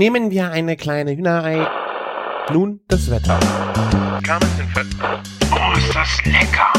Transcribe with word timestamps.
Nehmen 0.00 0.30
wir 0.30 0.50
eine 0.50 0.78
kleine 0.78 1.14
Hühnerei. 1.14 1.68
Nun 2.54 2.80
das 2.88 3.10
Wetter. 3.10 3.38
Oh, 5.52 5.76
ist 5.76 5.94
das 5.94 6.24
lecker! 6.24 6.72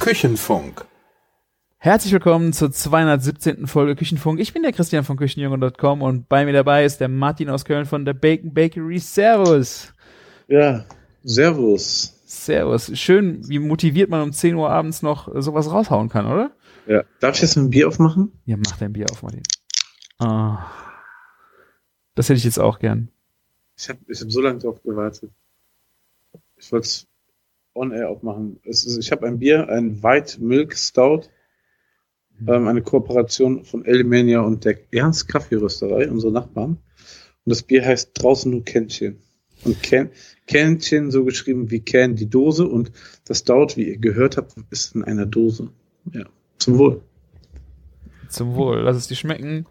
Küchenfunk. 0.00 0.84
Herzlich 1.78 2.12
willkommen 2.12 2.52
zur 2.52 2.72
217. 2.72 3.68
Folge 3.68 3.94
Küchenfunk. 3.94 4.40
Ich 4.40 4.52
bin 4.52 4.64
der 4.64 4.72
Christian 4.72 5.04
von 5.04 5.16
Küchenjunge.com 5.16 6.02
und 6.02 6.28
bei 6.28 6.44
mir 6.44 6.52
dabei 6.52 6.84
ist 6.84 6.98
der 6.98 7.06
Martin 7.06 7.48
aus 7.48 7.64
Köln 7.64 7.86
von 7.86 8.04
der 8.04 8.14
Bacon 8.14 8.52
Bakery. 8.52 8.98
Servus. 8.98 9.94
Ja, 10.48 10.84
Servus. 11.22 12.12
Servus. 12.26 12.90
Schön, 12.98 13.48
wie 13.48 13.60
motiviert 13.60 14.10
man 14.10 14.22
um 14.22 14.32
10 14.32 14.56
Uhr 14.56 14.68
abends 14.68 15.02
noch 15.02 15.28
sowas 15.40 15.70
raushauen 15.70 16.08
kann, 16.08 16.26
oder? 16.26 16.50
Ja. 16.88 17.04
Darf 17.20 17.36
ich 17.36 17.42
jetzt 17.42 17.54
ein 17.54 17.70
Bier 17.70 17.86
aufmachen? 17.86 18.32
Ja, 18.46 18.56
mach 18.56 18.76
dein 18.78 18.92
Bier 18.92 19.06
auf, 19.12 19.22
Martin. 19.22 19.42
Ah. 20.18 20.66
Das 22.14 22.28
hätte 22.28 22.38
ich 22.38 22.44
jetzt 22.44 22.58
auch 22.58 22.78
gern. 22.78 23.08
Ich 23.76 23.88
habe 23.88 23.98
ich 24.08 24.20
hab 24.20 24.30
so 24.30 24.40
lange 24.40 24.58
drauf 24.58 24.82
gewartet. 24.82 25.30
Ich 26.56 26.72
wollte 26.72 26.86
es 26.86 27.06
on 27.74 27.92
air 27.92 28.08
aufmachen. 28.08 28.58
Es 28.64 28.86
ist, 28.86 28.96
ich 28.98 29.12
habe 29.12 29.26
ein 29.26 29.38
Bier, 29.38 29.68
ein 29.68 30.02
White 30.02 30.42
Milk 30.42 30.76
Stout, 30.76 31.24
ähm, 32.46 32.66
eine 32.66 32.82
Kooperation 32.82 33.64
von 33.64 33.84
Elimania 33.84 34.40
und 34.40 34.64
der 34.64 34.78
Ernst 34.92 35.28
Kaffeerösterei, 35.28 36.10
unsere 36.10 36.32
Nachbarn. 36.32 36.78
Und 37.44 37.50
das 37.50 37.62
Bier 37.62 37.84
heißt 37.84 38.10
draußen 38.14 38.50
nur 38.50 38.64
Kännchen. 38.64 39.18
Und 39.64 39.82
Ken, 39.82 40.10
Kännchen 40.46 41.10
so 41.10 41.24
geschrieben 41.24 41.70
wie 41.70 41.80
Can 41.80 42.16
die 42.16 42.28
Dose 42.28 42.66
und 42.66 42.92
das 43.24 43.38
Stout, 43.40 43.76
wie 43.76 43.88
ihr 43.88 43.98
gehört 43.98 44.36
habt, 44.36 44.54
ist 44.70 44.94
in 44.94 45.04
einer 45.04 45.26
Dose. 45.26 45.70
Ja, 46.12 46.24
zum 46.58 46.78
Wohl. 46.78 47.02
Zum 48.28 48.54
Wohl. 48.54 48.80
Lass 48.80 48.96
es 48.96 49.08
dir 49.08 49.16
schmecken. 49.16 49.66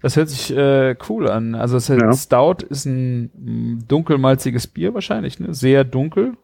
Das 0.00 0.16
hört 0.16 0.28
sich 0.28 0.50
äh, 0.56 0.94
cool 1.08 1.28
an. 1.28 1.54
Also 1.54 1.76
es 1.76 1.88
Ja. 1.88 2.12
Stout 2.12 2.64
ist 2.68 2.84
ein 2.86 3.84
dunkelmalziges 3.88 4.66
Bier 4.68 4.94
wahrscheinlich, 4.94 5.40
ne? 5.40 5.52
Sehr 5.54 5.84
dunkel. 5.84 6.36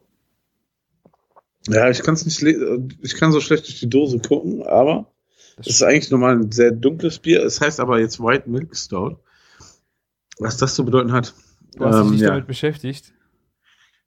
Ja, 1.68 1.88
ich 1.88 2.02
kann 2.02 2.14
es 2.14 2.24
nicht, 2.26 2.40
le- 2.42 2.88
ich 3.00 3.14
kann 3.14 3.32
so 3.32 3.40
schlecht 3.40 3.66
durch 3.66 3.80
die 3.80 3.88
Dose 3.88 4.18
gucken, 4.18 4.62
aber 4.66 5.10
es 5.56 5.68
ist 5.68 5.82
eigentlich 5.82 6.10
normal 6.10 6.36
ein 6.36 6.52
sehr 6.52 6.72
dunkles 6.72 7.18
Bier. 7.18 7.42
Es 7.44 7.60
heißt 7.60 7.80
aber 7.80 8.00
jetzt 8.00 8.20
White 8.20 8.50
Milk 8.50 8.76
Stout. 8.76 9.16
Was 10.38 10.56
das 10.56 10.74
zu 10.74 10.84
bedeuten 10.84 11.12
hat. 11.12 11.32
Du 11.76 11.84
hast 11.84 11.94
dich 11.96 12.04
ähm, 12.04 12.10
nicht 12.10 12.20
ja. 12.22 12.30
damit 12.30 12.46
beschäftigt. 12.48 13.12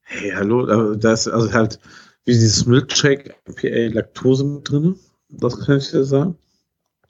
Hey, 0.02 0.32
hallo, 0.36 0.68
äh, 0.94 0.98
da 0.98 1.14
ist 1.14 1.28
also 1.28 1.52
halt 1.54 1.80
wie 2.26 2.34
dieses 2.34 2.66
Milkshake 2.66 3.36
IPA 3.48 3.94
Laktose 3.94 4.44
mit 4.44 4.70
drin. 4.70 4.96
Das 5.30 5.66
kann 5.66 5.78
ich 5.78 5.90
dir 5.90 6.04
sagen. 6.04 6.38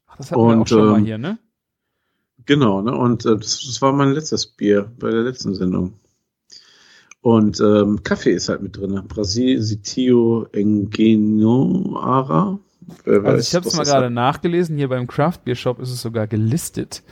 Ach, 0.05 0.17
das 0.17 0.31
hatten 0.31 0.41
wir 0.41 0.45
auch 0.55 0.59
Und, 0.59 0.69
schon 0.69 0.85
mal 0.85 0.99
ähm, 0.99 1.05
hier, 1.05 1.17
ne? 1.17 1.39
Genau, 2.47 2.81
ne? 2.81 2.95
Und 2.95 3.25
äh, 3.25 3.35
das, 3.35 3.63
das 3.65 3.81
war 3.81 3.93
mein 3.93 4.13
letztes 4.13 4.47
Bier 4.47 4.89
bei 4.99 5.11
der 5.11 5.21
letzten 5.21 5.53
Sendung. 5.53 5.93
Und 7.21 7.59
ähm, 7.59 8.01
Kaffee 8.03 8.31
ist 8.31 8.49
halt 8.49 8.61
mit 8.61 8.77
drin. 8.77 9.01
Brasil 9.07 9.61
Sitio 9.61 10.47
Engenoara. 10.53 12.57
Wer 13.03 13.25
Also 13.25 13.39
ich 13.39 13.53
habe 13.53 13.67
es 13.67 13.75
mal 13.75 13.83
gerade 13.83 14.09
nachgelesen, 14.09 14.77
hier 14.77 14.87
beim 14.87 15.07
Craft 15.07 15.39
Beer 15.43 15.55
Shop 15.55 15.79
ist 15.79 15.91
es 15.91 16.01
sogar 16.01 16.25
gelistet. 16.25 17.03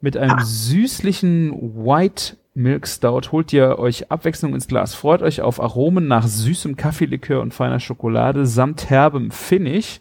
Mit 0.00 0.16
einem 0.16 0.40
süßlichen 0.40 1.52
White 1.84 2.36
Milk 2.54 2.88
Stout 2.88 3.30
holt 3.30 3.52
ihr 3.52 3.78
euch 3.78 4.10
Abwechslung 4.10 4.54
ins 4.54 4.68
Glas. 4.68 4.94
Freut 4.94 5.22
euch 5.22 5.42
auf 5.42 5.60
Aromen 5.60 6.08
nach 6.08 6.26
süßem 6.26 6.76
Kaffeelikör 6.76 7.42
und 7.42 7.52
feiner 7.52 7.78
Schokolade 7.78 8.46
samt 8.46 8.88
herbem 8.88 9.30
Finish. 9.30 10.00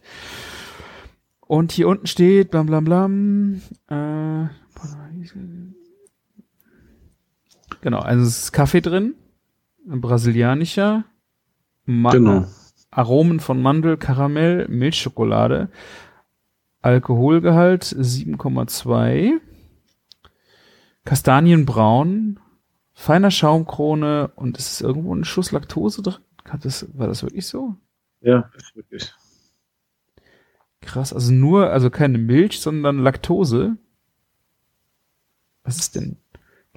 Und 1.48 1.72
hier 1.72 1.88
unten 1.88 2.08
steht 2.08 2.52
blam 2.52 2.66
blam 2.66 2.84
blam. 2.84 3.62
Äh, 3.88 4.48
genau, 7.82 8.00
also 8.00 8.24
es 8.24 8.44
ist 8.44 8.52
Kaffee 8.52 8.82
drin, 8.82 9.16
ein 9.90 10.02
brasilianischer. 10.02 11.06
Ma 11.86 12.12
Genau. 12.12 12.46
Aromen 12.92 13.40
von 13.40 13.62
Mandel, 13.62 13.98
Karamell, 13.98 14.68
Milchschokolade. 14.68 15.70
Alkoholgehalt 16.82 17.84
7,2. 17.84 19.40
Kastanienbraun. 21.06 22.40
Feiner 22.94 23.30
Schaumkrone 23.30 24.32
und 24.36 24.58
es 24.58 24.72
ist 24.72 24.82
irgendwo 24.82 25.14
ein 25.14 25.24
Schuss 25.24 25.52
Laktose 25.52 26.02
drin. 26.02 26.16
Hat 26.46 26.66
das, 26.66 26.88
war 26.98 27.08
das 27.08 27.22
wirklich 27.22 27.46
so? 27.46 27.76
Ja, 28.22 28.50
ist 28.56 28.76
wirklich. 28.76 29.14
Krass, 30.88 31.12
also 31.12 31.34
nur, 31.34 31.70
also 31.70 31.90
keine 31.90 32.18
Milch, 32.18 32.62
sondern 32.62 33.00
Laktose. 33.00 33.76
Was 35.64 35.78
ist 35.78 35.96
denn 35.96 36.16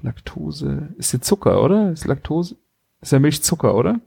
Laktose? 0.03 0.89
Ist 0.99 1.13
ja 1.13 1.21
Zucker, 1.21 1.63
oder? 1.63 1.93
Ist 1.93 2.07
Laktose? 2.07 2.57
Ist 3.01 3.13
ja 3.13 3.21
Milch 3.21 3.41
Zucker, 3.43 3.77
oder? 3.77 4.01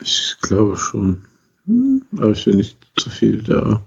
Ich 0.00 0.36
glaube 0.40 0.78
schon. 0.78 1.26
Hm, 1.66 2.02
Aber 2.16 2.30
ich 2.30 2.46
will 2.46 2.56
nicht 2.56 2.78
zu 2.96 3.10
viel 3.10 3.42
da. 3.42 3.82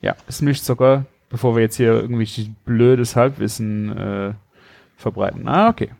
Ja, 0.00 0.16
ist 0.26 0.42
Milchzucker, 0.42 1.06
bevor 1.28 1.54
wir 1.54 1.62
jetzt 1.62 1.76
hier 1.76 1.92
irgendwie 1.92 2.54
blödes 2.64 3.14
Halbwissen 3.14 3.96
äh, 3.96 4.34
verbreiten. 4.96 5.46
Ah, 5.46 5.68
okay. 5.68 5.90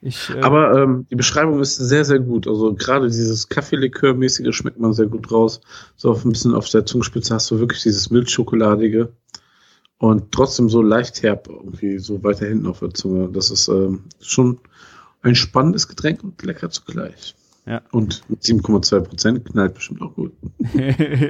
Ich, 0.00 0.30
äh, 0.30 0.40
Aber 0.40 0.80
ähm, 0.80 1.06
die 1.10 1.16
Beschreibung 1.16 1.60
ist 1.60 1.76
sehr, 1.76 2.04
sehr 2.04 2.20
gut. 2.20 2.46
Also 2.46 2.74
gerade 2.74 3.08
dieses 3.08 3.48
Kaffeelikör-mäßige 3.48 4.52
schmeckt 4.52 4.78
man 4.78 4.92
sehr 4.92 5.06
gut 5.06 5.30
raus. 5.32 5.60
So 5.96 6.10
auf 6.10 6.24
ein 6.24 6.32
bisschen 6.32 6.54
auf 6.54 6.68
der 6.68 6.86
Zungenspitze 6.86 7.34
hast 7.34 7.50
du 7.50 7.58
wirklich 7.58 7.82
dieses 7.82 8.10
Milchschokoladige 8.10 9.12
und 9.98 10.30
trotzdem 10.30 10.68
so 10.68 10.82
leicht 10.82 11.22
herb 11.22 11.48
irgendwie 11.48 11.98
so 11.98 12.22
weiter 12.22 12.46
hinten 12.46 12.66
auf 12.66 12.78
der 12.78 12.94
Zunge. 12.94 13.28
Das 13.32 13.50
ist 13.50 13.68
ähm, 13.68 14.04
schon 14.20 14.58
ein 15.22 15.34
spannendes 15.34 15.88
Getränk 15.88 16.22
und 16.22 16.40
lecker 16.42 16.70
zugleich. 16.70 17.34
Ja. 17.66 17.82
Und 17.90 18.22
mit 18.30 18.42
7,2 18.42 19.00
Prozent 19.00 19.44
knallt 19.44 19.74
bestimmt 19.74 20.00
auch 20.00 20.14
gut. 20.14 20.32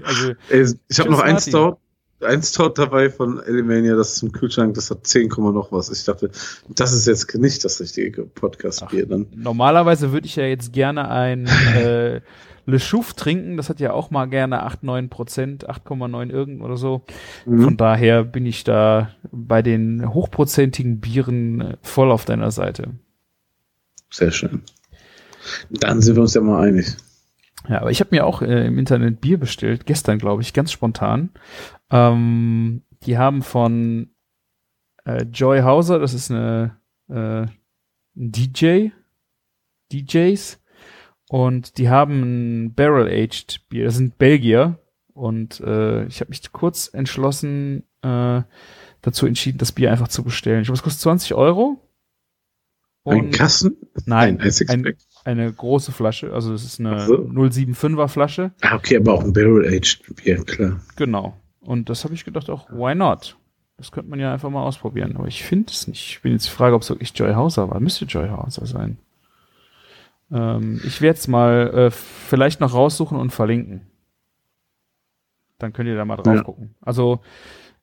also, 0.04 0.32
Ey, 0.50 0.66
ich 0.88 1.00
habe 1.00 1.10
noch 1.10 1.20
ein 1.20 1.34
Martin. 1.34 1.74
Stout, 2.18 2.26
ein 2.26 2.42
Stout 2.42 2.74
dabei 2.76 3.10
von 3.10 3.40
Elimania, 3.40 3.96
das 3.96 4.14
ist 4.14 4.22
im 4.22 4.32
Kühlschrank, 4.32 4.74
das 4.74 4.90
hat 4.90 5.06
10, 5.06 5.28
Komma 5.28 5.52
noch 5.52 5.72
was. 5.72 5.90
Ich 5.90 6.04
dachte, 6.04 6.30
das 6.68 6.92
ist 6.92 7.06
jetzt 7.06 7.32
nicht 7.34 7.64
das 7.64 7.80
richtige 7.80 8.24
Podcast-Bier. 8.24 9.06
Dann 9.06 9.26
normalerweise 9.34 10.12
würde 10.12 10.26
ich 10.26 10.36
ja 10.36 10.44
jetzt 10.44 10.72
gerne 10.72 11.10
ein 11.10 11.46
äh, 11.46 12.20
Le 12.66 12.78
Chouf 12.78 13.14
trinken. 13.14 13.56
Das 13.56 13.68
hat 13.68 13.80
ja 13.80 13.92
auch 13.92 14.10
mal 14.10 14.26
gerne 14.26 14.62
8, 14.62 14.82
9 14.82 15.08
Prozent, 15.08 15.68
8,9 15.68 16.30
irgend 16.30 16.62
oder 16.62 16.76
so. 16.76 17.04
Mhm. 17.46 17.62
Von 17.62 17.76
daher 17.76 18.24
bin 18.24 18.46
ich 18.46 18.64
da 18.64 19.10
bei 19.30 19.62
den 19.62 20.12
hochprozentigen 20.12 21.00
Bieren 21.00 21.60
äh, 21.60 21.76
voll 21.82 22.10
auf 22.10 22.24
deiner 22.24 22.50
Seite. 22.50 22.90
Sehr 24.10 24.30
schön. 24.30 24.62
Dann 25.70 26.02
sind 26.02 26.16
wir 26.16 26.22
uns 26.22 26.34
ja 26.34 26.40
mal 26.40 26.66
einig. 26.66 26.96
Ja, 27.68 27.80
aber 27.80 27.90
ich 27.90 28.00
habe 28.00 28.14
mir 28.14 28.26
auch 28.26 28.42
äh, 28.42 28.66
im 28.66 28.78
Internet 28.78 29.20
Bier 29.20 29.38
bestellt, 29.38 29.86
gestern 29.86 30.18
glaube 30.18 30.42
ich, 30.42 30.52
ganz 30.52 30.70
spontan. 30.70 31.30
Ähm, 31.90 32.82
die 33.04 33.18
haben 33.18 33.42
von 33.42 34.10
äh, 35.04 35.24
Joy 35.24 35.60
Hauser, 35.60 35.98
das 35.98 36.14
ist 36.14 36.30
eine 36.30 36.76
äh, 37.08 37.46
ein 38.16 38.32
DJ, 38.32 38.88
DJs, 39.92 40.60
und 41.28 41.78
die 41.78 41.88
haben 41.88 42.22
ein 42.64 42.74
Barrel-Aged 42.74 43.68
Bier. 43.68 43.84
Das 43.84 43.96
sind 43.96 44.18
Belgier. 44.18 44.78
Und 45.12 45.60
äh, 45.60 46.06
ich 46.06 46.20
habe 46.20 46.30
mich 46.30 46.52
kurz 46.52 46.88
entschlossen, 46.92 47.84
äh, 48.02 48.42
dazu 49.02 49.26
entschieden, 49.26 49.58
das 49.58 49.72
Bier 49.72 49.90
einfach 49.90 50.08
zu 50.08 50.22
bestellen. 50.22 50.60
Ich 50.62 50.66
glaube, 50.66 50.78
es 50.78 50.82
kostet 50.82 51.02
20 51.02 51.34
Euro. 51.34 51.84
Ein 53.04 53.30
Kasten? 53.30 53.76
Nein, 54.04 54.40
ein, 54.40 54.52
ein. 54.68 54.96
Eine 55.24 55.52
große 55.52 55.92
Flasche. 55.92 56.32
Also 56.32 56.52
es 56.54 56.64
ist 56.64 56.80
eine 56.80 57.00
so. 57.06 57.14
075er 57.14 58.08
Flasche. 58.08 58.52
Ah, 58.62 58.76
okay, 58.76 58.96
aber 58.96 59.14
auch 59.14 59.22
ein 59.24 59.32
Barrel-Aged 59.32 60.14
Bier, 60.16 60.44
klar. 60.44 60.80
Genau. 60.96 61.36
Und 61.60 61.90
das 61.90 62.04
habe 62.04 62.14
ich 62.14 62.24
gedacht 62.24 62.48
auch, 62.50 62.70
why 62.70 62.94
not? 62.94 63.36
Das 63.76 63.92
könnte 63.92 64.10
man 64.10 64.18
ja 64.18 64.32
einfach 64.32 64.50
mal 64.50 64.62
ausprobieren. 64.62 65.16
Aber 65.16 65.28
ich 65.28 65.44
finde 65.44 65.70
es 65.70 65.86
nicht. 65.86 66.08
Ich 66.10 66.22
bin 66.22 66.32
jetzt 66.32 66.46
die 66.46 66.50
Frage, 66.50 66.74
ob 66.74 66.82
es 66.82 66.88
wirklich 66.90 67.12
Joy 67.16 67.34
Hauser 67.34 67.70
war. 67.70 67.78
Müsste 67.80 68.06
Joy 68.06 68.28
Hauser 68.28 68.66
sein. 68.66 68.98
Ähm, 70.32 70.80
ich 70.84 71.00
werde 71.00 71.18
es 71.18 71.28
mal 71.28 71.68
äh, 71.74 71.90
vielleicht 71.90 72.60
noch 72.60 72.74
raussuchen 72.74 73.16
und 73.18 73.30
verlinken. 73.30 73.82
Dann 75.58 75.72
könnt 75.72 75.88
ihr 75.88 75.96
da 75.96 76.04
mal 76.04 76.16
drauf 76.16 76.34
Ja. 76.34 76.42
gucken. 76.42 76.74
Also 76.80 77.20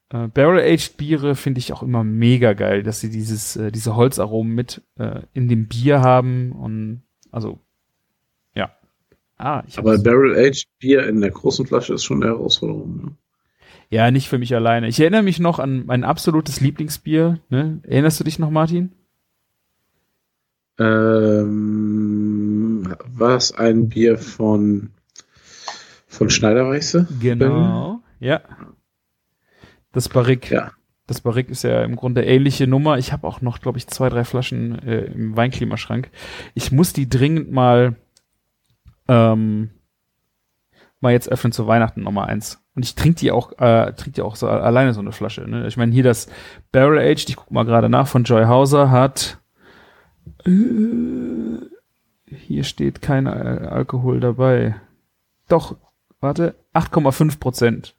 äh, 0.09 0.27
Barrel-Aged 0.27 0.97
Biere 0.97 1.35
finde 1.35 1.59
ich 1.59 1.71
auch 1.73 1.81
immer 1.83 2.03
mega 2.03 2.53
geil, 2.53 2.83
dass 2.83 2.99
sie 2.99 3.09
dieses, 3.09 3.55
äh, 3.55 3.71
diese 3.71 3.95
Holzaromen 3.95 4.53
mit 4.53 4.81
äh, 4.97 5.21
in 5.33 5.47
dem 5.47 5.67
Bier 5.67 6.01
haben 6.01 6.51
und 6.51 7.03
also 7.35 7.59
ja. 8.55 8.71
Ah, 9.37 9.63
ich 9.67 9.77
Aber 9.77 9.91
hab's- 9.93 10.03
Barrel-Aged 10.03 10.67
Bier 10.79 11.07
in 11.07 11.19
der 11.21 11.31
großen 11.31 11.67
Flasche 11.67 11.93
ist 11.93 12.03
schon 12.05 12.23
eine 12.23 12.31
Herausforderung. 12.33 12.97
Ne? 12.97 13.11
Ja, 13.89 14.09
nicht 14.09 14.29
für 14.29 14.37
mich 14.39 14.55
alleine. 14.55 14.87
Ich 14.87 14.99
erinnere 14.99 15.23
mich 15.23 15.39
noch 15.39 15.59
an 15.59 15.85
mein 15.85 16.03
absolutes 16.03 16.61
Lieblingsbier. 16.61 17.39
Ne? 17.49 17.79
Erinnerst 17.83 18.19
du 18.19 18.23
dich 18.23 18.39
noch, 18.39 18.49
Martin? 18.49 18.93
Ähm, 21.55 22.95
war 23.05 23.35
es 23.37 23.51
ein 23.53 23.89
Bier 23.89 24.17
von, 24.17 24.91
von 26.07 26.29
Schneiderweiße? 26.29 27.07
Genau. 27.21 27.99
Ja. 28.19 28.41
Das 29.91 30.09
Barrique. 30.09 30.51
Ja. 30.53 30.71
Das 31.07 31.21
Barrique 31.21 31.51
ist 31.51 31.63
ja 31.63 31.83
im 31.83 31.95
Grunde 31.95 32.25
ähnliche 32.25 32.67
Nummer. 32.67 32.97
Ich 32.97 33.13
habe 33.13 33.27
auch 33.27 33.41
noch, 33.41 33.59
glaube 33.59 33.77
ich, 33.77 33.87
zwei, 33.87 34.09
drei 34.09 34.23
Flaschen 34.23 34.79
äh, 34.79 35.01
im 35.05 35.37
Weinklimaschrank. 35.37 36.09
Ich 36.53 36.71
muss 36.71 36.93
die 36.93 37.07
dringend 37.07 37.51
mal 37.51 37.95
ähm, 39.07 39.69
mal 40.99 41.11
jetzt 41.11 41.29
öffnen 41.29 41.51
zu 41.51 41.67
Weihnachten 41.67 42.01
Nummer 42.01 42.25
eins. 42.25 42.63
Und 42.75 42.83
ich 42.83 42.95
trinke 42.95 43.19
die 43.19 43.31
auch, 43.31 43.51
äh, 43.59 43.93
trinke 43.93 44.11
die 44.11 44.21
auch 44.21 44.35
so 44.35 44.47
alleine 44.47 44.93
so 44.93 44.99
eine 44.99 45.11
Flasche. 45.11 45.41
Ne? 45.41 45.67
Ich 45.67 45.77
meine, 45.77 45.93
hier 45.93 46.03
das 46.03 46.27
Barrel 46.71 46.97
Aged, 46.99 47.29
ich 47.29 47.35
guck 47.35 47.51
mal 47.51 47.65
gerade 47.65 47.89
nach, 47.89 48.07
von 48.07 48.23
Joy 48.23 48.45
Hauser 48.45 48.89
hat 48.89 49.37
äh, 50.45 51.59
hier 52.25 52.63
steht 52.63 53.01
kein 53.01 53.27
Al 53.27 53.67
Alkohol 53.67 54.19
dabei. 54.19 54.75
Doch, 55.47 55.75
warte, 56.19 56.55
8,5 56.73 57.39
Prozent. 57.39 57.95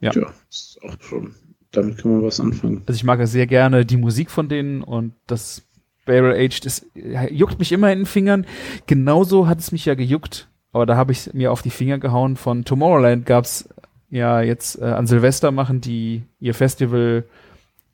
Ja. 0.00 0.12
ja, 0.14 0.32
ist 0.48 0.78
auch 0.82 0.94
schon, 1.00 1.34
damit 1.72 1.98
kann 1.98 2.12
man 2.12 2.22
was 2.22 2.40
anfangen. 2.40 2.82
Also 2.86 2.96
ich 2.96 3.04
mag 3.04 3.18
ja 3.18 3.26
sehr 3.26 3.46
gerne 3.46 3.84
die 3.84 3.96
Musik 3.96 4.30
von 4.30 4.48
denen 4.48 4.82
und 4.82 5.12
das 5.26 5.62
Barrel 6.06 6.32
Aged 6.32 6.64
ist, 6.66 6.86
juckt 7.30 7.58
mich 7.58 7.72
immer 7.72 7.92
in 7.92 8.00
den 8.00 8.06
Fingern. 8.06 8.46
Genauso 8.86 9.46
hat 9.46 9.60
es 9.60 9.72
mich 9.72 9.84
ja 9.84 9.94
gejuckt, 9.94 10.48
aber 10.72 10.86
da 10.86 10.96
habe 10.96 11.12
ich 11.12 11.32
mir 11.34 11.52
auf 11.52 11.62
die 11.62 11.70
Finger 11.70 11.98
gehauen. 11.98 12.36
Von 12.36 12.64
Tomorrowland 12.64 13.26
gab's 13.26 13.68
ja 14.10 14.40
jetzt 14.40 14.80
äh, 14.80 14.84
an 14.84 15.06
Silvester 15.06 15.52
machen 15.52 15.80
die 15.80 16.22
ihr 16.40 16.54
Festival 16.54 17.24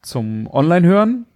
zum 0.03 0.47
Online-Hören. 0.47 1.27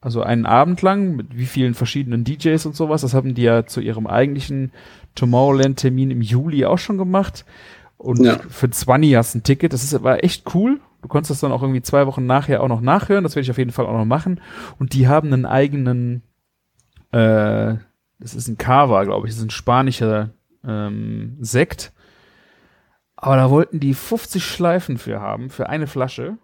Also 0.00 0.22
einen 0.22 0.46
Abend 0.46 0.80
lang 0.80 1.16
mit 1.16 1.36
wie 1.36 1.46
vielen 1.46 1.74
verschiedenen 1.74 2.22
DJs 2.22 2.64
und 2.66 2.76
sowas. 2.76 3.00
Das 3.00 3.14
haben 3.14 3.34
die 3.34 3.42
ja 3.42 3.66
zu 3.66 3.80
ihrem 3.80 4.06
eigentlichen 4.06 4.70
Tomorrowland-Termin 5.16 6.12
im 6.12 6.22
Juli 6.22 6.64
auch 6.66 6.78
schon 6.78 6.98
gemacht. 6.98 7.44
Und 7.98 8.24
ja. 8.24 8.38
für 8.48 8.70
20 8.70 9.16
hast 9.16 9.34
ein 9.34 9.42
Ticket. 9.42 9.72
Das 9.72 9.82
ist 9.82 9.94
aber 9.94 10.24
echt 10.24 10.54
cool. 10.54 10.80
Du 11.02 11.08
konntest 11.08 11.30
das 11.30 11.40
dann 11.40 11.52
auch 11.52 11.62
irgendwie 11.62 11.82
zwei 11.82 12.06
Wochen 12.06 12.26
nachher 12.26 12.62
auch 12.62 12.68
noch 12.68 12.80
nachhören. 12.80 13.24
Das 13.24 13.34
werde 13.34 13.44
ich 13.44 13.50
auf 13.50 13.58
jeden 13.58 13.72
Fall 13.72 13.86
auch 13.86 13.92
noch 13.92 14.04
machen. 14.04 14.40
Und 14.78 14.94
die 14.94 15.08
haben 15.08 15.32
einen 15.32 15.46
eigenen, 15.46 16.22
äh, 17.12 17.74
das 18.18 18.34
ist 18.34 18.48
ein 18.48 18.56
Cava, 18.56 19.04
glaube 19.04 19.26
ich. 19.26 19.32
Das 19.32 19.38
ist 19.38 19.46
ein 19.46 19.50
spanischer 19.50 20.30
ähm, 20.64 21.36
Sekt. 21.40 21.92
Aber 23.16 23.36
da 23.36 23.50
wollten 23.50 23.80
die 23.80 23.94
50 23.94 24.44
Schleifen 24.44 24.96
für 24.96 25.20
haben, 25.20 25.50
für 25.50 25.68
eine 25.68 25.88
Flasche. 25.88 26.38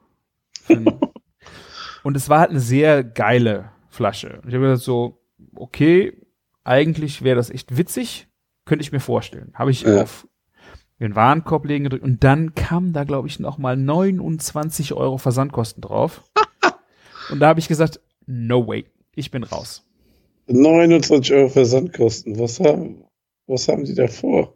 Und 2.03 2.17
es 2.17 2.29
war 2.29 2.41
halt 2.41 2.51
eine 2.51 2.61
sehr 2.61 3.05
geile 3.05 3.71
Flasche. 3.89 4.41
Und 4.43 4.49
ich 4.49 4.55
habe 4.55 4.65
gesagt 4.65 4.83
so, 4.83 5.23
okay, 5.55 6.21
eigentlich 6.65 7.23
wäre 7.23 7.37
das 7.37 7.51
echt 7.51 7.77
witzig, 7.77 8.29
könnte 8.65 8.83
ich 8.83 8.93
mir 8.93 9.01
vorstellen. 9.01 9.53
Habe 9.55 9.71
ich 9.71 9.83
ja. 9.83 10.03
auf 10.03 10.27
den 11.01 11.15
Warenkorb 11.15 11.65
legen 11.67 11.85
gedrückt 11.85 12.05
und 12.05 12.23
dann 12.25 12.55
kam 12.55 12.93
da, 12.93 13.05
glaube 13.05 13.29
ich, 13.29 13.41
noch 13.41 13.59
mal 13.59 13.77
29 13.77 14.93
Euro 14.95 15.19
Versandkosten 15.19 15.81
drauf. 15.81 16.23
und 17.31 17.41
da 17.41 17.49
habe 17.49 17.61
ich 17.61 17.69
gesagt, 17.69 18.01
no 18.27 18.67
way, 18.67 18.87
ich 19.15 19.31
bin 19.31 19.43
raus. 19.43 19.87
29 20.47 21.35
Euro 21.35 21.49
Versandkosten, 21.49 22.39
was 22.39 22.61
haben, 22.61 23.05
was 23.47 23.69
haben 23.69 23.85
die 23.85 23.95
da 23.95 24.07
vor? 24.07 24.55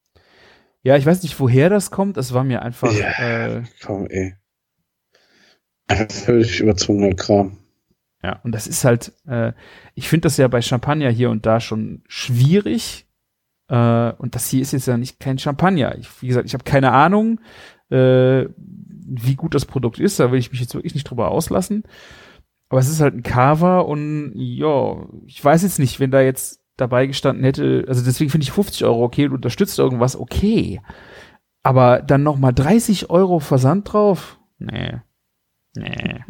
ja, 0.82 0.96
ich 0.96 1.06
weiß 1.06 1.22
nicht, 1.22 1.38
woher 1.40 1.70
das 1.70 1.90
kommt, 1.90 2.16
es 2.16 2.34
war 2.34 2.44
mir 2.44 2.62
einfach. 2.62 2.92
Ja, 2.92 3.56
äh, 3.56 3.62
komm, 3.82 4.06
ey. 4.06 4.34
Völlig 6.10 6.60
überzwungener 6.60 7.14
Kram. 7.14 7.58
Ja, 8.22 8.40
und 8.42 8.52
das 8.52 8.66
ist 8.66 8.84
halt, 8.84 9.12
äh, 9.26 9.52
ich 9.94 10.08
finde 10.08 10.26
das 10.26 10.36
ja 10.36 10.48
bei 10.48 10.60
Champagner 10.60 11.10
hier 11.10 11.30
und 11.30 11.46
da 11.46 11.60
schon 11.60 12.02
schwierig, 12.08 13.07
äh, 13.68 14.12
und 14.12 14.34
das 14.34 14.48
hier 14.48 14.62
ist 14.62 14.72
jetzt 14.72 14.86
ja 14.86 14.96
nicht 14.96 15.20
kein 15.20 15.38
Champagner. 15.38 15.96
Ich, 15.98 16.22
wie 16.22 16.28
gesagt, 16.28 16.46
ich 16.46 16.54
habe 16.54 16.64
keine 16.64 16.92
Ahnung, 16.92 17.40
äh, 17.90 18.46
wie 18.56 19.36
gut 19.36 19.54
das 19.54 19.64
Produkt 19.64 19.98
ist. 19.98 20.20
Da 20.20 20.30
will 20.32 20.38
ich 20.38 20.50
mich 20.50 20.60
jetzt 20.60 20.74
wirklich 20.74 20.94
nicht 20.94 21.04
drüber 21.04 21.30
auslassen. 21.30 21.84
Aber 22.68 22.80
es 22.80 22.88
ist 22.88 23.00
halt 23.00 23.14
ein 23.14 23.22
Carver 23.22 23.86
und 23.86 24.32
ja, 24.34 25.06
ich 25.26 25.42
weiß 25.42 25.62
jetzt 25.62 25.78
nicht, 25.78 26.00
wenn 26.00 26.10
da 26.10 26.20
jetzt 26.20 26.60
dabei 26.76 27.06
gestanden 27.06 27.44
hätte, 27.44 27.84
also 27.88 28.04
deswegen 28.04 28.30
finde 28.30 28.44
ich 28.44 28.52
50 28.52 28.84
Euro 28.84 29.04
okay, 29.04 29.28
du 29.28 29.34
unterstützt 29.34 29.78
irgendwas, 29.78 30.16
okay. 30.16 30.80
Aber 31.62 32.02
dann 32.02 32.22
noch 32.22 32.36
mal 32.36 32.52
30 32.52 33.10
Euro 33.10 33.40
Versand 33.40 33.92
drauf? 33.92 34.38
Nee. 34.58 35.00
Nee. 35.74 36.24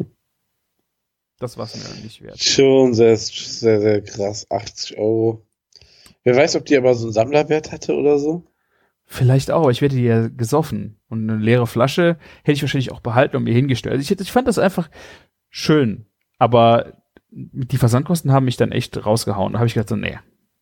Das 1.39 1.57
war's 1.57 1.75
mir 1.75 2.03
nicht 2.03 2.21
wert. 2.21 2.41
Schon 2.41 2.93
sehr, 2.93 3.15
sehr, 3.15 3.79
sehr 3.79 4.01
krass. 4.01 4.45
80 4.49 4.97
Euro. 4.97 5.45
Wer 6.23 6.35
weiß, 6.35 6.55
ob 6.55 6.65
die 6.65 6.77
aber 6.77 6.93
so 6.95 7.05
einen 7.05 7.13
Sammlerwert 7.13 7.71
hatte 7.71 7.95
oder 7.95 8.19
so. 8.19 8.45
Vielleicht 9.05 9.49
auch, 9.49 9.61
aber 9.61 9.71
ich 9.71 9.81
werde 9.81 9.95
die 9.95 10.03
ja 10.03 10.27
gesoffen. 10.27 10.99
Und 11.09 11.27
eine 11.29 11.41
leere 11.41 11.65
Flasche 11.65 12.17
hätte 12.43 12.51
ich 12.53 12.61
wahrscheinlich 12.61 12.91
auch 12.91 12.99
behalten 12.99 13.37
und 13.37 13.43
mir 13.43 13.53
hingestellt. 13.53 13.93
Also 13.95 14.13
ich, 14.13 14.19
ich 14.19 14.31
fand 14.31 14.47
das 14.47 14.59
einfach 14.59 14.89
schön. 15.49 16.05
Aber 16.37 17.01
die 17.31 17.77
Versandkosten 17.77 18.31
haben 18.31 18.45
mich 18.45 18.57
dann 18.57 18.71
echt 18.71 19.03
rausgehauen. 19.03 19.53
Da 19.53 19.59
habe 19.59 19.67
ich 19.67 19.73
gedacht 19.73 19.89
so, 19.89 19.95
nee, 19.95 20.19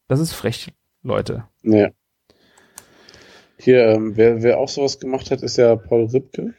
das 0.07 0.19
ist 0.19 0.33
frech, 0.33 0.71
Leute. 1.03 1.45
Ja. 1.63 1.89
Hier, 3.57 3.87
ähm, 3.87 4.15
wer, 4.15 4.43
wer 4.43 4.59
auch 4.59 4.69
sowas 4.69 4.99
gemacht 4.99 5.31
hat, 5.31 5.41
ist 5.41 5.57
ja 5.57 5.75
Paul 5.75 6.05
Ripke. 6.05 6.53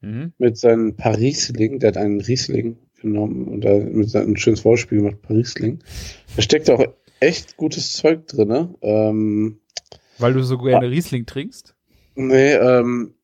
Mhm. 0.00 0.32
Mit 0.38 0.56
seinem 0.56 0.96
Parisling. 0.96 1.80
Der 1.80 1.88
hat 1.88 1.96
einen 1.96 2.20
Riesling 2.20 2.78
genommen 3.00 3.46
und 3.48 3.62
da 3.62 3.74
mit 3.74 4.08
seinem 4.08 4.32
ein 4.32 4.36
schönes 4.36 4.60
Vorspiel 4.60 4.98
gemacht, 4.98 5.20
Parisling. 5.22 5.80
Da 6.34 6.42
steckt 6.42 6.70
auch 6.70 6.82
echt 7.20 7.56
gutes 7.56 7.92
Zeug 7.92 8.26
drin. 8.26 8.48
Ne? 8.48 8.74
Ähm, 8.82 9.60
Weil 10.18 10.34
du 10.34 10.42
so 10.42 10.58
gerne 10.58 10.86
ah, 10.86 10.88
Riesling 10.88 11.26
trinkst? 11.26 11.74
Nee, 12.14 12.54
ähm, 12.54 13.14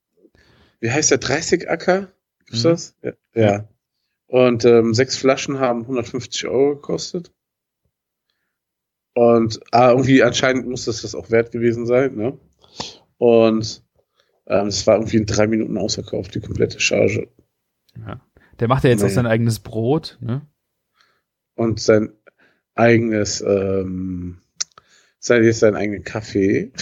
wie 0.81 0.91
heißt 0.91 1.11
der? 1.11 1.19
30 1.19 1.69
Acker? 1.71 2.13
Gibt's 2.47 2.65
mhm. 2.65 2.69
das? 2.69 2.97
Ja. 3.03 3.13
ja. 3.35 3.69
Und 4.27 4.65
ähm, 4.65 4.95
sechs 4.95 5.17
Flaschen 5.17 5.59
haben 5.61 5.83
150 5.83 6.47
Euro 6.47 6.77
gekostet. 6.77 7.33
Und 9.15 9.61
ah, 9.73 9.91
irgendwie 9.91 10.23
anscheinend 10.23 10.67
muss 10.67 10.87
das 10.87 11.03
das 11.03 11.15
auch 11.15 11.31
wert 11.31 11.53
gewesen 11.53 11.87
sein, 11.87 12.15
ne? 12.17 12.39
Und 13.19 13.85
ähm, 14.47 14.69
es 14.69 14.87
war 14.87 14.97
irgendwie 14.97 15.19
in 15.19 15.27
drei 15.27 15.47
Minuten 15.47 15.77
ausverkauft, 15.77 16.35
die 16.35 16.41
komplette 16.41 16.81
Charge. 16.81 17.29
Ja. 17.99 18.21
Der 18.59 18.69
macht 18.69 18.85
ja 18.85 18.91
jetzt 18.91 19.01
naja. 19.01 19.13
auch 19.13 19.15
sein 19.15 19.27
eigenes 19.27 19.61
Brot, 19.61 20.19
ne? 20.21 20.47
Und 21.55 21.81
sein 21.81 22.13
eigenes, 22.75 23.41
ähm, 23.41 24.39
sein, 25.19 25.45
jetzt 25.45 25.61
seinen 25.61 25.77
eigenen 25.77 26.05
Kaffee. 26.05 26.73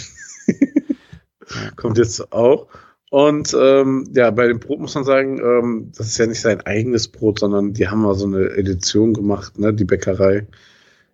Kommt 1.77 1.99
jetzt 1.99 2.33
auch. 2.33 2.69
Und 3.11 3.57
ähm, 3.61 4.09
ja, 4.15 4.31
bei 4.31 4.47
dem 4.47 4.61
Brot 4.61 4.79
muss 4.79 4.95
man 4.95 5.05
sagen, 5.05 5.41
ähm, 5.41 5.93
das 5.97 6.07
ist 6.07 6.19
ja 6.19 6.27
nicht 6.27 6.41
sein 6.41 6.61
eigenes 6.61 7.09
Brot, 7.09 7.41
sondern 7.41 7.73
die 7.73 7.89
haben 7.89 8.03
mal 8.03 8.15
so 8.15 8.27
eine 8.27 8.51
Edition 8.51 9.15
gemacht, 9.15 9.59
ne, 9.59 9.75
die 9.75 9.85
Bäckerei. 9.85 10.47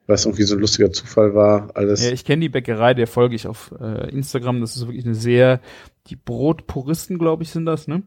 Was 0.06 0.24
irgendwie 0.24 0.44
so 0.44 0.54
ein 0.54 0.60
lustiger 0.60 0.92
Zufall 0.92 1.34
war, 1.34 1.70
alles. 1.74 2.04
Ja, 2.04 2.12
ich 2.12 2.24
kenne 2.24 2.42
die 2.42 2.48
Bäckerei, 2.48 2.94
der 2.94 3.08
folge 3.08 3.34
ich 3.34 3.48
auf 3.48 3.74
äh, 3.80 4.08
Instagram. 4.10 4.60
Das 4.60 4.76
ist 4.76 4.86
wirklich 4.86 5.04
eine 5.04 5.16
sehr, 5.16 5.60
die 6.06 6.14
Brotpuristen, 6.14 7.18
glaube 7.18 7.42
ich, 7.42 7.50
sind 7.50 7.66
das, 7.66 7.88
ne? 7.88 8.04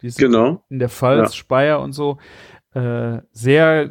Die 0.00 0.08
sind 0.08 0.30
genau. 0.30 0.64
In 0.70 0.78
der 0.78 0.88
Pfalz, 0.88 1.32
ja. 1.32 1.36
Speyer 1.36 1.80
und 1.82 1.92
so. 1.92 2.16
Äh, 2.72 3.18
sehr 3.32 3.90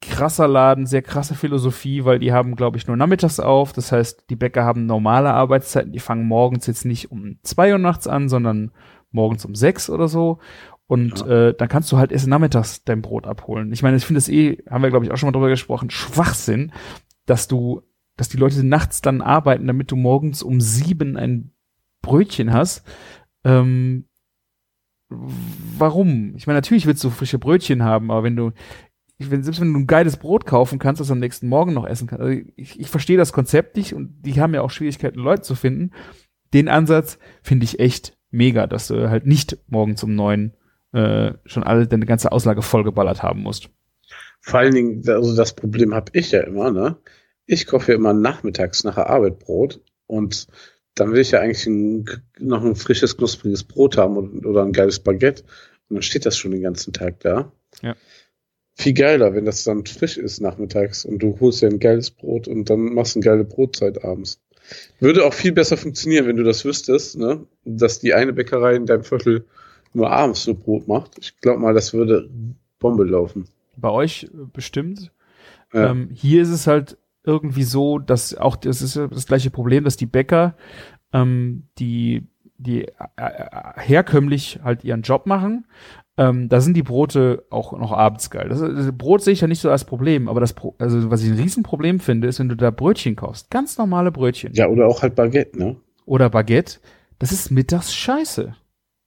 krasser 0.00 0.46
Laden, 0.46 0.86
sehr 0.86 1.02
krasse 1.02 1.34
Philosophie, 1.34 2.04
weil 2.04 2.18
die 2.18 2.32
haben, 2.32 2.54
glaube 2.54 2.76
ich, 2.76 2.86
nur 2.86 2.96
nachmittags 2.96 3.40
auf. 3.40 3.72
Das 3.72 3.90
heißt, 3.90 4.30
die 4.30 4.36
Bäcker 4.36 4.64
haben 4.64 4.86
normale 4.86 5.34
Arbeitszeiten. 5.34 5.92
Die 5.92 5.98
fangen 5.98 6.26
morgens 6.26 6.66
jetzt 6.66 6.84
nicht 6.84 7.10
um 7.10 7.38
zwei 7.42 7.72
Uhr 7.72 7.78
nachts 7.78 8.06
an, 8.06 8.28
sondern 8.28 8.70
morgens 9.10 9.44
um 9.44 9.54
sechs 9.54 9.90
oder 9.90 10.08
so. 10.08 10.38
Und 10.86 11.20
ja. 11.20 11.48
äh, 11.48 11.54
dann 11.54 11.68
kannst 11.68 11.92
du 11.92 11.98
halt 11.98 12.12
erst 12.12 12.28
nachmittags 12.28 12.84
dein 12.84 13.02
Brot 13.02 13.26
abholen. 13.26 13.72
Ich 13.72 13.82
meine, 13.82 13.96
ich 13.96 14.06
finde 14.06 14.18
es 14.18 14.28
eh, 14.28 14.62
haben 14.70 14.82
wir, 14.82 14.90
glaube 14.90 15.04
ich, 15.04 15.12
auch 15.12 15.16
schon 15.16 15.26
mal 15.26 15.32
drüber 15.32 15.50
gesprochen, 15.50 15.90
Schwachsinn, 15.90 16.72
dass 17.26 17.46
du, 17.46 17.82
dass 18.16 18.28
die 18.28 18.38
Leute 18.38 18.64
nachts 18.64 19.02
dann 19.02 19.20
arbeiten, 19.20 19.66
damit 19.66 19.90
du 19.90 19.96
morgens 19.96 20.42
um 20.42 20.60
sieben 20.60 21.16
ein 21.16 21.52
Brötchen 22.00 22.52
hast. 22.52 22.86
Ähm, 23.44 24.06
warum? 25.10 26.34
Ich 26.36 26.46
meine, 26.46 26.56
natürlich 26.56 26.86
willst 26.86 27.04
du 27.04 27.10
frische 27.10 27.38
Brötchen 27.38 27.82
haben, 27.82 28.10
aber 28.10 28.22
wenn 28.22 28.36
du 28.36 28.52
ich, 29.18 29.30
wenn, 29.30 29.42
selbst 29.42 29.60
wenn 29.60 29.72
du 29.72 29.80
ein 29.80 29.86
geiles 29.86 30.16
Brot 30.16 30.46
kaufen 30.46 30.78
kannst, 30.78 31.00
das 31.00 31.10
am 31.10 31.18
nächsten 31.18 31.48
Morgen 31.48 31.74
noch 31.74 31.86
essen 31.86 32.06
kannst. 32.06 32.22
Also 32.22 32.40
ich, 32.56 32.78
ich 32.78 32.88
verstehe 32.88 33.16
das 33.16 33.32
Konzept 33.32 33.76
nicht 33.76 33.94
und 33.94 34.22
die 34.22 34.40
haben 34.40 34.54
ja 34.54 34.62
auch 34.62 34.70
Schwierigkeiten, 34.70 35.18
Leute 35.18 35.42
zu 35.42 35.54
finden. 35.54 35.90
Den 36.54 36.68
Ansatz 36.68 37.18
finde 37.42 37.64
ich 37.64 37.80
echt 37.80 38.16
mega, 38.30 38.66
dass 38.66 38.88
du 38.88 39.10
halt 39.10 39.26
nicht 39.26 39.58
morgen 39.66 39.96
zum 39.96 40.14
neuen 40.14 40.54
äh, 40.92 41.32
schon 41.44 41.64
alle 41.64 41.86
deine 41.86 42.06
ganze 42.06 42.32
Auslage 42.32 42.62
vollgeballert 42.62 43.22
haben 43.22 43.42
musst. 43.42 43.70
Vor 44.40 44.60
allen 44.60 44.74
Dingen, 44.74 45.02
also 45.08 45.36
das 45.36 45.54
Problem 45.54 45.94
habe 45.94 46.12
ich 46.14 46.30
ja 46.30 46.40
immer, 46.40 46.70
ne? 46.70 46.96
Ich 47.44 47.66
kaufe 47.66 47.92
ja 47.92 47.98
immer 47.98 48.12
nachmittags 48.12 48.84
nach 48.84 48.94
der 48.94 49.10
Arbeit 49.10 49.40
Brot 49.40 49.80
und 50.06 50.46
dann 50.94 51.12
will 51.12 51.20
ich 51.20 51.32
ja 51.32 51.40
eigentlich 51.40 51.66
ein, 51.66 52.04
noch 52.38 52.64
ein 52.64 52.76
frisches, 52.76 53.16
knuspriges 53.16 53.64
Brot 53.64 53.96
haben 53.96 54.16
oder, 54.16 54.48
oder 54.48 54.62
ein 54.64 54.72
geiles 54.72 55.00
Baguette. 55.00 55.42
Und 55.88 55.96
dann 55.96 56.02
steht 56.02 56.26
das 56.26 56.36
schon 56.36 56.50
den 56.50 56.62
ganzen 56.62 56.92
Tag 56.92 57.20
da. 57.20 57.52
Ja 57.82 57.96
viel 58.78 58.94
geiler, 58.94 59.34
wenn 59.34 59.44
das 59.44 59.64
dann 59.64 59.84
frisch 59.84 60.16
ist 60.16 60.40
nachmittags 60.40 61.04
und 61.04 61.18
du 61.18 61.36
holst 61.40 61.62
dir 61.62 61.66
ein 61.66 61.80
geiles 61.80 62.12
Brot 62.12 62.46
und 62.46 62.70
dann 62.70 62.94
machst 62.94 63.16
eine 63.16 63.24
geile 63.24 63.44
Brotzeit 63.44 64.04
abends. 64.04 64.40
Würde 65.00 65.26
auch 65.26 65.34
viel 65.34 65.52
besser 65.52 65.76
funktionieren, 65.76 66.26
wenn 66.26 66.36
du 66.36 66.44
das 66.44 66.64
wüsstest, 66.64 67.18
ne? 67.18 67.44
dass 67.64 67.98
die 67.98 68.14
eine 68.14 68.32
Bäckerei 68.32 68.76
in 68.76 68.86
deinem 68.86 69.02
Viertel 69.02 69.46
nur 69.94 70.10
abends 70.10 70.44
so 70.44 70.54
Brot 70.54 70.86
macht, 70.86 71.18
ich 71.18 71.40
glaube 71.40 71.60
mal, 71.60 71.74
das 71.74 71.92
würde 71.92 72.30
Bombe 72.78 73.04
laufen. 73.04 73.48
Bei 73.76 73.90
euch 73.90 74.24
äh, 74.24 74.46
bestimmt. 74.52 75.10
Ja. 75.72 75.90
Ähm, 75.90 76.10
hier 76.12 76.42
ist 76.42 76.50
es 76.50 76.66
halt 76.66 76.98
irgendwie 77.24 77.64
so, 77.64 77.98
dass 77.98 78.36
auch 78.36 78.54
das 78.54 78.80
ist 78.80 78.96
das 78.96 79.26
gleiche 79.26 79.50
Problem, 79.50 79.84
dass 79.84 79.96
die 79.96 80.06
Bäcker, 80.06 80.56
ähm, 81.12 81.64
die 81.78 82.28
die 82.58 82.84
äh, 82.84 82.90
äh, 83.16 83.72
herkömmlich 83.76 84.60
halt 84.62 84.84
ihren 84.84 85.02
Job 85.02 85.26
machen, 85.26 85.66
ähm, 86.18 86.48
da 86.48 86.60
sind 86.60 86.76
die 86.76 86.82
Brote 86.82 87.44
auch 87.48 87.72
noch 87.78 87.92
abends 87.92 88.28
geil. 88.28 88.48
Das, 88.50 88.60
das 88.60 88.92
Brot 88.92 89.22
sehe 89.22 89.32
ich 89.32 89.40
ja 89.40 89.46
nicht 89.46 89.60
so 89.60 89.70
als 89.70 89.84
Problem, 89.84 90.28
aber 90.28 90.40
das, 90.40 90.52
Pro- 90.52 90.74
also 90.78 91.10
was 91.10 91.22
ich 91.22 91.30
ein 91.30 91.38
Riesenproblem 91.38 92.00
finde, 92.00 92.28
ist, 92.28 92.38
wenn 92.40 92.48
du 92.48 92.56
da 92.56 92.70
Brötchen 92.70 93.16
kaufst, 93.16 93.50
ganz 93.50 93.78
normale 93.78 94.10
Brötchen 94.12 94.52
Ja, 94.54 94.68
oder 94.68 94.86
auch 94.88 95.00
halt 95.02 95.14
Baguette, 95.14 95.58
ne? 95.58 95.76
oder 96.04 96.28
Baguette, 96.28 96.80
das 97.18 97.32
ist 97.32 97.50
mittags 97.50 97.94
scheiße. 97.94 98.54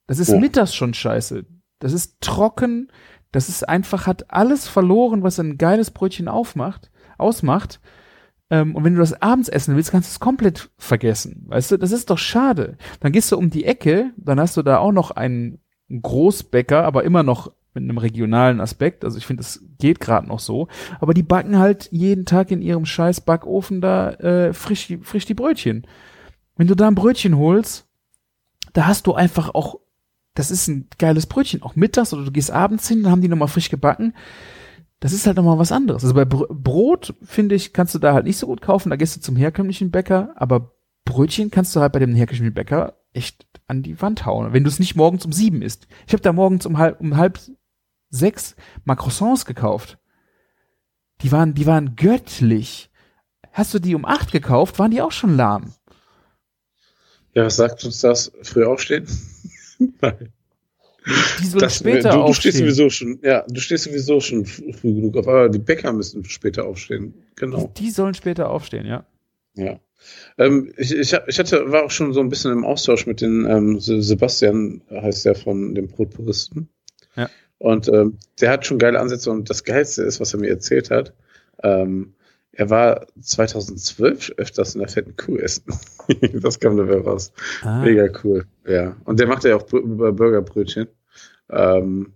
Das 0.08 0.18
ist 0.18 0.28
Ja. 0.30 0.38
mittags 0.40 0.74
schon 0.74 0.94
scheiße. 0.94 1.44
Das 1.78 1.92
ist 1.92 2.20
trocken, 2.20 2.90
das 3.30 3.48
ist 3.48 3.68
einfach, 3.68 4.06
hat 4.06 4.30
alles 4.30 4.66
verloren, 4.68 5.22
was 5.22 5.38
ein 5.38 5.58
geiles 5.58 5.90
Brötchen 5.90 6.28
aufmacht, 6.28 6.90
ausmacht. 7.18 7.80
Ähm, 8.50 8.74
und 8.76 8.84
wenn 8.84 8.94
du 8.94 9.00
das 9.00 9.20
abends 9.22 9.48
essen 9.48 9.74
willst, 9.76 9.90
kannst 9.90 10.10
du 10.10 10.12
es 10.12 10.20
komplett 10.20 10.70
vergessen. 10.76 11.44
Weißt 11.48 11.70
du, 11.70 11.78
das 11.78 11.92
ist 11.92 12.10
doch 12.10 12.18
schade. 12.18 12.76
Dann 13.00 13.12
gehst 13.12 13.32
du 13.32 13.38
um 13.38 13.48
die 13.48 13.64
Ecke, 13.64 14.10
dann 14.18 14.38
hast 14.38 14.56
du 14.58 14.62
da 14.62 14.76
auch 14.78 14.92
noch 14.92 15.10
einen 15.10 15.58
Großbäcker, 16.00 16.84
aber 16.84 17.04
immer 17.04 17.22
noch 17.22 17.52
mit 17.74 17.84
einem 17.84 17.98
regionalen 17.98 18.60
Aspekt. 18.60 19.04
Also 19.04 19.18
ich 19.18 19.26
finde, 19.26 19.42
es 19.42 19.64
geht 19.78 20.00
gerade 20.00 20.28
noch 20.28 20.40
so. 20.40 20.68
Aber 21.00 21.14
die 21.14 21.22
backen 21.22 21.58
halt 21.58 21.88
jeden 21.90 22.26
Tag 22.26 22.50
in 22.50 22.62
ihrem 22.62 22.84
scheiß 22.84 23.22
Backofen 23.22 23.80
da 23.80 24.10
äh, 24.12 24.52
frisch, 24.52 24.86
die, 24.86 24.98
frisch 24.98 25.26
die 25.26 25.34
Brötchen. 25.34 25.86
Wenn 26.56 26.66
du 26.66 26.74
da 26.74 26.88
ein 26.88 26.94
Brötchen 26.94 27.36
holst, 27.36 27.86
da 28.72 28.86
hast 28.86 29.06
du 29.06 29.14
einfach 29.14 29.54
auch, 29.54 29.80
das 30.34 30.50
ist 30.50 30.68
ein 30.68 30.88
geiles 30.98 31.26
Brötchen, 31.26 31.62
auch 31.62 31.76
mittags 31.76 32.12
oder 32.12 32.24
du 32.24 32.30
gehst 32.30 32.50
abends 32.50 32.88
hin, 32.88 33.02
dann 33.02 33.12
haben 33.12 33.22
die 33.22 33.28
nochmal 33.28 33.48
frisch 33.48 33.70
gebacken. 33.70 34.14
Das 35.00 35.12
ist 35.12 35.26
halt 35.26 35.36
nochmal 35.36 35.58
was 35.58 35.72
anderes. 35.72 36.04
Also 36.04 36.14
bei 36.14 36.24
Br 36.24 36.46
Brot, 36.48 37.14
finde 37.22 37.54
ich, 37.54 37.72
kannst 37.72 37.94
du 37.94 37.98
da 37.98 38.14
halt 38.14 38.24
nicht 38.24 38.36
so 38.36 38.46
gut 38.46 38.62
kaufen, 38.62 38.90
da 38.90 38.96
gehst 38.96 39.16
du 39.16 39.20
zum 39.20 39.36
herkömmlichen 39.36 39.90
Bäcker, 39.90 40.32
aber 40.36 40.72
Brötchen 41.04 41.50
kannst 41.50 41.74
du 41.74 41.80
halt 41.80 41.92
bei 41.92 41.98
dem 41.98 42.14
herkömmlichen 42.14 42.54
Bäcker 42.54 42.94
echt 43.12 43.46
an 43.72 43.82
die 43.82 44.00
Wand 44.02 44.26
hauen, 44.26 44.52
wenn 44.52 44.64
du 44.64 44.68
es 44.68 44.78
nicht 44.78 44.94
morgens 44.96 45.24
um 45.24 45.32
sieben 45.32 45.62
isst. 45.62 45.86
Ich 46.06 46.12
habe 46.12 46.22
da 46.22 46.32
morgens 46.32 46.66
um 46.66 46.76
halb, 46.76 47.00
um 47.00 47.16
halb 47.16 47.40
sechs 48.10 48.54
mal 48.84 48.96
Croissants 48.96 49.46
gekauft. 49.46 49.98
Die 51.22 51.32
waren, 51.32 51.54
die 51.54 51.64
waren 51.66 51.96
göttlich. 51.96 52.90
Hast 53.52 53.72
du 53.72 53.78
die 53.78 53.94
um 53.94 54.04
acht 54.04 54.30
gekauft, 54.30 54.78
waren 54.78 54.90
die 54.90 55.00
auch 55.00 55.12
schon 55.12 55.36
lahm. 55.36 55.72
Ja, 57.34 57.46
was 57.46 57.56
sagt 57.56 57.82
uns 57.84 58.00
das? 58.00 58.30
Früh 58.42 58.64
aufstehen? 58.64 59.06
Nein. 60.00 60.32
Die 61.40 61.46
sollen 61.46 61.60
Das, 61.62 61.78
später 61.78 62.10
du, 62.10 62.26
du 62.26 62.34
stehst 62.34 62.56
aufstehen. 62.56 62.56
sowieso 62.58 62.90
schon, 62.90 63.18
ja, 63.22 63.44
du 63.48 63.60
stehst 63.60 63.84
sowieso 63.84 64.20
schon 64.20 64.44
früh 64.44 64.94
genug 64.94 65.16
auf, 65.16 65.26
aber 65.26 65.48
die 65.48 65.58
Bäcker 65.58 65.92
müssen 65.92 66.24
später 66.24 66.64
aufstehen. 66.66 67.14
Genau. 67.36 67.72
Die 67.78 67.90
sollen 67.90 68.14
später 68.14 68.50
aufstehen, 68.50 68.86
ja. 68.86 69.04
Ja. 69.54 69.80
Ähm, 70.38 70.72
ich, 70.76 70.94
ich, 70.94 71.16
ich 71.26 71.38
hatte, 71.38 71.70
war 71.72 71.84
auch 71.84 71.90
schon 71.90 72.12
so 72.12 72.20
ein 72.20 72.28
bisschen 72.28 72.52
im 72.52 72.64
Austausch 72.64 73.06
mit 73.06 73.20
den 73.20 73.44
ähm, 73.46 73.80
Se- 73.80 74.02
Sebastian, 74.02 74.82
heißt 74.90 75.24
der 75.24 75.34
von 75.34 75.74
dem 75.74 75.88
Brotpuristen. 75.88 76.68
Ja. 77.16 77.28
Und 77.58 77.88
ähm, 77.88 78.18
der 78.40 78.50
hat 78.50 78.66
schon 78.66 78.78
geile 78.78 78.98
Ansätze 78.98 79.30
und 79.30 79.48
das 79.50 79.64
Geilste 79.64 80.02
ist, 80.02 80.20
was 80.20 80.32
er 80.34 80.40
mir 80.40 80.48
erzählt 80.50 80.90
hat. 80.90 81.12
Ähm, 81.62 82.14
er 82.52 82.68
war 82.70 83.06
2012 83.20 84.32
öfters 84.36 84.74
in 84.74 84.80
der 84.80 84.88
fetten 84.88 85.16
Kuh 85.16 85.36
essen. 85.38 85.64
das 86.42 86.58
kam 86.60 86.76
dabei 86.76 86.98
raus. 86.98 87.32
Ah. 87.62 87.82
Mega 87.82 88.08
cool. 88.24 88.46
Ja. 88.66 88.96
Und 89.04 89.20
der 89.20 89.26
macht 89.26 89.44
ja 89.44 89.56
auch 89.56 89.62
Bur- 89.62 89.86
Bur- 89.86 90.12
Burgerbrötchen, 90.12 90.88
ähm, 91.50 92.14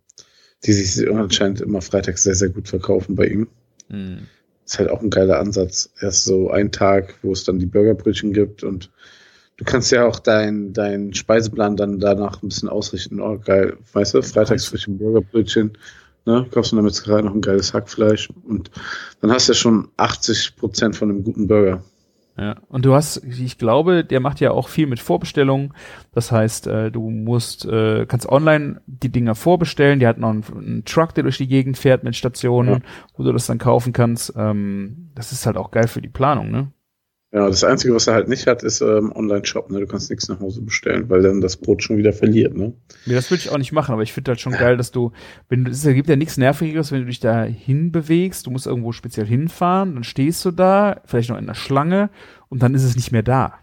die 0.65 0.73
sich 0.73 1.09
anscheinend 1.11 1.61
immer 1.61 1.81
freitags 1.81 2.23
sehr, 2.25 2.35
sehr 2.35 2.49
gut 2.49 2.69
verkaufen 2.69 3.15
bei 3.15 3.27
ihm. 3.27 3.49
Hm. 3.89 4.27
Ist 4.67 4.79
halt 4.79 4.91
auch 4.91 5.01
ein 5.01 5.11
geiler 5.11 5.39
Ansatz. 5.39 5.91
Erst 6.01 6.25
so 6.25 6.51
ein 6.51 6.73
Tag, 6.73 7.15
wo 7.23 7.33
es 7.33 7.45
dann 7.45 7.59
die 7.59 7.67
Burgerbrötchen 7.67 8.33
gibt 8.33 8.65
und 8.65 8.91
du 9.57 9.65
kannst 9.65 9.93
ja 9.93 10.07
auch 10.07 10.19
deinen 10.19 10.73
dein 10.73 11.15
Speiseplan 11.15 11.77
dann 11.77 12.01
danach 12.01 12.43
ein 12.43 12.49
bisschen 12.49 12.69
ausrichten. 12.69 13.21
Oh, 13.21 13.39
geil. 13.39 13.77
Weißt 13.93 14.15
du, 14.15 14.23
freitags 14.23 14.67
frische 14.67 14.91
Burgerbrötchen, 14.91 15.79
ne? 16.25 16.47
Kaufst 16.51 16.73
du 16.73 16.77
der 16.77 16.83
Metzgerei 16.83 17.23
noch 17.23 17.35
ein 17.35 17.41
geiles 17.41 17.73
Hackfleisch 17.73 18.29
und 18.45 18.71
dann 19.21 19.31
hast 19.31 19.49
du 19.49 19.53
ja 19.53 19.57
schon 19.57 19.89
80 19.97 20.57
Prozent 20.57 20.97
von 20.97 21.11
einem 21.11 21.23
guten 21.23 21.47
Burger. 21.47 21.83
Ja, 22.39 22.57
und 22.69 22.85
du 22.85 22.93
hast, 22.95 23.25
ich 23.25 23.57
glaube, 23.57 24.05
der 24.05 24.21
macht 24.21 24.41
ja 24.41 24.51
auch 24.51 24.69
viel 24.69 24.87
mit 24.87 25.01
Vorbestellungen. 25.01 25.73
Das 26.13 26.31
heißt, 26.33 26.67
äh, 26.67 26.91
du 26.91 27.09
musst, 27.09 27.65
äh, 27.65 28.05
kannst 28.07 28.29
online 28.29 28.83
die 28.87 29.09
Dinger 29.09 29.35
vorbestellen. 29.35 30.01
Der 30.01 30.11
hat 30.11 30.19
noch 30.19 30.29
einen, 30.31 30.45
einen 30.55 30.85
Truck, 30.85 31.15
der 31.15 31.23
durch 31.23 31.39
die 31.39 31.49
Gegend 31.49 31.79
fährt 31.79 32.05
mit 32.05 32.15
Stationen, 32.15 32.75
Ja. 32.75 32.81
wo 33.17 33.23
du 33.23 33.33
das 33.33 33.47
dann 33.47 33.57
kaufen 33.59 33.95
kannst. 33.95 34.35
Ähm, 34.37 35.09
das 35.15 35.33
ist 35.33 35.47
halt 35.47 35.57
auch 35.57 35.71
geil 35.71 35.89
für 35.89 36.03
die 36.03 36.09
Planung, 36.11 36.51
ne? 36.51 36.69
Ja, 37.37 37.51
das 37.51 37.65
Einzige, 37.65 37.95
was 37.95 38.07
er 38.07 38.15
halt 38.15 38.29
nicht 38.29 38.47
hat, 38.47 38.63
ist 38.63 38.81
ähm, 38.81 39.13
Online-Shop. 39.15 39.71
Ne? 39.71 39.81
Du 39.81 39.87
kannst 39.87 40.09
nichts 40.09 40.27
nach 40.31 40.41
Hause 40.41 40.63
bestellen, 40.63 41.11
weil 41.11 41.21
dann 41.21 41.43
das 41.43 41.59
Brot 41.59 41.83
schon 41.83 41.99
wieder 41.99 42.15
verliert. 42.15 42.57
Ne? 42.57 42.73
Nee, 43.05 43.13
das 43.13 43.31
würde 43.31 43.43
ich 43.43 43.51
auch 43.51 43.59
nicht 43.59 43.73
machen, 43.73 43.93
aber 43.93 44.03
ich 44.03 44.15
finde 44.15 44.31
halt 44.31 44.41
schon 44.41 44.55
geil, 44.55 44.79
dass 44.79 44.91
du, 44.91 45.13
wenn 45.51 45.67
du, 45.67 45.71
es 45.71 45.83
gibt 45.83 46.09
ja 46.09 46.17
nichts 46.17 46.39
Nervigeres, 46.39 46.93
wenn 46.93 47.01
du 47.01 47.09
dich 47.09 47.21
da 47.21 47.43
hinbewegst, 47.43 48.47
du 48.47 48.51
musst 48.51 48.67
irgendwo 48.67 48.93
speziell 48.93 49.27
hinfahren, 49.27 49.97
dann 49.97 50.05
stehst 50.05 50.47
du 50.47 50.51
da, 50.51 51.03
vielleicht 51.05 51.29
noch 51.29 51.37
in 51.37 51.47
der 51.47 51.53
Schlange 51.53 52.09
und 52.49 52.63
dann 52.63 52.75
ist 52.75 52.85
es 52.85 52.97
nicht 52.97 53.13
mehr 53.13 53.23
da. 53.23 53.59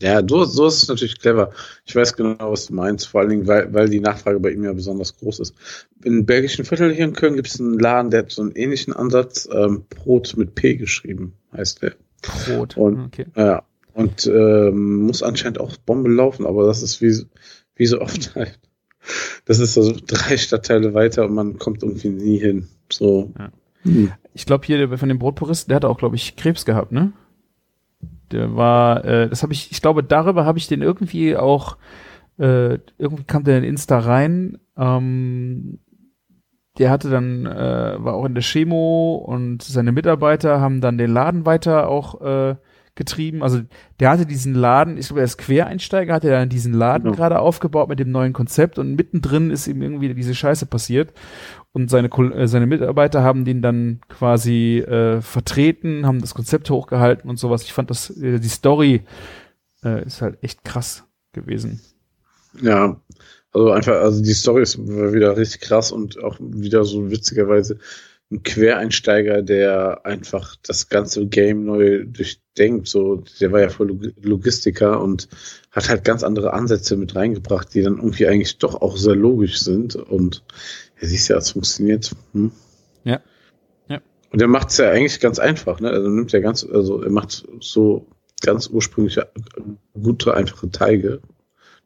Ja, 0.00 0.22
so, 0.24 0.44
so 0.44 0.68
ist 0.68 0.80
es 0.80 0.88
natürlich 0.88 1.18
clever. 1.18 1.50
Ich 1.86 1.96
weiß 1.96 2.14
genau, 2.14 2.52
was 2.52 2.66
du 2.66 2.74
meinst, 2.74 3.08
vor 3.08 3.22
allen 3.22 3.30
Dingen, 3.30 3.48
weil, 3.48 3.74
weil 3.74 3.88
die 3.88 3.98
Nachfrage 3.98 4.38
bei 4.38 4.52
ihm 4.52 4.62
ja 4.62 4.72
besonders 4.72 5.16
groß 5.16 5.40
ist. 5.40 5.56
In 6.04 6.26
belgischen 6.26 6.64
Viertel 6.64 6.94
hier 6.94 7.06
in 7.06 7.14
Köln 7.14 7.34
gibt 7.34 7.48
es 7.48 7.58
einen 7.58 7.76
Laden, 7.76 8.12
der 8.12 8.20
hat 8.20 8.30
so 8.30 8.42
einen 8.42 8.52
ähnlichen 8.52 8.92
Ansatz, 8.92 9.48
ähm, 9.52 9.82
Brot 9.90 10.36
mit 10.36 10.54
P 10.54 10.76
geschrieben, 10.76 11.32
heißt 11.52 11.82
der. 11.82 11.94
Brot. 12.22 12.76
Und- 12.76 13.06
okay. 13.06 13.26
Ja, 13.36 13.62
und 13.94 14.26
ähm, 14.26 15.02
muss 15.06 15.22
anscheinend 15.22 15.60
auch 15.60 15.76
Bombe 15.78 16.10
laufen, 16.10 16.46
aber 16.46 16.66
das 16.66 16.82
ist 16.82 17.00
wie, 17.02 17.24
wie 17.76 17.86
so 17.86 18.00
oft 18.00 18.34
halt. 18.34 18.58
Das 19.46 19.58
ist 19.58 19.74
so 19.74 19.94
drei 20.06 20.36
Stadtteile 20.36 20.92
weiter 20.94 21.24
und 21.24 21.34
man 21.34 21.58
kommt 21.58 21.82
irgendwie 21.82 22.10
nie 22.10 22.38
hin. 22.38 22.68
So. 22.92 23.32
Ja. 23.38 23.50
Hm. 23.82 24.12
Ich 24.34 24.44
glaube 24.46 24.66
hier 24.66 24.76
der- 24.86 24.98
von 24.98 25.08
dem 25.08 25.18
Brotpuristen, 25.18 25.70
der 25.70 25.76
hat 25.76 25.84
auch, 25.84 25.98
glaube 25.98 26.16
ich, 26.16 26.36
Krebs 26.36 26.64
gehabt, 26.64 26.92
ne? 26.92 27.12
Der 28.30 28.54
war, 28.54 29.04
äh, 29.04 29.28
das 29.28 29.42
habe 29.42 29.52
ich, 29.52 29.72
ich 29.72 29.80
glaube, 29.82 30.04
darüber 30.04 30.44
habe 30.44 30.58
ich 30.58 30.68
den 30.68 30.82
irgendwie 30.82 31.36
auch, 31.36 31.76
äh, 32.38 32.78
irgendwie 32.98 33.24
kam 33.26 33.42
der 33.44 33.58
in 33.58 33.64
Insta 33.64 33.98
rein. 33.98 34.58
Ähm, 34.76 35.80
der 36.80 36.90
hatte 36.90 37.10
dann, 37.10 37.44
äh, 37.46 37.94
war 37.98 38.14
auch 38.14 38.24
in 38.24 38.34
der 38.34 38.42
Chemo 38.42 39.14
und 39.16 39.62
seine 39.62 39.92
Mitarbeiter 39.92 40.60
haben 40.60 40.80
dann 40.80 40.96
den 40.98 41.12
Laden 41.12 41.44
weiter 41.44 41.88
auch 41.88 42.20
äh, 42.22 42.56
getrieben. 42.94 43.42
Also 43.42 43.60
der 44.00 44.10
hatte 44.10 44.24
diesen 44.26 44.54
Laden, 44.54 44.96
ich 44.96 45.06
glaube, 45.06 45.20
er 45.20 45.24
ist 45.24 45.36
Quereinsteiger, 45.36 46.14
hatte 46.14 46.30
dann 46.30 46.48
diesen 46.48 46.72
Laden 46.72 47.04
Genau. 47.04 47.16
gerade 47.16 47.38
aufgebaut 47.38 47.88
mit 47.90 47.98
dem 47.98 48.10
neuen 48.10 48.32
Konzept 48.32 48.78
und 48.78 48.94
mittendrin 48.96 49.50
ist 49.50 49.68
ihm 49.68 49.82
irgendwie 49.82 50.12
diese 50.14 50.34
Scheiße 50.34 50.66
passiert. 50.66 51.12
Und 51.72 51.90
seine, 51.90 52.08
äh, 52.08 52.48
seine 52.48 52.66
Mitarbeiter 52.66 53.22
haben 53.22 53.44
den 53.44 53.60
dann 53.62 54.00
quasi 54.08 54.78
äh, 54.78 55.20
vertreten, 55.20 56.06
haben 56.06 56.20
das 56.20 56.34
Konzept 56.34 56.70
hochgehalten 56.70 57.28
und 57.28 57.38
sowas. 57.38 57.62
Ich 57.62 57.74
fand 57.74 57.90
das, 57.90 58.10
äh, 58.10 58.40
die 58.40 58.48
Story 58.48 59.02
äh, 59.84 60.04
ist 60.04 60.22
halt 60.22 60.42
echt 60.42 60.64
krass 60.64 61.04
gewesen. 61.32 61.80
Ja, 62.60 62.96
also 63.52 63.70
einfach, 63.70 64.00
also 64.00 64.22
die 64.22 64.32
Story 64.32 64.62
ist 64.62 64.78
wieder 64.78 65.36
richtig 65.36 65.60
krass 65.60 65.92
und 65.92 66.22
auch 66.22 66.36
wieder 66.40 66.84
so 66.84 67.10
witzigerweise 67.10 67.78
ein 68.30 68.44
Quereinsteiger, 68.44 69.42
der 69.42 70.06
einfach 70.06 70.54
das 70.62 70.88
ganze 70.88 71.26
Game 71.26 71.64
neu 71.64 72.04
durchdenkt. 72.04 72.86
So, 72.86 73.24
der 73.40 73.50
war 73.50 73.60
ja 73.60 73.68
voll 73.68 73.88
Log- 73.88 74.12
Logistiker 74.22 75.02
und 75.02 75.28
hat 75.72 75.88
halt 75.88 76.04
ganz 76.04 76.22
andere 76.22 76.52
Ansätze 76.52 76.96
mit 76.96 77.16
reingebracht, 77.16 77.74
die 77.74 77.82
dann 77.82 77.96
irgendwie 77.96 78.28
eigentlich 78.28 78.58
doch 78.58 78.80
auch 78.80 78.96
sehr 78.96 79.16
logisch 79.16 79.58
sind. 79.58 79.96
Und 79.96 80.44
ja, 81.00 81.08
siehst 81.08 81.28
ja, 81.28 81.38
es 81.38 81.50
funktioniert. 81.50 82.12
Hm? 82.32 82.52
Ja. 83.02 83.20
Ja. 83.88 84.00
Und 84.30 84.40
er 84.40 84.48
macht 84.48 84.70
es 84.70 84.76
ja 84.76 84.90
eigentlich 84.90 85.18
ganz 85.18 85.40
einfach, 85.40 85.80
ne? 85.80 85.90
Also 85.90 86.08
nimmt 86.08 86.32
er 86.32 86.40
ganz, 86.40 86.64
also 86.64 87.02
er 87.02 87.10
macht 87.10 87.48
so 87.58 88.06
ganz 88.42 88.68
ursprüngliche, 88.68 89.28
gute, 90.00 90.34
einfache 90.34 90.70
Teige, 90.70 91.20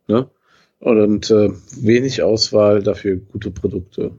ne? 0.09 0.28
Und 0.85 1.31
äh, 1.31 1.50
wenig 1.81 2.23
Auswahl, 2.23 2.83
dafür 2.83 3.17
gute 3.17 3.50
Produkte. 3.50 4.11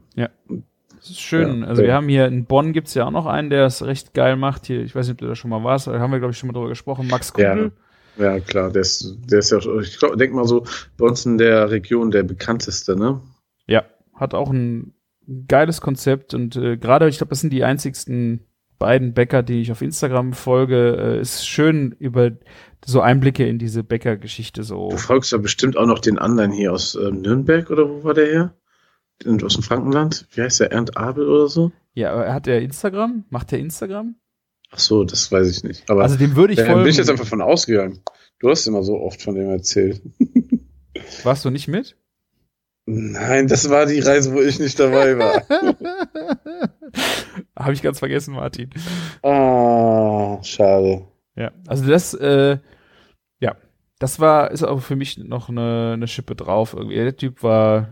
Das 1.06 1.10
ist 1.10 1.20
schön. 1.20 1.60
Ja, 1.60 1.68
also 1.68 1.82
wir 1.82 1.90
ja. 1.90 1.94
haben 1.94 2.08
hier 2.08 2.26
in 2.26 2.44
Bonn 2.44 2.72
gibt's 2.72 2.94
ja 2.94 3.06
auch 3.06 3.12
noch 3.12 3.26
einen, 3.26 3.50
der 3.50 3.66
es 3.66 3.84
recht 3.84 4.14
geil 4.14 4.34
macht. 4.34 4.66
Hier, 4.66 4.82
ich 4.82 4.92
weiß 4.92 5.06
nicht, 5.06 5.12
ob 5.14 5.18
du 5.18 5.28
da 5.28 5.36
schon 5.36 5.50
mal 5.50 5.62
warst, 5.62 5.86
da 5.86 6.00
haben 6.00 6.10
wir, 6.10 6.18
glaube 6.18 6.32
ich, 6.32 6.38
schon 6.38 6.48
mal 6.48 6.54
drüber 6.54 6.68
gesprochen. 6.68 7.06
Max 7.06 7.32
Ja. 7.36 7.54
Kugel. 7.54 7.72
Ja, 8.18 8.40
klar, 8.40 8.72
der 8.72 8.82
ist, 8.82 9.16
der 9.30 9.38
ist 9.38 9.52
ja, 9.52 9.58
ich 9.80 9.98
glaub, 10.00 10.16
denk 10.16 10.34
mal 10.34 10.46
so, 10.46 10.64
bei 10.96 11.06
uns 11.06 11.24
in 11.24 11.38
der 11.38 11.70
Region 11.70 12.10
der 12.10 12.24
bekannteste, 12.24 12.96
ne? 12.96 13.20
Ja, 13.68 13.84
hat 14.14 14.34
auch 14.34 14.50
ein 14.50 14.94
geiles 15.46 15.80
Konzept 15.80 16.34
und 16.34 16.56
äh, 16.56 16.76
gerade, 16.78 17.08
ich 17.08 17.18
glaube, 17.18 17.30
das 17.30 17.42
sind 17.42 17.52
die 17.52 17.62
einzigsten 17.62 18.45
beiden 18.78 19.14
Bäcker, 19.14 19.42
die 19.42 19.60
ich 19.60 19.72
auf 19.72 19.82
Instagram 19.82 20.32
folge, 20.32 20.96
äh, 20.98 21.20
ist 21.20 21.46
schön 21.46 21.92
über 21.98 22.32
so 22.84 23.00
Einblicke 23.00 23.46
in 23.46 23.58
diese 23.58 23.82
Bäckergeschichte 23.82 24.62
so. 24.62 24.90
Du 24.90 24.96
folgst 24.96 25.32
ja 25.32 25.38
bestimmt 25.38 25.76
auch 25.76 25.86
noch 25.86 25.98
den 25.98 26.18
anderen 26.18 26.52
hier 26.52 26.72
aus 26.72 26.94
äh, 26.94 27.10
Nürnberg 27.10 27.70
oder 27.70 27.88
wo 27.88 28.04
war 28.04 28.14
der 28.14 28.26
her? 28.26 28.54
Und 29.24 29.42
aus 29.42 29.54
dem 29.54 29.62
Frankenland? 29.62 30.26
Wie 30.32 30.42
heißt 30.42 30.60
der? 30.60 30.72
Ernst 30.72 30.96
Abel 30.96 31.26
oder 31.26 31.48
so? 31.48 31.72
Ja, 31.94 32.12
aber 32.12 32.32
hat 32.32 32.46
er 32.46 32.60
Instagram? 32.60 33.24
Macht 33.30 33.52
er 33.52 33.58
Instagram? 33.58 34.16
Ach 34.70 34.78
so, 34.78 35.04
das 35.04 35.32
weiß 35.32 35.48
ich 35.48 35.64
nicht. 35.64 35.88
Aber 35.88 36.02
also 36.02 36.16
dem 36.16 36.36
würde 36.36 36.52
ich 36.52 36.58
da 36.58 36.66
folgen. 36.66 36.82
bin 36.82 36.90
ich 36.90 36.98
jetzt 36.98 37.08
einfach 37.08 37.26
von 37.26 37.40
ausgegangen. 37.40 38.00
Du 38.38 38.50
hast 38.50 38.66
immer 38.66 38.82
so 38.82 39.00
oft 39.00 39.22
von 39.22 39.34
dem 39.34 39.48
erzählt. 39.48 40.02
Warst 41.22 41.44
du 41.44 41.50
nicht 41.50 41.68
mit? 41.68 41.96
Nein, 42.84 43.48
das 43.48 43.68
war 43.70 43.86
die 43.86 44.00
Reise, 44.00 44.32
wo 44.32 44.40
ich 44.40 44.60
nicht 44.60 44.78
dabei 44.78 45.18
war. 45.18 45.42
Habe 47.58 47.72
ich 47.72 47.82
ganz 47.82 47.98
vergessen, 47.98 48.34
Martin. 48.34 48.70
Ah, 49.22 50.38
schade. 50.42 51.06
Ja, 51.36 51.50
also 51.66 51.88
das, 51.88 52.14
äh, 52.14 52.58
ja, 53.40 53.56
das 53.98 54.20
war, 54.20 54.50
ist 54.50 54.62
auch 54.62 54.80
für 54.80 54.96
mich 54.96 55.18
noch 55.18 55.48
eine, 55.48 55.92
eine 55.94 56.06
Schippe 56.06 56.34
drauf. 56.34 56.74
Irgendwie. 56.74 56.96
Der 56.96 57.16
Typ 57.16 57.42
war, 57.42 57.88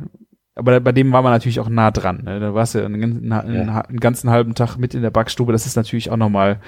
aber 0.55 0.81
bei 0.81 0.93
dem 0.93 1.13
war 1.13 1.23
man 1.23 1.33
natürlich 1.33 1.61
auch 1.61 1.69
nah 1.69 1.91
dran. 1.91 2.23
Ne? 2.25 2.41
Da 2.41 2.55
warst 2.55 2.75
du 2.75 2.85
einen, 2.85 3.03
einen, 3.33 3.55
Ja. 3.55 3.81
einen 3.81 4.01
ganzen 4.01 4.31
halben 4.31 4.55
Tag 4.55 4.77
mit 4.77 4.95
in 4.95 5.03
der 5.03 5.11
Backstube. 5.11 5.53
Das 5.53 5.67
ist 5.67 5.77
natürlich 5.77 6.11
auch 6.11 6.17
nochmal 6.17 6.61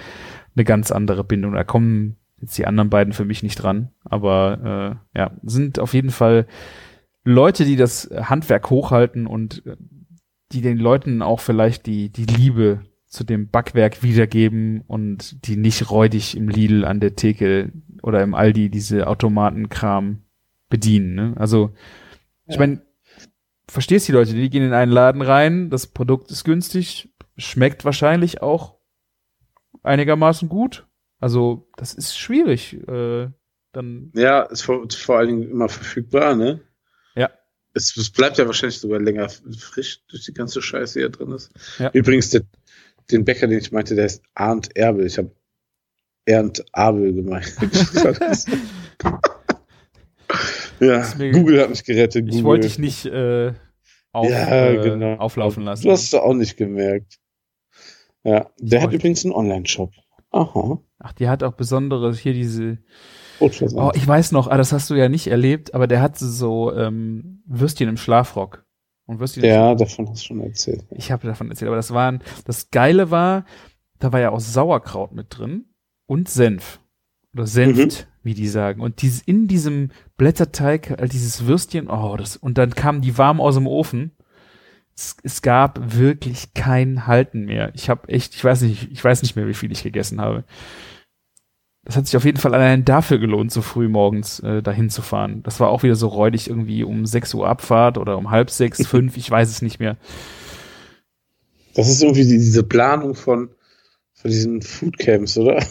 eine 0.55 0.65
ganz 0.65 0.91
andere 0.91 1.23
Bindung. 1.25 1.53
Da 1.53 1.65
kommen 1.65 2.17
jetzt 2.41 2.57
die 2.59 2.67
anderen 2.67 2.91
beiden 2.91 3.13
für 3.13 3.25
mich 3.25 3.43
nicht 3.43 3.57
dran. 3.57 3.91
Aber 4.05 4.99
äh, 5.15 5.19
ja, 5.19 5.31
sind 5.43 5.79
auf 5.79 5.95
jeden 5.95 6.11
Fall 6.11 6.47
Leute, 7.25 7.65
die 7.65 7.77
das 7.77 8.11
Handwerk 8.15 8.71
hochhalten 8.71 9.27
und 9.27 9.65
äh, 9.67 9.77
die 10.53 10.61
den 10.61 10.79
Leuten 10.79 11.23
auch 11.23 11.41
vielleicht 11.41 11.87
die, 11.87 12.11
die 12.11 12.25
Liebe 12.25 12.83
zu 13.07 13.25
dem 13.25 13.49
Backwerk 13.49 14.03
wiedergeben 14.03 14.83
und 14.87 15.47
die 15.47 15.57
nicht 15.57 15.91
räudig 15.91 16.37
im 16.37 16.49
Lidl 16.49 16.85
an 16.85 17.01
der 17.01 17.17
Theke 17.17 17.73
oder 18.03 18.23
im 18.23 18.35
Aldi 18.35 18.69
diese 18.71 19.07
Automatenkram 19.07 20.23
bedienen. 20.69 21.15
Ne? 21.15 21.35
Also, 21.37 21.73
ich 22.47 22.55
Ja. 22.55 22.61
meine, 22.61 22.83
verstehst 23.69 24.09
die 24.09 24.13
Leute, 24.13 24.35
die 24.35 24.51
gehen 24.51 24.63
in 24.65 24.73
einen 24.73 24.93
Laden 24.93 25.23
rein, 25.23 25.71
das 25.71 25.87
Produkt 25.87 26.31
ist 26.31 26.45
günstig, 26.45 27.13
schmeckt 27.37 27.85
wahrscheinlich 27.85 28.43
auch 28.43 28.77
einigermaßen 29.83 30.49
gut. 30.49 30.87
Also, 31.19 31.69
das 31.77 31.95
ist 31.95 32.17
schwierig. 32.19 32.75
Äh, 32.89 33.29
dann 33.73 34.13
Ja, 34.15 34.43
ist 34.43 34.63
vor, 34.63 34.87
vor 34.91 35.19
allen 35.19 35.29
Dingen 35.29 35.51
immer 35.51 35.69
verfügbar, 35.69 36.35
ne? 36.37 36.61
Es, 37.77 37.97
es 37.97 38.11
bleibt 38.11 38.39
ja 38.39 38.47
wahrscheinlich 38.47 38.79
sogar 38.79 39.01
länger 39.01 39.29
frisch 39.29 40.01
durch 40.09 40.25
die 40.25 40.33
ganze 40.33 40.63
Scheiße, 40.63 40.95
die 40.95 41.01
hier 41.01 41.11
drin 41.11 41.33
ist. 41.33 41.51
Ja. 41.79 41.91
Übrigens, 41.93 42.31
der, 42.31 42.43
den 43.11 43.25
Bäcker, 43.25 43.47
den 43.47 43.59
ich 43.59 43.71
meinte, 43.71 43.95
der 43.95 44.05
heißt 44.05 44.23
Arndt 44.35 44.75
Erbel. 44.77 45.07
Ich 45.07 45.19
habe 45.19 45.31
Ernst 46.25 46.65
Abel 46.73 47.13
gemeint. 47.13 47.55
ja, 50.81 51.01
Ist 51.03 51.19
Google 51.19 51.61
hat 51.61 51.71
mich 51.71 51.85
gerettet. 51.85 52.25
ich 52.27 52.31
Google. 52.31 52.45
wollte 52.45 52.69
dich 52.69 52.79
nicht 52.79 53.07
äh, 53.07 53.53
auf, 54.13 54.29
Ja, 54.29 54.67
äh, 54.69 54.77
genau. 54.83 55.17
auflaufen 55.17 55.65
lassen. 55.65 55.85
Du 55.85 55.91
hast 55.91 56.05
es 56.05 56.15
auch 56.15 56.35
nicht 56.35 56.57
gemerkt. 56.57 57.19
Ja, 58.25 58.51
der 58.59 58.81
hat 58.81 58.87
wollte- 58.87 58.97
übrigens 58.97 59.25
einen 59.25 59.35
Online-Shop. 59.35 59.93
Aha. 60.31 60.81
Ach, 60.99 61.13
die 61.13 61.29
hat 61.29 61.43
auch 61.45 61.53
besondere, 61.55 62.13
hier 62.15 62.33
diese. 62.33 62.79
Oh, 63.41 63.93
ich 63.95 64.07
weiß 64.07 64.33
noch, 64.33 64.49
ah, 64.49 64.57
das 64.57 64.73
hast 64.73 64.91
du 64.91 64.95
ja 64.95 65.09
nicht 65.09 65.27
erlebt, 65.27 65.75
aber 65.75 65.87
der 65.87 66.01
hatte 66.01 66.27
so 66.27 66.73
ähm, 66.75 67.43
Würstchen 67.47 67.89
im 67.89 67.97
Schlafrock. 67.97 68.65
Und 69.07 69.21
Würstchen 69.21 69.45
ja, 69.45 69.75
davon 69.75 70.09
hast 70.09 70.23
du 70.23 70.27
schon 70.27 70.41
erzählt. 70.41 70.85
Ich 70.91 71.13
habe 71.13 71.27
davon 71.27 71.49
erzählt, 71.51 71.69
aber 71.69 71.77
das 71.77 71.93
waren, 71.93 72.23
das 72.45 72.71
Geile 72.71 73.11
war, 73.11 73.45
da 73.99 74.13
war 74.13 74.21
ja 74.21 74.31
auch 74.31 74.41
Sauerkraut 74.41 75.13
mit 75.13 75.27
drin 75.31 75.67
und 76.07 76.29
Senf. 76.29 76.81
Oder 77.33 77.47
Senft, 77.47 78.09
wie 78.23 78.35
die 78.35 78.49
sagen. 78.49 78.81
Und 78.81 79.03
dieses, 79.03 79.23
in 79.23 79.47
diesem 79.47 79.91
Blätterteig, 80.17 80.91
halt 80.99 81.13
dieses 81.13 81.47
Würstchen, 81.47 81.89
oh, 81.89 82.17
das, 82.17 82.37
und 82.37 82.57
dann 82.59 82.75
kamen 82.75 83.03
die 83.03 83.19
warm 83.19 83.41
aus 83.41 83.55
dem 83.55 83.67
Ofen. 83.67 84.13
Es, 84.97 85.17
es 85.23 85.43
gab 85.43 85.95
wirklich 85.99 86.55
kein 86.55 87.07
Halten 87.07 87.45
mehr. 87.45 87.71
Ich 87.75 87.91
habe 87.91 88.09
echt, 88.09 88.35
ich 88.35 88.43
weiß 88.43 88.63
nicht, 88.63 88.91
ich 88.91 89.05
weiß 89.05 89.23
nicht 89.23 89.37
mehr, 89.37 89.47
wie 89.47 89.55
viel 89.55 89.71
ich 89.71 89.83
gegessen 89.83 90.21
habe. 90.21 90.45
Das 91.87 91.97
hat 91.97 92.07
sich 92.07 92.17
auf 92.17 92.25
jeden 92.25 92.39
Fall 92.39 92.53
allein 92.53 92.85
dafür 92.85 93.19
gelohnt, 93.19 93.53
so 93.53 93.63
früh 93.63 93.89
morgens 93.89 94.41
äh, 94.41 94.61
dahin 94.61 94.91
zu 94.91 95.03
fahren. 95.03 95.45
Das 95.45 95.61
war 95.61 95.69
auch 95.71 95.85
wieder 95.85 95.95
so 95.95 96.09
räudig 96.09 96.51
irgendwie 96.51 96.83
um 96.83 97.07
6 97.07 97.33
Uhr 97.35 97.47
Abfahrt 97.47 97.97
oder 97.97 98.19
um 98.19 98.33
halb 98.33 98.51
sechs, 98.51 98.85
fünf, 98.89 99.17
ich 99.17 99.31
weiß 99.31 99.49
es 99.49 99.63
nicht 99.63 99.79
mehr. 99.79 99.97
Das 101.75 101.89
ist 101.89 102.03
irgendwie 102.03 102.25
die, 102.25 102.39
diese 102.39 102.65
Planung 102.65 103.15
von, 103.15 103.51
von 104.15 104.31
diesen 104.31 104.63
Foodcamps, 104.63 105.39
oder? 105.39 105.65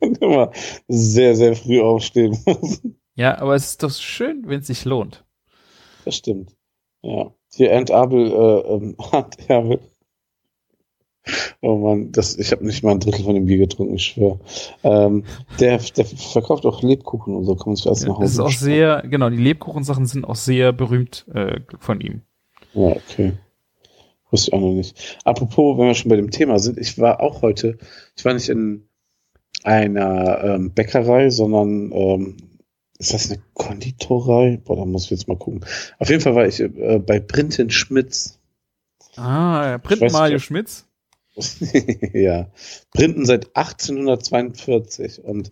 Immer 0.20 0.52
sehr, 0.88 1.34
sehr 1.34 1.56
früh 1.56 1.80
aufstehen. 1.80 2.36
Ja, 3.14 3.38
aber 3.38 3.54
es 3.54 3.72
ist 3.72 3.82
doch 3.82 3.90
schön, 3.90 4.44
wenn 4.46 4.60
es 4.60 4.68
sich 4.68 4.86
lohnt. 4.86 5.26
Das 6.06 6.16
stimmt. 6.16 6.56
Ja. 7.02 7.34
Hier 7.54 7.70
Ernst 7.70 7.92
Abel, 7.92 8.32
äh, 8.32 8.74
ähm, 8.74 8.96
Arndt 8.96 9.50
Erbel. 9.50 9.80
Oh 11.60 11.76
Mann, 11.78 12.10
das, 12.10 12.36
ich 12.36 12.50
habe 12.50 12.66
nicht 12.66 12.82
mal 12.82 12.90
ein 12.92 13.00
Drittel 13.00 13.24
von 13.24 13.34
dem 13.34 13.46
Bier 13.46 13.58
getrunken, 13.58 13.94
ich 13.94 14.04
schwöre. 14.06 14.40
Ähm, 14.82 15.24
der, 15.60 15.78
der 15.78 16.04
verkauft 16.04 16.66
auch 16.66 16.82
Lebkuchen 16.82 17.36
und 17.36 17.44
so, 17.44 17.54
kann 17.54 17.68
man 17.68 17.76
sich 17.76 17.86
alles 17.86 18.04
nach 18.04 18.16
Hause 18.16 18.22
Das 18.22 18.32
ist 18.32 18.40
auch 18.40 18.46
bestellen. 18.46 18.72
sehr, 18.72 19.02
genau, 19.08 19.30
die 19.30 19.36
Lebkuchensachen 19.36 20.06
sind 20.06 20.24
auch 20.24 20.34
sehr 20.34 20.72
berühmt 20.72 21.26
äh, 21.32 21.60
von 21.78 22.00
ihm. 22.00 22.22
Ja, 22.74 22.88
okay. 22.88 23.34
Wusste 24.30 24.48
ich 24.50 24.54
auch 24.54 24.60
noch 24.60 24.72
nicht. 24.72 25.18
Apropos, 25.24 25.78
wenn 25.78 25.86
wir 25.86 25.94
schon 25.94 26.08
bei 26.08 26.16
dem 26.16 26.30
Thema 26.30 26.58
sind, 26.58 26.78
ich 26.78 26.98
war 26.98 27.20
auch 27.20 27.42
heute, 27.42 27.78
ich 28.16 28.24
war 28.24 28.34
nicht 28.34 28.48
in 28.48 28.88
einer 29.62 30.42
ähm, 30.42 30.72
Bäckerei, 30.72 31.30
sondern 31.30 31.92
ähm, 31.92 32.36
ist 32.98 33.12
das 33.12 33.30
eine 33.30 33.40
Konditorei? 33.54 34.60
Boah, 34.64 34.76
da 34.76 34.84
muss 34.84 35.04
ich 35.04 35.10
jetzt 35.10 35.28
mal 35.28 35.36
gucken. 35.36 35.64
Auf 35.98 36.08
jeden 36.08 36.20
Fall 36.22 36.34
war 36.34 36.46
ich 36.46 36.60
äh, 36.60 36.98
bei 36.98 37.20
Brinten 37.20 37.70
Schmitz. 37.70 38.40
Ah, 39.16 39.78
Print 39.78 40.00
weiß 40.00 40.12
Mario. 40.12 40.38
Schmitz. 40.38 40.86
ja, 42.12 42.50
Printen 42.92 43.24
seit 43.24 43.56
1842 43.56 45.24
und 45.24 45.50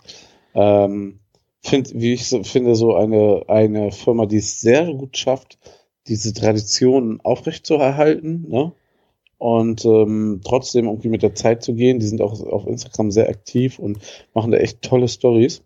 ähm, 0.55 1.21
find, 1.63 1.93
wie 1.95 2.15
ich 2.15 2.29
so, 2.29 2.43
finde, 2.43 2.75
so 2.75 2.95
eine, 2.95 3.45
eine 3.49 3.93
Firma, 3.93 4.27
die 4.27 4.39
es 4.39 4.61
sehr 4.61 4.93
gut 4.93 5.17
schafft, 5.17 5.59
diese 6.07 6.33
Tradition 6.35 7.21
aufrechtzuerhalten, 7.21 8.47
ne? 8.49 8.73
Und 9.39 9.87
ähm, 9.87 10.43
trotzdem 10.45 10.85
irgendwie 10.85 11.09
mit 11.09 11.23
der 11.23 11.35
Zeit 11.35 11.63
zu 11.63 11.73
gehen. 11.73 11.99
Die 11.99 12.07
sind 12.07 12.21
auch 12.21 12.39
auf 12.43 12.67
Instagram 12.67 13.11
sehr 13.11 13.31
aktiv 13.31 13.79
und 13.79 13.99
machen 14.35 14.51
da 14.51 14.59
echt 14.59 14.83
tolle 14.83 15.09
Stories. 15.09 15.63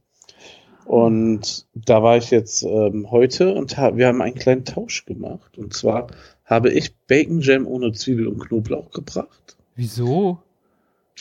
Und 0.85 1.67
da 1.75 2.03
war 2.03 2.17
ich 2.17 2.31
jetzt 2.31 2.63
ähm, 2.63 3.11
heute 3.11 3.55
und 3.55 3.77
ha 3.77 3.97
wir 3.97 4.07
haben 4.07 4.23
einen 4.23 4.37
kleinen 4.37 4.65
Tausch 4.65 5.07
gemacht. 5.07 5.59
Und 5.59 5.75
zwar 5.75 6.09
habe 6.45 6.71
ich 6.71 6.95
Bacon 7.09 7.41
Jam 7.41 7.67
ohne 7.67 7.93
Zwiebel 7.93 8.29
und 8.29 8.39
Knoblauch 8.39 8.91
gebracht. 8.91 9.54
Wieso? 9.77 10.39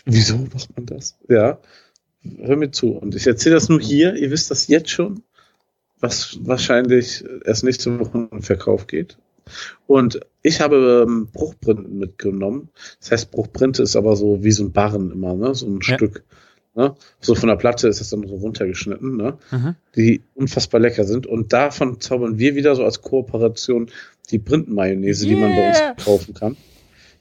Wieso 0.06 0.38
macht 0.38 0.76
man 0.76 0.86
das? 0.86 1.18
Ja, 1.30 1.60
hör 2.40 2.56
mir 2.56 2.72
zu. 2.72 2.92
Und 2.92 3.16
ich 3.16 3.28
erzähle 3.28 3.56
das 3.56 3.70
nur 3.70 3.80
hier. 3.80 4.16
Ihr 4.16 4.32
wisst 4.32 4.52
das 4.52 4.68
jetzt 4.68 4.90
schon, 4.90 5.24
was 6.00 6.38
wahrscheinlich 6.42 7.24
erst 7.46 7.64
nächste 7.64 8.00
Woche 8.00 8.28
in 8.32 8.42
Verkauf 8.42 8.88
geht. 8.88 9.18
Und 9.88 10.20
ich 10.42 10.62
habe 10.62 11.06
ähm, 11.08 11.28
Bruchprinten 11.32 11.98
mitgenommen. 12.00 12.70
Das 13.00 13.12
heißt, 13.12 13.32
Bruchprinte 13.32 13.84
ist 13.84 13.96
aber 13.96 14.16
so 14.16 14.44
wie 14.44 14.52
so 14.52 14.64
ein 14.64 14.72
Barren 14.72 15.12
immer, 15.12 15.34
ne? 15.36 15.54
So 15.54 15.68
ein 15.68 15.80
Ja. 15.82 15.96
Stück. 15.96 16.24
Ne? 16.76 16.96
So 17.20 17.36
von 17.36 17.50
der 17.50 17.56
Platte 17.58 17.88
ist 17.88 18.00
das 18.00 18.10
dann 18.10 18.28
so 18.28 18.36
runtergeschnitten, 18.36 19.16
ne? 19.16 19.38
Mhm. 19.52 19.76
die 19.96 20.22
unfassbar 20.34 20.80
lecker 20.82 21.04
sind. 21.04 21.28
Und 21.28 21.54
davon 21.54 22.00
zaubern 22.00 22.40
wir 22.40 22.56
wieder 22.56 22.76
so 22.76 22.84
als 22.84 23.02
Kooperation 23.02 23.92
die 24.32 24.40
Printenmayonnaise, 24.40 25.28
die 25.28 25.36
man 25.36 25.52
bei 25.52 25.58
Yeah. 25.74 25.92
uns 25.92 26.04
kaufen 26.06 26.34
kann. 26.34 26.58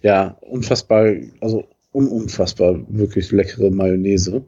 Ja, 0.02 0.36
unfassbar, 0.40 1.12
also 1.40 1.68
un 1.92 2.08
unfassbar 2.08 2.76
wirklich 2.88 3.30
leckere 3.32 3.70
Mayonnaise. 3.70 4.44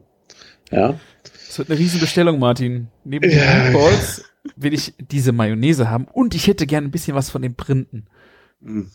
Ja. 0.71 0.99
Das 1.47 1.57
wird 1.57 1.69
eine 1.69 1.79
riesen 1.79 1.99
Bestellung, 1.99 2.39
Martin. 2.39 2.87
Neben 3.03 3.29
Ja. 3.29 3.37
den 3.63 3.73
Meatballs 3.73 4.23
will 4.55 4.73
ich 4.73 4.93
diese 4.99 5.31
Mayonnaise 5.31 5.89
haben 5.89 6.05
und 6.11 6.35
ich 6.35 6.47
hätte 6.47 6.65
gerne 6.67 6.87
ein 6.87 6.91
bisschen 6.91 7.15
was 7.15 7.29
von 7.29 7.41
den 7.41 7.55
Printen. 7.55 8.05
Hm. 8.63 8.89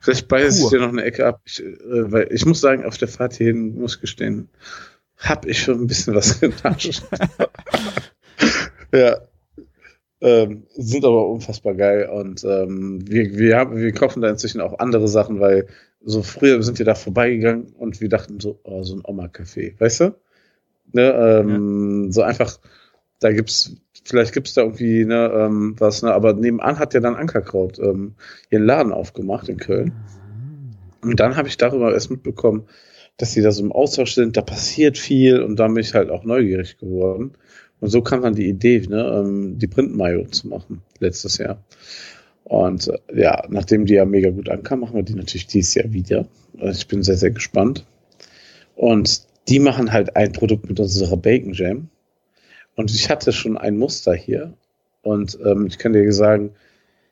Vielleicht 0.00 0.28
beiße 0.28 0.62
ich 0.64 0.68
dir 0.70 0.80
noch 0.80 0.88
eine 0.90 1.04
Ecke 1.04 1.26
ab. 1.26 1.40
Ich, 1.46 1.62
äh, 1.62 2.12
weil 2.12 2.28
ich 2.32 2.44
muss 2.44 2.60
sagen, 2.60 2.84
auf 2.84 2.98
der 2.98 3.08
Fahrt 3.08 3.34
hierhin, 3.34 3.74
muss 3.78 3.94
ich 3.96 4.00
gestehen, 4.02 4.48
hab 5.16 5.46
ich 5.46 5.62
schon 5.62 5.80
ein 5.80 5.86
bisschen 5.86 6.14
was 6.14 6.38
genascht. 6.40 7.02
ja. 8.92 9.16
Ähm, 10.20 10.64
sind 10.74 11.04
aber 11.04 11.28
unfassbar 11.28 11.74
geil 11.74 12.08
und 12.08 12.44
ähm, 12.44 13.04
wir, 13.06 13.36
wir, 13.36 13.56
haben, 13.56 13.76
wir 13.76 13.92
kaufen 13.92 14.22
da 14.22 14.30
inzwischen 14.30 14.60
auch 14.60 14.78
andere 14.78 15.08
Sachen, 15.08 15.40
weil 15.40 15.66
so 16.02 16.22
früher 16.22 16.62
sind 16.62 16.78
wir 16.78 16.86
da 16.86 16.94
vorbeigegangen 16.94 17.74
und 17.76 18.00
wir 18.00 18.08
dachten 18.08 18.40
so, 18.40 18.58
oh, 18.62 18.82
so 18.84 18.94
ein 18.94 19.02
Oma-Café, 19.04 19.78
weißt 19.78 20.00
du? 20.00 20.14
Ne, 20.92 21.12
ähm, 21.12 22.12
So 22.12 22.22
einfach, 22.22 22.58
da 23.20 23.32
gibt's, 23.32 23.74
vielleicht 24.04 24.32
gibt's 24.32 24.54
da 24.54 24.62
irgendwie 24.62 25.04
ne, 25.04 25.30
ähm, 25.34 25.74
was, 25.78 26.02
ne, 26.02 26.12
aber 26.12 26.34
nebenan 26.34 26.78
hat 26.78 26.94
ja 26.94 27.00
dann 27.00 27.16
Ankerkraut 27.16 27.78
ähm, 27.78 28.14
ihren 28.50 28.64
Laden 28.64 28.92
aufgemacht 28.92 29.48
in 29.48 29.56
Köln. 29.56 29.92
Und 31.02 31.20
dann 31.20 31.36
habe 31.36 31.48
ich 31.48 31.56
darüber 31.56 31.92
erst 31.92 32.10
mitbekommen, 32.10 32.66
dass 33.16 33.32
sie 33.32 33.42
da 33.42 33.50
so 33.50 33.62
im 33.62 33.72
Austausch 33.72 34.14
sind, 34.14 34.36
da 34.36 34.42
passiert 34.42 34.98
viel 34.98 35.42
und 35.42 35.56
da 35.56 35.66
bin 35.68 35.78
ich 35.78 35.94
halt 35.94 36.10
auch 36.10 36.24
neugierig 36.24 36.78
geworden. 36.78 37.32
Und 37.84 37.90
so 37.90 38.00
kam 38.00 38.22
dann 38.22 38.34
die 38.34 38.48
Idee, 38.48 38.80
ne, 38.88 39.04
ähm, 39.14 39.58
die 39.58 39.66
Print-Mayo 39.66 40.24
zu 40.28 40.48
machen, 40.48 40.80
letztes 41.00 41.36
Jahr. 41.36 41.62
Und 42.44 42.88
äh, 42.88 43.20
ja, 43.20 43.44
nachdem 43.50 43.84
die 43.84 43.92
ja 43.92 44.06
mega 44.06 44.30
gut 44.30 44.48
ankam, 44.48 44.80
machen 44.80 44.94
wir 44.96 45.02
die 45.02 45.12
natürlich 45.12 45.48
dieses 45.48 45.74
Jahr 45.74 45.92
wieder. 45.92 46.26
Also 46.58 46.78
ich 46.78 46.88
bin 46.88 47.02
sehr, 47.02 47.18
sehr 47.18 47.30
gespannt. 47.30 47.84
Und 48.74 49.26
die 49.48 49.58
machen 49.58 49.92
halt 49.92 50.16
ein 50.16 50.32
Produkt 50.32 50.66
mit 50.66 50.80
unserer 50.80 51.18
Bacon 51.18 51.52
Jam. 51.52 51.90
Und 52.74 52.90
ich 52.90 53.10
hatte 53.10 53.32
schon 53.32 53.58
ein 53.58 53.76
Muster 53.76 54.14
hier. 54.14 54.54
Und 55.02 55.38
ähm, 55.44 55.66
ich 55.66 55.76
kann 55.76 55.92
dir 55.92 56.10
sagen, 56.10 56.52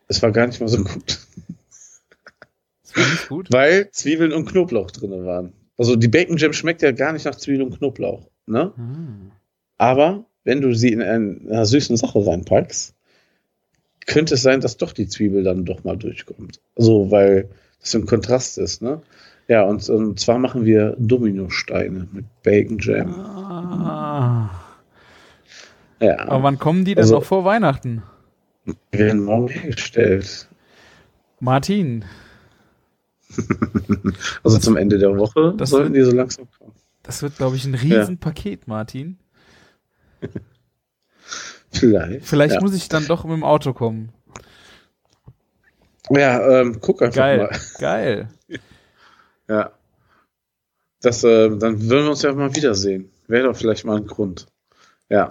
es 0.08 0.22
war 0.22 0.32
gar 0.32 0.46
nicht 0.46 0.62
mal 0.62 0.68
so 0.68 0.82
gut. 0.82 1.18
War 2.94 3.10
nicht 3.10 3.28
gut. 3.28 3.52
Weil 3.52 3.90
Zwiebeln 3.90 4.32
und 4.32 4.46
Knoblauch 4.46 4.90
drin 4.90 5.10
waren. 5.26 5.52
Also 5.76 5.96
die 5.96 6.08
Bacon 6.08 6.38
Jam 6.38 6.54
schmeckt 6.54 6.80
ja 6.80 6.92
gar 6.92 7.12
nicht 7.12 7.26
nach 7.26 7.34
Zwiebeln 7.34 7.66
und 7.66 7.76
Knoblauch. 7.76 8.30
Ne? 8.46 8.72
Ah. 8.74 9.90
Aber 9.90 10.24
wenn 10.44 10.60
du 10.60 10.74
sie 10.74 10.92
in 10.92 11.02
eine 11.02 11.64
süßen 11.66 11.96
Sache 11.96 12.26
reinpackst, 12.26 12.94
könnte 14.06 14.34
es 14.34 14.42
sein, 14.42 14.60
dass 14.60 14.76
doch 14.76 14.92
die 14.92 15.06
Zwiebel 15.06 15.42
dann 15.44 15.64
doch 15.64 15.84
mal 15.84 15.96
durchkommt. 15.96 16.60
Also, 16.76 17.10
weil 17.10 17.48
das 17.80 17.94
ein 17.94 18.06
Kontrast 18.06 18.58
ist, 18.58 18.82
ne? 18.82 19.00
Ja, 19.48 19.62
und, 19.64 19.88
und 19.88 20.18
zwar 20.20 20.38
machen 20.38 20.64
wir 20.64 20.96
Dominosteine 20.98 22.08
mit 22.12 22.24
Bacon 22.42 22.78
Jam. 22.78 23.12
Ah. 23.14 24.50
Ja, 26.00 26.18
Aber 26.28 26.42
wann 26.42 26.58
kommen 26.58 26.84
die 26.84 26.94
denn 26.94 27.02
Also- 27.02 27.16
noch 27.16 27.24
vor 27.24 27.44
Weihnachten? 27.44 28.02
die 28.66 28.98
werden 28.98 29.24
morgen 29.24 29.48
hergestellt. 29.48 30.48
Martin, 31.40 32.04
Also 34.42 34.58
zum 34.58 34.76
Ende 34.76 34.98
der 34.98 35.16
Woche 35.18 35.54
das 35.56 35.70
sollten 35.70 35.94
die 35.94 36.02
so 36.02 36.12
langsam 36.12 36.46
kommen. 36.58 36.72
das 37.02 37.22
wird, 37.22 37.36
glaube 37.36 37.56
ich, 37.56 37.64
ein 37.64 37.74
Riesenpaket, 37.74 38.68
Martin. 38.68 39.18
Vielleicht. 41.72 42.26
Vielleicht 42.26 42.54
ja. 42.56 42.60
muss 42.60 42.74
ich 42.74 42.88
dann 42.88 43.06
doch 43.06 43.24
mit 43.24 43.34
dem 43.34 43.44
Auto 43.44 43.72
kommen. 43.72 44.12
Ja, 46.10 46.60
ähm, 46.60 46.78
guck 46.80 47.02
einfach 47.02 47.16
Geil, 47.16 47.38
mal. 47.38 47.60
geil. 47.78 48.28
Ja. 49.48 49.72
Das, 51.00 51.24
äh, 51.24 51.50
dann 51.58 51.90
würden 51.90 52.04
wir 52.04 52.10
uns 52.10 52.22
ja 52.22 52.32
mal 52.32 52.54
wiedersehen. 52.54 53.10
Wäre 53.26 53.48
doch 53.48 53.56
vielleicht 53.56 53.84
mal 53.84 53.96
ein 53.96 54.06
Grund. 54.06 54.46
Ja. 55.08 55.28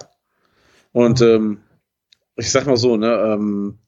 Und 0.92 1.22
ähm, 1.22 1.62
ich 2.36 2.52
sag 2.52 2.66
mal 2.66 2.76
so, 2.76 2.96
ne, 2.96 3.10
ähm, 3.10 3.78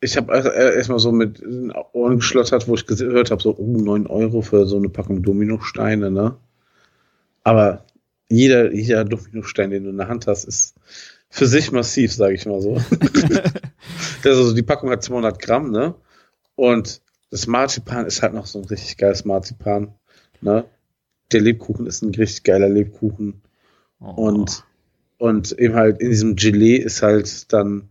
ich 0.00 0.16
habe 0.16 0.32
erstmal 0.32 0.98
so 0.98 1.12
mit 1.12 1.40
den 1.40 1.72
Ohren 1.92 2.16
geschlottert, 2.16 2.66
wo 2.66 2.74
ich 2.74 2.86
gehört 2.86 3.30
habe, 3.30 3.42
so, 3.42 3.54
oh, 3.56 3.76
9 3.76 4.06
Euro 4.06 4.40
für 4.40 4.66
so 4.66 4.76
eine 4.76 4.88
Packung 4.88 5.22
Dominosteine, 5.22 6.10
ne? 6.10 6.36
Aber 7.44 7.84
jeder, 8.30 8.72
jeder 8.72 9.04
Dominostein, 9.04 9.70
den 9.70 9.84
du 9.84 9.90
in 9.90 9.98
der 9.98 10.08
Hand 10.08 10.26
hast, 10.26 10.44
ist 10.44 10.74
für 11.28 11.46
sich 11.46 11.72
massiv, 11.72 12.12
sage 12.12 12.34
ich 12.34 12.46
mal 12.46 12.60
so. 12.62 12.76
also 14.24 14.54
die 14.54 14.62
Packung 14.62 14.90
hat 14.90 15.02
200 15.02 15.40
Gramm, 15.40 15.70
ne? 15.70 15.94
Und 16.54 17.02
das 17.30 17.46
Marzipan 17.46 18.06
ist 18.06 18.22
halt 18.22 18.34
noch 18.34 18.46
so 18.46 18.60
ein 18.60 18.64
richtig 18.64 18.96
geiles 18.96 19.24
Marzipan, 19.24 19.94
ne? 20.40 20.64
Der 21.32 21.40
Lebkuchen 21.40 21.86
ist 21.86 22.02
ein 22.02 22.14
richtig 22.14 22.44
geiler 22.44 22.68
Lebkuchen. 22.68 23.42
Oh. 24.00 24.10
Und, 24.10 24.64
und 25.18 25.52
eben 25.58 25.74
halt 25.74 26.00
in 26.00 26.10
diesem 26.10 26.36
Gelee 26.36 26.76
ist 26.76 27.02
halt 27.02 27.52
dann 27.52 27.88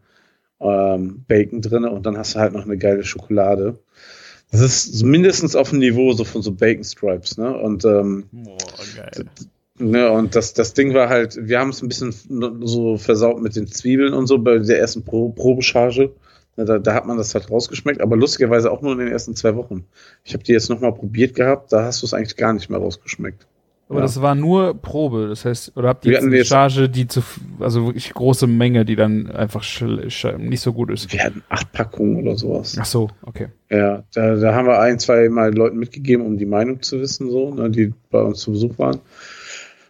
ähm, 0.59 1.23
Bacon 1.27 1.61
drin 1.61 1.85
und 1.85 2.05
dann 2.05 2.17
hast 2.17 2.35
du 2.35 2.39
halt 2.39 2.53
noch 2.53 2.65
eine 2.65 2.77
geile 2.77 3.03
Schokolade. 3.03 3.79
Das 4.51 4.61
ist 4.61 5.03
mindestens 5.03 5.55
auf 5.55 5.69
dem 5.69 5.79
Niveau 5.79 6.11
so 6.13 6.25
von 6.25 6.41
so 6.41 6.51
Bacon 6.51 6.83
Stripes, 6.83 7.37
ne? 7.37 7.55
Und 7.55 7.85
ähm, 7.85 8.25
Boah, 8.31 8.57
geil. 8.95 9.25
Ne, 9.81 10.11
und 10.11 10.35
das, 10.35 10.53
das 10.53 10.73
Ding 10.73 10.93
war 10.93 11.07
halt, 11.07 11.37
wir 11.41 11.59
haben 11.59 11.69
es 11.69 11.81
ein 11.81 11.87
bisschen 11.87 12.13
so 12.65 12.97
versaut 12.97 13.41
mit 13.41 13.55
den 13.55 13.67
Zwiebeln 13.67 14.13
und 14.13 14.27
so 14.27 14.37
bei 14.37 14.57
der 14.59 14.79
ersten 14.79 15.03
Pro 15.05 15.29
Probecharge. 15.29 16.11
Ne, 16.57 16.65
da, 16.65 16.79
da 16.79 16.93
hat 16.93 17.05
man 17.07 17.17
das 17.17 17.33
halt 17.33 17.49
rausgeschmeckt, 17.49 18.01
aber 18.01 18.17
lustigerweise 18.17 18.71
auch 18.71 18.81
nur 18.81 18.91
in 18.91 18.99
den 18.99 19.07
ersten 19.07 19.35
zwei 19.35 19.55
Wochen. 19.55 19.85
Ich 20.25 20.33
habe 20.33 20.43
die 20.43 20.51
jetzt 20.51 20.69
nochmal 20.69 20.93
probiert 20.93 21.33
gehabt, 21.33 21.71
da 21.71 21.83
hast 21.85 22.01
du 22.01 22.05
es 22.07 22.13
eigentlich 22.13 22.35
gar 22.35 22.51
nicht 22.51 22.69
mehr 22.69 22.79
rausgeschmeckt. 22.79 23.47
Aber 23.87 23.99
Ja. 23.99 24.03
das 24.03 24.21
war 24.21 24.35
nur 24.35 24.75
Probe, 24.79 25.29
das 25.29 25.45
heißt, 25.45 25.75
oder 25.75 25.87
habt 25.87 26.05
ihr 26.05 26.11
jetzt 26.11 26.23
eine 26.23 26.35
jetzt- 26.35 26.49
Charge, 26.49 26.89
die 26.89 27.07
zu, 27.07 27.21
also 27.59 27.85
wirklich 27.87 28.13
große 28.13 28.45
Menge, 28.45 28.83
die 28.85 28.95
dann 28.95 29.31
einfach 29.31 29.63
nicht 30.37 30.61
so 30.61 30.73
gut 30.73 30.91
ist? 30.91 31.11
Wir 31.11 31.23
hatten 31.23 31.41
acht 31.49 31.71
Packungen 31.71 32.17
oder 32.17 32.35
sowas. 32.37 32.77
Ach 32.79 32.85
so, 32.85 33.09
okay. 33.23 33.47
Ja, 33.71 34.03
da, 34.13 34.35
da 34.35 34.53
haben 34.53 34.67
wir 34.67 34.79
ein, 34.79 34.99
zwei 34.99 35.27
Mal 35.29 35.55
Leuten 35.55 35.77
mitgegeben, 35.79 36.23
um 36.25 36.37
die 36.37 36.45
Meinung 36.45 36.81
zu 36.83 36.99
wissen, 36.99 37.31
so, 37.31 37.51
ne, 37.55 37.69
die 37.71 37.93
bei 38.11 38.21
uns 38.21 38.39
zu 38.41 38.51
Besuch 38.51 38.77
waren. 38.77 38.99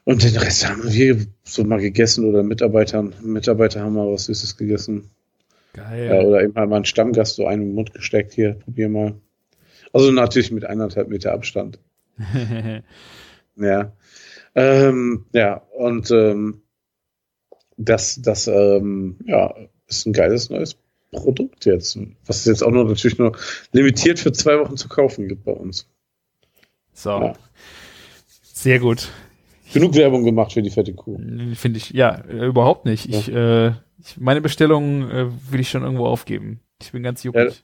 Und 0.09 0.23
den 0.23 0.37
Rest 0.37 0.67
haben 0.67 0.91
wir 0.91 1.27
so 1.43 1.63
mal 1.63 1.79
gegessen 1.79 2.25
oder 2.25 2.41
Mitarbeitern. 2.41 3.13
Mitarbeiter 3.21 3.81
haben 3.81 3.93
mal 3.93 4.11
was 4.11 4.25
Süßes 4.25 4.57
gegessen. 4.57 5.11
Ja, 5.77 5.83
Geil. 5.83 6.25
oder 6.25 6.41
eben 6.41 6.55
halt 6.55 6.67
mal 6.67 6.77
einen 6.77 6.85
Stammgast 6.85 7.35
so 7.35 7.45
einen 7.45 7.61
im 7.61 7.75
Mund 7.75 7.93
gesteckt, 7.93 8.33
hier, 8.33 8.53
probier 8.53 8.89
mal. 8.89 9.21
Also 9.93 10.09
natürlich 10.09 10.51
mit 10.51 10.65
eineinhalb 10.65 11.09
Meter 11.09 11.31
Abstand. 11.33 11.77
Ja. 13.55 13.91
Ähm, 14.55 15.25
ja, 15.33 15.57
und 15.77 16.09
ähm, 16.11 16.61
das, 17.77 18.19
das 18.19 18.47
ähm, 18.47 19.17
ja, 19.25 19.53
ist 19.85 20.07
ein 20.07 20.13
geiles 20.13 20.49
neues 20.49 20.77
Produkt 21.11 21.65
jetzt. 21.65 21.99
Was 22.25 22.37
es 22.37 22.45
jetzt 22.45 22.63
auch 22.63 22.71
nur 22.71 22.85
natürlich 22.85 23.19
nur 23.19 23.37
limitiert 23.73 24.17
für 24.17 24.31
zwei 24.31 24.57
Wochen 24.57 24.77
zu 24.77 24.87
kaufen 24.87 25.27
gibt 25.27 25.43
bei 25.43 25.51
uns. 25.51 25.87
so. 26.93 27.09
Ja. 27.09 27.33
Sehr 28.41 28.79
gut. 28.79 29.09
Genug 29.73 29.95
Werbung 29.95 30.23
gemacht 30.23 30.53
für 30.53 30.61
die 30.61 30.69
fette 30.69 30.93
Kuh. 30.93 31.17
Finde 31.53 31.77
ich, 31.77 31.91
ja, 31.91 32.23
äh, 32.29 32.47
überhaupt 32.47 32.85
nicht. 32.85 33.07
Ich, 33.07 33.31
äh, 33.31 33.69
ich, 33.99 34.17
meine 34.17 34.41
Bestellung 34.41 35.09
äh, 35.09 35.27
will 35.51 35.59
ich 35.59 35.69
schon 35.69 35.83
irgendwo 35.83 36.05
aufgeben. 36.05 36.59
Ich 36.81 36.91
bin 36.91 37.03
ganz 37.03 37.23
juckig. 37.23 37.63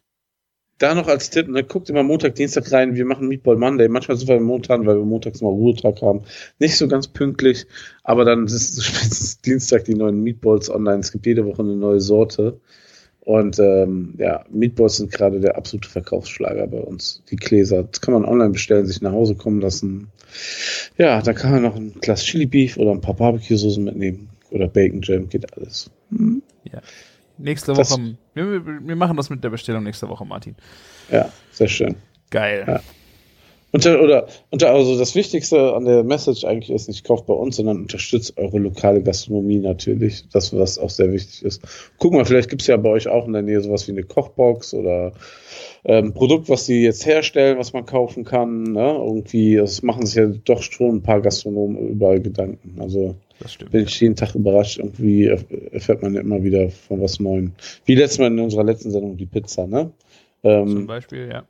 Da 0.78 0.94
noch 0.94 1.08
als 1.08 1.30
Tipp, 1.30 1.48
ne, 1.48 1.64
guckt 1.64 1.90
immer 1.90 2.04
Montag, 2.04 2.36
Dienstag 2.36 2.70
rein. 2.74 2.96
Wir 2.96 3.06
machen 3.06 3.30
Meatball 3.30 3.56
Monday. 3.56 3.88
Manchmal 3.88 4.18
sind 4.18 4.28
wir 4.28 4.40
Montag, 4.42 4.86
weil 4.86 4.98
wir 4.98 5.06
montags 5.06 5.40
mal 5.40 5.48
Ruhetag 5.48 6.02
haben. 6.02 6.24
Nicht 6.60 6.76
so 6.76 6.90
ganz 6.90 7.08
pünktlich, 7.08 7.66
aber 8.04 8.26
dann 8.26 8.46
ist 8.46 8.84
spätestens 8.84 9.40
Dienstag 9.40 9.86
die 9.86 9.96
neuen 9.96 10.22
Meatballs 10.22 10.70
online. 10.70 11.00
Es 11.00 11.14
gibt 11.14 11.26
jede 11.26 11.46
Woche 11.46 11.62
eine 11.62 11.78
neue 11.78 12.02
Sorte. 12.02 12.60
Und 13.26 13.58
ähm, 13.60 14.14
ja, 14.18 14.46
Meatballs 14.52 14.98
sind 14.98 15.12
gerade 15.12 15.40
der 15.40 15.58
absolute 15.58 15.90
Verkaufsschlager 15.90 16.68
bei 16.68 16.80
uns. 16.80 17.24
Die 17.32 17.36
Gläser. 17.36 17.84
Das 17.84 18.00
kann 18.00 18.14
man 18.14 18.24
online 18.24 18.52
bestellen, 18.52 18.86
sich 18.86 19.02
nach 19.02 19.12
Hause 19.12 19.36
kommen 19.36 19.62
lassen. 19.62 20.08
Ja, 20.98 21.22
da 21.22 21.34
kann 21.34 21.52
man 21.52 21.64
noch 21.64 21.76
ein 21.76 21.94
Glas 22.02 22.24
Chili 22.24 22.46
Beef 22.46 22.78
oder 22.78 22.92
ein 22.92 23.02
paar 23.02 23.16
Barbecue-Soßen 23.16 23.84
mitnehmen. 23.84 24.30
Oder 24.52 24.68
Bacon 24.68 25.02
Jam, 25.02 25.28
geht 25.28 25.52
alles. 25.58 25.90
Nächste 27.38 27.74
Das- 27.74 27.92
Woche. 27.92 28.16
Wir, 28.36 28.66
wir, 28.66 28.88
wir 28.88 28.96
machen 28.96 29.18
das 29.18 29.30
mit 29.30 29.44
der 29.44 29.50
Bestellung 29.50 29.84
nächste 29.84 30.08
Woche, 30.08 30.24
Martin. 30.26 30.56
Ja, 31.12 31.30
sehr 31.52 31.68
schön. 31.68 31.96
Geil. 32.30 32.64
Ja. 32.68 32.82
Unter, 33.76 34.02
oder, 34.02 34.28
unter, 34.52 34.72
also 34.72 34.98
das 34.98 35.16
Wichtigste 35.16 35.74
an 35.74 35.84
der 35.84 36.06
Message 36.06 36.46
eigentlich 36.46 36.70
ist, 36.74 36.88
nicht 36.88 37.04
kauft 37.04 37.26
bei 37.26 37.34
uns, 37.34 37.58
sondern 37.58 37.80
unterstützt 37.80 38.38
eure 38.38 38.58
lokale 38.58 39.04
Gastronomie 39.04 39.60
natürlich. 39.60 40.30
Das, 40.30 40.56
was 40.56 40.80
auch 40.80 40.90
sehr 40.90 41.12
wichtig 41.12 41.44
ist. 41.44 41.62
Guck 41.98 42.14
mal, 42.14 42.24
vielleicht 42.24 42.50
gibt's 42.50 42.68
ja 42.68 42.78
bei 42.78 42.88
euch 42.90 43.10
auch 43.10 43.28
in 43.28 43.34
der 43.34 43.42
Nähe 43.42 43.60
sowas 43.60 43.86
wie 43.90 43.92
eine 43.92 44.04
Kochbox 44.04 44.74
oder 44.74 45.12
ähm, 45.84 46.14
Produkt, 46.14 46.48
was 46.48 46.68
die 46.68 46.84
jetzt 46.84 47.06
herstellen, 47.06 47.58
was 47.58 47.74
man 47.74 47.86
kaufen 47.86 48.24
kann. 48.24 48.64
Ne? 48.64 48.94
Irgendwie, 48.98 49.56
das 49.58 49.82
machen 49.82 50.06
sich 50.06 50.16
ja 50.16 50.28
doch 50.28 50.62
schon 50.62 50.96
ein 50.96 51.04
paar 51.04 51.20
Gastronomen 51.20 51.90
überall 51.90 52.22
Gedanken. 52.22 52.80
Also 52.80 53.16
Das 53.40 53.56
stimmt. 53.56 53.72
bin 53.72 53.84
ich 53.84 54.00
jeden 54.00 54.16
Tag 54.16 54.36
überrascht. 54.36 54.78
Irgendwie 54.78 55.30
erf- 55.30 55.72
erfährt 55.74 56.02
man 56.02 56.14
ja 56.14 56.22
immer 56.22 56.42
wieder 56.42 56.70
von 56.70 57.02
was 57.02 57.20
Neuem. 57.20 57.52
Wie 57.84 57.96
letztes 57.96 58.20
Mal 58.20 58.28
in 58.28 58.40
unserer 58.40 58.64
letzten 58.64 58.92
Sendung 58.92 59.18
die 59.18 59.26
Pizza, 59.26 59.68
ne? 59.68 59.92
Zum 60.44 60.52
Ähm, 60.52 60.88
Beispiel, 60.88 61.28
ja. 61.30 61.44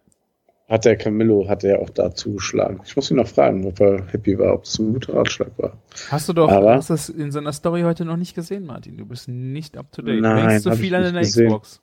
Hat 0.67 0.85
der 0.85 0.95
Camillo, 0.95 1.47
hat 1.47 1.63
er 1.63 1.75
ja 1.75 1.79
auch 1.79 1.89
da 1.91 2.13
zugeschlagen. 2.13 2.79
Ich 2.85 2.95
muss 2.95 3.11
ihn 3.11 3.17
noch 3.17 3.27
fragen, 3.27 3.65
ob 3.65 3.79
er 3.79 4.05
happy 4.07 4.37
war, 4.39 4.53
ob 4.55 4.63
es 4.63 4.79
ein 4.79 4.93
guter 4.93 5.13
Ratschlag 5.15 5.51
war. 5.57 5.77
Hast 6.09 6.27
du 6.29 6.33
doch 6.33 6.49
Aber- 6.49 6.75
hast 6.75 6.89
das 6.89 7.09
in 7.09 7.31
seiner 7.31 7.53
Story 7.53 7.81
heute 7.83 8.03
noch 8.05 8.17
nicht 8.17 8.33
gesehen, 8.35 8.65
Martin. 8.65 8.97
Du 8.97 9.05
bist 9.05 9.27
nicht 9.27 9.77
up 9.77 9.91
to 9.91 10.01
date. 10.01 10.21
Nein, 10.21 10.43
du 10.45 10.49
hängst 10.51 10.63
so 10.63 10.71
viel 10.71 10.85
ich 10.85 10.95
an 10.95 11.01
nicht 11.01 11.11
deiner 11.13 11.21
gesehen. 11.21 11.47
Xbox. 11.47 11.81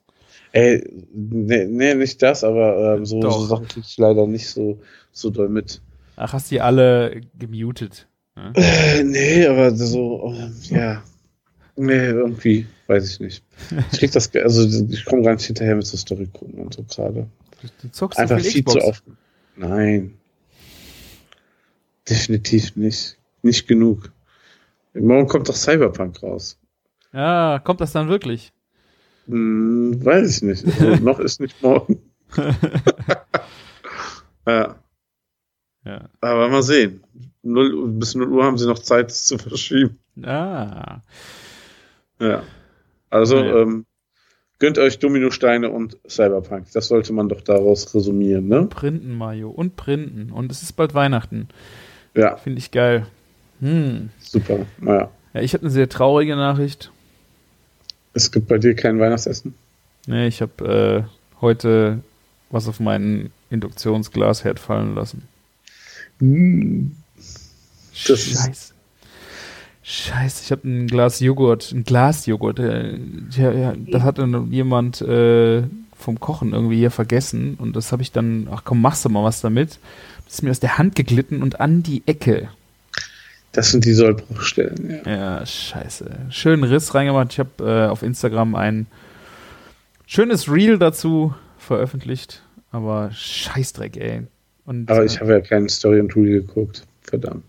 Ey, 0.51 0.83
nee, 1.13 1.65
nee 1.65 1.95
nicht 1.95 2.21
das, 2.21 2.43
aber 2.43 2.95
ähm, 2.97 3.05
so, 3.05 3.19
Doch. 3.21 3.39
so 3.39 3.45
Sachen 3.47 3.67
krieg 3.67 3.83
ich 3.87 3.97
leider 3.97 4.27
nicht 4.27 4.47
so, 4.49 4.79
so 5.11 5.29
doll 5.29 5.49
mit. 5.49 5.81
Ach, 6.15 6.33
hast 6.33 6.51
die 6.51 6.61
alle 6.61 7.21
gemutet. 7.39 8.07
ne? 8.35 8.51
Äh, 8.55 9.03
nee, 9.03 9.47
aber 9.47 9.71
so, 9.75 10.31
ähm, 10.37 10.53
ja. 10.69 11.01
Nee, 11.75 11.93
irgendwie, 12.09 12.67
weiß 12.85 13.09
ich 13.09 13.19
nicht. 13.19 13.43
Ich 13.91 13.97
krieg 13.99 14.11
das, 14.11 14.29
also 14.35 14.85
ich 14.89 15.05
komme 15.05 15.23
gar 15.23 15.33
nicht 15.33 15.45
hinterher 15.45 15.75
mit 15.75 15.87
so 15.87 15.97
Story 15.97 16.27
gucken 16.31 16.59
und 16.59 16.73
so 16.75 16.83
gerade. 16.83 17.25
Du, 17.63 17.67
du 17.81 17.91
zockst 17.91 18.19
Einfach 18.19 18.37
so 18.37 18.43
viel 18.43 18.51
viel 18.51 18.63
Xbox. 18.63 18.83
zu 18.83 18.89
oft. 18.89 19.03
Nein. 19.55 20.17
Definitiv 22.09 22.75
nicht. 22.75 23.17
Nicht 23.41 23.67
genug. 23.67 24.11
Morgen 24.93 25.27
kommt 25.27 25.49
doch 25.49 25.55
Cyberpunk 25.55 26.21
raus. 26.21 26.59
Ja, 27.13 27.59
kommt 27.63 27.81
das 27.81 27.93
dann 27.93 28.09
wirklich? 28.09 28.51
Hm, 29.27 30.03
weiß 30.03 30.37
ich 30.37 30.41
nicht. 30.43 30.65
Also, 30.65 30.95
noch 31.03 31.19
ist 31.19 31.39
nicht 31.39 31.61
morgen. 31.63 31.99
ja, 34.47 34.75
Ja. 35.85 36.09
aber 36.21 36.49
mal 36.49 36.63
sehen. 36.63 37.03
0, 37.43 37.87
bis 37.93 38.15
0 38.15 38.29
Uhr 38.29 38.43
haben 38.43 38.57
sie 38.57 38.67
noch 38.67 38.79
Zeit, 38.79 39.09
es 39.11 39.25
zu 39.25 39.37
verschieben. 39.37 39.99
Ah. 40.23 41.01
Ja. 42.19 42.43
Also, 43.09 43.37
Ja, 43.37 43.45
ja. 43.45 43.57
ähm, 43.61 43.85
gönnt 44.63 44.77
euch 44.77 44.97
Dominosteine 44.97 45.69
und 45.69 45.97
Cyberpunk. 46.07 46.67
Das 46.71 46.87
sollte 46.87 47.11
man 47.11 47.27
doch 47.27 47.41
daraus 47.41 47.93
resümieren, 47.93 48.47
ne? 48.47 48.63
Printen, 48.67 49.13
Mario. 49.13 49.49
Und 49.49 49.75
printen. 49.75 50.31
Und 50.31 50.49
es 50.53 50.63
ist 50.63 50.71
bald 50.77 50.93
Weihnachten. 50.93 51.49
Ja, 52.15 52.37
Finde 52.37 52.59
ich 52.59 52.71
geil. 52.71 53.05
Hm. 53.59 54.09
super. 54.21 54.59
Naja. 54.79 55.11
Ja, 55.33 55.41
ich 55.41 55.53
habe 55.53 55.63
eine 55.63 55.69
sehr 55.69 55.89
traurige 55.89 56.37
Nachricht. 56.37 56.93
Es 58.13 58.31
gibt 58.31 58.47
bei 58.47 58.57
dir 58.57 58.73
kein 58.73 59.01
Weihnachtsessen? 59.01 59.53
Nee, 60.07 60.27
ich 60.27 60.41
habe 60.41 61.05
äh, 61.11 61.41
heute 61.41 61.99
was 62.49 62.69
auf 62.69 62.79
meinen 62.79 63.33
Induktionsglasherd 63.49 64.59
fallen 64.61 64.95
lassen. 64.95 65.23
Das 68.07 68.27
ist- 68.27 68.73
Scheiße. 69.83 70.43
Ich 70.45 70.51
habe 70.51 70.67
ein 70.67 70.87
Glas 70.87 71.19
Joghurt, 71.19 71.71
ein 71.71 71.83
Glas 71.83 72.25
Joghurt. 72.25 72.59
Äh, 72.59 72.97
ja, 73.31 73.51
ja, 73.51 73.73
das 73.77 74.01
hatte 74.01 74.25
jemand 74.49 75.01
äh, 75.01 75.63
vom 75.97 76.19
Kochen 76.19 76.53
irgendwie 76.53 76.77
hier 76.77 76.91
vergessen 76.91 77.55
und 77.59 77.75
das 77.75 77.91
habe 77.91 78.01
ich 78.01 78.11
dann, 78.11 78.47
ach 78.49 78.63
komm, 78.63 78.81
machst 78.81 79.03
du 79.03 79.09
mal 79.09 79.23
was 79.23 79.41
damit. 79.41 79.79
Das 80.25 80.35
ist 80.35 80.41
mir 80.41 80.51
aus 80.51 80.59
der 80.61 80.77
Hand 80.77 80.95
geglitten 80.95 81.43
und 81.43 81.59
an 81.59 81.83
die 81.83 82.01
Ecke. 82.05 82.49
Das 83.51 83.71
sind 83.71 83.85
die 83.85 83.93
Sollbruchstellen, 83.93 85.01
ja. 85.05 85.11
Ja, 85.11 85.45
scheiße. 85.45 86.09
Schönen 86.29 86.63
Riss 86.63 86.95
reingemacht. 86.95 87.33
Ich 87.33 87.39
habe 87.39 87.51
äh, 87.59 87.87
auf 87.87 88.01
Instagram 88.01 88.55
ein 88.55 88.87
schönes 90.07 90.51
Reel 90.51 90.79
dazu 90.79 91.35
veröffentlicht, 91.57 92.41
aber 92.71 93.11
Scheißdreck, 93.11 93.97
ey. 93.97 94.23
Und, 94.65 94.89
Aber 94.89 95.03
äh, 95.03 95.05
ich 95.05 95.19
habe 95.19 95.33
ja 95.33 95.41
keine 95.41 95.69
Story 95.69 95.99
und 95.99 96.15
Reel 96.15 96.41
geguckt. 96.41 96.85
Verdammt. 97.01 97.43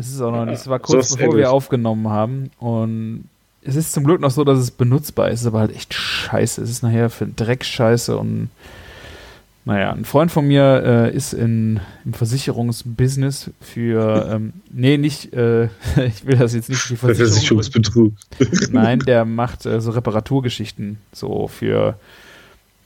Es 0.00 0.08
ist 0.08 0.20
auch 0.20 0.32
noch 0.32 0.46
es 0.52 0.64
Ja, 0.64 0.70
war 0.72 0.78
so 0.84 0.94
kurz 0.94 1.10
ist 1.10 1.16
bevor 1.16 1.36
wir 1.36 1.52
aufgenommen 1.52 2.08
haben 2.08 2.50
und 2.58 3.24
es 3.62 3.76
ist 3.76 3.92
zum 3.92 4.04
Glück 4.04 4.20
noch 4.20 4.30
so, 4.30 4.42
dass 4.44 4.58
es 4.58 4.70
benutzbar 4.70 5.30
ist, 5.30 5.40
ist 5.42 5.46
aber 5.46 5.60
halt 5.60 5.76
echt 5.76 5.92
scheiße. 5.92 6.62
Es 6.62 6.70
ist 6.70 6.82
nachher 6.82 7.10
für 7.10 7.26
Dreckscheiße 7.26 8.16
und 8.16 8.48
naja, 9.66 9.92
ein 9.92 10.06
Freund 10.06 10.32
von 10.32 10.46
mir 10.48 10.82
äh, 11.12 11.14
ist 11.14 11.34
in, 11.34 11.80
im 12.06 12.14
Versicherungsbusiness 12.14 13.50
für, 13.60 14.30
ähm, 14.32 14.54
nee, 14.72 14.96
nicht, 14.96 15.34
äh, 15.34 15.64
ich 16.06 16.24
will 16.26 16.36
das 16.38 16.54
jetzt 16.54 16.70
nicht 16.70 16.80
für 16.80 16.94
die 16.94 16.96
Versicherung. 16.96 17.32
Versicherungsbetrug. 17.32 18.12
Nein, 18.70 19.00
der 19.00 19.26
macht 19.26 19.66
äh, 19.66 19.80
so 19.82 19.90
Reparaturgeschichten, 19.90 20.96
so 21.12 21.46
für, 21.46 21.98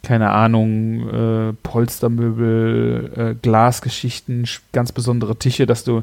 keine 0.02 0.30
Ahnung, 0.30 1.08
äh, 1.08 1.52
Polstermöbel, 1.62 3.12
äh, 3.16 3.34
Glasgeschichten, 3.40 4.44
sch- 4.44 4.60
ganz 4.72 4.90
besondere 4.90 5.36
Tische, 5.36 5.66
dass 5.66 5.84
du, 5.84 6.02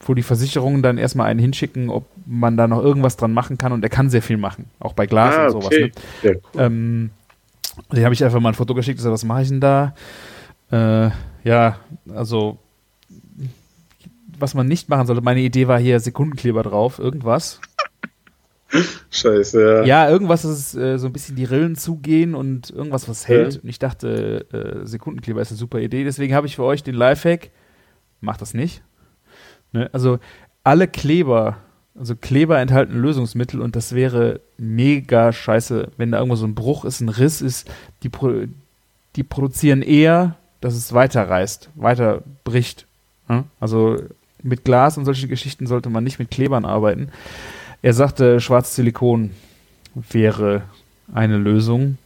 wo 0.00 0.14
die 0.14 0.22
Versicherungen 0.22 0.82
dann 0.82 0.98
erstmal 0.98 1.26
einen 1.28 1.40
hinschicken, 1.40 1.90
ob 1.90 2.06
man 2.26 2.56
da 2.56 2.68
noch 2.68 2.82
irgendwas 2.82 3.16
dran 3.16 3.32
machen 3.32 3.58
kann 3.58 3.72
und 3.72 3.82
er 3.82 3.88
kann 3.90 4.10
sehr 4.10 4.22
viel 4.22 4.36
machen, 4.36 4.66
auch 4.78 4.92
bei 4.92 5.06
Glas 5.06 5.34
Ah, 5.36 5.44
und 5.46 5.50
sowas. 5.52 5.66
okay. 5.66 5.92
Ne? 6.22 6.40
Cool. 6.54 6.60
Ähm, 6.62 7.10
den 7.92 8.04
habe 8.04 8.14
ich 8.14 8.24
einfach 8.24 8.40
mal 8.40 8.50
ein 8.50 8.54
Foto 8.54 8.74
geschickt, 8.74 9.00
so, 9.00 9.10
was 9.10 9.24
mache 9.24 9.42
ich 9.42 9.48
denn 9.48 9.60
da? 9.60 9.94
Äh, 10.70 11.10
ja, 11.44 11.78
also 12.14 12.58
was 14.38 14.54
man 14.54 14.68
nicht 14.68 14.88
machen 14.88 15.06
sollte, 15.06 15.22
meine 15.22 15.40
Idee 15.40 15.66
war 15.68 15.80
hier 15.80 15.98
Sekundenkleber 16.00 16.62
drauf, 16.62 16.98
irgendwas. 16.98 17.60
Scheiße, 19.10 19.62
ja. 19.62 19.84
Ja, 19.84 20.10
irgendwas, 20.10 20.42
dass 20.42 20.74
äh, 20.74 20.98
so 20.98 21.06
ein 21.06 21.12
bisschen 21.12 21.36
die 21.36 21.44
Rillen 21.44 21.74
zugehen 21.74 22.34
und 22.34 22.70
irgendwas, 22.70 23.08
was 23.08 23.26
hält. 23.26 23.54
Ja. 23.54 23.60
Und 23.62 23.68
ich 23.68 23.78
dachte, 23.78 24.46
äh, 24.52 24.86
Sekundenkleber 24.86 25.40
ist 25.40 25.50
eine 25.50 25.56
super 25.58 25.80
Idee. 25.80 26.04
Deswegen 26.04 26.34
habe 26.34 26.46
ich 26.46 26.56
für 26.56 26.64
euch 26.64 26.82
den 26.82 26.94
Lifehack. 26.94 27.50
Macht 28.20 28.42
das 28.42 28.52
nicht. 28.52 28.82
Ne? 29.72 29.90
Also 29.92 30.18
alle 30.64 30.88
Kleber, 30.88 31.58
also 31.98 32.14
Kleber 32.16 32.58
enthalten 32.60 32.94
Lösungsmittel 32.94 33.60
und 33.60 33.76
das 33.76 33.94
wäre 33.94 34.40
mega 34.56 35.32
scheiße, 35.32 35.88
wenn 35.96 36.12
da 36.12 36.18
irgendwo 36.18 36.36
so 36.36 36.46
ein 36.46 36.54
Bruch 36.54 36.84
ist, 36.84 37.00
ein 37.00 37.08
Riss 37.08 37.40
ist. 37.40 37.70
Die, 38.02 38.08
pro 38.08 38.44
die 39.16 39.22
produzieren 39.22 39.82
eher, 39.82 40.36
dass 40.60 40.74
es 40.74 40.92
weiter 40.92 41.28
reißt, 41.28 41.70
weiter 41.74 42.22
bricht. 42.44 42.86
Ne? 43.28 43.44
Also 43.60 43.96
mit 44.42 44.64
Glas 44.64 44.96
und 44.96 45.04
solche 45.04 45.28
Geschichten 45.28 45.66
sollte 45.66 45.90
man 45.90 46.04
nicht 46.04 46.18
mit 46.18 46.30
Klebern 46.30 46.64
arbeiten. 46.64 47.10
Er 47.82 47.94
sagte, 47.94 48.40
schwarzes 48.40 48.76
Silikon 48.76 49.30
wäre 49.94 50.62
eine 51.12 51.36
Lösung. 51.36 51.98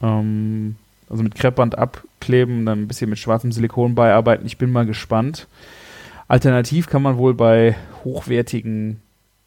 Ähm, 0.00 0.76
also 1.08 1.22
mit 1.22 1.34
Kreppband 1.34 1.76
abkleben, 1.76 2.64
dann 2.64 2.82
ein 2.82 2.88
bisschen 2.88 3.10
mit 3.10 3.18
schwarzem 3.18 3.52
Silikon 3.52 3.94
beiarbeiten. 3.94 4.46
Ich 4.46 4.58
bin 4.58 4.72
mal 4.72 4.86
gespannt. 4.86 5.46
Alternativ 6.28 6.86
kann 6.88 7.02
man 7.02 7.18
wohl 7.18 7.34
bei 7.34 7.76
hochwertigen 8.04 9.00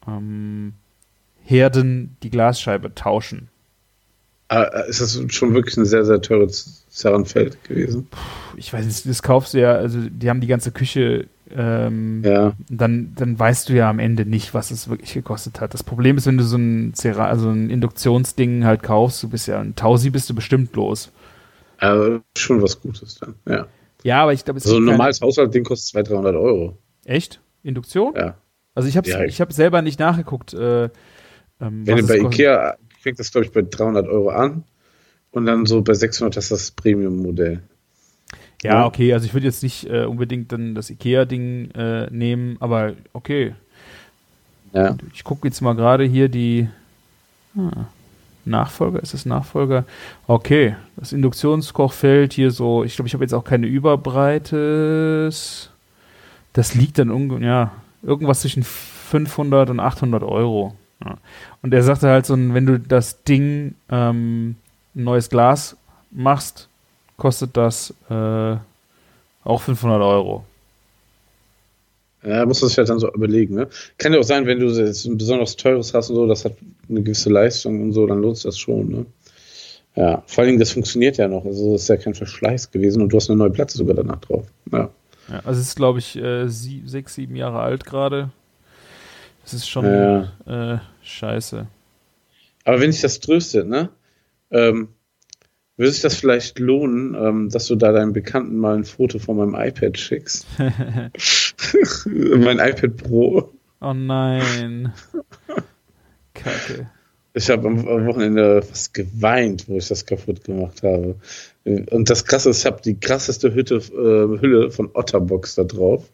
ähm, 0.06 0.74
Herden 1.42 2.16
die 2.22 2.30
Glasscheibe 2.30 2.94
tauschen. 2.94 3.48
Ah, 4.48 4.62
ist 4.88 5.00
das 5.00 5.20
schon 5.28 5.54
wirklich 5.54 5.76
ein 5.76 5.86
sehr, 5.86 6.04
sehr 6.04 6.20
teures 6.20 6.84
Zerrenfeld 6.88 7.62
gewesen? 7.64 8.06
Ich 8.56 8.72
weiß 8.72 8.86
nicht, 8.86 9.08
das 9.08 9.22
kaufst 9.22 9.54
du 9.54 9.60
ja, 9.60 9.72
also 9.72 9.98
die 10.08 10.30
haben 10.30 10.40
die 10.40 10.46
ganze 10.46 10.70
Küche, 10.70 11.26
ähm, 11.54 12.22
Ja. 12.24 12.52
dann, 12.68 13.12
dann 13.16 13.36
weißt 13.36 13.68
du 13.68 13.72
ja 13.72 13.90
am 13.90 13.98
Ende 13.98 14.24
nicht, 14.24 14.54
was 14.54 14.70
es 14.70 14.88
wirklich 14.88 15.14
gekostet 15.14 15.60
hat. 15.60 15.74
Das 15.74 15.82
Problem 15.82 16.16
ist, 16.16 16.26
wenn 16.26 16.38
du 16.38 16.44
so 16.44 16.56
ein, 16.56 16.94
Cera 16.94 17.26
also 17.26 17.50
ein 17.50 17.70
Induktionsding 17.70 18.64
halt 18.64 18.84
kaufst, 18.84 19.20
du 19.24 19.28
bist 19.28 19.48
ja 19.48 19.60
ein 19.60 19.74
Tausi, 19.74 20.10
bist 20.10 20.30
du 20.30 20.34
bestimmt 20.34 20.76
los. 20.76 21.10
Aber 21.78 22.20
schon 22.38 22.62
was 22.62 22.80
Gutes 22.80 23.16
dann, 23.16 23.34
ja. 23.48 23.66
Ja, 24.02 24.22
aber 24.22 24.32
ich 24.32 24.44
glaube, 24.44 24.58
es 24.58 24.64
So 24.64 24.76
ein 24.76 24.84
normales 24.84 25.20
Haushaltsding 25.20 25.64
kostet 25.64 25.88
200, 25.90 26.12
300 26.12 26.34
Euro. 26.36 26.78
Echt? 27.04 27.40
Induktion? 27.62 28.14
Ja. 28.16 28.36
Also 28.74 28.88
ich 28.88 28.96
habe 28.96 29.08
Ja. 29.08 29.24
ich 29.24 29.40
hab 29.40 29.52
selber 29.52 29.82
nicht 29.82 29.98
nachgeguckt. 29.98 30.54
Äh, 30.54 30.84
ähm, 30.84 30.90
Wenn 31.86 31.96
du 31.98 32.06
bei. 32.06 32.18
Ikea, 32.18 32.76
fängt 33.00 33.18
das 33.18 33.32
glaube 33.32 33.46
ich 33.46 33.52
bei 33.52 33.62
300 33.62 34.06
Euro 34.08 34.28
an 34.30 34.64
und 35.30 35.46
dann 35.46 35.66
so 35.66 35.82
bei 35.82 35.94
600 35.94 36.36
hast 36.36 36.50
du 36.50 36.54
das 36.54 36.70
Premium-Modell. 36.72 37.62
Ja, 38.62 38.72
Ja. 38.80 38.86
okay, 38.86 39.12
also 39.12 39.26
ich 39.26 39.34
würde 39.34 39.46
jetzt 39.46 39.62
nicht 39.62 39.88
äh, 39.90 40.04
unbedingt 40.04 40.52
dann 40.52 40.74
das 40.74 40.90
Ikea-Ding 40.90 41.70
äh, 41.72 42.10
nehmen, 42.10 42.56
aber 42.60 42.94
okay. 43.12 43.54
Ja. 44.72 44.96
Ich 45.14 45.24
gucke 45.24 45.48
jetzt 45.48 45.60
mal 45.62 45.74
gerade 45.74 46.04
hier 46.04 46.28
die 46.28 46.68
ah, 47.56 47.86
Nachfolger, 48.46 49.02
ist 49.02 49.14
das 49.14 49.26
Nachfolger? 49.26 49.84
Okay, 50.26 50.76
das 50.96 51.12
Induktionskochfeld 51.12 52.32
hier 52.32 52.50
so, 52.50 52.84
ich 52.84 52.96
glaube, 52.96 53.08
ich 53.08 53.14
habe 53.14 53.24
jetzt 53.24 53.34
auch 53.34 53.44
keine 53.44 53.66
Überbreites. 53.66 54.50
Das 56.52 56.74
liegt 56.74 56.98
dann 56.98 57.42
ja, 57.42 57.72
irgendwas 58.02 58.40
zwischen 58.40 58.62
500 58.62 59.70
und 59.70 59.80
800 59.80 60.22
Euro. 60.22 60.74
Ja. 61.04 61.16
Und 61.62 61.74
er 61.74 61.82
sagte 61.82 62.08
halt 62.08 62.26
so, 62.26 62.36
wenn 62.36 62.66
du 62.66 62.78
das 62.80 63.22
Ding 63.24 63.74
ähm, 63.90 64.56
ein 64.94 65.04
neues 65.04 65.28
Glas 65.28 65.76
machst, 66.10 66.68
kostet 67.16 67.56
das 67.56 67.94
äh, 68.08 68.56
auch 69.44 69.60
500 69.60 70.00
Euro. 70.02 70.44
Ja, 72.26 72.44
muss 72.44 72.60
man 72.60 72.68
sich 72.68 72.78
halt 72.78 72.88
dann 72.88 72.98
so 72.98 73.12
überlegen. 73.12 73.54
Ne? 73.54 73.68
Kann 73.98 74.12
ja 74.12 74.18
auch 74.18 74.24
sein, 74.24 74.46
wenn 74.46 74.58
du 74.58 74.66
jetzt 74.68 75.04
ein 75.04 75.16
besonders 75.16 75.54
teures 75.56 75.94
hast 75.94 76.10
und 76.10 76.16
so, 76.16 76.26
das 76.26 76.44
hat 76.44 76.54
eine 76.88 77.02
gewisse 77.02 77.30
Leistung 77.30 77.80
und 77.82 77.92
so, 77.92 78.06
dann 78.06 78.20
lohnt 78.20 78.36
sich 78.36 78.44
das 78.44 78.58
schon. 78.58 78.88
Ne? 78.88 79.06
Ja, 79.94 80.22
vor 80.26 80.42
allen 80.42 80.48
Dingen, 80.48 80.60
das 80.60 80.72
funktioniert 80.72 81.16
ja 81.18 81.28
noch. 81.28 81.44
Also, 81.44 81.72
das 81.72 81.82
ist 81.82 81.88
ja 81.88 81.96
kein 81.96 82.14
Verschleiß 82.14 82.70
gewesen 82.70 83.00
und 83.02 83.10
du 83.12 83.16
hast 83.16 83.30
eine 83.30 83.38
neue 83.38 83.50
Platte 83.50 83.76
sogar 83.76 83.94
danach 83.94 84.20
drauf. 84.20 84.46
Ja. 84.72 84.90
Ja, 85.28 85.40
also 85.44 85.60
es 85.60 85.68
ist, 85.68 85.76
glaube 85.76 85.98
ich, 85.98 86.16
äh, 86.16 86.48
sie, 86.48 86.82
sechs, 86.86 87.14
sieben 87.14 87.34
Jahre 87.36 87.60
alt 87.60 87.84
gerade. 87.84 88.30
Das 89.42 89.54
ist 89.54 89.68
schon 89.68 89.84
Ja. 89.84 90.32
äh, 90.74 90.78
scheiße. 91.02 91.66
Aber 92.64 92.80
wenn 92.80 92.90
sich 92.92 93.02
das 93.02 93.20
tröstet, 93.20 93.68
ne? 93.68 93.90
Ähm, 94.50 94.88
würde 95.76 95.92
sich 95.92 96.00
das 96.02 96.16
vielleicht 96.16 96.58
lohnen, 96.58 97.14
ähm, 97.14 97.48
dass 97.50 97.66
du 97.66 97.76
da 97.76 97.92
deinen 97.92 98.12
Bekannten 98.12 98.56
mal 98.56 98.76
ein 98.76 98.84
Foto 98.84 99.18
von 99.18 99.36
meinem 99.36 99.54
iPad 99.54 99.98
schickst? 99.98 100.46
mein 102.06 102.58
iPad 102.58 102.96
Pro. 102.96 103.52
Oh 103.80 103.92
nein. 103.94 104.92
Kacke. 106.34 106.90
Ich 107.34 107.50
habe 107.50 107.68
am 107.68 107.86
am 107.86 108.06
Wochenende 108.06 108.62
fast 108.62 108.94
geweint, 108.94 109.68
wo 109.68 109.76
ich 109.76 109.88
das 109.88 110.06
kaputt 110.06 110.44
gemacht 110.44 110.82
habe. 110.82 111.16
Und 111.64 112.08
das 112.08 112.24
Krasse 112.24 112.50
ist, 112.50 112.60
ich 112.60 112.66
habe 112.66 112.80
die 112.82 112.98
krasseste 112.98 113.54
Hütte, 113.54 113.76
äh, 113.76 114.40
Hülle 114.40 114.70
von 114.70 114.90
Otterbox 114.94 115.56
da 115.56 115.64
drauf. 115.64 116.08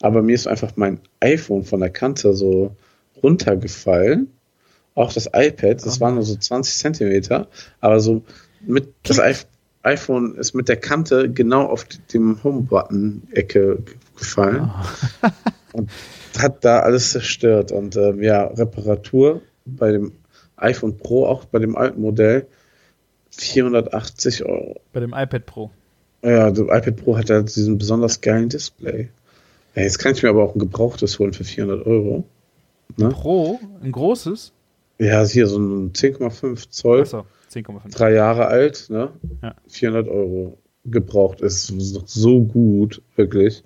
Aber 0.00 0.22
mir 0.22 0.34
ist 0.34 0.46
einfach 0.46 0.72
mein 0.76 1.00
iPhone 1.20 1.64
von 1.64 1.80
der 1.80 1.90
Kante 1.90 2.34
so 2.34 2.74
runtergefallen. 3.22 4.30
Auch 4.94 5.12
das 5.12 5.26
iPad, 5.32 5.84
das 5.84 5.98
Oh 5.98 6.00
waren 6.00 6.14
nur 6.14 6.24
so 6.24 6.36
20 6.36 6.76
Zentimeter, 6.76 7.48
aber 7.80 8.00
so 8.00 8.22
mit 8.66 8.88
das 9.04 9.18
iPh- 9.18 9.46
iPhone 9.82 10.34
ist 10.36 10.54
mit 10.54 10.68
der 10.68 10.76
Kante 10.76 11.30
genau 11.30 11.66
auf 11.66 11.84
dem 12.12 12.42
Home-Button-Ecke 12.44 13.78
gefallen. 14.16 14.70
und 15.72 15.90
hat 16.38 16.64
da 16.64 16.80
alles 16.80 17.12
zerstört. 17.12 17.72
Und 17.72 17.96
ähm, 17.96 18.22
ja, 18.22 18.44
Reparatur 18.44 19.42
bei 19.64 19.92
dem 19.92 20.12
iPhone 20.56 20.96
Pro, 20.96 21.26
auch 21.26 21.44
bei 21.44 21.58
dem 21.58 21.76
alten 21.76 22.00
Modell, 22.00 22.46
480 23.30 24.44
Euro. 24.44 24.80
Bei 24.92 25.00
dem 25.00 25.12
iPad 25.14 25.46
Pro. 25.46 25.70
Ja, 26.22 26.50
das 26.50 26.60
iPad 26.60 26.96
Pro 26.96 27.16
hat 27.16 27.30
halt 27.30 27.54
diesen 27.54 27.78
besonders 27.78 28.20
geilen 28.20 28.48
Display. 28.48 29.08
Ja, 29.74 29.82
jetzt 29.82 29.98
kann 29.98 30.12
ich 30.12 30.22
mir 30.22 30.28
aber 30.28 30.44
auch 30.44 30.54
ein 30.54 30.58
gebrauchtes 30.58 31.18
holen 31.18 31.32
für 31.32 31.44
400 31.44 31.86
Euro. 31.86 32.24
Ne? 32.96 33.08
Pro, 33.08 33.58
ein 33.82 33.90
großes? 33.90 34.52
Ja, 34.98 35.24
hier 35.24 35.46
so 35.46 35.58
ein 35.58 35.92
10,5 35.92 36.70
Zoll, 36.70 37.00
Achso, 37.00 37.24
10,5. 37.50 37.90
drei 37.90 38.12
Jahre 38.12 38.46
alt, 38.46 38.86
ne? 38.90 39.10
Ja. 39.42 39.54
400 39.68 40.08
Euro 40.08 40.58
gebraucht. 40.84 41.40
ist 41.40 41.72
noch 41.72 42.06
so 42.06 42.42
gut, 42.42 43.02
wirklich. 43.16 43.64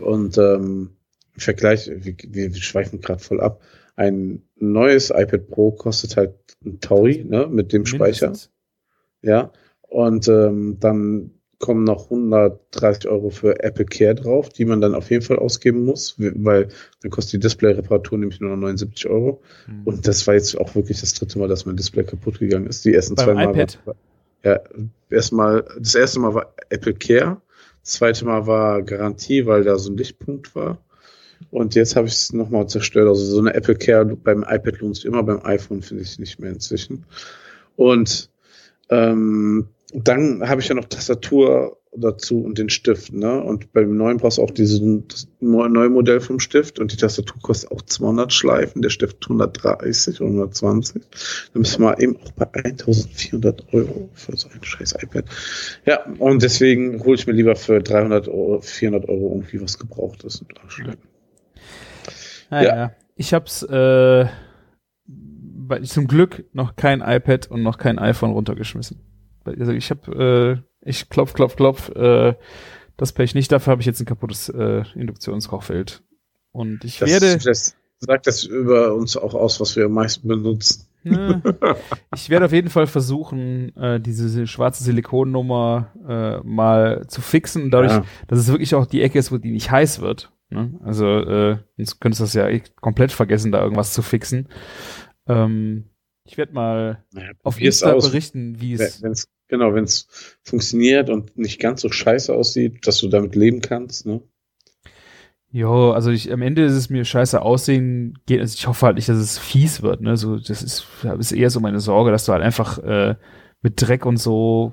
Und 0.00 0.38
ähm, 0.38 0.90
im 1.34 1.40
Vergleich, 1.40 1.90
wir, 1.90 2.14
wir 2.28 2.54
schweifen 2.54 3.00
gerade 3.00 3.22
voll 3.22 3.40
ab. 3.40 3.60
Ein 3.96 4.42
neues 4.56 5.10
iPad 5.10 5.48
Pro 5.48 5.70
kostet 5.72 6.16
halt 6.16 6.34
ein 6.64 6.80
Taui, 6.80 7.24
ne? 7.24 7.46
Mit 7.48 7.72
dem 7.72 7.86
Speicher. 7.86 8.26
Mindestens. 8.26 8.50
Ja. 9.22 9.52
Und 9.82 10.28
ähm, 10.28 10.78
dann 10.80 11.30
kommen 11.58 11.84
noch 11.84 12.10
130 12.10 13.08
Euro 13.08 13.30
für 13.30 13.62
Apple 13.62 13.86
Care 13.86 14.14
drauf, 14.14 14.48
die 14.50 14.64
man 14.64 14.80
dann 14.80 14.94
auf 14.94 15.10
jeden 15.10 15.22
Fall 15.22 15.38
ausgeben 15.38 15.84
muss, 15.84 16.16
weil 16.18 16.68
dann 17.00 17.10
kostet 17.10 17.34
die 17.34 17.38
Display-Reparatur 17.38 18.18
nämlich 18.18 18.40
nur 18.40 18.50
noch 18.50 18.56
79 18.58 19.08
Euro. 19.08 19.40
Hm. 19.66 19.82
Und 19.84 20.06
das 20.06 20.26
war 20.26 20.34
jetzt 20.34 20.58
auch 20.58 20.74
wirklich 20.74 21.00
das 21.00 21.14
dritte 21.14 21.38
Mal, 21.38 21.48
dass 21.48 21.64
mein 21.64 21.76
Display 21.76 22.04
kaputt 22.04 22.38
gegangen 22.38 22.66
ist. 22.66 22.84
Die 22.84 22.92
ersten 22.92 23.14
Beim 23.14 23.24
zwei 23.24 23.34
Mal. 23.34 23.50
iPad? 23.50 23.78
War, 23.84 23.94
ja, 24.42 24.60
erstmal, 25.08 25.64
das 25.78 25.94
erste 25.94 26.20
Mal 26.20 26.34
war 26.34 26.54
Apple 26.68 26.94
Care, 26.94 27.40
das 27.84 27.92
zweite 27.92 28.24
Mal 28.24 28.46
war 28.46 28.82
Garantie, 28.82 29.44
weil 29.44 29.62
da 29.62 29.76
so 29.78 29.92
ein 29.92 29.98
Lichtpunkt 29.98 30.54
war. 30.54 30.78
Und 31.50 31.74
jetzt 31.74 31.96
habe 31.96 32.06
ich 32.06 32.14
es 32.14 32.32
nochmal 32.32 32.66
zerstört. 32.66 33.06
Also 33.08 33.22
so 33.24 33.38
eine 33.38 33.52
Apple 33.52 33.76
Care 33.76 34.06
beim 34.06 34.42
iPad 34.42 34.78
lohnt 34.78 34.96
sich 34.96 35.04
immer, 35.04 35.22
beim 35.22 35.44
iPhone 35.44 35.82
finde 35.82 36.02
ich 36.02 36.18
nicht 36.18 36.38
mehr 36.38 36.50
inzwischen. 36.50 37.04
Und 37.76 38.30
ähm, 38.88 39.68
dann 39.92 40.48
habe 40.48 40.62
ich 40.62 40.68
ja 40.68 40.74
noch 40.74 40.86
Tastatur 40.86 41.76
dazu 41.96 42.42
und 42.42 42.58
den 42.58 42.70
Stift, 42.70 43.12
ne? 43.12 43.42
Und 43.42 43.72
beim 43.72 43.96
neuen 43.96 44.16
brauchst 44.18 44.38
du 44.38 44.42
auch 44.42 44.50
diesen 44.50 45.06
das 45.08 45.28
neue 45.40 45.88
Modell 45.88 46.20
vom 46.20 46.40
Stift 46.40 46.78
und 46.78 46.92
die 46.92 46.96
Tastatur 46.96 47.40
kostet 47.42 47.70
auch 47.70 47.82
200 47.82 48.32
Schleifen, 48.32 48.82
der 48.82 48.90
Stift 48.90 49.18
130 49.24 50.20
oder 50.20 50.30
120. 50.30 51.02
Dann 51.52 51.62
bist 51.62 51.78
du 51.78 51.82
mal 51.82 51.94
eben 52.02 52.16
auch 52.16 52.32
bei 52.32 52.46
1400 52.52 53.72
Euro 53.72 54.08
für 54.14 54.36
so 54.36 54.48
ein 54.48 54.62
scheiß 54.62 54.94
iPad. 55.02 55.24
Ja, 55.86 56.04
und 56.18 56.42
deswegen 56.42 57.02
hole 57.04 57.14
ich 57.14 57.26
mir 57.26 57.32
lieber 57.34 57.56
für 57.56 57.80
300 57.80 58.28
Euro, 58.28 58.60
400 58.60 59.08
Euro 59.08 59.30
irgendwie 59.30 59.60
was 59.60 59.78
Gebrauchtes 59.78 60.40
und 60.40 60.60
Arschlecken. 60.62 61.02
Naja, 62.50 62.76
Ja. 62.76 62.92
ich 63.16 63.34
hab's 63.34 63.62
äh, 63.62 64.26
zum 65.82 66.06
Glück 66.06 66.44
noch 66.52 66.76
kein 66.76 67.00
iPad 67.00 67.50
und 67.50 67.62
noch 67.62 67.78
kein 67.78 67.98
iPhone 67.98 68.32
runtergeschmissen. 68.32 69.00
Also 69.44 69.72
ich 69.72 69.90
habe, 69.90 70.62
äh, 70.62 70.73
ich 70.84 71.08
klopf, 71.08 71.32
klopf, 71.32 71.56
klopf, 71.56 71.88
äh, 71.90 72.34
das 72.96 73.12
Pech 73.12 73.34
nicht. 73.34 73.50
Dafür 73.50 73.72
habe 73.72 73.82
ich 73.82 73.86
jetzt 73.86 74.00
ein 74.00 74.06
kaputtes 74.06 74.48
äh, 74.48 74.84
Induktionskochfeld. 74.94 76.02
Und 76.52 76.84
ich 76.84 76.98
Das, 76.98 77.10
werde, 77.10 77.38
das 77.38 77.76
sagt 77.98 78.26
das 78.26 78.44
über 78.44 78.94
uns 78.94 79.16
auch 79.16 79.34
aus, 79.34 79.60
was 79.60 79.74
wir 79.76 79.86
am 79.86 79.92
meisten 79.92 80.28
benutzen. 80.28 80.86
ne, 81.02 81.42
ich 82.14 82.30
werde 82.30 82.46
auf 82.46 82.52
jeden 82.52 82.70
Fall 82.70 82.86
versuchen, 82.86 83.74
äh, 83.76 84.00
diese 84.00 84.46
schwarze 84.46 84.84
Silikonnummer 84.84 85.90
äh, 86.08 86.46
mal 86.46 87.06
zu 87.08 87.20
fixen. 87.20 87.70
Dadurch, 87.70 87.92
Ja. 87.92 88.04
dass 88.28 88.38
es 88.38 88.48
wirklich 88.48 88.74
auch 88.74 88.86
die 88.86 89.02
Ecke 89.02 89.18
ist, 89.18 89.32
wo 89.32 89.38
die 89.38 89.50
nicht 89.50 89.70
heiß 89.70 90.00
wird. 90.00 90.30
Ne? 90.50 90.78
Also 90.84 91.06
äh, 91.06 91.58
sonst 91.76 92.00
könntest 92.00 92.20
du 92.20 92.24
das 92.24 92.34
ja 92.34 92.46
echt 92.46 92.76
komplett 92.76 93.10
vergessen, 93.12 93.50
da 93.50 93.62
irgendwas 93.62 93.92
zu 93.92 94.02
fixen. 94.02 94.48
Ähm, 95.26 95.84
ich 96.24 96.36
werde 96.38 96.52
mal 96.52 97.04
Naja, 97.12 97.32
auf 97.42 97.60
Insta 97.60 97.92
aus. 97.92 98.06
berichten, 98.10 98.60
wie 98.60 98.74
es. 98.74 99.02
Genau, 99.48 99.74
wenn 99.74 99.84
es 99.84 100.08
funktioniert 100.42 101.10
und 101.10 101.36
nicht 101.36 101.60
ganz 101.60 101.82
so 101.82 101.90
scheiße 101.90 102.32
aussieht, 102.34 102.86
dass 102.86 102.98
du 102.98 103.08
damit 103.08 103.34
leben 103.34 103.60
kannst, 103.60 104.06
ne? 104.06 104.22
Jo, 105.50 105.92
also 105.92 106.10
ich, 106.10 106.32
am 106.32 106.42
Ende 106.42 106.64
ist 106.64 106.72
es 106.72 106.90
mir 106.90 107.04
scheiße 107.04 107.40
aussehen. 107.40 108.18
Geht, 108.26 108.40
also 108.40 108.54
ich 108.58 108.66
hoffe 108.66 108.86
halt 108.86 108.96
nicht, 108.96 109.08
dass 109.08 109.18
es 109.18 109.38
fies 109.38 109.82
wird. 109.82 110.00
Ne, 110.00 110.16
so 110.16 110.36
das 110.36 110.62
ist, 110.62 110.84
ist 111.20 111.30
eher 111.30 111.50
so 111.50 111.60
meine 111.60 111.78
Sorge, 111.78 112.10
dass 112.10 112.24
du 112.24 112.32
halt 112.32 112.42
einfach 112.42 112.78
äh, 112.78 113.14
mit 113.62 113.74
Dreck 113.80 114.04
und 114.04 114.16
so 114.16 114.72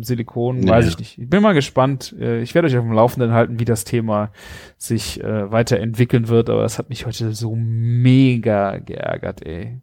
Silikon, 0.00 0.58
Nee. 0.58 0.70
weiß 0.70 0.88
ich 0.88 0.98
nicht. 0.98 1.18
Ich 1.18 1.28
bin 1.28 1.42
mal 1.42 1.52
gespannt. 1.52 2.14
Äh, 2.18 2.40
ich 2.42 2.54
werde 2.54 2.66
euch 2.66 2.76
auf 2.76 2.84
dem 2.84 2.92
Laufenden 2.92 3.32
halten, 3.32 3.60
wie 3.60 3.64
das 3.64 3.84
Thema 3.84 4.32
sich 4.76 5.22
äh, 5.22 5.52
weiterentwickeln 5.52 6.28
wird. 6.28 6.50
Aber 6.50 6.64
es 6.64 6.78
hat 6.78 6.88
mich 6.88 7.06
heute 7.06 7.32
so 7.34 7.54
mega 7.54 8.78
geärgert, 8.78 9.46
ey. 9.46 9.80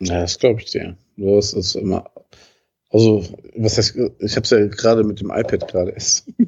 Ja, 0.00 0.20
das 0.20 0.38
glaube 0.38 0.60
ich 0.60 0.70
dir. 0.70 0.96
Hast 1.20 1.52
es 1.54 1.74
immer. 1.74 2.10
Also, 2.90 3.22
was 3.56 3.76
heißt, 3.76 3.96
ich 3.96 4.36
habe 4.36 4.44
es 4.44 4.50
ja 4.50 4.66
gerade 4.66 5.04
mit 5.04 5.20
dem 5.20 5.30
iPad 5.30 5.68
gerade 5.68 5.90
erst. 5.90 6.26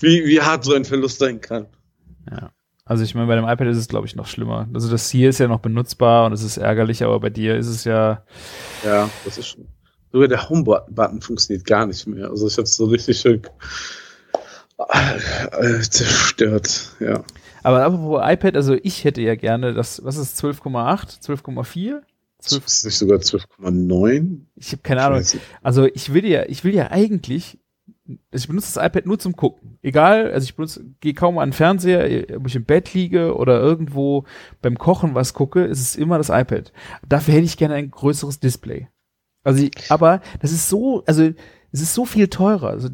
Wie, 0.00 0.24
wie 0.24 0.40
hart 0.40 0.64
so 0.64 0.74
ein 0.74 0.84
Verlust 0.84 1.18
sein 1.18 1.40
kann. 1.40 1.66
Ja. 2.30 2.50
Also 2.84 3.04
ich 3.04 3.14
meine, 3.14 3.26
bei 3.26 3.36
dem 3.36 3.44
iPad 3.44 3.68
ist 3.68 3.78
es, 3.78 3.88
glaube 3.88 4.06
ich, 4.06 4.16
noch 4.16 4.26
schlimmer. 4.26 4.68
Also 4.74 4.90
das 4.90 5.08
hier 5.08 5.30
ist 5.30 5.38
ja 5.38 5.48
noch 5.48 5.60
benutzbar 5.60 6.26
und 6.26 6.32
es 6.32 6.42
ist 6.42 6.56
ärgerlich, 6.56 7.04
aber 7.04 7.20
bei 7.20 7.30
dir 7.30 7.56
ist 7.56 7.68
es 7.68 7.84
ja. 7.84 8.24
Ja, 8.84 9.08
das 9.24 9.38
ist 9.38 9.48
schon. 9.48 9.66
Sogar 10.10 10.28
der 10.28 10.48
Home-Button 10.48 11.22
funktioniert 11.22 11.64
gar 11.64 11.86
nicht 11.86 12.06
mehr. 12.06 12.28
Also 12.28 12.46
ich 12.46 12.54
habe 12.54 12.64
es 12.64 12.76
so 12.76 12.84
richtig 12.84 13.18
schön 13.18 13.40
äh, 14.78 15.80
zerstört. 15.80 16.90
Ja. 17.00 17.24
Aber 17.62 17.82
apropos 17.84 18.20
iPad, 18.24 18.56
also 18.56 18.76
ich 18.82 19.04
hätte 19.04 19.22
ja 19.22 19.36
gerne 19.36 19.72
das, 19.72 20.04
was 20.04 20.16
ist 20.16 20.42
12,8, 20.42 21.22
12,4? 21.24 22.02
Das 22.42 22.52
ist 22.52 22.84
nicht 22.84 22.96
sogar 22.96 23.18
12,9. 23.18 24.40
Ich 24.56 24.72
habe 24.72 24.82
keine 24.82 25.02
Ahnung. 25.02 25.22
Also 25.62 25.86
ich 25.86 26.12
will 26.12 26.26
ja, 26.26 26.44
ich 26.48 26.64
will 26.64 26.74
ja 26.74 26.90
eigentlich, 26.90 27.58
also 28.32 28.42
ich 28.44 28.48
benutze 28.48 28.74
das 28.74 28.84
iPad 28.84 29.06
nur 29.06 29.18
zum 29.18 29.36
Gucken. 29.36 29.78
Egal, 29.82 30.32
also 30.32 30.44
ich 30.44 30.56
benutze, 30.56 30.84
gehe 31.00 31.14
kaum 31.14 31.38
an 31.38 31.50
den 31.50 31.54
Fernseher, 31.54 32.36
ob 32.36 32.46
ich 32.46 32.56
im 32.56 32.64
Bett 32.64 32.94
liege 32.94 33.36
oder 33.36 33.60
irgendwo 33.60 34.24
beim 34.60 34.76
Kochen 34.76 35.14
was 35.14 35.34
gucke, 35.34 35.64
ist 35.64 35.80
es 35.80 35.96
immer 35.96 36.18
das 36.18 36.30
iPad. 36.30 36.72
Dafür 37.08 37.34
hätte 37.34 37.44
ich 37.44 37.56
gerne 37.56 37.74
ein 37.74 37.90
größeres 37.90 38.40
Display. 38.40 38.88
Also, 39.44 39.64
ich, 39.64 39.72
aber 39.90 40.20
das 40.40 40.52
ist 40.52 40.68
so, 40.68 41.04
also 41.06 41.30
es 41.72 41.80
ist 41.80 41.94
so 41.94 42.04
viel 42.04 42.28
teurer. 42.28 42.68
Also, 42.68 42.88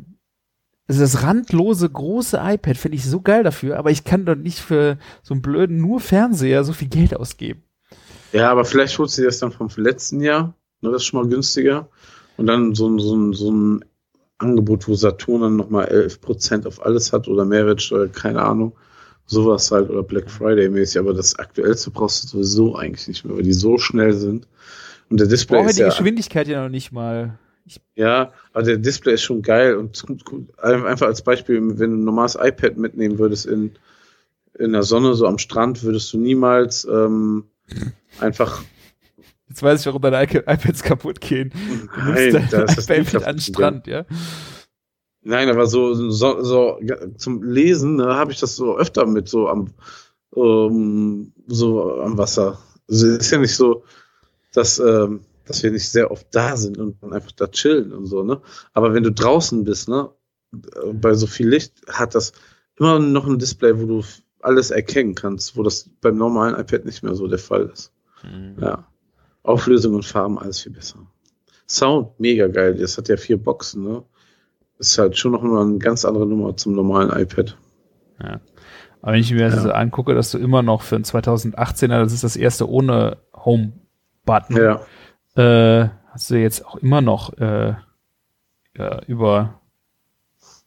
also 0.87 1.01
das 1.01 1.23
randlose 1.23 1.89
große 1.89 2.41
iPad 2.43 2.77
finde 2.79 2.97
ich 2.97 3.05
so 3.05 3.21
geil 3.21 3.43
dafür, 3.43 3.79
aber 3.79 3.91
ich 3.91 4.05
kann 4.05 4.25
doch 4.25 4.37
nicht 4.37 4.61
für 4.61 4.99
so 5.23 5.35
einen 5.35 5.43
blöden 5.43 5.79
nur 5.79 6.01
Fernseher 6.01 6.65
so 6.65 6.73
viel 6.73 6.89
Geld 6.89 7.15
ausgeben. 7.15 7.63
Ja, 8.33 8.51
aber 8.51 8.64
vielleicht 8.64 8.99
holst 8.99 9.17
du 9.17 9.23
dir 9.23 9.29
das 9.29 9.38
dann 9.38 9.53
vom 9.53 9.69
letzten 9.77 10.21
Jahr. 10.21 10.55
Ne, 10.81 10.91
das 10.91 11.03
ist 11.03 11.07
schon 11.07 11.23
mal 11.23 11.29
günstiger. 11.29 11.88
Und 12.37 12.47
dann 12.47 12.75
so, 12.75 12.88
ein- 12.88 12.99
so, 12.99 13.17
ein- 13.17 13.33
so 13.33 13.51
ein 13.51 13.85
Angebot, 14.38 14.87
wo 14.88 14.95
Saturn 14.95 15.41
dann 15.43 15.57
nochmal 15.57 15.87
11% 15.88 16.67
auf 16.67 16.85
alles 16.85 17.12
hat 17.12 17.27
oder 17.29 17.45
Mehrwertsteuer, 17.45 18.09
keine 18.09 18.43
Ahnung. 18.43 18.77
Sowas 19.27 19.71
halt 19.71 19.91
oder 19.91 20.03
Black 20.03 20.31
Friday 20.31 20.69
mäßig. 20.69 20.99
Aber 21.01 21.14
das 21.14 21.38
aktuellste 21.38 21.91
brauchst 21.91 22.25
du 22.25 22.29
sowieso 22.29 22.77
eigentlich 22.77 23.09
nicht 23.09 23.25
mehr, 23.25 23.37
weil 23.37 23.43
die 23.43 23.53
so 23.53 23.79
schnell 23.79 24.12
sind. 24.14 24.47
Und 25.11 25.21
der 25.21 25.27
Ich 25.35 25.47
Display 25.47 25.49
brauche 25.49 25.67
ist 25.67 25.79
die 25.79 25.83
ja, 25.83 25.85
Geschwindigkeit 25.85 26.49
ja 26.49 26.62
noch 26.62 26.69
nicht 26.69 26.93
mal. 26.93 27.38
Ich, 27.64 27.81
ja, 27.97 28.33
aber 28.53 28.62
der 28.64 28.79
Display 28.79 29.14
ist 29.14 29.23
schon 29.23 29.43
geil 29.43 29.77
und 29.77 30.03
einfach 30.62 31.07
als 31.07 31.23
Beispiel, 31.23 31.57
wenn 31.79 31.91
du 31.91 31.97
ein 31.97 32.05
normales 32.05 32.37
iPad 32.41 32.77
mitnehmen 32.77 33.19
würdest 33.19 33.47
in, 33.47 33.73
in 34.59 34.73
der 34.73 34.83
Sonne, 34.85 35.14
so 35.14 35.27
am 35.27 35.38
Strand, 35.38 35.83
würdest 35.85 36.12
du 36.12 36.19
niemals 36.19 36.87
ähm, 36.87 37.47
einfach 38.21 38.63
jetzt 39.49 39.63
weiß 39.63 39.81
ich, 39.81 39.87
warum 39.87 40.03
deine 40.03 40.23
iP- 40.23 40.45
iPads 40.47 40.83
kaputt 40.83 41.21
gehen. 41.21 41.51
Du 41.51 42.01
Nein, 42.01 42.33
nimmst 42.33 42.53
da 42.53 42.59
dein 42.59 42.69
ist 42.69 42.77
das 42.79 42.85
iPad 42.89 42.97
nie 42.99 43.13
mit 43.15 43.25
an 43.25 43.37
den 43.37 43.41
Strand, 43.41 43.87
ja? 43.87 44.05
Nein, 45.23 45.49
aber 45.49 45.67
so, 45.67 45.95
so, 46.11 46.43
so 46.43 46.79
zum 47.17 47.43
Lesen 47.43 47.97
ne, 47.97 48.15
habe 48.15 48.33
ich 48.33 48.41
das 48.41 48.57
so 48.57 48.77
öfter 48.79 49.07
mit 49.07 49.29
so 49.29 49.49
am 49.49 49.73
ähm, 50.37 51.33
so 51.47 52.01
am 52.01 52.17
Wasser. 52.19 52.59
Also 52.89 53.07
es 53.09 53.19
ist 53.27 53.31
ja 53.31 53.39
nicht 53.39 53.57
so, 53.57 53.85
dass, 54.53 54.79
ähm, 54.79 55.21
dass 55.47 55.63
wir 55.63 55.71
nicht 55.71 55.89
sehr 55.89 56.11
oft 56.11 56.27
da 56.31 56.57
sind 56.57 56.79
und 56.79 57.03
dann 57.03 57.13
einfach 57.13 57.33
da 57.33 57.47
chillen 57.49 57.93
und 57.93 58.07
so, 58.07 58.23
ne? 58.23 58.41
Aber 58.73 58.95
wenn 58.95 59.03
du 59.03 59.13
draußen 59.13 59.65
bist, 59.65 59.89
ne, 59.89 60.11
äh, 60.55 60.93
bei 60.93 61.15
so 61.15 61.27
viel 61.27 61.49
Licht 61.49 61.75
hat 61.89 62.15
das 62.15 62.33
immer 62.79 62.99
noch 62.99 63.27
ein 63.27 63.39
Display, 63.39 63.79
wo 63.79 63.87
du 63.87 64.05
alles 64.40 64.70
erkennen 64.70 65.14
kannst, 65.14 65.57
wo 65.57 65.62
das 65.62 65.89
beim 66.01 66.16
normalen 66.16 66.55
iPad 66.59 66.84
nicht 66.84 67.03
mehr 67.03 67.14
so 67.14 67.26
der 67.26 67.39
Fall 67.39 67.70
ist. 67.72 67.93
Ja. 68.61 68.84
Auflösung 69.43 69.95
und 69.95 70.05
Farben, 70.05 70.39
alles 70.39 70.61
viel 70.62 70.72
besser. 70.72 70.99
Sound, 71.68 72.18
mega 72.18 72.47
geil. 72.49 72.74
Das 72.76 72.97
hat 72.99 73.09
ja 73.09 73.16
vier 73.16 73.36
Boxen, 73.43 73.84
ne? 73.84 74.03
Ist 74.78 74.97
halt 74.99 75.16
schon 75.18 75.32
noch 75.32 75.43
mal 75.43 75.62
eine 75.66 75.78
ganz 75.78 76.05
andere 76.05 76.26
Nummer 76.26 76.57
zum 76.57 76.74
normalen 76.74 77.11
iPad. 77.11 77.57
Ja. 78.22 78.41
Aber 79.03 79.12
wenn 79.12 79.20
ich 79.20 79.32
mir 79.32 79.45
das 79.47 79.57
Ja. 79.57 79.62
so 79.62 79.70
angucke, 79.72 80.14
dass 80.14 80.30
du 80.30 80.39
immer 80.39 80.62
noch 80.62 80.82
für 80.82 80.97
ein 80.97 81.05
2018er, 81.05 82.01
das 82.03 82.12
ist 82.12 82.24
das 82.24 82.36
erste 82.36 82.68
ohne 82.68 83.18
Home-Button, 83.34 84.57
Ja. 84.57 84.80
äh, 85.36 85.89
hast 86.11 86.30
du 86.30 86.36
jetzt 86.36 86.64
auch 86.66 86.76
immer 86.76 87.01
noch 87.01 87.32
äh, 87.39 87.74
ja, 88.76 89.03
über, 89.07 89.61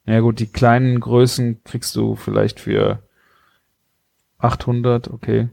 ja 0.05 0.19
gut, 0.19 0.39
die 0.39 0.47
kleinen 0.51 0.99
Größen 0.99 1.63
kriegst 1.63 1.95
du 1.95 2.15
vielleicht 2.15 2.59
für 2.59 3.03
800, 4.41 5.09
okay. 5.09 5.49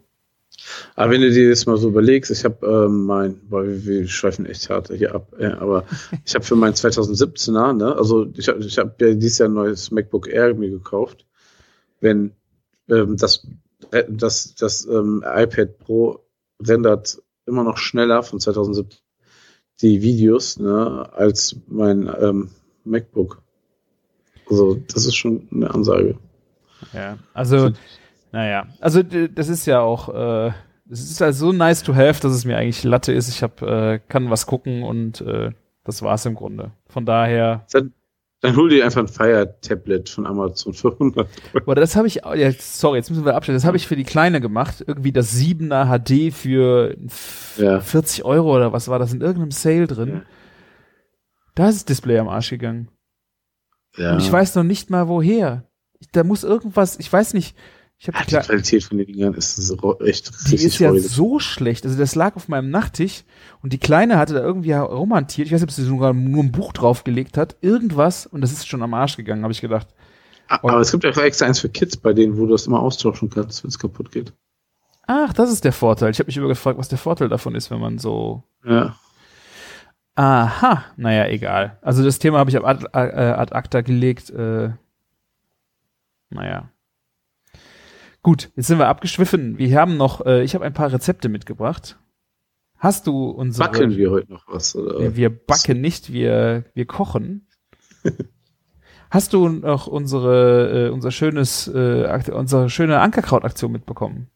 Aber 0.97 1.13
wenn 1.13 1.21
du 1.21 1.31
dir 1.31 1.51
das 1.51 1.67
mal 1.67 1.77
so 1.77 1.89
überlegst, 1.89 2.31
ich 2.31 2.45
habe 2.45 2.67
ähm, 2.67 3.05
mein, 3.05 3.41
boah, 3.49 3.65
wir, 3.65 3.85
wir 3.85 4.09
schweifen 4.09 4.47
echt 4.47 4.69
hart 4.71 4.89
hier 4.89 5.15
ab, 5.15 5.33
äh, 5.39 5.47
aber 5.47 5.85
ich 6.25 6.35
habe 6.35 6.45
für 6.45 6.57
mein 6.57 6.75
2017er, 6.75 7.73
ne, 7.75 7.97
also 7.97 8.27
ich 8.35 8.49
habe 8.49 8.61
ich 8.61 8.79
hab 8.79 9.01
ja 9.01 9.15
dieses 9.15 9.39
Jahr 9.39 9.49
ein 9.49 9.55
neues 9.55 9.91
MacBook 9.91 10.29
Air 10.29 10.55
mir 10.55 10.71
gekauft. 10.71 11.27
Wenn 12.01 12.33
ähm, 12.89 13.17
das, 13.17 13.47
äh, 13.93 14.05
das, 14.09 14.55
das 14.55 14.87
ähm, 14.87 15.25
iPad 15.25 15.79
Pro 15.79 16.25
rendert 16.61 17.23
immer 17.47 17.65
noch 17.65 17.79
schneller 17.79 18.23
von 18.23 18.41
2017 18.41 19.01
die 19.81 20.03
Videos, 20.03 20.59
ne, 20.59 21.09
als 21.13 21.57
mein 21.67 22.11
ähm, 22.21 22.51
MacBook. 22.85 23.43
Also, 24.51 24.81
das 24.93 25.07
ist 25.07 25.15
schon 25.15 25.47
eine 25.53 25.73
Ansage. 25.73 26.19
Ja, 26.93 27.19
also, 27.35 27.71
naja, 28.33 28.67
also 28.81 29.03
das 29.03 29.49
ist 29.49 29.67
ja 29.67 29.81
auch, 29.81 30.09
äh, 30.09 30.53
es 30.91 31.11
ist 31.11 31.21
halt 31.21 31.35
so 31.35 31.53
nice 31.53 31.83
to 31.83 31.95
have, 31.95 32.21
dass 32.21 32.33
es 32.33 32.45
mir 32.45 32.57
eigentlich 32.57 32.85
Latte 32.85 33.13
ist. 33.13 33.29
Ich 33.29 33.43
hab, 33.43 33.63
äh, 33.63 34.01
kann 34.09 34.31
was 34.31 34.47
gucken 34.47 34.83
und 34.83 35.21
äh, 35.21 35.53
das 35.85 36.03
war's 36.03 36.27
im 36.27 36.35
Grunde. 36.35 36.73
Von 36.87 37.07
daher. 37.07 37.67
Dann, 37.73 37.93
dann 38.41 38.57
hol 38.57 38.69
dir 38.69 38.85
einfach 38.85 39.01
ein 39.01 39.09
Fire-Tablet 39.09 40.09
von 40.09 40.27
Amazon 40.27 40.73
für 40.73 40.93
100 40.93 41.29
Euro. 41.55 41.71
Oder 41.71 41.81
das 41.81 41.97
habe 41.97 42.07
ich, 42.07 42.21
ja, 42.35 42.53
sorry, 42.53 42.99
jetzt 42.99 43.11
müssen 43.11 43.25
wir 43.25 43.35
abstellen. 43.35 43.57
Das 43.57 43.65
habe 43.65 43.77
ich 43.77 43.87
für 43.87 43.97
die 43.97 44.05
Kleine 44.05 44.41
gemacht. 44.41 44.85
Irgendwie 44.87 45.13
das 45.13 45.35
7er 45.35 45.87
HD 45.87 46.33
für 46.33 46.97
ja. 47.57 47.81
40 47.81 48.25
Euro 48.25 48.55
oder 48.55 48.73
was 48.73 48.89
war 48.89 48.99
das 48.99 49.13
in 49.13 49.21
irgendeinem 49.21 49.51
Sale 49.51 49.87
drin. 49.87 50.09
Ja. 50.09 50.23
Da 51.55 51.69
ist 51.69 51.77
das 51.77 51.85
Display 51.87 52.19
am 52.19 52.29
Arsch 52.29 52.51
gegangen. 52.51 52.89
Ja. 53.97 54.13
Und 54.13 54.21
ich 54.21 54.31
weiß 54.31 54.55
noch 54.55 54.63
nicht 54.63 54.91
mal 54.91 55.09
woher. 55.09 55.65
Da 56.13 56.23
muss 56.23 56.45
irgendwas, 56.45 56.99
ich 57.01 57.13
weiß 57.13 57.35
nicht, 57.35 57.57
ich 58.01 58.07
hab 58.07 58.15
ja, 58.15 58.23
die, 58.23 58.37
die 58.37 58.47
Qualität 58.47 58.85
von 58.85 58.99
den 58.99 59.07
Dingern 59.09 59.35
ist 59.35 59.57
so 59.57 59.99
echt 60.01 60.31
Die 60.49 60.55
ist 60.55 60.79
ja 60.79 60.95
so 60.95 61.41
schlecht. 61.41 61.85
Also 61.85 61.99
das 61.99 62.15
lag 62.15 62.37
auf 62.37 62.47
meinem 62.47 62.71
Nachttisch 62.71 63.25
und 63.61 63.73
die 63.73 63.79
Kleine 63.79 64.19
hatte 64.19 64.35
da 64.35 64.41
irgendwie 64.41 64.73
romantiert. 64.73 65.49
Ich 65.49 65.53
weiß 65.53 65.61
nicht, 65.61 65.71
ob 65.71 65.75
sie 65.75 65.83
sogar 65.85 66.13
nur 66.13 66.45
ein 66.45 66.53
Buch 66.53 66.73
draufgelegt 66.73 67.37
hat. 67.37 67.57
Irgendwas 67.61 68.27
und 68.27 68.41
das 68.41 68.53
ist 68.53 68.69
schon 68.69 68.83
am 68.83 68.95
Arsch 68.95 69.17
gegangen, 69.17 69.43
habe 69.43 69.53
ich 69.53 69.61
gedacht. 69.61 69.89
Aber 70.47 70.77
und 70.77 70.81
es 70.81 70.93
gibt 70.93 71.03
ja 71.03 71.11
auch 71.11 71.17
extra 71.17 71.47
eins 71.47 71.59
für 71.59 71.69
Kids, 71.69 71.97
bei 71.97 72.13
denen, 72.13 72.39
wo 72.39 72.47
du 72.47 72.53
das 72.53 72.69
immer 72.69 72.81
austauschen 72.81 73.31
kannst, 73.31 73.65
wenn 73.65 73.69
es 73.69 73.79
kaputt 73.81 74.13
geht. 74.13 74.33
Ach, 75.09 75.33
das 75.33 75.51
ist 75.51 75.65
der 75.65 75.73
Vorteil. 75.73 76.11
Ich 76.11 76.21
habe 76.21 76.29
mich 76.29 76.37
immer 76.37 76.49
gefragt, 76.49 76.79
was 76.79 76.89
der 76.89 76.99
Vorteil 76.99 77.29
davon 77.29 77.55
ist, 77.55 77.71
wenn 77.71 77.81
man 77.81 77.99
so. 77.99 78.45
Ja. 78.65 78.97
Aha, 80.15 80.85
naja, 80.97 81.27
egal. 81.29 81.79
Also 81.83 82.05
das 82.05 82.19
Thema 82.19 82.39
habe 82.39 82.51
ich 82.51 82.57
ad, 82.57 82.87
ad, 82.93 83.15
ad 83.15 83.53
acta 83.53 83.81
gelegt. 83.81 84.31
Äh, 84.31 84.71
naja. 86.31 86.71
Gut, 88.23 88.51
jetzt 88.57 88.67
sind 88.67 88.79
wir 88.79 88.89
abgeschwiffen. 88.89 89.59
Wir 89.59 89.79
haben 89.79 89.97
noch, 89.97 90.27
äh, 90.27 90.43
ich 90.43 90.55
habe 90.55 90.65
ein 90.65 90.73
paar 90.73 90.93
Rezepte 90.93 91.29
mitgebracht. 91.29 91.99
Hast 92.77 93.07
du 93.07 93.31
unsere... 93.31 93.69
Backen 93.69 93.97
wir 93.97 94.11
heute 94.11 94.33
noch 94.33 94.47
was? 94.49 94.75
Oder? 94.77 95.01
Wir, 95.01 95.17
wir 95.17 95.31
backen 95.31 95.81
nicht, 95.81 96.13
wir, 96.13 96.65
wir 96.75 96.87
kochen. 96.87 97.47
Hast 99.11 99.33
du 99.33 99.49
noch 99.49 99.87
unsere, 99.87 100.89
äh, 100.89 100.91
unser 100.91 101.11
schönes, 101.11 101.67
äh, 101.69 102.31
unsere 102.33 102.69
schöne 102.69 103.01
Ankerkrautaktion 103.01 103.73
mitbekommen? 103.73 104.29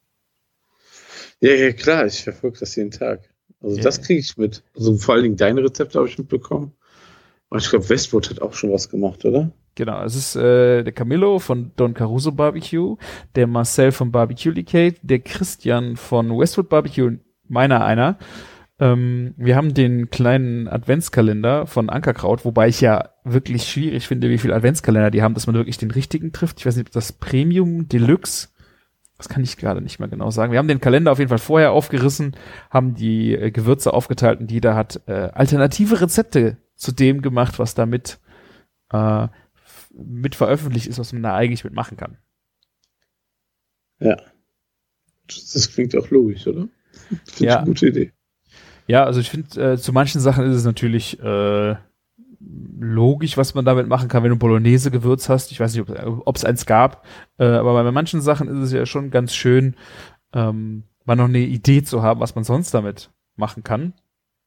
Ja, 1.40 1.52
ja, 1.52 1.72
klar, 1.72 2.06
ich 2.06 2.22
verfolge 2.22 2.60
das 2.60 2.74
jeden 2.76 2.90
Tag. 2.90 3.28
Also 3.60 3.76
yeah. 3.76 3.84
das 3.84 4.00
kriege 4.00 4.20
ich 4.20 4.36
mit. 4.36 4.62
Also 4.76 4.96
vor 4.96 5.14
allen 5.14 5.24
Dingen 5.24 5.36
deine 5.36 5.62
Rezepte 5.62 5.98
habe 5.98 6.08
ich 6.08 6.18
mitbekommen. 6.18 6.72
Und 7.48 7.62
ich 7.62 7.68
glaube, 7.68 7.88
Westwood 7.88 8.30
hat 8.30 8.40
auch 8.40 8.54
schon 8.54 8.72
was 8.72 8.88
gemacht, 8.88 9.24
oder? 9.24 9.52
Genau, 9.74 10.02
es 10.04 10.14
ist 10.14 10.36
äh, 10.36 10.82
der 10.82 10.92
Camillo 10.92 11.38
von 11.38 11.72
Don 11.76 11.94
Caruso 11.94 12.32
Barbecue, 12.32 12.96
der 13.34 13.46
Marcel 13.46 13.90
von 13.90 14.12
Barbecue 14.12 14.52
Decade, 14.52 14.96
der 15.02 15.20
Christian 15.20 15.96
von 15.96 16.30
Westwood 16.30 16.68
Barbecue, 16.68 17.18
meiner 17.48 17.84
einer. 17.84 18.18
Ähm, 18.78 19.34
wir 19.36 19.56
haben 19.56 19.72
den 19.72 20.10
kleinen 20.10 20.68
Adventskalender 20.68 21.66
von 21.66 21.88
Ankerkraut, 21.88 22.44
wobei 22.44 22.68
ich 22.68 22.80
ja 22.80 23.10
wirklich 23.24 23.68
schwierig 23.68 24.06
finde, 24.06 24.28
wie 24.28 24.38
viele 24.38 24.54
Adventskalender 24.54 25.10
die 25.10 25.22
haben, 25.22 25.34
dass 25.34 25.46
man 25.46 25.56
wirklich 25.56 25.78
den 25.78 25.90
richtigen 25.90 26.32
trifft. 26.32 26.58
Ich 26.58 26.66
weiß 26.66 26.76
nicht, 26.76 26.88
ob 26.88 26.92
das 26.92 27.12
Premium, 27.12 27.88
Deluxe, 27.88 28.48
das 29.16 29.28
kann 29.28 29.44
ich 29.44 29.56
gerade 29.56 29.80
nicht 29.80 30.00
mehr 30.00 30.08
genau 30.08 30.30
sagen. 30.30 30.52
Wir 30.52 30.58
haben 30.58 30.68
den 30.68 30.80
Kalender 30.80 31.12
auf 31.12 31.18
jeden 31.18 31.28
Fall 31.28 31.38
vorher 31.38 31.72
aufgerissen, 31.72 32.34
haben 32.70 32.94
die 32.94 33.34
äh, 33.34 33.50
Gewürze 33.52 33.94
aufgeteilt 33.94 34.40
und 34.40 34.50
jeder 34.50 34.74
hat 34.74 35.00
äh, 35.06 35.30
alternative 35.32 36.00
Rezepte 36.00 36.56
zu 36.74 36.92
dem 36.92 37.22
gemacht, 37.22 37.58
was 37.58 37.74
damit 37.74 38.18
äh, 38.92 39.28
mit 39.94 40.34
veröffentlicht 40.34 40.86
ist, 40.86 40.98
was 40.98 41.12
man 41.12 41.22
da 41.22 41.34
eigentlich 41.34 41.64
mitmachen 41.64 41.96
kann. 41.96 42.18
Ja. 43.98 44.16
Das 45.26 45.72
klingt 45.72 45.96
auch 45.96 46.10
logisch, 46.10 46.46
oder? 46.46 46.68
Finde 47.24 47.44
ja. 47.44 47.58
eine 47.58 47.66
gute 47.66 47.88
Idee. 47.88 48.12
Ja, 48.86 49.04
also 49.04 49.20
ich 49.20 49.30
finde, 49.30 49.72
äh, 49.72 49.78
zu 49.78 49.92
manchen 49.92 50.20
Sachen 50.20 50.44
ist 50.44 50.56
es 50.56 50.64
natürlich 50.64 51.20
äh, 51.20 51.76
logisch, 52.80 53.36
was 53.36 53.54
man 53.54 53.64
damit 53.64 53.86
machen 53.86 54.08
kann, 54.08 54.22
wenn 54.22 54.30
du 54.30 54.36
Bolognese-Gewürz 54.36 55.28
hast. 55.28 55.52
Ich 55.52 55.60
weiß 55.60 55.74
nicht, 55.74 55.88
ob 55.88 56.36
es 56.36 56.44
eins 56.44 56.66
gab, 56.66 57.06
äh, 57.38 57.44
aber 57.44 57.82
bei 57.82 57.92
manchen 57.92 58.20
Sachen 58.20 58.48
ist 58.48 58.58
es 58.58 58.72
ja 58.72 58.84
schon 58.86 59.10
ganz 59.10 59.34
schön, 59.34 59.76
ähm, 60.32 60.84
mal 61.04 61.16
noch 61.16 61.26
eine 61.26 61.38
Idee 61.38 61.82
zu 61.82 62.02
haben, 62.02 62.20
was 62.20 62.34
man 62.34 62.44
sonst 62.44 62.72
damit 62.74 63.10
machen 63.36 63.62
kann. 63.62 63.94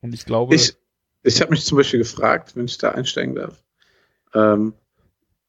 Und 0.01 0.13
ich 0.13 0.25
glaube. 0.25 0.55
Ich, 0.55 0.75
ich 1.23 1.41
habe 1.41 1.51
mich 1.51 1.65
zum 1.65 1.77
Beispiel 1.77 1.99
gefragt, 1.99 2.55
wenn 2.55 2.65
ich 2.65 2.77
da 2.77 2.91
einsteigen 2.91 3.35
darf. 3.35 3.63
Ähm, 4.33 4.73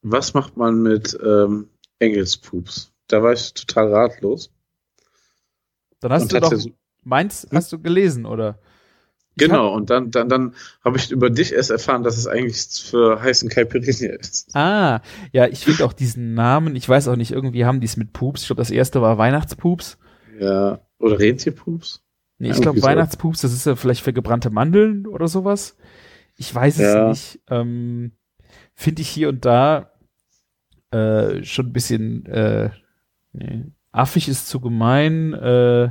was 0.01 0.33
macht 0.33 0.57
man 0.57 0.81
mit 0.81 1.17
ähm, 1.23 1.69
Engelspups? 1.99 2.91
Da 3.07 3.23
war 3.23 3.33
ich 3.33 3.53
total 3.53 3.93
ratlos. 3.93 4.51
Dann 5.99 6.11
hast 6.11 6.23
und 6.23 6.33
du 6.33 6.39
doch 6.39 6.53
so, 6.53 6.69
meins 7.03 7.43
hm? 7.43 7.57
hast 7.57 7.71
du 7.71 7.79
gelesen, 7.79 8.25
oder? 8.25 8.59
Genau, 9.37 9.71
und 9.73 9.91
dann, 9.91 10.09
dann, 10.09 10.29
dann 10.29 10.55
habe 10.83 10.97
ich 10.97 11.11
über 11.11 11.29
dich 11.29 11.53
erst 11.53 11.69
erfahren, 11.69 12.01
dass 12.01 12.17
es 12.17 12.25
eigentlich 12.25 12.65
für 12.83 13.21
heißen 13.21 13.49
Caipirinha 13.49 14.15
ist. 14.15 14.55
Ah, 14.55 15.01
ja, 15.31 15.45
ich 15.45 15.63
finde 15.63 15.85
auch 15.85 15.93
diesen 15.93 16.33
Namen, 16.33 16.75
ich 16.75 16.89
weiß 16.89 17.07
auch 17.07 17.15
nicht, 17.15 17.31
irgendwie 17.31 17.63
haben 17.63 17.79
die 17.79 17.85
es 17.85 17.97
mit 17.97 18.13
Pups. 18.13 18.41
Ich 18.41 18.47
glaube, 18.47 18.61
das 18.61 18.71
erste 18.71 18.99
war 19.01 19.19
Weihnachtspups. 19.19 19.99
Ja, 20.39 20.81
oder 20.97 21.19
Rentierpups. 21.19 22.03
Nee, 22.39 22.51
ich 22.51 22.61
glaube, 22.61 22.81
Weihnachtspups, 22.81 23.41
das 23.41 23.53
ist 23.53 23.65
ja 23.65 23.75
vielleicht 23.75 24.03
für 24.03 24.13
gebrannte 24.13 24.49
Mandeln 24.49 25.05
oder 25.05 25.27
sowas. 25.27 25.75
Ich 26.35 26.53
weiß 26.53 26.77
ja. 26.77 27.11
es 27.11 27.35
nicht. 27.35 27.41
Ähm, 27.49 28.11
finde 28.77 29.01
ich 29.01 29.09
hier 29.09 29.27
und 29.27 29.43
da 29.43 29.91
äh, 30.91 31.43
schon 31.43 31.67
ein 31.67 31.73
bisschen 31.73 32.25
äh, 32.27 32.69
affig 33.91 34.29
ist 34.29 34.47
zu 34.47 34.61
gemein, 34.61 35.33
äh, 35.33 35.89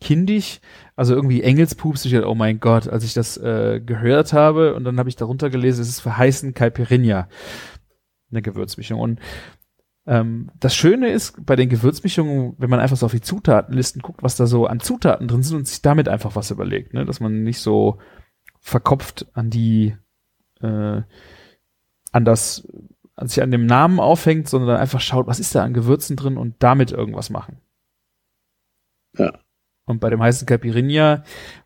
kindisch. 0.00 0.60
Also 0.94 1.14
irgendwie 1.14 1.42
Engelspups, 1.42 2.04
ich 2.04 2.12
dachte, 2.12 2.28
oh 2.28 2.34
mein 2.34 2.60
Gott, 2.60 2.88
als 2.88 3.04
ich 3.04 3.14
das 3.14 3.38
äh, 3.38 3.80
gehört 3.80 4.34
habe 4.34 4.74
und 4.74 4.84
dann 4.84 4.98
habe 4.98 5.08
ich 5.08 5.16
darunter 5.16 5.48
gelesen, 5.48 5.80
es 5.80 5.88
ist 5.88 6.00
für 6.00 6.16
heißen 6.16 6.52
Caipirinha 6.52 7.28
eine 8.30 8.42
Gewürzmischung. 8.42 9.00
Und 9.00 9.20
ähm, 10.06 10.50
das 10.60 10.76
Schöne 10.76 11.08
ist 11.08 11.44
bei 11.44 11.56
den 11.56 11.70
Gewürzmischungen, 11.70 12.54
wenn 12.58 12.70
man 12.70 12.80
einfach 12.80 12.98
so 12.98 13.06
auf 13.06 13.12
die 13.12 13.22
Zutatenlisten 13.22 14.02
guckt, 14.02 14.22
was 14.22 14.36
da 14.36 14.46
so 14.46 14.66
an 14.66 14.80
Zutaten 14.80 15.26
drin 15.26 15.42
sind 15.42 15.56
und 15.56 15.66
sich 15.66 15.80
damit 15.80 16.08
einfach 16.08 16.36
was 16.36 16.50
überlegt, 16.50 16.92
ne? 16.92 17.06
dass 17.06 17.20
man 17.20 17.42
nicht 17.44 17.60
so 17.60 17.98
verkopft 18.60 19.26
an 19.32 19.48
die 19.48 19.96
äh, 20.60 21.00
an 22.16 22.24
das, 22.24 22.66
an 23.14 23.28
sich 23.28 23.42
an 23.42 23.50
dem 23.50 23.66
Namen 23.66 24.00
aufhängt, 24.00 24.48
sondern 24.48 24.76
einfach 24.76 25.00
schaut, 25.00 25.26
was 25.26 25.38
ist 25.38 25.54
da 25.54 25.62
an 25.62 25.74
Gewürzen 25.74 26.16
drin 26.16 26.38
und 26.38 26.56
damit 26.60 26.90
irgendwas 26.90 27.30
machen. 27.30 27.58
Ja. 29.16 29.32
Und 29.84 30.00
bei 30.00 30.10
dem 30.10 30.22
heißen 30.22 30.46
Caipirinha 30.46 31.22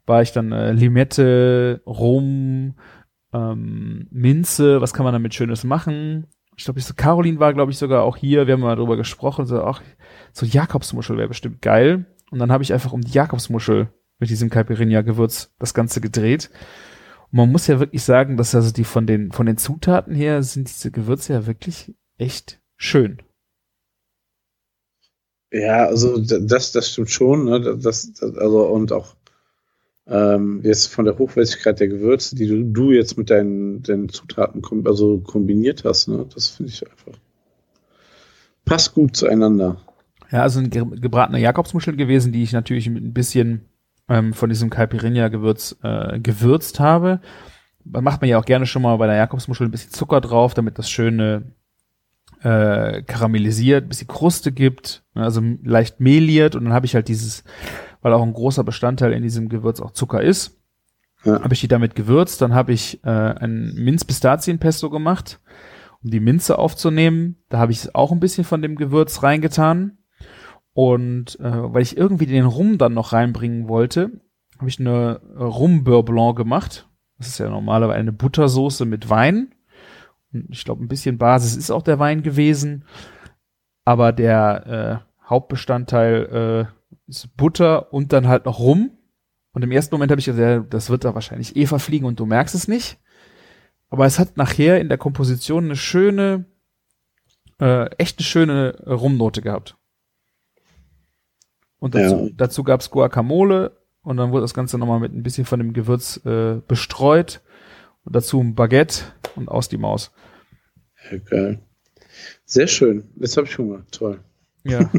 war 0.06 0.22
ich 0.22 0.32
dann 0.32 0.52
äh, 0.52 0.72
Limette, 0.72 1.82
Rum, 1.86 2.74
ähm, 3.32 4.08
Minze, 4.10 4.80
was 4.80 4.92
kann 4.92 5.04
man 5.04 5.14
damit 5.14 5.34
Schönes 5.34 5.64
machen? 5.64 6.26
Ich 6.56 6.64
glaube, 6.64 6.80
so 6.80 6.92
Caroline 6.94 7.38
war, 7.38 7.54
glaube 7.54 7.70
ich, 7.70 7.78
sogar 7.78 8.02
auch 8.02 8.16
hier. 8.16 8.46
Wir 8.46 8.54
haben 8.54 8.60
mal 8.60 8.76
drüber 8.76 8.96
gesprochen. 8.96 9.46
So, 9.46 9.62
auch 9.62 9.80
so 10.32 10.44
Jakobsmuschel 10.44 11.16
wäre 11.16 11.28
bestimmt 11.28 11.62
geil. 11.62 12.04
Und 12.30 12.38
dann 12.40 12.52
habe 12.52 12.62
ich 12.62 12.72
einfach 12.72 12.92
um 12.92 13.00
die 13.00 13.12
Jakobsmuschel 13.12 13.88
mit 14.18 14.28
diesem 14.28 14.50
Caipirinha-Gewürz 14.50 15.54
das 15.58 15.72
Ganze 15.72 16.02
gedreht. 16.02 16.50
Und 17.32 17.38
man 17.38 17.52
muss 17.52 17.66
ja 17.66 17.78
wirklich 17.80 18.02
sagen, 18.02 18.36
dass 18.36 18.54
also 18.54 18.72
die 18.72 18.84
von 18.84 19.06
den, 19.06 19.32
von 19.32 19.46
den 19.46 19.56
Zutaten 19.56 20.14
her 20.14 20.42
sind 20.42 20.68
diese 20.68 20.90
Gewürze 20.90 21.32
ja 21.32 21.46
wirklich 21.46 21.94
echt 22.18 22.60
schön. 22.76 23.22
Ja, 25.52 25.86
also 25.86 26.18
das, 26.18 26.72
das 26.72 26.90
stimmt 26.90 27.10
schon, 27.10 27.44
ne? 27.44 27.60
Das, 27.60 28.12
das, 28.12 28.22
also 28.22 28.66
und 28.68 28.92
auch 28.92 29.16
ähm, 30.06 30.60
jetzt 30.62 30.86
von 30.86 31.04
der 31.04 31.18
Hochwertigkeit 31.18 31.80
der 31.80 31.88
Gewürze, 31.88 32.36
die 32.36 32.46
du, 32.46 32.64
du 32.64 32.92
jetzt 32.92 33.18
mit 33.18 33.30
deinen, 33.30 33.82
deinen 33.82 34.08
Zutaten 34.08 34.62
kom 34.62 34.86
also 34.86 35.18
kombiniert 35.20 35.84
hast, 35.84 36.08
ne? 36.08 36.26
Das 36.34 36.48
finde 36.48 36.72
ich 36.72 36.88
einfach. 36.88 37.18
Passt 38.64 38.94
gut 38.94 39.16
zueinander. 39.16 39.80
Ja, 40.30 40.42
also 40.42 40.60
ein 40.60 40.70
gebratener 40.70 41.38
Jakobsmuschel 41.38 41.96
gewesen, 41.96 42.32
die 42.32 42.42
ich 42.42 42.52
natürlich 42.52 42.88
mit 42.88 43.02
ein 43.02 43.12
bisschen 43.12 43.62
ähm, 44.10 44.34
von 44.34 44.50
diesem 44.50 44.68
Caipirinha-Gewürz 44.68 45.78
äh, 45.82 46.20
gewürzt 46.20 46.80
habe. 46.80 47.20
Man 47.84 48.04
macht 48.04 48.20
man 48.20 48.28
ja 48.28 48.38
auch 48.38 48.44
gerne 48.44 48.66
schon 48.66 48.82
mal 48.82 48.96
bei 48.98 49.06
der 49.06 49.16
Jakobsmuschel 49.16 49.66
ein 49.66 49.70
bisschen 49.70 49.92
Zucker 49.92 50.20
drauf, 50.20 50.52
damit 50.52 50.78
das 50.78 50.90
schöne 50.90 51.52
äh, 52.42 53.02
karamellisiert, 53.02 53.84
ein 53.84 53.88
bisschen 53.88 54.08
Kruste 54.08 54.52
gibt, 54.52 55.02
ne, 55.14 55.22
also 55.22 55.40
leicht 55.62 56.00
mehliert 56.00 56.54
und 56.56 56.64
dann 56.64 56.72
habe 56.74 56.86
ich 56.86 56.94
halt 56.94 57.08
dieses 57.08 57.44
weil 58.02 58.12
auch 58.12 58.22
ein 58.22 58.32
großer 58.32 58.64
Bestandteil 58.64 59.12
in 59.12 59.22
diesem 59.22 59.48
Gewürz 59.48 59.80
auch 59.80 59.92
Zucker 59.92 60.22
ist. 60.22 60.58
Ja. 61.24 61.42
Habe 61.42 61.52
ich 61.52 61.60
die 61.60 61.68
damit 61.68 61.94
gewürzt, 61.94 62.40
dann 62.40 62.54
habe 62.54 62.72
ich 62.72 63.04
äh, 63.04 63.10
ein 63.10 63.74
Minz-Pistazien-Pesto 63.74 64.88
gemacht, 64.88 65.38
um 66.02 66.10
die 66.10 66.20
Minze 66.20 66.58
aufzunehmen. 66.58 67.36
Da 67.50 67.58
habe 67.58 67.72
ich 67.72 67.94
auch 67.94 68.10
ein 68.10 68.20
bisschen 68.20 68.44
von 68.44 68.62
dem 68.62 68.76
Gewürz 68.76 69.22
reingetan. 69.22 69.98
Und 70.72 71.38
äh, 71.40 71.72
weil 71.74 71.82
ich 71.82 71.96
irgendwie 71.96 72.26
den 72.26 72.46
Rum 72.46 72.78
dann 72.78 72.94
noch 72.94 73.12
reinbringen 73.12 73.68
wollte, 73.68 74.20
habe 74.58 74.68
ich 74.68 74.78
eine 74.78 75.20
äh, 75.36 75.42
Rum-Beurre 75.42 76.04
Blanc 76.04 76.36
gemacht. 76.36 76.88
Das 77.18 77.28
ist 77.28 77.38
ja 77.38 77.48
normalerweise 77.48 77.98
eine 77.98 78.12
Buttersoße 78.12 78.84
mit 78.84 79.10
Wein. 79.10 79.54
Und 80.32 80.46
ich 80.50 80.64
glaube, 80.64 80.84
ein 80.84 80.88
bisschen 80.88 81.18
Basis 81.18 81.56
ist 81.56 81.70
auch 81.70 81.82
der 81.82 81.98
Wein 81.98 82.22
gewesen. 82.22 82.84
Aber 83.84 84.12
der 84.12 85.02
äh, 85.02 85.28
Hauptbestandteil 85.28 86.68
äh, 86.70 86.90
ist 87.08 87.36
Butter 87.36 87.92
und 87.92 88.12
dann 88.12 88.28
halt 88.28 88.44
noch 88.44 88.60
Rum. 88.60 88.92
Und 89.52 89.62
im 89.62 89.72
ersten 89.72 89.94
Moment 89.94 90.12
habe 90.12 90.20
ich 90.20 90.26
gesagt, 90.26 90.40
ja, 90.40 90.60
das 90.60 90.90
wird 90.90 91.04
da 91.04 91.14
wahrscheinlich 91.14 91.56
eh 91.56 91.66
verfliegen 91.66 92.06
und 92.06 92.20
du 92.20 92.26
merkst 92.26 92.54
es 92.54 92.68
nicht. 92.68 92.98
Aber 93.88 94.06
es 94.06 94.18
hat 94.18 94.36
nachher 94.36 94.80
in 94.80 94.88
der 94.88 94.98
Komposition 94.98 95.64
eine 95.64 95.76
schöne, 95.76 96.44
äh, 97.60 97.86
echt 97.96 98.18
eine 98.18 98.24
schöne 98.24 98.78
Rumnote 98.86 99.42
gehabt. 99.42 99.76
Und 101.80 101.94
dazu, 101.94 102.26
Ja. 102.26 102.30
dazu 102.36 102.62
gab's 102.62 102.90
Guacamole 102.90 103.72
und 104.02 104.16
dann 104.16 104.30
wurde 104.30 104.42
das 104.42 104.54
Ganze 104.54 104.78
nochmal 104.78 105.00
mit 105.00 105.12
ein 105.12 105.22
bisschen 105.22 105.44
von 105.44 105.58
dem 105.58 105.72
Gewürz 105.72 106.20
äh, 106.24 106.60
bestreut. 106.68 107.40
Und 108.04 108.14
dazu 108.16 108.40
ein 108.40 108.54
Baguette 108.54 109.04
und 109.36 109.48
aus 109.48 109.68
die 109.68 109.76
Maus. 109.78 110.10
Ja, 111.10 111.18
geil. 111.18 111.58
Sehr 112.44 112.66
schön. 112.66 113.04
Jetzt 113.16 113.36
habe 113.36 113.46
ich 113.46 113.58
Hunger. 113.58 113.84
Toll. 113.90 114.20
Ja. 114.64 114.90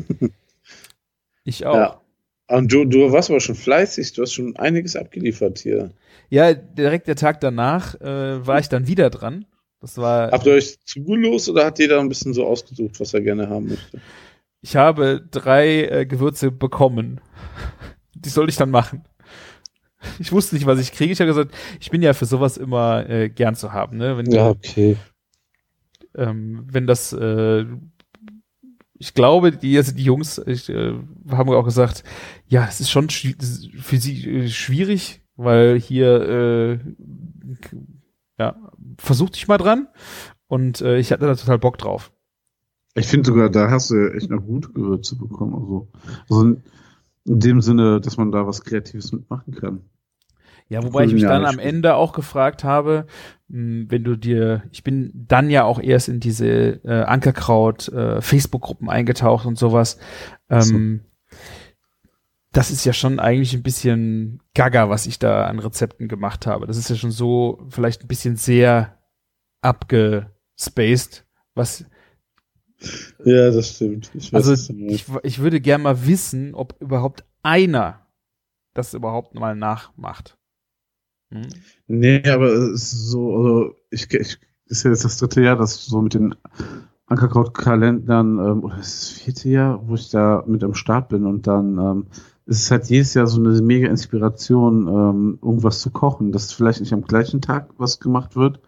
ich 1.44 1.66
auch. 1.66 1.76
Ja. 1.76 2.02
Und 2.48 2.72
du, 2.72 2.86
du 2.86 3.12
warst 3.12 3.30
aber 3.30 3.40
schon 3.40 3.56
fleißig. 3.56 4.14
Du 4.14 4.22
hast 4.24 4.34
schon 4.34 4.56
einiges 4.58 4.96
abgeliefert 4.96 5.60
hier. 5.60 5.92
Ja, 6.30 6.54
direkt 6.54 7.08
der 7.08 7.16
Tag 7.16 7.40
danach 7.42 8.00
äh, 8.02 8.46
war 8.46 8.60
ich 8.60 8.70
dann 8.70 8.88
wieder 8.88 9.10
dran. 9.10 9.46
Das 9.80 9.98
war, 9.98 10.32
Habt 10.32 10.46
ihr 10.46 10.54
euch 10.54 10.80
zugelost 10.86 11.50
oder 11.50 11.66
hat 11.66 11.80
jeder 11.80 12.00
ein 12.00 12.10
bisschen 12.10 12.34
so 12.34 12.46
ausgesucht, 12.46 13.00
was 13.00 13.14
er 13.14 13.22
gerne 13.22 13.50
haben 13.50 13.68
möchte? 13.70 14.00
Ich 14.62 14.76
habe 14.76 15.26
drei 15.32 15.86
äh, 15.86 16.06
Gewürze 16.06 16.52
bekommen. 16.52 17.20
Die 18.14 18.30
soll 18.30 18.50
ich 18.50 18.56
dann 18.56 18.72
machen. 18.72 19.04
Ich 20.20 20.32
wusste 20.32 20.56
nicht, 20.56 20.66
was 20.66 20.80
ich 20.80 20.92
kriege. 20.92 21.14
Ich 21.14 21.20
habe 21.20 21.30
gesagt, 21.30 21.54
ich 21.80 21.90
bin 21.90 22.02
ja 22.02 22.14
für 22.14 22.26
sowas 22.26 22.58
immer 22.58 23.08
äh, 23.10 23.30
gern 23.30 23.56
zu 23.56 23.74
haben. 23.74 23.98
Ne? 23.98 24.18
Wenn, 24.18 24.36
okay. 24.38 24.98
ähm, 26.16 26.66
wenn 26.70 26.88
das, 26.88 27.14
äh, 27.14 27.66
ich 28.98 29.14
glaube, 29.14 29.52
die, 29.52 29.78
also 29.78 29.94
die 29.94 30.04
Jungs 30.04 30.40
ich, 30.46 30.70
äh, 30.70 30.94
haben 31.32 31.50
auch 31.50 31.66
gesagt, 31.66 32.04
ja, 32.48 32.66
es 32.68 32.80
ist 32.80 32.92
schon 32.92 33.10
für 33.10 33.98
sie 33.98 34.30
äh, 34.30 34.48
schwierig, 34.48 35.22
weil 35.36 35.80
hier, 35.80 36.22
äh, 36.22 36.80
ja, 38.38 38.56
versuch 38.98 39.30
dich 39.30 39.48
mal 39.48 39.58
dran. 39.58 39.88
Und 40.48 40.82
äh, 40.82 40.98
ich 40.98 41.12
hatte 41.12 41.26
da 41.26 41.36
total 41.36 41.60
Bock 41.60 41.78
drauf. 41.78 42.12
Ich 42.96 43.08
finde 43.08 43.28
sogar, 43.28 43.50
da 43.50 43.70
hast 43.70 43.90
du 43.92 44.14
echt 44.14 44.30
noch 44.30 44.42
gute 44.42 44.70
Gewürze 44.70 45.16
bekommen. 45.18 45.54
Also, 45.56 45.88
also 46.30 46.42
in, 46.44 46.64
in 47.26 47.40
dem 47.40 47.62
Sinne, 47.62 48.02
dass 48.02 48.18
man 48.18 48.32
da 48.32 48.46
was 48.46 48.64
Kreatives 48.64 49.12
mitmachen 49.12 49.54
kann. 49.56 49.82
Ja, 50.68 50.84
wobei 50.84 51.06
ich 51.06 51.14
mich 51.14 51.24
dann 51.24 51.46
am. 51.46 51.60
Ende 51.60 51.96
auch 51.96 52.14
gefragt 52.14 52.64
habe, 52.64 53.06
mh, 53.50 53.86
wenn 53.90 54.04
du 54.04 54.16
dir, 54.16 54.64
ich 54.72 54.84
bin 54.84 55.12
dann 55.14 55.50
ja 55.50 55.64
auch 55.64 55.80
erst 55.82 56.10
in 56.10 56.20
diese 56.20 56.84
äh, 56.84 57.04
Ankerkraut 57.04 57.90
äh, 57.90 58.22
Facebook-Gruppen 58.22 58.90
eingetaucht 58.90 59.46
und 59.46 59.58
sowas. 59.58 59.98
Ähm, 60.50 61.02
Das 62.54 62.72
ist 62.72 62.84
ja 62.84 62.92
schon 62.92 63.20
eigentlich 63.20 63.54
ein 63.54 63.64
bisschen 63.64 64.42
gaga, 64.54 64.90
was 64.90 65.08
ich 65.08 65.20
da 65.20 65.46
an 65.46 65.60
Rezepten 65.60 66.10
gemacht 66.10 66.46
habe. 66.48 66.68
Das 66.68 66.76
ist 66.76 66.90
ja 66.90 66.98
schon 66.98 67.12
so 67.12 67.66
vielleicht 67.70 68.04
ein 68.04 68.10
bisschen 68.10 68.36
sehr 68.36 68.98
abgespaced, 69.62 71.26
was 71.56 71.86
Ja, 73.24 73.52
das 73.52 73.76
stimmt. 73.76 74.12
Ich 74.14 74.34
also 74.34 74.54
ich, 74.54 75.06
ich 75.24 75.40
würde 75.40 75.62
gern 75.62 75.84
mal 75.84 76.08
wissen, 76.08 76.56
ob 76.56 76.76
überhaupt 76.82 77.24
einer 77.44 78.06
das 78.74 78.94
überhaupt 78.94 79.36
mal 79.36 79.56
nachmacht. 79.56 80.38
Hm? 81.32 81.48
Nee, 81.88 82.24
aber 82.30 82.48
es 82.48 82.94
ist 82.94 83.10
so, 83.10 83.36
also 83.36 83.76
ich, 83.90 84.12
ich 84.14 84.40
ist 84.68 84.84
ja 84.84 84.92
jetzt 84.92 85.04
das 85.04 85.18
dritte 85.18 85.42
Jahr, 85.42 85.58
dass 85.58 85.86
so 85.86 86.02
mit 86.02 86.14
den 86.14 86.36
Ankerkraut-Kalendern, 87.08 88.40
ähm, 88.40 88.64
oder 88.64 88.78
ist 88.78 89.02
das 89.02 89.10
vierte 89.10 89.50
Jahr, 89.50 89.86
wo 89.88 89.96
ich 89.96 90.10
da 90.10 90.44
mit 90.48 90.64
am 90.64 90.74
Start 90.74 91.10
bin 91.10 91.26
und 91.26 91.46
dann 91.46 91.78
ähm, 91.78 92.06
ist 92.46 92.64
es 92.64 92.72
halt 92.72 92.86
jedes 92.86 93.14
Jahr 93.14 93.28
so 93.28 93.42
eine 93.42 93.62
mega 93.62 93.90
Inspiration, 93.90 94.88
ähm, 94.88 95.40
irgendwas 95.42 95.82
zu 95.82 95.92
kochen, 95.92 96.32
dass 96.32 96.54
vielleicht 96.54 96.80
nicht 96.80 96.94
am 96.94 97.02
gleichen 97.02 97.42
Tag 97.42 97.70
was 97.78 98.00
gemacht 98.00 98.38
wird, 98.38 98.62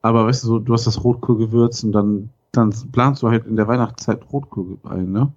aber 0.00 0.26
weißt 0.26 0.44
du, 0.44 0.48
so, 0.48 0.58
du 0.58 0.72
hast 0.72 0.86
das 0.86 1.04
Rotkohlgewürz 1.04 1.84
und 1.84 1.92
dann, 1.92 2.30
dann 2.52 2.72
planst 2.92 3.22
du 3.22 3.28
halt 3.30 3.46
in 3.46 3.56
der 3.56 3.68
Weihnachtszeit 3.68 4.20
Rotkohl 4.32 4.78
ein, 4.84 5.12
ne? 5.12 5.32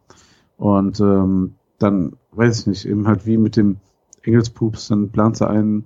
Und 0.57 0.99
ähm, 0.99 1.55
dann, 1.79 2.13
weiß 2.31 2.61
ich 2.61 2.67
nicht, 2.67 2.85
eben 2.85 3.07
halt 3.07 3.25
wie 3.25 3.37
mit 3.37 3.57
dem 3.57 3.77
Engelspups, 4.23 4.87
dann 4.89 5.11
planst 5.11 5.41
du 5.41 5.45
einen, 5.47 5.85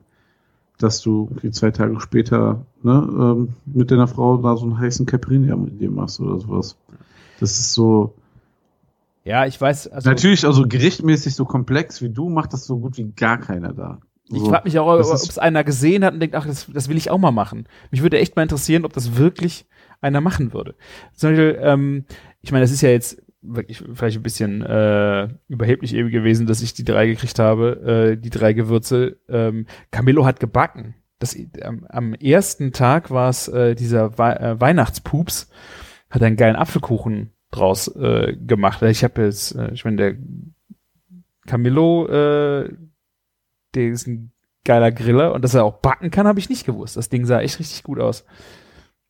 dass 0.79 1.01
du 1.01 1.27
irgendwie 1.31 1.51
zwei 1.51 1.71
Tage 1.71 1.99
später 2.01 2.65
ne, 2.83 3.07
ähm, 3.11 3.55
mit 3.65 3.91
deiner 3.91 4.07
Frau 4.07 4.37
da 4.37 4.57
so 4.57 4.65
einen 4.65 4.79
heißen 4.79 5.05
Caipirinha 5.05 5.55
mit 5.55 5.79
dir 5.81 5.91
machst 5.91 6.19
oder 6.21 6.39
sowas. 6.39 6.77
Das 7.39 7.59
ist 7.59 7.73
so, 7.73 8.15
Ja, 9.23 9.45
ich 9.45 9.59
weiß, 9.59 9.87
also 9.89 10.09
natürlich 10.09 10.45
also 10.45 10.67
gerichtmäßig 10.67 11.35
so 11.35 11.45
komplex 11.45 12.01
wie 12.01 12.09
du, 12.09 12.29
macht 12.29 12.53
das 12.53 12.65
so 12.65 12.79
gut 12.79 12.97
wie 12.97 13.11
gar 13.11 13.37
keiner 13.37 13.73
da. 13.73 13.99
Ich 14.31 14.43
So. 14.43 14.45
frage 14.45 14.63
mich 14.65 14.77
auch, 14.79 14.87
ob 14.87 14.99
es 14.99 15.37
einer 15.39 15.63
gesehen 15.63 16.03
hat 16.05 16.13
und 16.13 16.19
denkt, 16.19 16.35
ach, 16.35 16.45
das, 16.45 16.67
das 16.71 16.87
will 16.87 16.97
ich 16.97 17.09
auch 17.09 17.17
mal 17.17 17.31
machen. 17.31 17.67
Mich 17.91 18.01
würde 18.03 18.19
echt 18.19 18.35
mal 18.35 18.43
interessieren, 18.43 18.85
ob 18.85 18.93
das 18.93 19.15
wirklich 19.17 19.65
einer 20.01 20.21
machen 20.21 20.53
würde. 20.53 20.75
Zum 21.13 21.31
Beispiel, 21.31 21.59
ähm, 21.61 22.05
ich 22.41 22.51
meine, 22.51 22.63
das 22.63 22.71
ist 22.71 22.81
ja 22.81 22.89
jetzt 22.89 23.21
wirklich 23.41 23.83
vielleicht 23.93 24.17
ein 24.17 24.23
bisschen 24.23 24.61
äh, 24.61 25.29
überheblich 25.47 25.93
eben 25.93 26.09
gewesen, 26.09 26.45
dass 26.45 26.61
ich 26.61 26.73
die 26.73 26.83
drei 26.83 27.07
gekriegt 27.07 27.39
habe, 27.39 28.15
äh, 28.15 28.17
die 28.17 28.29
drei 28.29 28.53
Gewürze. 28.53 29.17
Ähm, 29.29 29.65
Camillo 29.91 30.25
hat 30.25 30.39
gebacken. 30.39 30.95
Das, 31.19 31.37
am, 31.61 31.85
am 31.89 32.13
ersten 32.13 32.71
Tag 32.71 33.11
war 33.11 33.29
es 33.29 33.47
äh, 33.47 33.75
dieser 33.75 34.17
Wei 34.17 34.33
äh, 34.33 34.59
Weihnachtspups, 34.59 35.49
hat 36.09 36.23
einen 36.23 36.37
geilen 36.37 36.55
Apfelkuchen 36.55 37.31
draus 37.51 37.87
äh, 37.95 38.35
gemacht. 38.35 38.81
Ich 38.83 39.03
habe 39.03 39.23
jetzt, 39.23 39.55
äh, 39.55 39.71
ich 39.73 39.83
meine, 39.85 39.97
der 39.97 40.15
Camillo, 41.45 42.07
äh, 42.07 42.73
der 43.73 43.87
ist 43.89 44.07
ein 44.07 44.31
geiler 44.63 44.91
Griller 44.91 45.33
und 45.33 45.43
dass 45.43 45.55
er 45.55 45.63
auch 45.63 45.77
backen 45.77 46.11
kann, 46.11 46.27
habe 46.27 46.39
ich 46.39 46.49
nicht 46.49 46.65
gewusst. 46.65 46.95
Das 46.95 47.09
Ding 47.09 47.25
sah 47.25 47.41
echt 47.41 47.59
richtig 47.59 47.83
gut 47.83 47.99
aus. 47.99 48.25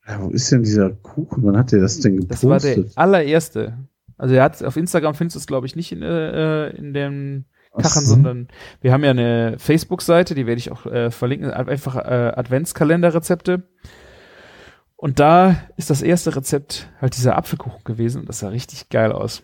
Ja, 0.06 0.20
wo 0.22 0.30
ist 0.30 0.50
denn 0.50 0.62
dieser 0.62 0.90
Kuchen? 0.90 1.44
Wann 1.44 1.56
hat 1.56 1.72
der 1.72 1.80
das 1.80 2.00
denn 2.00 2.26
Das 2.28 2.44
war 2.44 2.58
der 2.58 2.74
gepostet? 2.76 2.98
allererste. 2.98 3.78
Also 4.16 4.34
er 4.34 4.42
hat 4.44 4.62
auf 4.62 4.76
Instagram 4.76 5.14
findest 5.14 5.36
du 5.36 5.38
es 5.40 5.46
glaube 5.46 5.66
ich 5.66 5.76
nicht 5.76 5.92
in, 5.92 6.02
äh, 6.02 6.68
in 6.70 6.92
dem 6.92 7.44
Ach 7.72 7.82
Kachen, 7.82 8.04
so. 8.04 8.14
sondern 8.14 8.48
wir 8.80 8.92
haben 8.92 9.04
ja 9.04 9.10
eine 9.10 9.56
Facebook-Seite, 9.58 10.34
die 10.34 10.46
werde 10.46 10.58
ich 10.58 10.70
auch 10.72 10.86
äh, 10.86 11.10
verlinken, 11.10 11.50
einfach 11.50 11.96
äh, 11.96 12.32
Adventskalender-Rezepte. 12.34 13.62
Und 14.96 15.18
da 15.20 15.62
ist 15.76 15.88
das 15.88 16.02
erste 16.02 16.34
Rezept 16.36 16.90
halt 17.00 17.16
dieser 17.16 17.36
Apfelkuchen 17.38 17.84
gewesen 17.84 18.20
und 18.22 18.28
das 18.28 18.40
sah 18.40 18.48
richtig 18.48 18.88
geil 18.90 19.12
aus. 19.12 19.42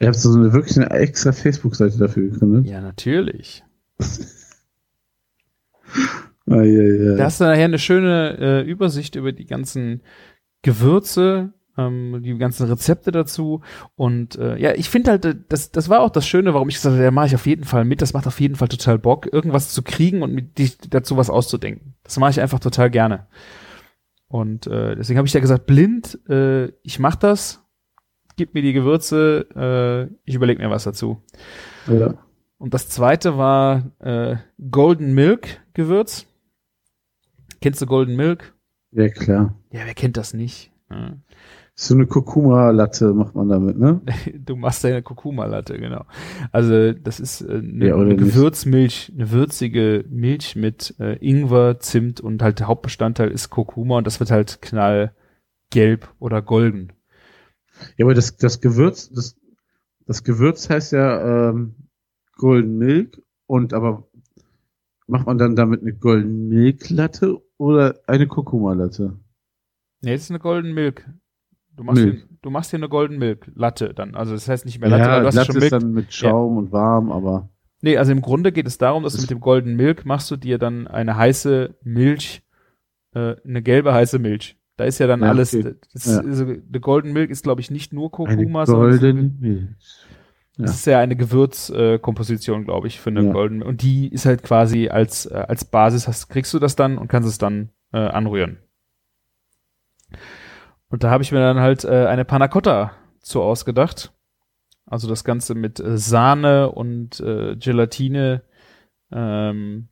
Ihr 0.00 0.08
habt 0.08 0.16
so 0.18 0.34
eine 0.34 0.52
wirklich 0.52 0.76
eine 0.76 0.90
extra 0.90 1.32
Facebook-Seite 1.32 1.96
dafür 1.98 2.24
gegründet. 2.30 2.66
Ja, 2.66 2.80
natürlich. 2.80 3.62
Ah, 6.54 6.62
ja, 6.62 6.82
ja. 6.82 7.16
Da 7.16 7.24
hast 7.24 7.40
du 7.40 7.44
nachher 7.44 7.64
eine 7.64 7.78
schöne 7.78 8.36
äh, 8.38 8.70
Übersicht 8.70 9.16
über 9.16 9.32
die 9.32 9.46
ganzen 9.46 10.02
Gewürze, 10.62 11.52
ähm, 11.76 12.20
die 12.22 12.36
ganzen 12.38 12.68
Rezepte 12.68 13.12
dazu. 13.12 13.62
Und 13.96 14.36
äh, 14.36 14.56
ja, 14.58 14.72
ich 14.72 14.88
finde 14.88 15.10
halt, 15.10 15.24
äh, 15.24 15.34
das, 15.48 15.70
das 15.72 15.88
war 15.88 16.00
auch 16.00 16.10
das 16.10 16.26
Schöne, 16.26 16.54
warum 16.54 16.68
ich 16.68 16.76
gesagt 16.76 16.94
habe, 16.94 17.04
da 17.04 17.10
mache 17.10 17.26
ich 17.26 17.34
auf 17.34 17.46
jeden 17.46 17.64
Fall 17.64 17.84
mit. 17.84 18.02
Das 18.02 18.12
macht 18.12 18.26
auf 18.26 18.40
jeden 18.40 18.56
Fall 18.56 18.68
total 18.68 18.98
Bock, 18.98 19.32
irgendwas 19.32 19.72
zu 19.72 19.82
kriegen 19.82 20.22
und 20.22 20.32
mit 20.32 20.58
dich 20.58 20.78
dazu 20.78 21.16
was 21.16 21.30
auszudenken. 21.30 21.94
Das 22.02 22.18
mache 22.18 22.30
ich 22.30 22.40
einfach 22.40 22.60
total 22.60 22.90
gerne. 22.90 23.26
Und 24.28 24.66
äh, 24.66 24.96
deswegen 24.96 25.18
habe 25.18 25.28
ich 25.28 25.34
ja 25.34 25.40
gesagt, 25.40 25.66
blind, 25.66 26.18
äh, 26.28 26.68
ich 26.82 26.98
mach 26.98 27.16
das, 27.16 27.62
gib 28.36 28.54
mir 28.54 28.62
die 28.62 28.72
Gewürze, 28.72 29.46
äh, 29.54 30.14
ich 30.24 30.34
überlege 30.34 30.62
mir 30.62 30.70
was 30.70 30.84
dazu. 30.84 31.22
ja. 31.88 32.14
Und 32.56 32.72
das 32.72 32.88
zweite 32.88 33.36
war 33.36 33.92
äh, 33.98 34.36
Golden 34.70 35.12
Milk 35.12 35.60
Gewürz. 35.74 36.26
Kennst 37.64 37.80
du 37.80 37.86
Golden 37.86 38.14
Milk? 38.14 38.52
ja, 38.90 39.08
klar. 39.08 39.58
Ja, 39.72 39.86
wer 39.86 39.94
kennt 39.94 40.18
das 40.18 40.34
nicht? 40.34 40.70
Ja. 40.90 41.16
So 41.74 41.94
eine 41.94 42.06
Kurkuma-Latte 42.06 43.14
macht 43.14 43.34
man 43.34 43.48
damit, 43.48 43.78
ne? 43.78 44.02
Du 44.34 44.54
machst 44.54 44.84
deine 44.84 45.02
Kurkuma-Latte, 45.02 45.78
genau. 45.78 46.04
Also 46.52 46.92
das 46.92 47.20
ist 47.20 47.40
äh, 47.40 47.54
eine, 47.54 47.88
Ja, 47.88 47.96
eine? 47.96 48.16
Gewürzmilch, 48.16 49.12
eine 49.14 49.30
würzige 49.30 50.04
Milch 50.10 50.56
mit 50.56 50.94
äh, 51.00 51.16
Ingwer, 51.26 51.80
Zimt 51.80 52.20
und 52.20 52.42
halt 52.42 52.60
der 52.60 52.66
Hauptbestandteil 52.66 53.30
ist 53.30 53.48
Kurkuma 53.48 53.96
und 53.96 54.06
das 54.06 54.20
wird 54.20 54.30
halt 54.30 54.60
knallgelb 54.60 56.12
oder 56.18 56.42
golden. 56.42 56.92
Ja, 57.96 58.04
aber 58.04 58.12
das, 58.12 58.36
das 58.36 58.60
Gewürz, 58.60 59.08
das, 59.08 59.36
das 60.04 60.22
Gewürz 60.22 60.68
heißt 60.68 60.92
ja 60.92 61.48
ähm, 61.48 61.76
Golden 62.36 62.76
Milk 62.76 63.22
und 63.46 63.72
aber 63.72 64.06
macht 65.06 65.26
man 65.26 65.38
dann 65.38 65.56
damit 65.56 65.82
eine 65.82 65.94
Golden 65.94 66.48
Milk 66.48 66.90
Latte 66.90 67.40
oder 67.64 67.94
eine 68.06 68.26
Kurkuma 68.26 68.72
Latte? 68.74 69.18
Nee, 70.02 70.12
das 70.12 70.22
ist 70.22 70.30
eine 70.30 70.38
Golden 70.38 70.74
Milk. 70.74 71.08
Du 71.76 71.82
machst, 71.84 72.02
Milk. 72.02 72.16
Hier, 72.18 72.38
du 72.42 72.50
machst 72.50 72.70
hier 72.70 72.78
eine 72.78 72.88
Golden 72.88 73.18
Milk 73.18 73.50
Latte 73.54 73.94
dann. 73.94 74.14
Also 74.14 74.32
das 74.34 74.48
heißt 74.48 74.64
nicht 74.66 74.80
mehr 74.80 74.90
Latte, 74.90 75.02
ja, 75.04 75.10
weil 75.12 75.20
du 75.22 75.26
hast 75.28 75.34
Latte 75.34 75.46
schon 75.52 75.56
ist 75.56 75.70
Milk. 75.70 75.82
dann 75.82 75.92
mit 75.92 76.12
Schaum 76.12 76.56
und 76.56 76.72
warm, 76.72 77.10
aber 77.10 77.48
Nee, 77.82 77.98
also 77.98 78.12
im 78.12 78.22
Grunde 78.22 78.50
geht 78.52 78.66
es 78.66 78.78
darum, 78.78 79.02
dass 79.02 79.14
du 79.14 79.20
mit 79.20 79.30
dem 79.30 79.40
Golden 79.40 79.76
Milk 79.76 80.06
machst 80.06 80.30
du 80.30 80.36
dir 80.36 80.56
dann 80.58 80.86
eine 80.86 81.16
heiße 81.16 81.74
Milch, 81.82 82.42
äh, 83.14 83.36
eine 83.44 83.60
gelbe 83.62 83.92
heiße 83.92 84.18
Milch. 84.18 84.56
Da 84.76 84.84
ist 84.84 84.98
ja 85.00 85.06
dann 85.06 85.20
Ja, 85.20 85.28
alles, 85.28 85.54
okay. 85.54 85.74
das, 85.92 86.06
Ja. 86.06 86.20
also, 86.20 86.46
der 86.46 86.80
Golden 86.80 87.12
Milk 87.12 87.30
ist 87.30 87.42
glaube 87.42 87.60
ich 87.60 87.70
nicht 87.70 87.92
nur 87.92 88.04
eine 88.04 88.10
Kurkuma, 88.10 88.64
sondern 88.66 88.90
Golden 88.98 89.38
Milch. 89.40 89.68
Ja. 90.56 90.66
das 90.66 90.76
ist 90.76 90.86
ja 90.86 91.00
eine 91.00 91.16
Gewürzkomposition, 91.16 92.62
äh, 92.62 92.64
glaube 92.64 92.86
ich, 92.86 93.00
für 93.00 93.10
eine 93.10 93.24
Ja. 93.24 93.32
Golden. 93.32 93.62
Und 93.62 93.82
die 93.82 94.08
ist 94.08 94.24
halt 94.26 94.42
quasi 94.42 94.88
als, 94.88 95.26
äh, 95.26 95.34
als 95.48 95.64
Basis, 95.64 96.06
hast, 96.06 96.28
kriegst 96.28 96.54
du 96.54 96.58
das 96.58 96.76
dann 96.76 96.96
und 96.98 97.08
kannst 97.08 97.28
es 97.28 97.38
dann 97.38 97.70
äh, 97.92 97.98
anrühren. 97.98 98.58
Und 100.88 101.02
da 101.02 101.10
habe 101.10 101.22
ich 101.22 101.32
mir 101.32 101.40
dann 101.40 101.58
halt 101.60 101.84
äh, 101.84 102.06
eine 102.06 102.24
Panna 102.24 102.46
Cotta 102.48 102.92
zu 103.20 103.42
ausgedacht. 103.42 104.12
Also 104.86 105.08
das 105.08 105.24
Ganze 105.24 105.54
mit 105.54 105.80
äh, 105.80 105.96
Sahne 105.98 106.70
und 106.70 107.18
äh, 107.20 107.56
Gelatine 107.56 108.42
ähm, 109.10 109.88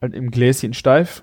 halt 0.00 0.14
im 0.14 0.30
Gläschen 0.30 0.74
steif 0.74 1.22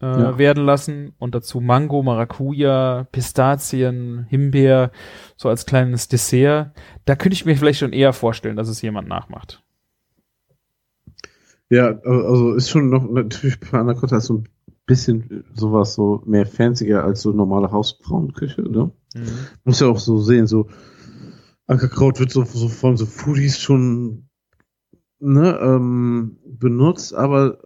äh, 0.00 0.06
Ja. 0.06 0.38
werden 0.38 0.64
lassen 0.64 1.12
und 1.18 1.34
dazu 1.34 1.60
Mango, 1.60 2.02
Maracuja, 2.02 3.06
Pistazien, 3.12 4.26
Himbeer, 4.28 4.90
so 5.36 5.48
als 5.48 5.66
kleines 5.66 6.08
Dessert. 6.08 6.72
Da 7.04 7.16
könnte 7.16 7.34
ich 7.34 7.44
mir 7.44 7.56
vielleicht 7.56 7.80
schon 7.80 7.92
eher 7.92 8.12
vorstellen, 8.12 8.56
dass 8.56 8.68
es 8.68 8.82
jemand 8.82 9.08
nachmacht. 9.08 9.62
Ja, 11.68 11.98
also 12.04 12.54
ist 12.54 12.68
schon 12.70 12.90
noch 12.90 13.08
natürlich 13.08 13.60
Panna 13.60 13.94
Cotta 13.94 14.16
ist 14.16 14.26
so 14.26 14.38
ein 14.38 14.48
bisschen 14.86 15.44
sowas 15.54 15.94
so 15.94 16.22
mehr 16.26 16.46
fancier 16.46 17.04
als 17.04 17.22
so 17.22 17.30
normale 17.30 17.70
Hausfrauenküche, 17.70 18.62
ne? 18.62 18.90
Muss 19.64 19.80
ja 19.80 19.86
auch 19.86 19.98
so 20.00 20.18
sehen, 20.18 20.46
so 20.48 20.68
Ankerkraut 21.66 22.18
wird 22.18 22.32
so, 22.32 22.42
so 22.44 22.68
von 22.68 22.96
so 22.96 23.06
Foodies 23.06 23.60
schon 23.60 24.28
ne, 25.20 25.56
ähm, 25.62 26.38
benutzt, 26.44 27.14
aber 27.14 27.58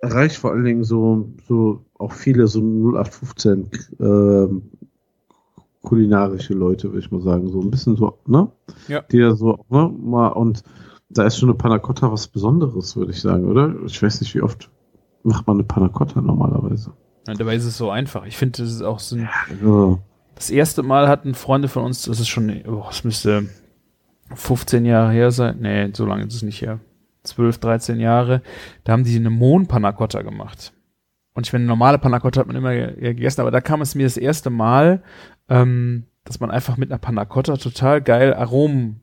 erreicht 0.00 0.36
vor 0.36 0.52
allen 0.52 0.64
Dingen 0.64 0.84
so, 0.84 1.28
so 1.48 1.84
auch 1.98 2.12
viele 2.12 2.46
so 2.48 2.60
0815 2.60 3.70
ähm, 4.00 4.62
kulinarische 5.82 6.54
Leute, 6.54 6.88
würde 6.88 7.00
ich 7.00 7.10
mal 7.10 7.22
sagen. 7.22 7.48
So 7.50 7.60
ein 7.60 7.70
bisschen 7.70 7.96
so, 7.96 8.18
ne? 8.26 8.48
Ja. 8.88 9.02
Die 9.10 9.18
ja 9.18 9.34
so, 9.34 9.64
ne, 9.70 9.92
mal 9.98 10.28
und 10.28 10.62
da 11.08 11.24
ist 11.24 11.38
schon 11.38 11.48
eine 11.48 11.58
Panna 11.58 11.78
Cotta 11.78 12.12
was 12.12 12.28
Besonderes, 12.28 12.96
würde 12.96 13.12
ich 13.12 13.20
sagen, 13.20 13.46
oder? 13.46 13.74
Ich 13.86 14.00
weiß 14.02 14.20
nicht, 14.20 14.34
wie 14.34 14.42
oft 14.42 14.70
macht 15.22 15.46
man 15.46 15.56
eine 15.56 15.64
Panna 15.64 15.88
Cotta 15.88 16.20
normalerweise. 16.20 16.92
Ja, 17.26 17.34
dabei 17.34 17.56
ist 17.56 17.64
es 17.64 17.76
so 17.76 17.90
einfach. 17.90 18.26
Ich 18.26 18.36
finde, 18.36 18.62
das 18.62 18.70
ist 18.72 18.82
auch 18.82 18.98
so 19.00 19.16
ein, 19.16 19.28
Ja. 19.62 19.98
das 20.34 20.50
erste 20.50 20.82
Mal 20.82 21.08
hatten 21.08 21.34
Freunde 21.34 21.68
von 21.68 21.84
uns, 21.84 22.02
das 22.02 22.20
ist 22.20 22.28
schon, 22.28 22.50
oh, 22.68 22.84
es 22.90 23.04
müsste 23.04 23.46
15 24.34 24.84
Jahre 24.84 25.12
her 25.12 25.30
sein. 25.32 25.58
Nee, 25.60 25.90
so 25.92 26.06
lange 26.06 26.24
ist 26.24 26.34
es 26.34 26.42
nicht 26.42 26.62
her. 26.62 26.78
12, 27.22 27.58
13 27.58 28.00
Jahre. 28.00 28.42
Da 28.84 28.92
haben 28.92 29.04
die 29.04 29.16
eine 29.16 29.30
Mohn-Panna 29.30 29.92
Cotta 29.92 30.22
gemacht. 30.22 30.72
Und 31.34 31.46
ich 31.46 31.52
meine, 31.52 31.64
normale 31.64 31.98
Panna 31.98 32.18
Cotta 32.20 32.40
hat 32.40 32.46
man 32.48 32.56
immer 32.56 32.72
ge- 32.74 32.94
gegessen, 33.00 33.40
aber 33.40 33.50
da 33.50 33.60
kam 33.60 33.80
es 33.82 33.94
mir 33.94 34.04
das 34.04 34.16
erste 34.16 34.50
Mal, 34.50 35.02
ähm, 35.48 36.06
dass 36.24 36.40
man 36.40 36.50
einfach 36.50 36.76
mit 36.76 36.90
einer 36.90 36.98
Panna 36.98 37.24
Cotta 37.24 37.56
total 37.56 38.02
geil 38.02 38.34
Aromen 38.34 39.02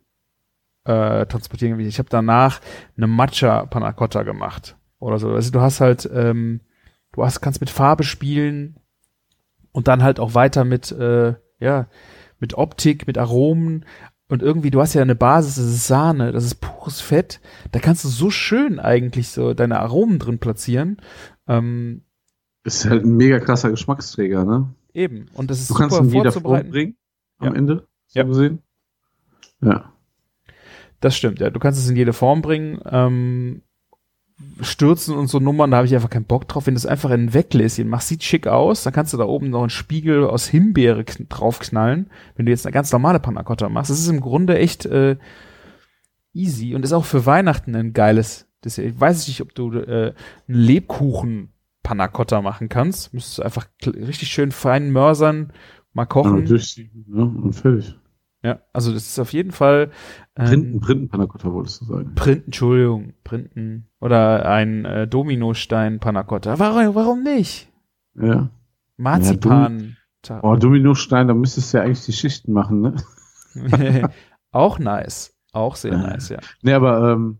äh, 0.85 1.25
transportieren 1.25 1.77
kann. 1.77 1.85
Ich 1.85 1.99
habe 1.99 2.09
danach 2.09 2.59
eine 2.95 3.07
Matcha 3.07 3.65
Panna 3.65 3.93
Cotta 3.93 4.23
gemacht 4.23 4.77
oder 4.99 5.19
so. 5.19 5.31
Also 5.31 5.51
du 5.51 5.61
hast 5.61 5.79
halt, 5.81 6.09
ähm, 6.13 6.61
du 7.13 7.23
hast, 7.23 7.41
kannst 7.41 7.59
mit 7.61 7.69
Farbe 7.69 8.03
spielen 8.03 8.77
und 9.71 9.87
dann 9.87 10.03
halt 10.03 10.19
auch 10.19 10.33
weiter 10.33 10.63
mit, 10.65 10.91
äh, 10.91 11.35
ja, 11.59 11.87
mit 12.39 12.53
Optik, 12.53 13.07
mit 13.07 13.17
Aromen 13.17 13.85
und 14.29 14.41
irgendwie, 14.41 14.71
du 14.71 14.81
hast 14.81 14.93
ja 14.93 15.01
eine 15.01 15.15
Basis, 15.15 15.55
das 15.55 15.65
ist 15.65 15.87
Sahne, 15.87 16.31
das 16.31 16.43
ist 16.43 16.55
pures 16.55 16.99
Fett. 17.01 17.39
Da 17.71 17.79
kannst 17.79 18.03
du 18.03 18.09
so 18.09 18.29
schön 18.29 18.79
eigentlich 18.79 19.29
so 19.29 19.53
deine 19.53 19.79
Aromen 19.79 20.19
drin 20.19 20.39
platzieren. 20.39 20.97
Ähm, 21.47 22.01
Ist 22.63 22.85
halt 22.85 23.05
ein 23.05 23.15
mega 23.15 23.39
krasser 23.39 23.69
Geschmacksträger, 23.71 24.43
ne? 24.43 24.73
eben. 24.93 25.27
Und 25.33 25.49
das 25.51 25.59
ist 25.59 25.69
Du 25.69 25.75
kannst 25.75 25.95
super 25.95 26.05
in 26.07 26.13
jeder 26.13 26.31
Form 26.31 26.43
vorzubereiten. 26.43 26.71
bringen, 26.71 26.95
am 27.37 27.47
Ja. 27.49 27.53
Ende, 27.55 27.87
so 28.07 28.19
Ja. 28.19 28.25
gesehen. 28.25 28.59
Ja. 29.61 29.93
Das 30.99 31.15
stimmt, 31.15 31.39
ja. 31.39 31.49
Du 31.51 31.59
kannst 31.59 31.79
es 31.79 31.87
in 31.89 31.95
jede 31.95 32.13
Form 32.13 32.41
bringen. 32.41 32.81
Ähm, 32.85 33.61
Stürzen 34.61 35.15
und 35.15 35.27
so 35.27 35.39
Nummern, 35.39 35.71
da 35.71 35.77
habe 35.77 35.87
ich 35.87 35.95
einfach 35.95 36.09
keinen 36.11 36.25
Bock 36.25 36.47
drauf. 36.47 36.67
Wenn 36.67 36.75
du 36.75 36.77
es 36.77 36.85
einfach 36.85 37.09
in 37.09 37.25
ein 37.25 37.33
Weggläschen 37.33 37.87
machst, 37.89 38.07
sieht 38.09 38.23
schick 38.23 38.45
aus, 38.47 38.83
dann 38.83 38.93
kannst 38.93 39.13
du 39.13 39.17
da 39.17 39.25
oben 39.25 39.49
noch 39.49 39.61
einen 39.61 39.69
Spiegel 39.71 40.25
aus 40.25 40.47
Himbeere 40.47 41.01
kn- 41.01 41.27
draufknallen. 41.27 42.11
Wenn 42.35 42.45
du 42.45 42.51
jetzt 42.51 42.65
eine 42.65 42.73
ganz 42.73 42.91
normale 42.91 43.19
Panna 43.19 43.41
Cotta 43.43 43.67
machst, 43.69 43.89
das 43.89 43.99
ist 43.99 44.09
im 44.09 44.21
Grunde 44.21 44.57
echt 44.59 44.85
äh, 44.85 45.17
easy 46.33 46.75
und 46.75 46.83
ist 46.83 46.93
auch 46.93 47.05
für 47.05 47.25
Weihnachten 47.25 47.75
ein 47.75 47.93
geiles 47.93 48.47
Dessert. 48.63 48.85
Ich 48.85 48.99
weiß 48.99 49.27
nicht, 49.27 49.41
ob 49.41 49.55
du 49.55 49.73
äh, 49.73 50.13
einen 50.47 50.57
Lebkuchen 50.59 51.49
Panna 51.81 52.07
Cotta 52.07 52.41
machen 52.41 52.69
kannst. 52.69 53.13
Müsstest 53.13 53.39
du 53.39 53.43
einfach 53.43 53.67
richtig 53.85 54.29
schön 54.29 54.51
fein 54.51 54.91
mörsern, 54.91 55.51
mal 55.93 56.05
kochen. 56.05 56.41
Ja, 56.41 56.45
durchziehen, 56.45 57.05
ne? 57.07 57.23
Und 57.23 57.53
fertig. 57.53 57.95
Ja, 58.47 58.59
also 58.71 58.93
das 58.93 59.07
ist 59.07 59.19
auf 59.19 59.33
jeden 59.33 59.51
Fall 59.51 59.91
ähm, 60.37 60.45
Printen, 60.45 60.79
Printen 60.79 61.09
Panna 61.09 61.25
Cotta 61.25 61.51
wolltest 61.51 61.81
du 61.81 61.85
sagen. 61.85 62.15
Printen, 62.15 62.45
Entschuldigung, 62.45 63.13
Printen. 63.25 63.89
Oder 63.99 64.45
ein 64.49 64.85
äh, 64.85 65.05
Dominostein 65.05 65.99
Panna 65.99 66.23
Cotta. 66.23 66.57
Warum, 66.57 66.95
warum 66.95 67.23
nicht? 67.23 67.69
Ja. 68.15 68.49
Marzipan. 68.95 69.97
Oh, 70.43 70.55
Dominostein, 70.55 71.27
da 71.27 71.33
müsstest 71.33 71.73
du 71.73 71.77
ja 71.77 71.83
eigentlich 71.83 72.05
die 72.05 72.13
Schichten 72.13 72.53
machen, 72.53 72.81
ne? 72.81 72.95
auch 74.51 74.79
nice. 74.79 75.33
Auch 75.51 75.75
sehr 75.75 75.91
Ja. 75.91 75.97
nice, 75.97 76.29
ja. 76.29 76.39
Nee, 76.61 76.73
aber 76.73 77.11
ähm, 77.11 77.39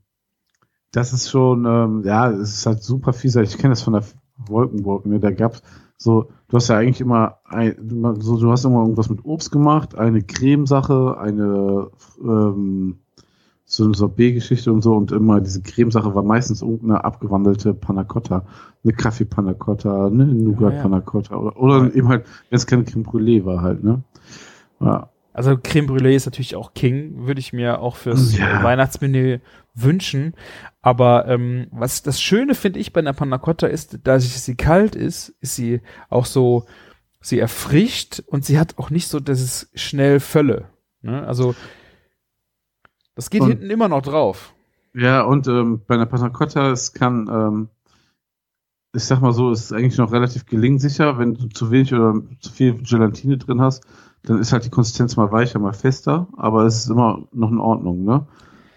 das 0.92 1.14
ist 1.14 1.30
schon, 1.30 1.66
ähm, 1.66 2.04
ja, 2.06 2.30
es 2.32 2.54
ist 2.54 2.66
halt 2.66 2.84
super 2.84 3.14
fies. 3.14 3.36
Ich 3.38 3.58
kenne 3.58 3.72
das 3.72 3.82
von 3.82 3.94
der 3.94 4.04
Wolkenburg, 4.36 5.06
ne? 5.06 5.20
Da 5.20 5.32
gab's 5.32 5.62
so, 5.98 6.32
du 6.50 6.56
hast 6.58 6.70
ja 6.70 6.78
eigentlich 6.78 7.02
immer 7.02 7.40
ein, 7.46 7.76
so, 8.20 8.40
du 8.40 8.52
hast 8.52 8.66
immer 8.66 8.82
irgendwas 8.82 9.10
mit 9.10 9.26
Obst 9.26 9.52
gemacht, 9.52 9.96
eine 9.96 10.22
Cremesache, 10.22 11.18
eine 11.18 11.90
ähm, 12.24 13.00
so 13.70 13.84
eine 13.84 13.96
Sorbet-Geschichte 13.96 14.72
und 14.72 14.82
so 14.82 14.96
und 14.96 15.12
immer 15.12 15.42
diese 15.42 15.62
Cremesache 15.62 16.16
war 16.16 16.24
meistens 16.24 16.62
irgendeine 16.62 17.04
abgewandelte 17.04 17.74
Panna 17.74 18.06
Cotta, 18.06 18.46
eine 18.84 18.94
Kaffee 18.94 19.26
Panna 19.26 19.54
Cotta, 19.54 20.08
eine 20.08 20.26
Nougat. 20.26 20.82
Panna 20.82 21.02
Cotta 21.02 21.36
oder, 21.36 21.58
oder 21.58 21.94
eben 21.94 22.08
halt, 22.08 22.26
wenn 22.50 22.56
es 22.56 22.66
keine 22.66 22.86
Creme 22.86 23.04
Brûlée 23.04 23.44
war 23.44 23.62
halt, 23.62 23.84
ne? 23.84 24.04
Ja. 24.80 25.10
Also 25.38 25.56
Creme 25.56 25.86
Brûlée 25.88 26.16
ist 26.16 26.26
natürlich 26.26 26.56
auch 26.56 26.74
King, 26.74 27.28
würde 27.28 27.40
ich 27.40 27.54
mir 27.54 27.80
auch 27.80 27.96
fürs 27.96 28.36
Ja. 28.38 28.64
Weihnachtsmenü 28.64 29.38
wünschen. 29.76 30.34
Aber 30.82 31.28
ähm, 31.28 31.68
was 31.72 32.02
das 32.02 32.20
Schöne 32.20 32.56
finde 32.56 32.80
ich 32.80 32.92
bei 32.92 33.02
einer 33.02 33.14
Panna 33.14 33.38
Cotta 33.38 33.68
ist, 33.68 34.00
da 34.04 34.20
sie 34.20 34.56
kalt 34.56 34.96
ist, 34.96 35.30
ist 35.40 35.56
sie 35.56 35.82
auch 36.10 36.26
so, 36.26 36.66
sie 37.22 37.38
erfrischt 37.40 38.24
und 38.26 38.46
sie 38.46 38.58
hat 38.60 38.80
auch 38.80 38.90
nicht 38.90 39.08
so 39.10 39.20
dieses 39.20 39.70
schnell 39.76 40.20
Völle. 40.20 40.70
Ne? 41.04 41.26
Also 41.28 41.54
das 43.16 43.30
geht 43.30 43.42
Und- 43.42 43.50
hinten 43.50 43.70
immer 43.70 43.88
noch 43.90 44.02
drauf. 44.02 44.54
Ja, 44.96 45.22
und 45.22 45.48
ähm, 45.48 45.82
bei 45.86 45.94
einer 45.96 46.08
Panna 46.08 46.30
Cotta, 46.30 46.72
es 46.72 46.94
kann, 46.94 47.28
ähm, 47.32 47.70
ich 48.96 49.04
sag 49.04 49.22
mal 49.22 49.34
so, 49.34 49.52
es 49.52 49.66
ist 49.66 49.74
eigentlich 49.74 50.00
noch 50.00 50.12
relativ 50.12 50.48
gelingsicher, 50.48 51.20
wenn 51.20 51.36
du 51.36 51.48
zu 51.50 51.70
wenig 51.70 51.94
oder 51.94 52.16
zu 52.40 52.52
viel 52.52 52.82
Gelatine 52.82 53.38
drin 53.38 53.62
hast, 53.62 53.86
dann 54.28 54.40
ist 54.40 54.52
halt 54.52 54.66
die 54.66 54.70
Konsistenz 54.70 55.16
mal 55.16 55.32
weicher, 55.32 55.60
mal 55.60 55.74
fester, 55.74 56.28
aber 56.36 56.66
es 56.66 56.80
ist 56.80 56.90
immer 56.90 57.24
noch 57.32 57.50
in 57.50 57.60
Ordnung, 57.60 58.04
ne? 58.04 58.28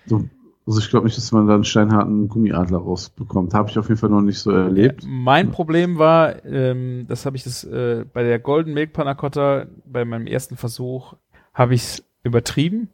So, 0.06 0.24
also 0.66 0.78
ich 0.78 0.88
glaube 0.90 1.06
nicht, 1.06 1.16
dass 1.16 1.32
man 1.32 1.48
da 1.48 1.54
einen 1.54 1.64
steinharten 1.64 2.28
Gummiadler 2.28 2.78
rausbekommt. 2.78 3.52
Habe 3.52 3.68
ich 3.68 3.78
auf 3.78 3.88
jeden 3.88 3.98
Fall 3.98 4.10
noch 4.10 4.20
nicht 4.20 4.38
so 4.38 4.52
erlebt. 4.52 5.04
Mein 5.04 5.50
Problem 5.50 5.98
war, 5.98 6.44
ähm, 6.44 7.06
das 7.08 7.26
habe 7.26 7.36
ich 7.36 7.42
das 7.42 7.64
äh, 7.64 8.04
bei 8.12 8.22
der 8.22 8.38
Golden 8.38 8.74
Milk 8.74 8.92
Panna 8.92 9.14
Cotta, 9.14 9.66
bei 9.84 10.04
meinem 10.04 10.28
ersten 10.28 10.56
Versuch, 10.56 11.14
habe 11.52 11.74
ich 11.74 11.82
es 11.82 12.04
übertrieben. 12.22 12.90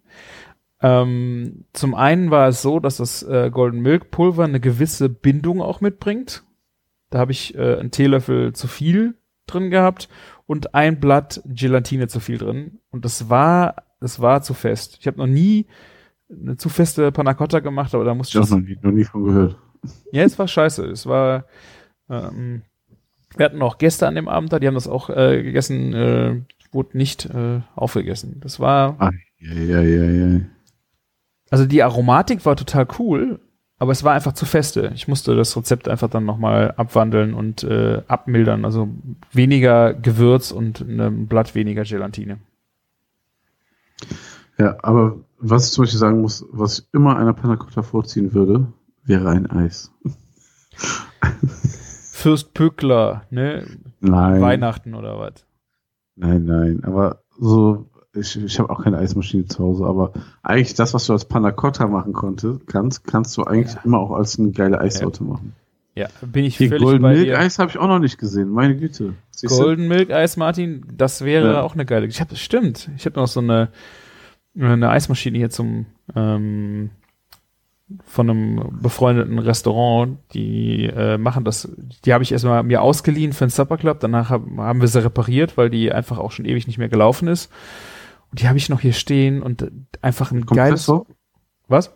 Ähm, 0.80 1.64
zum 1.74 1.94
einen 1.94 2.30
war 2.30 2.48
es 2.48 2.62
so, 2.62 2.80
dass 2.80 2.96
das 2.96 3.22
äh, 3.22 3.50
Golden 3.50 3.80
Milk 3.80 4.10
Pulver 4.10 4.44
eine 4.44 4.60
gewisse 4.60 5.10
Bindung 5.10 5.60
auch 5.60 5.82
mitbringt. 5.82 6.44
Da 7.10 7.18
habe 7.18 7.32
ich 7.32 7.54
äh, 7.54 7.78
einen 7.78 7.90
Teelöffel 7.90 8.54
zu 8.54 8.68
viel 8.68 9.14
drin 9.46 9.70
gehabt 9.70 10.08
und 10.46 10.74
ein 10.74 11.00
Blatt 11.00 11.42
Gelatine 11.46 12.08
zu 12.08 12.20
viel 12.20 12.38
drin. 12.38 12.78
Und 12.90 13.04
das 13.04 13.28
war, 13.28 13.84
das 14.00 14.20
war 14.20 14.42
zu 14.42 14.54
fest. 14.54 14.96
Ich 15.00 15.06
habe 15.06 15.18
noch 15.18 15.26
nie 15.26 15.66
eine 16.30 16.56
zu 16.56 16.68
feste 16.68 17.12
Panna 17.12 17.34
Cotta 17.34 17.60
gemacht, 17.60 17.94
aber 17.94 18.04
da 18.04 18.14
musste 18.14 18.38
Ich 18.38 18.48
das 18.48 18.56
nie, 18.58 18.78
noch 18.82 18.92
nie 18.92 19.04
von 19.04 19.24
gehört. 19.24 19.56
ja, 20.12 20.22
es 20.22 20.38
war 20.38 20.48
scheiße. 20.48 20.84
Es 20.86 21.06
war. 21.06 21.44
Ähm, 22.08 22.62
wir 23.36 23.44
hatten 23.44 23.60
auch 23.62 23.78
Gäste 23.78 24.06
an 24.06 24.14
dem 24.14 24.28
Abend 24.28 24.52
da, 24.52 24.58
die 24.58 24.66
haben 24.66 24.74
das 24.74 24.88
auch 24.88 25.10
äh, 25.10 25.42
gegessen, 25.42 25.92
äh, 25.92 26.42
wurde 26.72 26.96
nicht 26.96 27.26
äh, 27.26 27.60
aufgegessen. 27.74 28.40
Das 28.40 28.60
war. 28.60 28.96
Ah, 28.98 29.10
ja, 29.38 29.52
ja, 29.52 29.80
ja, 29.82 30.04
ja. 30.04 30.40
Also 31.50 31.66
die 31.66 31.82
Aromatik 31.82 32.44
war 32.44 32.56
total 32.56 32.86
cool, 32.98 33.40
aber 33.78 33.92
es 33.92 34.04
war 34.04 34.14
einfach 34.14 34.32
zu 34.32 34.46
feste. 34.46 34.90
Ich 34.94 35.06
musste 35.06 35.36
das 35.36 35.56
Rezept 35.56 35.88
einfach 35.88 36.08
dann 36.08 36.24
nochmal 36.24 36.72
abwandeln 36.76 37.34
und 37.34 37.62
äh, 37.62 38.02
abmildern. 38.08 38.64
Also 38.64 38.88
weniger 39.32 39.92
Gewürz 39.92 40.50
und 40.50 40.80
ein 40.80 41.26
Blatt 41.26 41.54
weniger 41.54 41.84
Gelatine. 41.84 42.38
Ja, 44.58 44.76
aber 44.82 45.18
was 45.38 45.66
ich 45.66 45.72
zum 45.72 45.84
Beispiel 45.84 45.98
sagen 45.98 46.22
muss, 46.22 46.46
was 46.50 46.78
ich 46.78 46.86
immer 46.92 47.16
einer 47.16 47.34
Panna 47.34 47.56
Cotta 47.56 47.82
vorziehen 47.82 48.32
würde, 48.32 48.66
wäre 49.04 49.28
ein 49.28 49.46
Eis. 49.50 49.92
Fürst 52.12 52.54
Pückler, 52.54 53.24
ne? 53.30 53.66
Nein. 54.00 54.40
Weihnachten 54.40 54.94
oder 54.94 55.18
was? 55.18 55.44
Nein, 56.14 56.44
nein. 56.46 56.82
Aber 56.84 57.20
so, 57.38 57.90
ich, 58.16 58.36
ich 58.42 58.58
habe 58.58 58.70
auch 58.70 58.82
keine 58.82 58.98
Eismaschine 58.98 59.46
zu 59.46 59.58
Hause, 59.62 59.84
aber 59.84 60.12
eigentlich 60.42 60.74
das, 60.74 60.94
was 60.94 61.06
du 61.06 61.12
als 61.12 61.24
Panna 61.24 61.52
Cotta 61.52 61.86
machen 61.86 62.12
konnte, 62.12 62.60
kannst, 62.66 63.04
kannst 63.06 63.36
du 63.36 63.44
eigentlich 63.44 63.74
Ja. 63.74 63.80
immer 63.84 63.98
auch 63.98 64.12
als 64.12 64.38
eine 64.38 64.50
geile 64.50 64.80
Eissorte 64.80 65.22
machen. 65.24 65.54
Ja, 65.94 66.08
bin 66.20 66.44
ich 66.44 66.58
Die 66.58 66.68
völlig 66.68 66.82
Golden 66.84 67.02
bei 67.02 67.12
Milk 67.14 67.24
dir. 67.26 67.38
Eis 67.38 67.58
habe 67.58 67.70
ich 67.70 67.78
auch 67.78 67.88
noch 67.88 67.98
nicht 68.00 68.18
gesehen. 68.18 68.50
Meine 68.50 68.76
Güte. 68.76 69.14
Siehst 69.30 69.58
du? 69.58 69.62
Golden 69.62 69.88
Milk 69.88 70.10
Eis, 70.10 70.36
Martin, 70.36 70.84
das 70.94 71.24
wäre 71.24 71.54
Ja. 71.54 71.62
auch 71.62 71.72
eine 71.74 71.86
geile. 71.86 72.06
Ich 72.06 72.20
habe, 72.20 72.36
stimmt. 72.36 72.90
Ich 72.96 73.06
habe 73.06 73.18
noch 73.18 73.28
so 73.28 73.40
eine 73.40 73.68
eine 74.58 74.88
Eismaschine 74.90 75.36
hier 75.38 75.50
zum 75.50 75.86
ähm, 76.14 76.90
von 78.04 78.28
einem 78.28 78.78
befreundeten 78.82 79.38
Restaurant, 79.38 80.18
die 80.34 80.86
äh, 80.86 81.18
machen 81.18 81.44
das, 81.44 81.68
die 82.04 82.12
habe 82.12 82.24
ich 82.24 82.32
erstmal 82.32 82.62
mir 82.64 82.82
ausgeliehen 82.82 83.32
für 83.32 83.44
den 83.46 83.50
Supper 83.50 83.76
Club, 83.76 84.00
danach 84.00 84.28
hab, 84.30 84.42
haben 84.56 84.80
wir 84.80 84.88
sie 84.88 85.04
repariert, 85.04 85.56
weil 85.56 85.70
die 85.70 85.92
einfach 85.92 86.18
auch 86.18 86.32
schon 86.32 86.46
ewig 86.46 86.66
nicht 86.66 86.78
mehr 86.78 86.88
gelaufen 86.88 87.28
ist. 87.28 87.50
Und 88.30 88.40
die 88.40 88.48
habe 88.48 88.58
ich 88.58 88.68
noch 88.68 88.80
hier 88.80 88.92
stehen 88.92 89.42
und 89.42 89.62
äh, 89.62 89.70
einfach 90.02 90.30
ein 90.32 90.46
geiles. 90.46 90.86
Kompressor? 90.86 91.06
Was? 91.68 91.92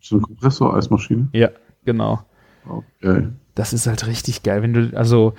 So 0.00 0.16
eine 0.16 0.22
Kompressor-Eismaschine? 0.22 1.28
Ja, 1.32 1.50
genau. 1.84 2.24
Okay. 2.66 3.28
Das 3.54 3.72
ist 3.72 3.86
halt 3.86 4.06
richtig 4.06 4.42
geil. 4.42 4.62
Wenn 4.62 4.74
du, 4.74 4.96
also, 4.96 5.34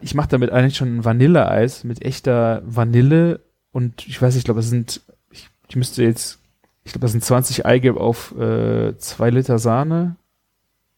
ich 0.00 0.14
mache 0.14 0.28
damit 0.28 0.50
eigentlich 0.50 0.76
schon 0.76 0.98
ein 0.98 1.04
Vanilleeis 1.04 1.84
mit 1.84 2.02
echter 2.02 2.62
Vanille 2.66 3.40
und 3.72 4.06
ich 4.06 4.20
weiß 4.20 4.36
ich 4.36 4.44
glaube, 4.44 4.60
es 4.60 4.68
sind, 4.68 5.02
ich, 5.30 5.48
ich 5.68 5.76
müsste 5.76 6.02
jetzt, 6.02 6.40
ich 6.84 6.92
glaube, 6.92 7.02
das 7.04 7.12
sind 7.12 7.24
20 7.24 7.66
Eigelb 7.66 7.96
auf 7.96 8.36
äh, 8.36 8.96
zwei 8.98 9.30
Liter 9.30 9.58
Sahne. 9.58 10.16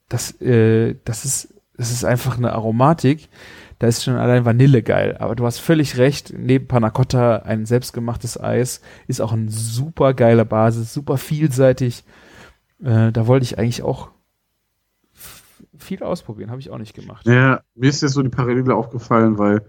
Das, 0.09 0.41
äh, 0.41 0.97
das 1.05 1.25
ist, 1.25 1.55
das 1.77 1.93
ist 1.93 2.05
einfach 2.05 2.39
eine 2.39 2.53
Aromatik. 2.53 3.29
Da 3.79 3.87
ist 3.87 4.03
schon 4.03 4.17
allein 4.17 4.45
Vanille 4.45 4.83
geil. 4.83 5.17
Aber 5.19 5.37
du 5.37 5.47
hast 5.47 5.59
völlig 5.59 5.99
recht. 5.99 6.35
Neben 6.37 6.67
Panna 6.67 6.91
Cotta 6.91 7.37
ein 7.37 7.67
selbstgemachtes 7.67 8.41
Eis 8.41 8.81
ist 9.07 9.21
auch 9.21 9.33
ein 9.33 9.49
super 9.49 10.15
geiler 10.15 10.45
Basis, 10.45 10.93
super 10.93 11.17
vielseitig. 11.17 12.05
Äh, 12.83 13.13
da 13.13 13.27
wollte 13.27 13.45
ich 13.45 13.59
eigentlich 13.59 13.83
auch 13.83 14.11
viel 15.77 16.03
ausprobieren, 16.03 16.51
habe 16.51 16.61
ich 16.61 16.71
auch 16.71 16.79
nicht 16.79 16.95
gemacht. 16.95 17.27
Ja, 17.27 17.61
mir 17.75 17.89
ist 17.89 18.03
jetzt 18.03 18.13
so 18.13 18.23
die 18.23 18.29
Parallele 18.29 18.75
aufgefallen, 18.75 19.39
weil 19.39 19.65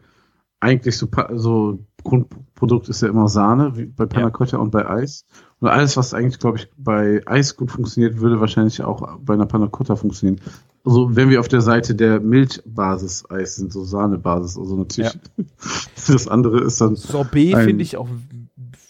eigentlich 0.60 0.98
so, 0.98 1.08
so 1.34 1.80
Grundprodukt 2.04 2.90
ist 2.90 3.02
ja 3.02 3.10
immer 3.10 3.28
Sahne, 3.28 3.78
wie 3.78 3.86
bei 3.86 4.06
Panna 4.06 4.32
Ja. 4.40 4.58
Und 4.58 4.72
bei 4.72 4.90
Eis. 4.90 5.26
Und 5.60 5.68
alles, 5.70 5.98
was 5.98 6.14
eigentlich, 6.14 6.40
glaube 6.40 6.58
ich, 6.58 6.70
bei 6.78 7.22
Eis 7.26 7.56
gut 7.56 7.72
funktioniert, 7.72 8.20
würde 8.20 8.40
wahrscheinlich 8.40 8.82
auch 8.82 9.18
bei 9.20 9.34
einer 9.34 9.46
Panna 9.46 9.68
Cotta 9.68 9.96
funktionieren. 9.96 10.42
Also, 10.90 11.16
wenn 11.16 11.30
wir 11.30 11.40
auf 11.40 11.48
der 11.48 11.62
Seite 11.62 11.94
der 11.94 12.20
Milchbasis-Eis 12.20 13.58
sind, 13.58 13.72
so 13.72 13.84
Sahnebasis, 13.84 14.58
also 14.58 14.76
natürlich. 14.76 15.18
Das 16.08 16.28
andere 16.28 16.62
ist 16.64 16.82
dann, 16.82 16.96
Sorbet 16.96 17.56
finde 17.58 17.84
ich 17.84 17.96
auch 17.96 18.08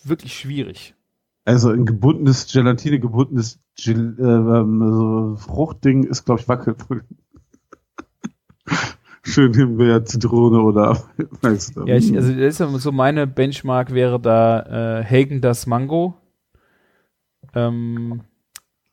wirklich 0.05 0.33
schwierig. 0.33 0.95
also 1.43 1.69
ein 1.71 1.85
gebundenes, 1.85 2.47
Gelatine 2.51 2.99
gebundenes 3.01 3.59
Gel, 3.75 4.15
äh, 4.17 4.23
ähm, 4.23 4.79
so 4.93 5.35
Fruchtding 5.35 6.03
ist, 6.05 6.23
glaube 6.23 6.39
ich, 6.41 6.47
Wackelpudding. 6.47 7.03
Schön 9.23 9.53
Himbeer, 9.53 10.05
Zitrone 10.05 10.61
oder 10.61 10.97
weißt 11.41 11.75
du, 11.75 11.85
Ja, 11.85 11.95
ich, 11.97 12.15
also 12.15 12.29
das 12.31 12.39
ist 12.53 12.59
ja 12.59 12.69
so 12.77 12.91
meine 12.93 13.27
Benchmark 13.27 13.93
wäre 13.93 14.19
da 14.19 15.01
äh, 15.01 15.03
Hagen 15.03 15.41
das 15.41 15.67
Mango. 15.67 16.15
Ähm, 17.53 18.21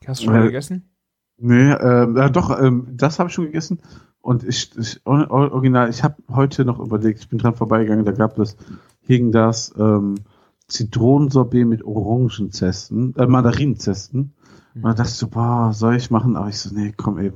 hast 0.07 0.21
du 0.23 0.25
schon 0.25 0.35
mal 0.35 0.43
Äh, 0.43 0.47
gegessen? 0.47 0.91
Nee, 1.39 1.71
ähm, 1.73 2.17
ja, 2.17 2.29
doch, 2.29 2.59
ähm, 2.61 2.87
das 2.97 3.19
habe 3.19 3.29
ich 3.29 3.35
schon 3.35 3.45
gegessen. 3.47 3.79
Und 4.21 4.43
ich, 4.43 4.77
ich 4.79 5.01
or- 5.05 5.31
or- 5.31 5.53
original, 5.53 5.89
ich 5.91 6.03
habe 6.03 6.17
heute 6.31 6.65
noch 6.65 6.81
überlegt, 6.81 7.21
ich 7.21 7.29
bin 7.29 7.39
dran 7.39 7.55
vorbeigegangen, 7.55 8.05
da 8.05 8.13
gab 8.13 8.39
es 8.39 8.57
hing 9.03 9.31
das 9.33 9.73
ähm, 9.79 10.17
Zitronensorbet 10.69 11.67
mit 11.67 11.85
Orangenzesten, 11.85 13.15
äh, 13.17 13.27
Mandarinenzesten. 13.27 14.33
Und 14.75 14.83
da 14.83 14.95
dachte 14.95 15.11
ich 15.11 15.15
so, 15.17 15.29
boah, 15.29 15.73
soll 15.73 15.97
ich 15.97 16.11
machen? 16.11 16.37
Aber 16.37 16.49
ich 16.49 16.59
so, 16.59 16.75
nee, 16.75 16.93
komm, 16.97 17.19
ey, 17.19 17.31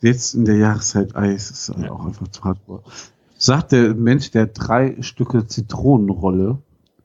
jetzt 0.00 0.34
in 0.34 0.44
der 0.44 0.56
Jahreszeit 0.56 1.14
Eis 1.14 1.50
ist 1.50 1.72
Ja. 1.76 1.90
auch 1.90 2.06
einfach 2.06 2.28
zu 2.28 2.42
hart. 2.44 2.58
Sagt 3.36 3.72
der 3.72 3.94
Mensch, 3.94 4.30
der 4.30 4.46
drei 4.46 4.96
Stücke 5.02 5.46
Zitronenrolle 5.46 6.58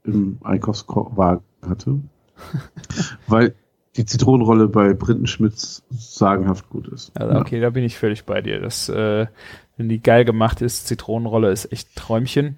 im 0.03 0.38
Einkaufswagen 0.43 1.43
hatte, 1.68 1.99
weil 3.28 3.53
die 3.96 4.06
Zitronenrolle 4.06 4.68
bei 4.68 4.94
Brindenschmitz 4.94 5.84
sagenhaft 5.91 6.70
gut 6.70 6.88
ist. 6.88 7.12
Also, 7.20 7.39
okay, 7.39 7.60
da 7.62 7.70
bin 7.70 7.84
ich 7.84 7.98
völlig 7.98 8.26
bei 8.26 8.41
dir. 8.41 8.60
Das, 8.60 8.89
äh, 8.89 9.28
wenn 9.78 9.89
die 9.89 10.02
geil 10.02 10.26
gemacht 10.26 10.62
ist, 10.62 10.88
Zitronenrolle 10.88 11.52
ist 11.52 11.72
echt 11.72 11.96
Träumchen. 11.96 12.58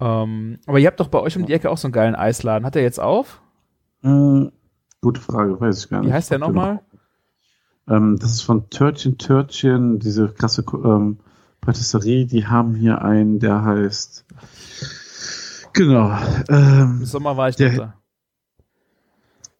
Ähm, 0.00 0.58
aber 0.66 0.78
ihr 0.78 0.86
habt 0.88 1.00
doch 1.00 1.08
bei 1.08 1.20
euch 1.20 1.36
um 1.36 1.46
die 1.46 1.52
Ecke 1.52 1.70
auch 1.70 1.78
so 1.78 1.86
einen 1.88 1.92
geilen 1.92 2.14
Eisladen. 2.14 2.64
Hat 2.66 2.74
der 2.74 2.82
jetzt 2.82 3.00
auf? 3.00 3.40
Hm, 4.02 4.50
gute 5.00 5.20
Frage, 5.20 5.60
weiß 5.60 5.84
ich 5.84 5.90
gar 5.90 6.00
nicht. 6.00 6.08
Wie 6.08 6.12
heißt 6.12 6.30
der 6.30 6.38
nochmal? 6.38 6.74
noch- 7.86 7.96
Ähm, 7.96 8.18
das 8.20 8.30
ist 8.32 8.42
von 8.42 8.68
Törtchen 8.70 9.16
Törtchen, 9.18 9.98
diese 9.98 10.28
krasse 10.28 10.64
ähm, 10.84 11.18
Patisserie. 11.60 12.26
Die 12.26 12.46
haben 12.46 12.74
hier 12.74 13.02
einen, 13.02 13.38
der 13.38 13.64
heißt. 13.64 14.24
Genau. 15.72 16.16
Ähm, 16.48 16.98
Im 17.00 17.04
Sommer 17.04 17.36
war 17.36 17.48
ich 17.48 17.56
Der- 17.56 17.76
da. 17.76 17.94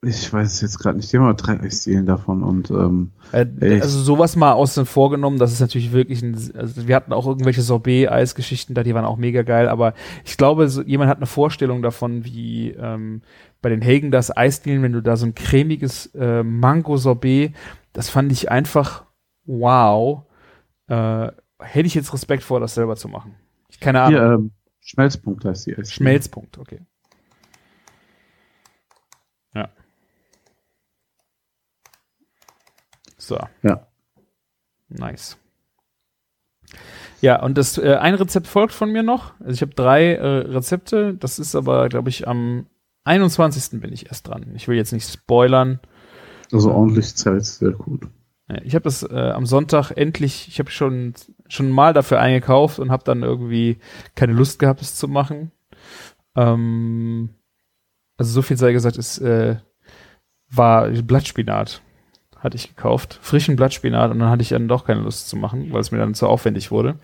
Ich 0.01 0.33
weiß 0.33 0.55
es 0.55 0.61
jetzt 0.61 0.79
gerade 0.79 0.97
nicht. 0.97 1.13
Die 1.13 1.17
haben 1.17 1.25
aber 1.25 1.35
drei 1.35 1.59
Eisdielen 1.59 2.07
davon 2.07 2.45
und 2.45 2.71
ähm, 2.71 3.11
Äh, 3.33 3.81
also 3.81 4.01
sowas 4.01 4.37
mal 4.37 4.53
außen 4.53 4.87
vorgenommen, 4.87 5.39
das 5.39 5.53
ist 5.53 5.61
natürlich 5.61 5.93
wirklich 5.93 6.23
ein, 6.23 6.35
also 6.55 6.87
wir 6.87 6.95
hatten 6.95 7.13
auch 7.13 7.27
irgendwelche 7.27 7.63
Sorbet-Eisgeschichten 7.63 8.77
da, 8.77 8.85
die 8.85 8.95
waren 8.95 9.05
auch 9.05 9.17
mega 9.17 9.43
geil, 9.43 9.69
aber 9.69 9.95
ich 10.25 10.37
glaube, 10.37 10.69
so, 10.69 10.83
jemand 10.83 11.11
hat 11.11 11.17
eine 11.17 11.27
Vorstellung 11.27 11.83
davon, 11.83 12.25
wie 12.25 12.71
ähm, 12.71 13.23
bei 13.61 13.71
den 13.71 13.83
Hagen 13.83 14.13
das 14.13 14.35
Eisdielen, 14.35 14.83
wenn 14.83 14.93
du 14.93 15.03
da 15.03 15.17
so 15.17 15.27
ein 15.27 15.35
cremiges 15.35 16.07
äh, 16.15 16.45
Mango-Sorbet, 16.45 17.55
das 17.93 18.09
fand 18.09 18.31
ich 18.31 18.51
einfach 18.53 19.05
wow. 19.47 20.23
Äh, 20.87 21.33
hätte 21.59 21.87
ich 21.87 21.95
jetzt 21.95 22.13
Respekt 22.13 22.45
vor, 22.45 22.61
das 22.61 22.75
selber 22.75 22.95
zu 22.95 23.09
machen. 23.09 23.35
Ich 23.69 23.81
keine 23.81 24.03
Ahnung. 24.03 24.21
hier 24.21 24.33
ähm, 24.33 24.51
Schmelzpunkt 24.81 25.45
heißt 25.45 25.67
die 25.67 25.73
Eisdiele. 25.73 25.87
Schmelzpunkt, 25.87 26.57
okay. 26.59 26.81
So. 33.29 33.39
Ja. 33.63 33.87
Nice. 34.89 35.37
Ja, 37.21 37.43
und 37.43 37.59
das 37.59 37.77
äh, 37.77 37.97
ein 37.97 38.15
Rezept 38.15 38.47
folgt 38.47 38.73
von 38.73 38.91
mir 38.91 39.03
noch. 39.03 39.39
Also 39.41 39.53
ich 39.53 39.61
habe 39.61 39.75
drei 39.75 40.15
äh, 40.15 40.27
Rezepte. 40.27 41.13
Das 41.13 41.39
ist 41.39 41.55
aber, 41.55 41.91
glaube 41.91 42.09
ich, 42.09 42.27
am 42.27 42.67
21. 43.05 43.83
bin 43.83 43.93
ich 43.93 44.07
erst 44.07 44.29
dran. 44.29 44.47
Ich 44.55 44.67
will 44.67 44.77
jetzt 44.77 44.93
nicht 44.93 45.07
spoilern. 45.07 45.79
Also 46.53 46.73
ordentlich 46.73 47.15
Zeit, 47.17 47.45
sehr 47.45 47.73
gut. 47.73 48.09
Ich 48.65 48.75
habe 48.75 48.85
das 48.85 49.03
äh, 49.03 49.31
am 49.35 49.45
Sonntag 49.45 49.91
endlich, 49.91 50.49
ich 50.49 50.59
habe 50.59 50.71
schon 50.71 51.13
schon 51.49 51.71
mal 51.71 51.93
dafür 51.93 52.19
eingekauft 52.19 52.79
und 52.79 52.91
habe 52.91 53.05
dann 53.05 53.23
irgendwie 53.23 53.79
keine 54.15 54.33
Lust 54.33 54.59
gehabt, 54.59 54.81
es 54.81 54.97
zu 54.97 55.07
machen. 55.07 55.53
Ähm, 56.35 57.29
also 58.17 58.33
so 58.33 58.41
viel 58.41 58.57
sei 58.57 58.73
gesagt, 58.73 58.97
es 58.97 59.19
äh, 59.19 59.57
war 60.49 60.89
Blattspinat 60.89 61.83
hatte 62.39 62.57
ich 62.57 62.69
gekauft, 62.69 63.19
frischen 63.21 63.57
Blattspinat 63.57 64.11
und 64.11 64.19
dann 64.19 64.31
hatte 64.31 64.43
ich 64.43 64.51
dann 64.51 64.69
doch 64.69 64.85
keine 64.85 65.01
Lust 65.01 65.29
zu 65.29 65.37
machen, 65.37 65.73
weil 65.73 65.81
es 65.81 65.91
mir 65.91 65.99
dann 65.99 66.15
zu 66.15 66.27
aufwendig 66.27 66.71
wurde. 66.71 66.99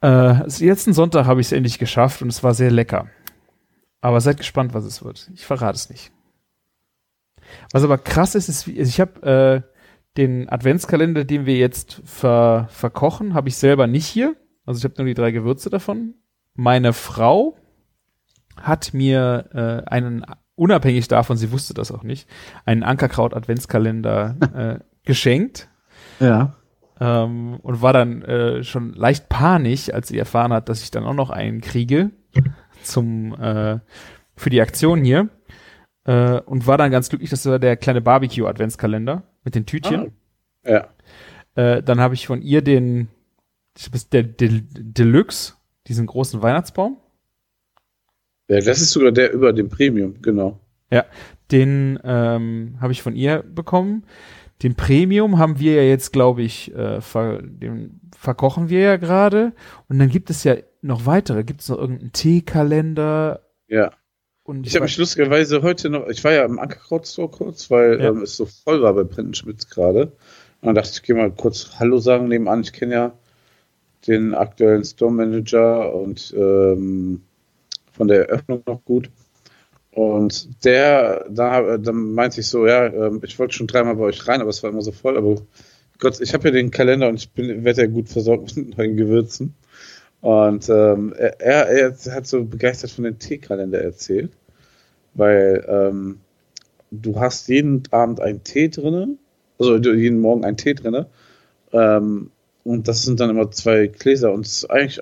Äh, 0.00 0.06
also 0.06 0.64
letzten 0.64 0.92
Sonntag 0.92 1.26
habe 1.26 1.40
ich 1.40 1.48
es 1.48 1.52
endlich 1.52 1.78
geschafft 1.78 2.22
und 2.22 2.28
es 2.28 2.42
war 2.42 2.54
sehr 2.54 2.70
lecker. 2.70 3.08
Aber 4.00 4.20
seid 4.20 4.36
gespannt, 4.36 4.74
was 4.74 4.84
es 4.84 5.04
wird. 5.04 5.30
Ich 5.34 5.46
verrate 5.46 5.76
es 5.76 5.90
nicht. 5.90 6.12
Was 7.72 7.84
aber 7.84 7.98
krass 7.98 8.34
ist, 8.34 8.48
ist, 8.48 8.66
ich 8.66 9.00
habe 9.00 9.64
äh, 9.66 9.76
den 10.16 10.48
Adventskalender, 10.48 11.24
den 11.24 11.46
wir 11.46 11.56
jetzt 11.56 12.02
ver 12.04 12.68
verkochen, 12.70 13.34
habe 13.34 13.48
ich 13.48 13.56
selber 13.56 13.86
nicht 13.86 14.06
hier. 14.06 14.36
Also 14.64 14.78
ich 14.78 14.84
habe 14.84 14.94
nur 14.98 15.06
die 15.06 15.14
drei 15.14 15.30
Gewürze 15.30 15.70
davon. 15.70 16.14
Meine 16.54 16.92
Frau 16.92 17.56
hat 18.60 18.94
mir 18.94 19.50
äh, 19.52 19.90
einen, 19.90 20.24
unabhängig 20.56 21.06
davon, 21.08 21.36
sie 21.36 21.52
wusste 21.52 21.74
das 21.74 21.92
auch 21.92 22.02
nicht, 22.02 22.28
einen 22.64 22.82
Ankerkraut-Adventskalender 22.82 24.36
äh, 24.80 24.84
geschenkt 25.04 25.68
Ja. 26.18 26.56
ähm, 27.00 27.58
und 27.62 27.82
war 27.82 27.92
dann 27.92 28.22
äh, 28.22 28.64
schon 28.64 28.92
leicht 28.94 29.28
panisch, 29.28 29.92
als 29.92 30.08
sie 30.08 30.18
erfahren 30.18 30.52
hat, 30.52 30.68
dass 30.68 30.82
ich 30.82 30.90
dann 30.90 31.04
auch 31.04 31.14
noch 31.14 31.30
einen 31.30 31.60
kriege 31.60 32.10
zum 32.82 33.34
äh, 33.40 33.78
für 34.34 34.50
die 34.50 34.60
Aktion 34.60 35.04
hier. 35.04 35.28
Äh, 36.04 36.40
und 36.40 36.66
war 36.66 36.78
dann 36.78 36.90
ganz 36.90 37.08
glücklich, 37.08 37.30
das 37.30 37.46
war 37.46 37.58
der 37.58 37.76
kleine 37.76 38.00
Barbecue-Adventskalender 38.00 39.22
mit 39.44 39.54
den 39.54 39.66
Tütchen. 39.66 40.12
Ah, 40.64 40.70
ja. 40.70 40.88
Äh, 41.54 41.82
dann 41.82 42.00
habe 42.00 42.14
ich 42.14 42.26
von 42.26 42.42
ihr 42.42 42.62
den 42.62 43.08
der, 44.12 44.22
der 44.22 44.48
Deluxe, 44.62 45.54
diesen 45.86 46.06
großen 46.06 46.40
Weihnachtsbaum. 46.42 46.98
Ja, 48.48 48.60
das 48.60 48.80
ist 48.80 48.92
sogar 48.92 49.12
der 49.12 49.32
über 49.32 49.52
dem 49.52 49.68
Premium, 49.68 50.22
genau. 50.22 50.60
Ja, 50.90 51.04
den 51.50 51.98
ähm, 52.04 52.76
habe 52.80 52.92
ich 52.92 53.02
von 53.02 53.16
ihr 53.16 53.42
bekommen. 53.42 54.04
Den 54.62 54.74
Premium 54.74 55.38
haben 55.38 55.58
wir 55.58 55.74
ja 55.74 55.82
jetzt, 55.82 56.12
glaube 56.12 56.42
ich, 56.42 56.74
äh, 56.74 57.00
ver 57.00 57.42
den 57.42 58.00
verkochen 58.16 58.70
wir 58.70 58.80
ja 58.80 58.96
gerade. 58.96 59.52
Und 59.88 59.98
dann 59.98 60.08
gibt 60.08 60.30
es 60.30 60.44
ja 60.44 60.56
noch 60.80 61.06
weitere. 61.06 61.44
Gibt 61.44 61.60
es 61.60 61.68
noch 61.68 61.78
irgendeinen 61.78 62.12
Teekalender? 62.12 63.42
Ja. 63.68 63.92
Und 64.44 64.66
ich, 64.66 64.74
habe 64.74 64.84
mich 64.84 64.96
lustigerweise 64.96 65.62
heute 65.62 65.90
noch, 65.90 66.06
ich 66.06 66.22
war 66.22 66.32
ja 66.32 66.44
im 66.44 66.60
Ankerkraut-Store 66.60 67.28
kurz, 67.28 67.68
weil 67.70 68.00
ja. 68.00 68.10
ähm, 68.10 68.22
es 68.22 68.36
so 68.36 68.46
voll 68.46 68.80
war 68.80 68.94
bei 68.94 69.02
Printenschmitz 69.02 69.68
gerade. 69.68 70.12
Und 70.60 70.66
dann 70.66 70.74
dachte 70.76 70.90
ich, 70.90 70.96
ich 70.96 71.02
gehe 71.02 71.16
mal 71.16 71.32
kurz 71.32 71.78
Hallo 71.78 71.98
sagen 71.98 72.28
nebenan. 72.28 72.62
Ich 72.62 72.72
kenne 72.72 72.94
ja 72.94 73.12
den 74.06 74.34
aktuellen 74.34 74.84
Store 74.84 75.10
Manager 75.10 75.92
und 75.92 76.32
ähm, 76.36 77.22
von 77.96 78.08
der 78.08 78.28
Eröffnung 78.28 78.62
noch 78.66 78.84
gut. 78.84 79.10
Und 79.90 80.64
der, 80.64 81.26
da, 81.30 81.78
da 81.78 81.92
meinte 81.92 82.40
ich 82.40 82.48
so, 82.48 82.66
ja, 82.66 82.86
ähm, 82.86 83.22
ich 83.24 83.38
wollte 83.38 83.54
schon 83.54 83.66
dreimal 83.66 83.96
bei 83.96 84.04
euch 84.04 84.28
rein, 84.28 84.42
aber 84.42 84.50
es 84.50 84.62
war 84.62 84.70
immer 84.70 84.82
so 84.82 84.92
voll. 84.92 85.16
Aber 85.16 85.36
Gott, 85.98 86.20
ich 86.20 86.34
habe 86.34 86.48
ja 86.48 86.50
den 86.52 86.70
Kalender 86.70 87.08
und 87.08 87.16
ich 87.16 87.30
bin, 87.30 87.64
werde 87.64 87.82
ja 87.82 87.86
gut 87.86 88.08
versorgt 88.08 88.56
mit 88.56 88.76
neuen 88.76 88.96
Gewürzen. 88.96 89.54
Und 90.20 90.68
ähm, 90.68 91.14
er, 91.16 91.68
er 91.68 91.96
hat 92.14 92.26
so 92.26 92.44
begeistert 92.44 92.90
von 92.90 93.04
dem 93.04 93.18
Teekalender 93.18 93.80
erzählt, 93.80 94.32
weil 95.14 95.64
ähm, 95.68 96.20
du 96.90 97.18
hast 97.18 97.48
jeden 97.48 97.82
Abend 97.90 98.20
einen 98.20 98.42
Tee 98.42 98.68
drinne, 98.68 99.16
also 99.58 99.76
jeden 99.76 100.20
Morgen 100.20 100.44
einen 100.44 100.56
Tee 100.56 100.74
drinne. 100.74 101.06
Ähm, 101.72 102.30
und 102.64 102.88
das 102.88 103.02
sind 103.02 103.20
dann 103.20 103.30
immer 103.30 103.50
zwei 103.50 103.86
Gläser 103.86 104.32
und 104.32 104.44
es 104.44 104.64
ist 104.64 104.70
eigentlich 104.70 105.00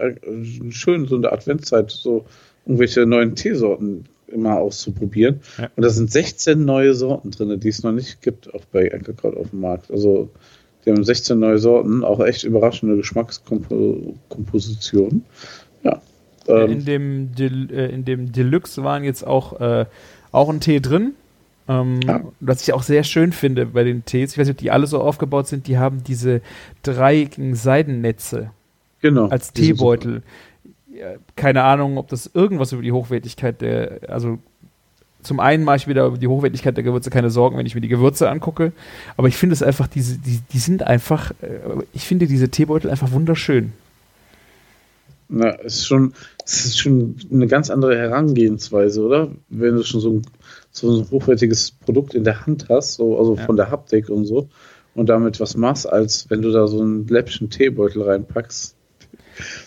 schön, 0.77 1.07
so 1.07 1.17
in 1.17 1.23
der 1.23 1.33
Adventszeit 1.33 1.91
so 1.91 2.27
irgendwelche 2.67 3.07
neuen 3.07 3.35
Teesorten 3.35 4.05
immer 4.29 4.59
auszuprobieren. 4.59 5.41
Ja. 5.59 5.71
Und 5.77 5.83
da 5.83 5.91
sind 5.91 6.11
16 6.11 6.65
neue 6.65 6.95
Sorten 6.95 7.31
drin, 7.31 7.61
die 7.61 7.69
es 7.69 7.83
noch 7.83 7.93
nicht 7.93 8.23
gibt, 8.23 8.55
auch 8.55 8.65
bei 8.73 8.91
Ankerkraut 8.93 9.37
auf 9.37 9.51
dem 9.51 9.61
Markt. 9.61 9.91
Also 9.91 10.31
die 10.85 10.91
haben 10.91 11.05
16 11.05 11.39
neue 11.39 11.59
Sorten, 11.59 12.03
auch 12.05 12.21
echt 12.21 12.45
überraschende 12.45 12.97
Geschmackskompositionen. 12.97 15.25
Ja. 15.83 16.01
Ähm, 16.47 16.71
in, 16.71 16.85
dem 16.85 17.35
Del 17.35 17.71
äh, 17.71 17.91
in 17.91 18.05
dem 18.05 18.31
Deluxe 18.33 18.85
waren 18.85 19.03
jetzt 19.05 19.27
auch, 19.27 19.59
äh, 19.61 19.87
auch 20.33 20.51
ein 20.51 20.61
Tee 20.61 20.81
drin. 20.81 21.15
Ähm, 21.67 22.03
ja. 22.03 22.23
Was 22.41 22.61
ich 22.63 22.75
auch 22.75 22.83
sehr 22.83 23.05
schön 23.05 23.33
finde 23.33 23.65
bei 23.67 23.85
den 23.85 24.05
Tees, 24.05 24.33
ich 24.33 24.39
weiß 24.39 24.49
nicht, 24.49 24.57
ob 24.57 24.61
die 24.61 24.71
alle 24.71 24.87
so 24.87 25.01
aufgebaut 25.01 25.49
sind, 25.49 25.67
die 25.67 25.79
haben 25.79 26.05
diese 26.05 26.43
dreieckigen 26.83 27.55
Seidennetze 27.55 28.51
genau, 29.01 29.29
als 29.29 29.55
Teebeutel. 29.55 30.23
Keine 31.37 31.63
Ahnung, 31.63 31.99
ob 31.99 32.09
das 32.09 32.31
irgendwas 32.33 32.73
über 32.73 32.83
die 32.83 32.93
Hochwertigkeit 32.93 33.61
der, 33.61 34.01
also 34.09 34.39
zum 35.23 35.41
einen 35.41 35.65
mache 35.65 35.77
ich 35.77 35.89
wieder 35.89 36.07
über 36.07 36.19
die 36.19 36.27
Hochwertigkeit 36.29 36.77
der 36.77 36.85
Gewürze 36.85 37.11
keine 37.11 37.31
Sorgen, 37.31 37.57
wenn 37.57 37.67
ich 37.67 37.75
mir 37.75 37.81
die 37.81 37.89
Gewürze 37.89 38.29
angucke, 38.29 38.73
aber 39.17 39.29
ich 39.29 39.37
finde 39.37 39.55
es 39.55 39.63
einfach, 39.63 39.87
diese, 39.87 40.19
die, 40.19 40.41
die 40.53 40.59
sind 40.59 40.83
einfach, 40.83 41.31
äh, 41.41 41.83
ich 41.93 42.07
finde 42.07 42.27
diese 42.27 42.51
Teebeutel 42.51 42.91
einfach 42.91 43.11
wunderschön. 43.13 43.73
Na, 45.29 45.55
es 45.65 45.77
ist 45.77 45.87
schon, 45.87 46.13
es 46.45 46.67
ist 46.67 46.79
schon 46.79 47.17
eine 47.33 47.47
ganz 47.47 47.71
andere 47.71 47.97
Herangehensweise, 47.97 49.03
oder? 49.03 49.31
Wenn 49.49 49.77
du 49.77 49.83
schon 49.83 50.01
so 50.01 50.11
ein 50.11 50.23
so 50.75 50.91
ein 50.91 51.11
hochwertiges 51.11 51.71
Produkt 51.71 52.15
in 52.15 52.25
der 52.25 52.45
Hand 52.45 52.67
hast, 52.69 52.95
so, 52.95 53.17
also 53.17 53.37
ja. 53.37 53.45
von 53.45 53.57
der 53.57 53.71
Haptik 53.71 54.11
und 54.11 54.27
so, 54.27 54.49
und 54.95 55.09
damit 55.09 55.41
was 55.41 55.57
machst, 55.57 55.89
als 55.89 56.29
wenn 56.31 56.43
du 56.43 56.51
da 56.51 56.67
so 56.67 56.83
ein 56.83 57.07
Läppchen 57.07 57.49
Teebeutel 57.49 58.03
reinpackst. 58.03 58.75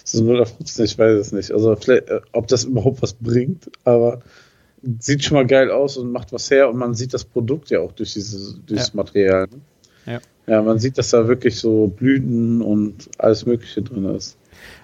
So 0.03 0.23
nur 0.23 0.37
davon, 0.37 0.57
ich 0.61 0.97
weiß 0.97 1.17
es 1.17 1.31
nicht. 1.31 1.51
Also 1.51 1.75
vielleicht, 1.75 2.09
äh, 2.09 2.21
ob 2.31 2.47
das 2.47 2.65
überhaupt 2.65 3.01
was 3.01 3.13
bringt, 3.13 3.69
aber 3.83 4.21
sieht 4.99 5.23
schon 5.23 5.35
mal 5.35 5.47
geil 5.47 5.71
aus 5.71 5.97
und 5.97 6.11
macht 6.11 6.31
was 6.31 6.49
her 6.51 6.69
und 6.69 6.77
man 6.77 6.93
sieht 6.93 7.13
das 7.13 7.25
Produkt 7.25 7.69
ja 7.69 7.79
auch 7.79 7.91
durch 7.91 8.13
dieses, 8.13 8.59
durchs 8.65 8.89
ja. 8.89 8.95
Material. 8.95 9.47
Ne? 9.47 10.13
Ja. 10.13 10.19
ja, 10.47 10.61
man 10.61 10.79
sieht, 10.79 10.97
dass 10.97 11.09
da 11.09 11.27
wirklich 11.27 11.59
so 11.59 11.87
Blüten 11.87 12.61
und 12.61 13.09
alles 13.17 13.45
Mögliche 13.45 13.81
drin 13.81 14.05
ist. 14.15 14.37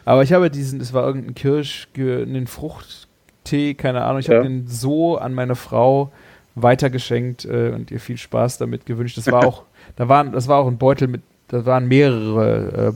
Aber 0.06 0.24
ich 0.24 0.34
habe 0.34 0.50
diesen, 0.50 0.82
es 0.82 0.94
war 0.94 1.06
irgendein 1.06 1.36
Kirsch, 1.36 1.88
einen 1.96 2.48
Frucht, 2.48 3.08
Tee, 3.44 3.74
keine 3.74 4.04
Ahnung. 4.04 4.20
Ich 4.20 4.28
ja. 4.28 4.38
habe 4.38 4.48
den 4.48 4.68
so 4.68 5.18
an 5.18 5.34
meine 5.34 5.56
Frau 5.56 6.12
weitergeschenkt 6.56 7.46
äh, 7.46 7.72
und 7.74 7.92
ihr 7.92 8.00
viel 8.00 8.18
Spaß 8.18 8.58
damit 8.58 8.86
gewünscht. 8.86 9.18
Das 9.18 9.28
war 9.28 9.46
auch, 9.48 9.64
da 9.96 10.10
waren, 10.10 10.32
das 10.32 10.48
war 10.48 10.60
auch 10.60 10.68
ein 10.68 10.78
Beutel 10.78 11.08
mit, 11.08 11.22
da 11.48 11.66
waren 11.66 11.88
mehrere 11.88 12.90
äh, 12.90 12.94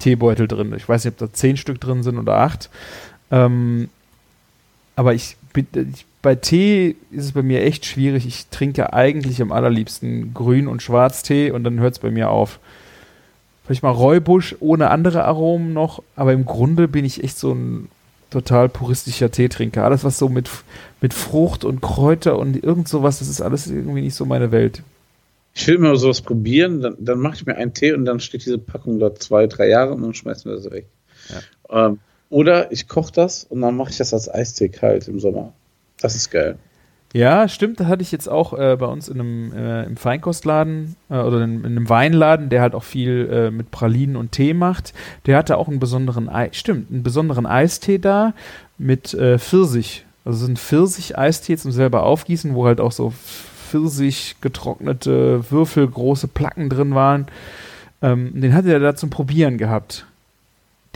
Teebeutel 0.00 0.48
drin. 0.48 0.74
Ich 0.76 0.88
weiß 0.88 1.04
nicht, 1.04 1.14
ob 1.14 1.18
da 1.18 1.32
zehn 1.32 1.56
Stück 1.56 1.80
drin 1.80 2.02
sind 2.02 2.18
oder 2.18 2.38
acht. 2.38 2.68
Ähm, 3.30 3.88
aber 4.96 5.14
ich, 5.14 5.36
ich, 5.54 6.06
bei 6.22 6.34
Tee 6.34 6.96
ist 7.10 7.26
es 7.26 7.32
bei 7.32 7.42
mir 7.42 7.62
echt 7.62 7.86
schwierig. 7.86 8.26
Ich 8.26 8.48
trinke 8.48 8.92
eigentlich 8.92 9.40
am 9.40 9.52
allerliebsten 9.52 10.34
Grün- 10.34 10.68
und 10.68 10.82
Schwarztee 10.82 11.52
und 11.52 11.64
dann 11.64 11.80
hört 11.80 11.94
es 11.94 11.98
bei 12.00 12.10
mir 12.10 12.30
auf. 12.30 12.58
Vielleicht 13.64 13.82
mal 13.82 13.90
Räubusch 13.90 14.56
ohne 14.60 14.90
andere 14.90 15.24
Aromen 15.24 15.72
noch, 15.72 16.02
aber 16.16 16.32
im 16.32 16.44
Grunde 16.44 16.88
bin 16.88 17.04
ich 17.04 17.22
echt 17.22 17.38
so 17.38 17.52
ein 17.52 17.88
total 18.30 18.68
puristischer 18.68 19.30
Teetrinker. 19.30 19.84
Alles, 19.84 20.04
was 20.04 20.18
so 20.18 20.28
mit, 20.28 20.50
mit 21.00 21.14
Frucht 21.14 21.64
und 21.64 21.80
Kräuter 21.80 22.38
und 22.38 22.62
irgend 22.62 22.88
sowas, 22.88 23.20
das 23.20 23.28
ist 23.28 23.40
alles 23.40 23.66
irgendwie 23.68 24.02
nicht 24.02 24.14
so 24.14 24.24
meine 24.24 24.50
Welt. 24.50 24.82
Ich 25.52 25.66
will 25.66 25.76
immer 25.76 25.96
sowas 25.96 26.20
probieren, 26.22 26.80
dann, 26.80 26.96
dann 26.98 27.18
mache 27.18 27.34
ich 27.34 27.46
mir 27.46 27.56
einen 27.56 27.74
Tee 27.74 27.92
und 27.92 28.04
dann 28.04 28.20
steht 28.20 28.44
diese 28.44 28.58
Packung 28.58 28.98
da 28.98 29.14
zwei, 29.14 29.46
drei 29.46 29.68
Jahre 29.68 29.94
und 29.94 30.02
dann 30.02 30.14
schmeißen 30.14 30.50
wir 30.50 30.56
das 30.56 30.70
weg. 30.70 30.86
Ja. 31.28 31.86
Ähm, 31.86 31.98
oder 32.28 32.70
ich 32.70 32.86
koche 32.86 33.12
das 33.12 33.44
und 33.44 33.60
dann 33.60 33.76
mache 33.76 33.90
ich 33.90 33.96
das 33.96 34.14
als 34.14 34.32
Eistee 34.32 34.68
kalt 34.68 35.08
im 35.08 35.18
Sommer. 35.18 35.52
Das 36.00 36.14
ist 36.14 36.30
geil. 36.30 36.56
Ja, 37.12 37.48
stimmt. 37.48 37.80
Da 37.80 37.86
hatte 37.86 38.02
ich 38.02 38.12
jetzt 38.12 38.28
auch 38.28 38.52
äh, 38.52 38.76
bei 38.76 38.86
uns 38.86 39.08
in 39.08 39.18
einem 39.18 39.52
äh, 39.52 39.84
im 39.84 39.96
Feinkostladen 39.96 40.94
äh, 41.10 41.14
oder 41.14 41.42
in, 41.42 41.58
in, 41.58 41.66
einem 41.66 41.88
Weinladen, 41.88 42.50
der 42.50 42.62
halt 42.62 42.74
auch 42.74 42.84
viel 42.84 43.28
äh, 43.32 43.50
mit 43.50 43.72
Pralinen 43.72 44.14
und 44.14 44.30
Tee 44.30 44.54
macht. 44.54 44.94
Der 45.26 45.36
hatte 45.36 45.56
auch 45.56 45.66
einen 45.66 45.80
besonderen, 45.80 46.28
Ei 46.28 46.50
stimmt, 46.52 46.90
einen 46.90 47.02
besonderen 47.02 47.46
Eistee 47.46 47.98
da 47.98 48.32
mit 48.78 49.12
äh, 49.14 49.38
Pfirsich. 49.38 50.06
Also 50.24 50.46
so 50.46 50.52
ein 50.52 50.56
Pfirsich-Eistee 50.56 51.56
zum 51.56 51.72
selber 51.72 52.04
aufgießen, 52.04 52.54
wo 52.54 52.66
halt 52.66 52.80
auch 52.80 52.92
so 52.92 53.12
Pfirsich 53.70 54.36
getrocknete 54.40 55.50
Würfel, 55.50 55.86
große 55.86 56.28
Placken 56.28 56.68
drin 56.68 56.94
waren. 56.94 57.26
Ähm, 58.02 58.40
den 58.40 58.52
hatte 58.52 58.72
er 58.72 58.80
da 58.80 58.96
zum 58.96 59.10
Probieren 59.10 59.58
gehabt. 59.58 60.06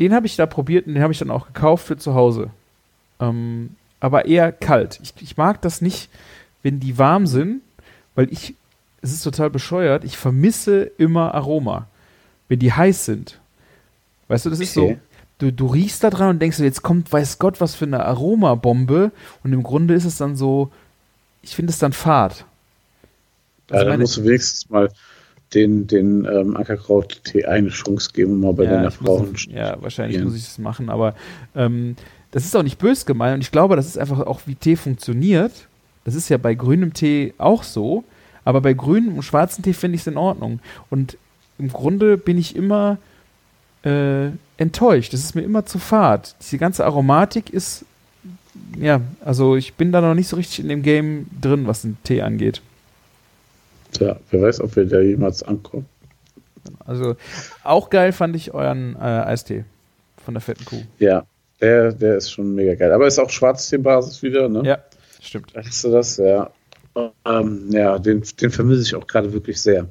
Den 0.00 0.12
habe 0.12 0.26
ich 0.26 0.34
da 0.34 0.46
probiert 0.46 0.86
und 0.86 0.94
den 0.94 1.02
habe 1.02 1.12
ich 1.12 1.20
dann 1.20 1.30
auch 1.30 1.46
gekauft 1.46 1.86
für 1.86 1.96
zu 1.96 2.14
Hause. 2.14 2.50
Ähm, 3.20 3.76
aber 4.00 4.26
eher 4.26 4.50
kalt. 4.50 4.98
Ich, 5.02 5.14
ich 5.20 5.36
mag 5.36 5.62
das 5.62 5.80
nicht, 5.80 6.10
wenn 6.62 6.80
die 6.80 6.98
warm 6.98 7.26
sind, 7.28 7.60
weil 8.16 8.32
ich, 8.32 8.54
es 9.02 9.12
ist 9.12 9.22
total 9.22 9.50
bescheuert, 9.50 10.04
ich 10.04 10.16
vermisse 10.16 10.82
immer 10.98 11.32
Aroma, 11.34 11.86
wenn 12.48 12.58
die 12.58 12.72
heiß 12.72 13.04
sind. 13.04 13.38
Weißt 14.26 14.46
du, 14.46 14.50
das 14.50 14.58
ist 14.58 14.74
so, 14.74 14.96
du, 15.38 15.52
du 15.52 15.66
riechst 15.66 16.02
da 16.02 16.10
dran 16.10 16.30
und 16.30 16.42
denkst, 16.42 16.58
jetzt 16.58 16.82
kommt, 16.82 17.12
weiß 17.12 17.38
Gott, 17.38 17.60
was 17.60 17.76
für 17.76 17.84
eine 17.84 18.04
Aromabombe 18.04 19.12
und 19.44 19.52
im 19.52 19.62
Grunde 19.62 19.94
ist 19.94 20.06
es 20.06 20.16
dann 20.16 20.34
so, 20.34 20.72
ich 21.42 21.54
finde 21.54 21.70
es 21.70 21.78
dann 21.78 21.92
fad. 21.92 22.46
Also 23.70 23.84
ja, 23.84 23.90
dann 23.90 24.00
musst 24.00 24.16
du 24.16 24.24
wenigstens 24.24 24.68
mal 24.70 24.90
den, 25.54 25.86
den 25.86 26.24
ähm, 26.24 26.56
Ackerkraut-Tee 26.56 27.44
eine 27.44 27.68
Chance 27.68 28.10
geben, 28.12 28.40
mal 28.40 28.52
bei 28.52 28.64
ja, 28.64 28.70
deiner 28.70 28.90
Frau. 28.90 29.26
Ja, 29.48 29.80
wahrscheinlich 29.80 30.22
muss 30.22 30.34
ich 30.34 30.44
das 30.44 30.58
machen, 30.58 30.90
aber 30.90 31.14
ähm, 31.54 31.96
das 32.32 32.44
ist 32.44 32.56
auch 32.56 32.62
nicht 32.62 32.78
bös 32.78 33.06
gemeint 33.06 33.36
und 33.36 33.40
ich 33.42 33.52
glaube, 33.52 33.76
das 33.76 33.86
ist 33.86 33.98
einfach 33.98 34.20
auch, 34.20 34.40
wie 34.46 34.56
Tee 34.56 34.76
funktioniert. 34.76 35.52
Das 36.04 36.14
ist 36.14 36.28
ja 36.28 36.36
bei 36.36 36.54
grünem 36.54 36.92
Tee 36.92 37.32
auch 37.38 37.62
so, 37.62 38.04
aber 38.44 38.60
bei 38.60 38.74
grünem 38.74 39.16
und 39.16 39.22
schwarzem 39.22 39.62
Tee 39.62 39.72
finde 39.72 39.94
ich 39.96 40.02
es 40.02 40.06
in 40.06 40.16
Ordnung. 40.16 40.60
Und 40.90 41.16
im 41.58 41.68
Grunde 41.68 42.18
bin 42.18 42.36
ich 42.36 42.56
immer 42.56 42.98
äh, 43.84 44.30
enttäuscht. 44.56 45.12
Das 45.12 45.20
ist 45.20 45.34
mir 45.34 45.42
immer 45.42 45.64
zu 45.64 45.78
fad. 45.78 46.34
Diese 46.40 46.58
ganze 46.58 46.84
Aromatik 46.84 47.50
ist, 47.50 47.84
ja, 48.78 49.00
also 49.24 49.56
ich 49.56 49.74
bin 49.74 49.92
da 49.92 50.00
noch 50.00 50.14
nicht 50.14 50.28
so 50.28 50.36
richtig 50.36 50.60
in 50.60 50.68
dem 50.68 50.82
Game 50.82 51.26
drin, 51.40 51.66
was 51.66 51.82
den 51.82 51.96
Tee 52.04 52.22
angeht. 52.22 52.60
Tja, 53.94 54.16
wer 54.30 54.42
weiß, 54.42 54.60
ob 54.60 54.76
wir 54.76 54.84
da 54.84 55.00
jemals 55.00 55.42
ankommen. 55.42 55.86
Also 56.86 57.16
auch 57.62 57.88
geil 57.90 58.12
fand 58.12 58.36
ich 58.36 58.52
euren 58.54 58.96
äh, 58.96 58.98
Eistee 59.00 59.64
von 60.24 60.34
der 60.34 60.40
fetten 60.40 60.64
Kuh. 60.64 60.82
Ja, 60.98 61.24
der, 61.60 61.92
der 61.92 62.16
ist 62.16 62.30
schon 62.30 62.54
mega 62.54 62.74
geil. 62.74 62.92
Aber 62.92 63.06
ist 63.06 63.18
auch 63.18 63.30
Schwarztee-Basis 63.30 64.22
wieder, 64.22 64.48
ne? 64.48 64.62
Ja, 64.64 64.78
stimmt. 65.20 65.52
Hast 65.56 65.84
du 65.84 65.90
das? 65.90 66.16
Ja. 66.16 66.50
Ähm, 67.24 67.68
ja, 67.70 67.98
den, 67.98 68.22
den 68.40 68.50
vermisse 68.50 68.82
ich 68.82 68.94
auch 68.94 69.06
gerade 69.06 69.32
wirklich 69.32 69.60
sehr. 69.60 69.86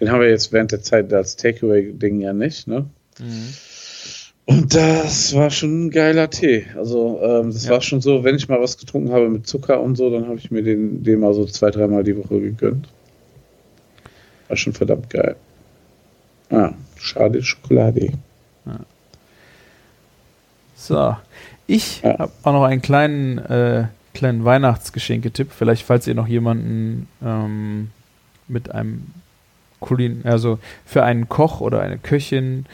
Den 0.00 0.10
haben 0.10 0.20
wir 0.20 0.28
jetzt 0.28 0.52
während 0.52 0.72
der 0.72 0.82
Zeit 0.82 1.12
als 1.12 1.36
Takeaway-Ding 1.36 2.20
ja 2.20 2.32
nicht, 2.32 2.66
ne? 2.66 2.86
Mhm. 3.18 3.48
Und 4.44 4.74
das 4.74 5.34
war 5.34 5.50
schon 5.50 5.86
ein 5.86 5.90
geiler 5.90 6.28
Tee. 6.28 6.66
Also 6.76 7.20
ähm, 7.22 7.52
das 7.52 7.66
Ja. 7.66 7.72
war 7.72 7.80
schon 7.80 8.00
so, 8.00 8.24
wenn 8.24 8.34
ich 8.34 8.48
mal 8.48 8.60
was 8.60 8.76
getrunken 8.76 9.12
habe 9.12 9.28
mit 9.28 9.46
Zucker 9.46 9.80
und 9.80 9.96
so, 9.96 10.10
dann 10.10 10.26
habe 10.26 10.36
ich 10.38 10.50
mir 10.50 10.62
den, 10.62 11.04
den 11.04 11.20
mal 11.20 11.32
so 11.32 11.44
zwei, 11.44 11.70
dreimal 11.70 12.02
die 12.02 12.16
Woche 12.16 12.40
gegönnt. 12.40 12.88
War 14.52 14.56
schon 14.58 14.74
verdammt 14.74 15.08
geil. 15.08 15.36
Ah, 16.50 16.72
schade 16.98 17.42
Schokolade. 17.42 18.12
So. 20.76 21.16
Ich 21.66 22.02
Ja. 22.02 22.18
habe 22.18 22.32
auch 22.42 22.52
noch 22.52 22.64
einen 22.64 22.82
kleinen, 22.82 23.38
äh, 23.38 23.86
kleinen 24.12 24.44
Weihnachtsgeschenketipp. 24.44 25.52
Vielleicht, 25.52 25.86
falls 25.86 26.06
ihr 26.06 26.14
noch 26.14 26.28
jemanden 26.28 27.08
ähm, 27.24 27.92
mit 28.46 28.70
einem 28.72 29.06
Kulin, 29.80 30.20
also 30.24 30.58
für 30.84 31.02
einen 31.02 31.30
Koch 31.30 31.62
oder 31.62 31.80
eine 31.80 31.96
Köchin, 31.96 32.66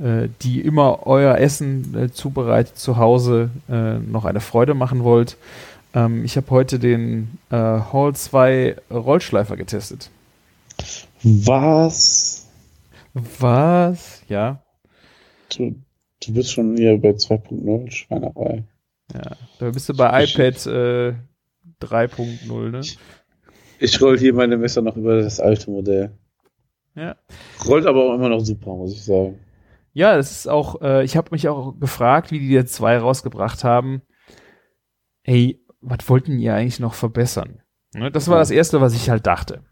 äh, 0.00 0.26
die 0.42 0.60
immer 0.62 1.06
euer 1.06 1.38
Essen 1.38 1.96
äh, 1.96 2.10
zubereitet 2.10 2.76
zu 2.76 2.96
Hause, 2.96 3.50
äh, 3.68 4.00
noch 4.00 4.24
eine 4.24 4.40
Freude 4.40 4.74
machen 4.74 5.04
wollt. 5.04 5.36
Ähm, 5.94 6.24
ich 6.24 6.36
habe 6.36 6.50
heute 6.50 6.80
den 6.80 7.38
äh, 7.50 7.54
Hall 7.56 8.16
2 8.16 8.74
Rollschleifer 8.90 9.56
getestet. 9.56 10.10
Was? 11.22 12.48
Was? 13.14 14.22
Ja. 14.28 14.62
Du, 15.54 15.74
du 16.24 16.32
bist 16.32 16.52
schon 16.52 16.76
hier 16.76 16.98
bei 16.98 17.10
2.0 17.10 17.90
Schweinerei. 17.90 18.64
Ja. 19.12 19.36
Da 19.58 19.70
bist 19.70 19.88
du 19.88 19.94
bei 19.94 20.24
iPad 20.24 20.66
äh, 20.66 21.14
3.0, 21.82 22.70
ne? 22.70 22.80
Ich 23.78 24.00
roll 24.00 24.18
hier 24.18 24.34
meine 24.34 24.56
Messer 24.56 24.82
noch 24.82 24.96
über 24.96 25.20
das 25.20 25.40
alte 25.40 25.70
Modell. 25.70 26.16
Ja. 26.94 27.16
Rollt 27.66 27.86
aber 27.86 28.04
auch 28.04 28.14
immer 28.14 28.28
noch 28.28 28.40
super, 28.40 28.74
muss 28.74 28.92
ich 28.92 29.04
sagen. 29.04 29.38
Ja, 29.92 30.16
das 30.16 30.30
ist 30.30 30.48
auch, 30.48 30.80
äh, 30.82 31.04
ich 31.04 31.16
habe 31.16 31.30
mich 31.32 31.48
auch 31.48 31.78
gefragt, 31.78 32.30
wie 32.30 32.38
die 32.38 32.50
jetzt 32.50 32.74
zwei 32.74 32.98
rausgebracht 32.98 33.64
haben. 33.64 34.02
Ey, 35.24 35.64
was 35.80 36.08
wollten 36.08 36.38
ihr 36.38 36.54
eigentlich 36.54 36.80
noch 36.80 36.94
verbessern? 36.94 37.62
Ne, 37.94 38.10
das 38.10 38.28
war 38.28 38.38
das 38.38 38.50
Erste, 38.50 38.80
was 38.80 38.94
ich 38.94 39.10
halt 39.10 39.26
dachte. 39.26 39.64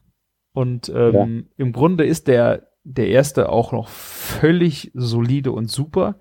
Und 0.59 0.89
ähm, 0.93 1.47
im 1.57 1.73
Grunde 1.73 2.05
ist 2.05 2.27
der, 2.27 2.69
der 2.83 3.09
erste 3.09 3.49
auch 3.49 3.71
noch 3.71 3.89
völlig 3.89 4.91
solide 4.95 5.53
und 5.53 5.71
super. 5.71 6.17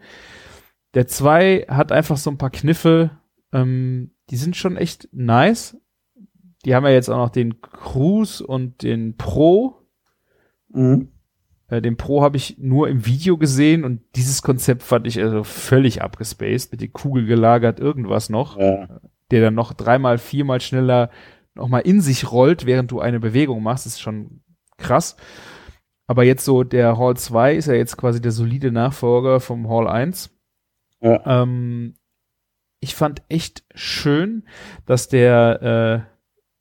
Der 0.94 1.08
zwei 1.08 1.66
hat 1.68 1.92
einfach 1.92 2.18
so 2.18 2.30
ein 2.30 2.38
paar 2.38 2.52
Kniffe, 2.52 3.10
ähm, 3.52 4.12
die 4.30 4.36
sind 4.38 4.56
schon 4.56 4.78
echt 4.78 5.10
nice. 5.12 5.78
Die 6.66 6.76
haben 6.76 6.86
ja 6.86 6.92
jetzt 6.92 7.10
auch 7.10 7.18
noch 7.18 7.30
den 7.30 7.62
Cruise 7.62 8.46
und 8.46 8.84
den 8.84 9.18
Pro. 9.18 9.76
Mhm. 10.70 11.08
Äh, 11.70 11.82
den 11.82 11.98
Pro 11.98 12.22
habe 12.22 12.38
ich 12.38 12.58
nur 12.60 12.90
im 12.90 13.08
Video 13.08 13.38
gesehen 13.38 13.84
und 13.84 14.02
dieses 14.16 14.44
Konzept 14.44 14.84
fand 14.84 15.08
ich 15.08 15.20
also 15.20 15.44
völlig 15.44 16.04
abgespaced, 16.04 16.72
mit 16.72 16.82
der 16.82 16.90
Kugel 16.90 17.26
gelagert, 17.26 17.80
irgendwas 17.80 18.30
noch, 18.30 18.60
Ja. 18.60 19.00
der 19.32 19.42
dann 19.42 19.56
noch 19.56 19.74
dreimal, 19.74 20.20
viermal 20.20 20.62
schneller 20.62 21.10
nochmal 21.58 21.82
in 21.82 22.02
sich 22.02 22.32
rollt, 22.32 22.66
während 22.66 22.92
du 22.92 23.00
eine 23.00 23.20
Bewegung 23.20 23.62
machst, 23.62 23.86
ist 23.86 24.02
schon 24.02 24.42
krass. 24.78 25.16
Aber 26.08 26.24
jetzt 26.24 26.46
so 26.46 26.64
der 26.64 26.98
Hall 26.98 27.18
2 27.18 27.56
ist 27.56 27.68
ja 27.68 27.74
jetzt 27.74 27.98
quasi 27.98 28.22
der 28.22 28.32
solide 28.32 28.72
Nachfolger 28.72 29.40
vom 29.40 29.70
Hall 29.70 29.88
1. 29.88 30.30
Ja. 31.02 31.44
Ähm, 31.44 31.96
ich 32.80 32.96
fand 32.96 33.24
echt 33.30 33.64
schön, 33.76 34.48
dass 34.86 35.10
der 35.10 36.08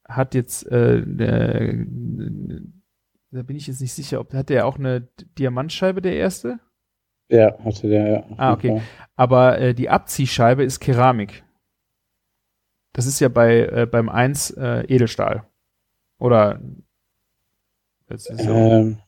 äh, 0.08 0.12
hat 0.12 0.34
jetzt 0.34 0.66
äh, 0.70 0.98
äh, 0.98 1.86
da 3.30 3.42
bin 3.42 3.56
ich 3.56 3.66
jetzt 3.66 3.80
nicht 3.80 3.92
sicher, 3.92 4.20
ob 4.20 4.32
hat 4.32 4.48
der 4.48 4.66
auch 4.66 4.78
eine 4.78 5.08
Diamantscheibe 5.38 6.00
der 6.00 6.16
erste, 6.16 6.58
Ja, 7.28 7.58
hatte 7.64 7.88
der, 7.88 8.08
ja. 8.08 8.24
Ah, 8.36 8.52
okay. 8.52 8.80
Aber 9.16 9.58
äh, 9.58 9.74
die 9.74 9.90
Abziehscheibe 9.90 10.62
ist 10.62 10.80
Keramik. 10.80 11.44
Das 12.96 13.04
ist 13.04 13.20
ja 13.20 13.28
bei 13.28 13.60
äh, 13.66 13.86
beim 13.90 14.08
1 14.08 14.52
äh, 14.52 14.84
Edelstahl. 14.88 15.44
Oder 16.18 16.60
das 18.08 18.26
ist 18.30 18.42
ja 18.44 18.52
Ähm, 18.52 18.98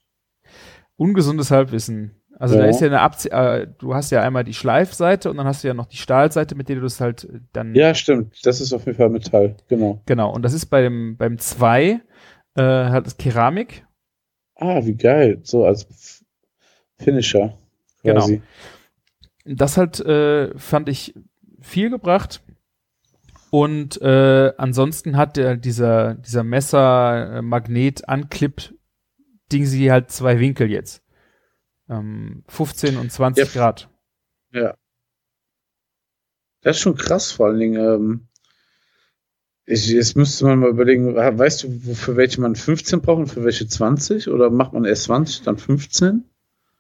ungesundes 0.97 1.51
Halbwissen. 1.51 2.14
Also 2.39 2.55
Ja. 2.57 2.62
da 2.62 2.66
ist 2.68 2.80
ja 2.80 2.86
eine 2.89 3.01
Abzie 3.01 3.30
äh, 3.30 3.66
du 3.78 3.95
hast 3.95 4.11
ja 4.11 4.22
einmal 4.22 4.45
die 4.45 4.53
Schleifseite 4.53 5.30
und 5.30 5.39
dann 5.39 5.47
hast 5.47 5.64
du 5.64 5.68
ja 5.68 5.74
noch 5.74 5.86
die 5.86 5.97
Stahlseite, 5.97 6.55
mit 6.55 6.68
der 6.68 6.76
du 6.76 6.82
das 6.82 7.01
halt 7.01 7.24
äh, 7.24 7.41
dann 7.55 7.74
ja, 7.74 7.95
stimmt. 7.95 8.45
Das 8.45 8.61
ist 8.61 8.72
auf 8.74 8.84
jeden 8.84 8.99
Fall 8.99 9.09
Metall. 9.09 9.57
Genau. 9.68 10.03
genau 10.05 10.32
und 10.34 10.43
das 10.43 10.53
ist 10.53 10.66
bei 10.66 10.82
dem 10.82 11.16
beim 11.16 11.39
2 11.39 12.01
äh, 12.57 12.62
halt 12.62 13.07
das 13.07 13.16
Keramik 13.16 13.86
Ah, 14.61 14.84
wie 14.84 14.95
geil. 14.97 15.39
So 15.45 15.64
als 15.64 16.24
Finisher. 16.99 17.57
Genau. 18.03 18.20
Quasi. 18.20 18.43
das 19.45 19.76
halt 19.78 19.99
äh, 20.01 20.57
fand 20.59 20.89
ich 20.89 21.14
viel 21.61 21.91
gebracht. 21.91 22.43
Und 23.51 24.01
äh, 24.03 24.53
ansonsten 24.57 25.16
hat 25.16 25.36
der, 25.36 25.57
dieser, 25.57 26.14
dieser 26.14 26.44
Messer 26.44 27.36
äh, 27.36 27.42
Magnet 27.42 28.09
Anclip 28.09 28.74
Ding 29.53 29.64
sie 29.64 29.90
halt 29.90 30.11
zwei 30.11 30.40
Winkel 30.40 30.70
jetzt. 30.70 31.03
Ähm, 31.88 32.44
15 32.49 32.96
und 32.99 33.11
20 33.11 33.55
Ja. 33.55 33.61
Grad. 33.61 33.88
Ja. 34.53 34.74
Das 36.61 36.76
ist 36.76 36.82
schon 36.82 36.96
krass, 36.96 37.32
vor 37.32 37.46
allen 37.46 37.59
Dingen. 37.59 37.80
Ähm, 37.80 38.28
ich, 39.64 39.88
jetzt 39.88 40.16
müsste 40.16 40.46
man 40.46 40.61
mal 40.61 40.70
überlegen, 40.70 41.14
weißt 41.14 41.64
du, 41.64 41.94
für 41.94 42.16
welche 42.16 42.40
man 42.40 42.57
15 42.57 43.01
braucht 43.01 43.20
und 43.20 43.26
für 43.28 43.44
welche 43.44 43.68
20? 43.68 44.28
Oder 44.28 44.51
macht 44.51 44.72
man 44.72 44.84
erst 44.84 45.05
20, 45.05 45.42
dann 45.42 45.59
15? 45.59 46.24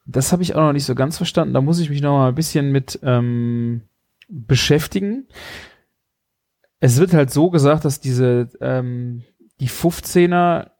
Das 0.06 0.32
habe 0.32 0.42
ich 0.42 0.54
auch 0.54 0.60
noch 0.60 0.72
nicht 0.72 0.86
so 0.86 0.94
ganz 0.94 1.18
verstanden. 1.18 1.54
Da 1.54 1.60
muss 1.60 1.80
ich 1.80 1.90
mich 1.90 2.00
noch 2.00 2.16
mal 2.16 2.28
ein 2.28 2.34
bisschen 2.34 2.72
mit 2.72 2.98
ähm, 3.02 3.82
beschäftigen. 4.28 5.28
Es 6.80 6.98
wird 6.98 7.12
halt 7.12 7.30
so 7.30 7.50
gesagt, 7.50 7.84
dass 7.84 8.00
diese 8.00 8.48
ähm, 8.60 9.24
die 9.60 9.68
15er 9.68 10.70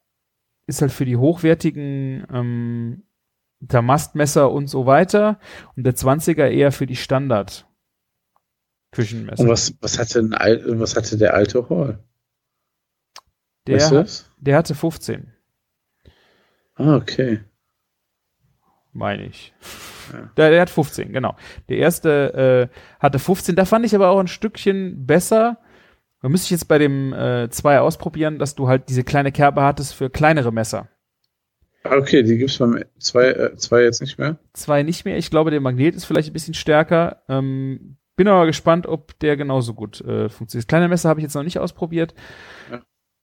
ist 0.66 0.82
halt 0.82 0.92
für 0.92 1.05
die 1.05 1.16
hochwertigen 1.16 2.26
ähm, 2.32 3.03
Damastmesser 3.61 4.53
und 4.53 4.68
so 4.68 4.86
weiter 4.86 5.40
und 5.76 5.84
der 5.84 5.96
20er 5.96 6.46
eher 6.49 6.70
für 6.70 6.86
die 6.86 6.96
Standard 6.96 7.66
Küchenmesser. 8.92 9.42
Und 9.42 9.49
was, 9.49 9.74
was, 9.80 9.99
hatte 9.99 10.20
ein 10.20 10.80
was 10.80 10.96
hatte 10.96 11.18
der 11.18 11.34
alte 11.34 11.68
Hall? 11.68 11.99
der, 13.66 13.76
weißt 13.76 13.92
du 13.92 14.44
der 14.44 14.57
hatte 14.57 14.74
15, 14.74 15.32
Ah, 16.78 16.94
okay. 16.94 17.40
meine 18.92 19.26
ich. 19.26 19.53
Ja. 20.12 20.30
Der, 20.36 20.51
der 20.51 20.61
hat 20.62 20.70
15, 20.70 21.12
genau. 21.12 21.36
Der 21.68 21.78
erste 21.78 22.70
äh, 22.70 22.76
hatte 23.01 23.18
15. 23.18 23.57
Da 23.57 23.64
fand 23.64 23.84
ich 23.84 23.94
aber 23.94 24.11
auch 24.11 24.20
ein 24.20 24.28
Stückchen 24.28 25.05
besser. 25.07 25.59
Da 26.21 26.29
müsste 26.29 26.47
ich 26.47 26.51
jetzt 26.51 26.69
bei 26.69 26.79
dem 26.79 27.12
äh, 27.12 27.49
2 27.49 27.81
ausprobieren, 27.81 28.39
dass 28.39 28.55
du 28.55 28.69
halt 28.69 28.89
diese 28.89 29.05
kleine 29.05 29.33
Kerbe 29.33 29.62
hattest 29.62 29.95
für 29.95 30.11
kleinere 30.11 30.53
Messer. 30.53 30.89
Ah, 31.85 31.97
Okay, 31.97 32.23
die 32.23 32.39
gibt's 32.39 32.59
beim 32.59 32.83
2 32.99 33.25
äh, 33.29 33.57
zwei 33.57 33.83
jetzt 33.83 34.01
nicht 34.01 34.19
mehr. 34.19 34.39
Zwei 34.53 34.83
nicht 34.83 35.05
mehr. 35.05 35.16
Ich 35.16 35.31
glaube, 35.31 35.51
der 35.51 35.61
Magnet 35.61 35.95
ist 35.95 36.05
vielleicht 36.05 36.31
ein 36.31 36.33
bisschen 36.33 36.55
stärker. 36.55 37.23
Ähm, 37.29 37.97
bin 38.16 38.27
aber 38.27 38.47
gespannt, 38.47 38.87
ob 38.87 39.16
der 39.21 39.37
genauso 39.37 39.75
gut 39.75 40.01
äh, 40.01 40.29
funktioniert. 40.29 40.69
Kleine 40.69 40.89
Messer 40.89 41.09
habe 41.09 41.21
ich 41.21 41.25
jetzt 41.25 41.35
noch 41.35 41.45
nicht 41.45 41.61
ausprobiert. 41.61 42.14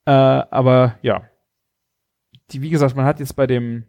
Äh, 0.06 0.10
aber 0.10 0.98
ja. 1.02 1.28
Die, 2.50 2.62
wie 2.62 2.70
gesagt, 2.70 2.96
man 2.96 3.04
hat 3.04 3.20
jetzt 3.20 3.36
bei 3.36 3.46
dem 3.46 3.84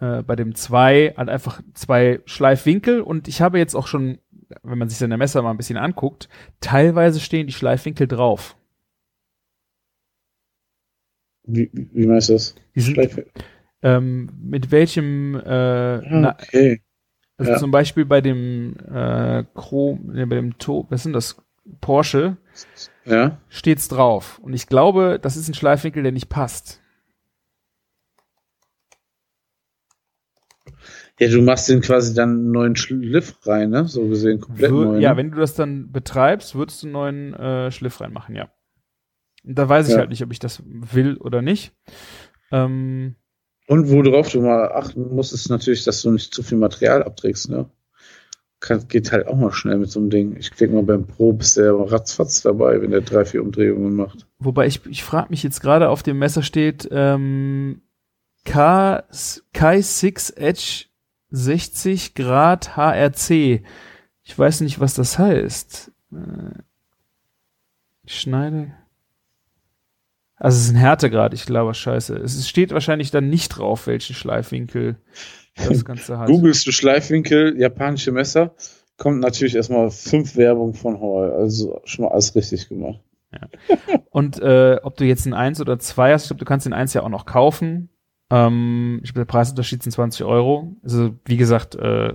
äh, 0.00 0.22
bei 0.22 0.34
dem 0.34 0.54
2 0.54 1.14
halt 1.16 1.28
einfach 1.28 1.60
zwei 1.74 2.20
Schleifwinkel 2.24 3.00
und 3.00 3.28
ich 3.28 3.40
habe 3.40 3.58
jetzt 3.58 3.74
auch 3.74 3.86
schon, 3.86 4.18
wenn 4.62 4.78
man 4.78 4.88
sich 4.88 4.98
seine 4.98 5.16
Messer 5.16 5.42
mal 5.42 5.50
ein 5.50 5.56
bisschen 5.56 5.76
anguckt, 5.76 6.28
teilweise 6.60 7.20
stehen 7.20 7.46
die 7.46 7.52
Schleifwinkel 7.52 8.06
drauf. 8.06 8.56
Wie, 11.46 11.70
wie 11.72 12.06
meinst 12.06 12.28
du 12.30 12.34
das? 12.34 12.54
Die 12.74 12.80
sind, 12.80 12.98
ähm, 13.82 14.30
mit 14.40 14.70
welchem 14.70 15.34
äh, 15.34 15.40
Ah, 15.48 16.02
na, 16.10 16.34
okay. 16.40 16.82
Also 17.36 17.52
Ja. 17.52 17.58
zum 17.58 17.70
Beispiel 17.70 18.04
bei 18.04 18.20
dem 18.20 18.76
äh, 18.90 19.44
Chrom, 19.54 20.06
bei 20.14 20.24
dem 20.36 20.56
to 20.58 20.86
was 20.88 21.02
sind 21.02 21.12
das? 21.12 21.36
Porsche 21.80 22.36
Ja. 23.06 23.38
steht's 23.48 23.88
drauf. 23.88 24.38
Und 24.40 24.52
ich 24.52 24.66
glaube, 24.66 25.18
das 25.20 25.36
ist 25.36 25.48
ein 25.48 25.54
Schleifwinkel, 25.54 26.02
der 26.02 26.12
nicht 26.12 26.28
passt. 26.28 26.80
Ja, 31.20 31.28
du 31.28 31.42
machst 31.42 31.68
den 31.68 31.80
quasi 31.80 32.12
dann 32.14 32.30
einen 32.30 32.50
neuen 32.50 32.76
Schliff 32.76 33.36
rein, 33.46 33.70
ne? 33.70 33.86
So 33.86 34.08
gesehen, 34.08 34.40
komplett 34.40 34.70
Wür- 34.72 34.84
neu. 34.84 34.98
ja, 34.98 35.12
ne? 35.12 35.16
wenn 35.18 35.30
du 35.30 35.38
das 35.38 35.54
dann 35.54 35.92
betreibst, 35.92 36.54
würdest 36.56 36.82
du 36.82 36.86
einen 36.88 36.92
neuen 36.92 37.34
äh, 37.34 37.70
Schliff 37.70 38.00
reinmachen, 38.00 38.34
ja. 38.34 38.50
Und 39.44 39.56
da 39.58 39.68
weiß 39.68 39.86
ich 39.88 39.92
Ja. 39.94 40.00
halt 40.00 40.10
nicht, 40.10 40.22
ob 40.24 40.32
ich 40.32 40.38
das 40.40 40.62
will 40.66 41.16
oder 41.18 41.40
nicht. 41.42 41.72
Ähm, 42.50 43.14
Und 43.68 43.88
worauf 43.90 44.30
du 44.32 44.40
mal 44.42 44.72
achten 44.72 45.14
musst, 45.14 45.32
ist 45.32 45.48
natürlich, 45.50 45.84
dass 45.84 46.02
du 46.02 46.10
nicht 46.10 46.34
zu 46.34 46.42
viel 46.42 46.58
Material 46.58 47.02
abträgst, 47.02 47.48
ne? 47.48 47.70
Kann, 48.60 48.88
geht 48.88 49.12
halt 49.12 49.26
auch 49.26 49.36
mal 49.36 49.52
schnell 49.52 49.76
mit 49.76 49.90
so 49.90 50.00
einem 50.00 50.08
Ding. 50.10 50.36
Ich 50.38 50.50
denke 50.50 50.74
mal, 50.74 50.82
beim 50.84 51.06
Pro 51.06 51.32
bist 51.34 51.58
ja 51.58 51.70
ratzfatz 51.74 52.40
dabei, 52.42 52.80
wenn 52.80 52.90
der 52.90 53.02
drei, 53.02 53.24
vier 53.26 53.42
Umdrehungen 53.42 53.94
macht. 53.94 54.26
wobei 54.38 54.66
ich, 54.66 54.84
ich 54.86 55.04
frage 55.04 55.28
mich 55.30 55.42
jetzt 55.42 55.60
gerade, 55.60 55.90
auf 55.90 56.02
dem 56.02 56.18
Messer 56.18 56.42
steht 56.42 56.88
ähm, 56.90 57.82
K, 58.44 59.04
Kai 59.52 59.80
6 59.82 60.30
Edge 60.30 60.86
60 61.34 62.14
Grad 62.14 62.76
HRC. 62.76 63.62
Ich 64.22 64.38
weiß 64.38 64.60
nicht, 64.60 64.80
was 64.80 64.94
das 64.94 65.18
heißt. 65.18 65.90
Äh, 66.12 66.60
Ich 68.04 68.20
schneide. 68.20 68.72
Also 70.36 70.58
es 70.58 70.64
ist 70.64 70.70
ein 70.72 70.76
Härtegrad, 70.76 71.32
ich 71.32 71.46
glaube, 71.46 71.74
scheiße. 71.74 72.16
Es 72.16 72.48
steht 72.48 72.72
wahrscheinlich 72.72 73.10
dann 73.10 73.30
nicht 73.30 73.50
drauf, 73.50 73.86
welchen 73.86 74.14
Schleifwinkel 74.14 74.96
das 75.56 75.84
Ganze 75.84 76.18
hat. 76.18 76.28
Googlest 76.28 76.66
du 76.66 76.72
Schleifwinkel, 76.72 77.58
japanische 77.58 78.12
Messer, 78.12 78.54
kommt 78.96 79.20
natürlich 79.20 79.54
erstmal 79.54 79.90
fünf 79.90 80.36
Werbung 80.36 80.74
von 80.74 81.00
Hall. 81.00 81.32
Also 81.32 81.80
schon 81.84 82.04
mal 82.04 82.10
alles 82.12 82.34
richtig 82.34 82.68
gemacht. 82.68 83.00
Und 84.10 84.38
äh, 84.40 84.78
ob 84.82 84.96
du 84.96 85.04
jetzt 85.04 85.26
ein 85.26 85.34
1 85.34 85.60
oder 85.60 85.78
2 85.78 86.12
hast, 86.12 86.22
ich 86.24 86.28
glaube, 86.28 86.38
du 86.40 86.44
kannst 86.44 86.66
den 86.66 86.72
1 86.72 86.94
ja 86.94 87.02
auch 87.02 87.08
noch 87.08 87.26
kaufen. 87.26 87.88
Ähm, 88.34 89.00
ich 89.04 89.12
glaube, 89.12 89.26
der 89.26 89.32
Preisunterschied 89.32 89.82
sind 89.84 89.92
20 89.92 90.26
Euro. 90.26 90.76
Also, 90.82 91.14
wie 91.24 91.36
gesagt, 91.36 91.76
äh, 91.76 92.14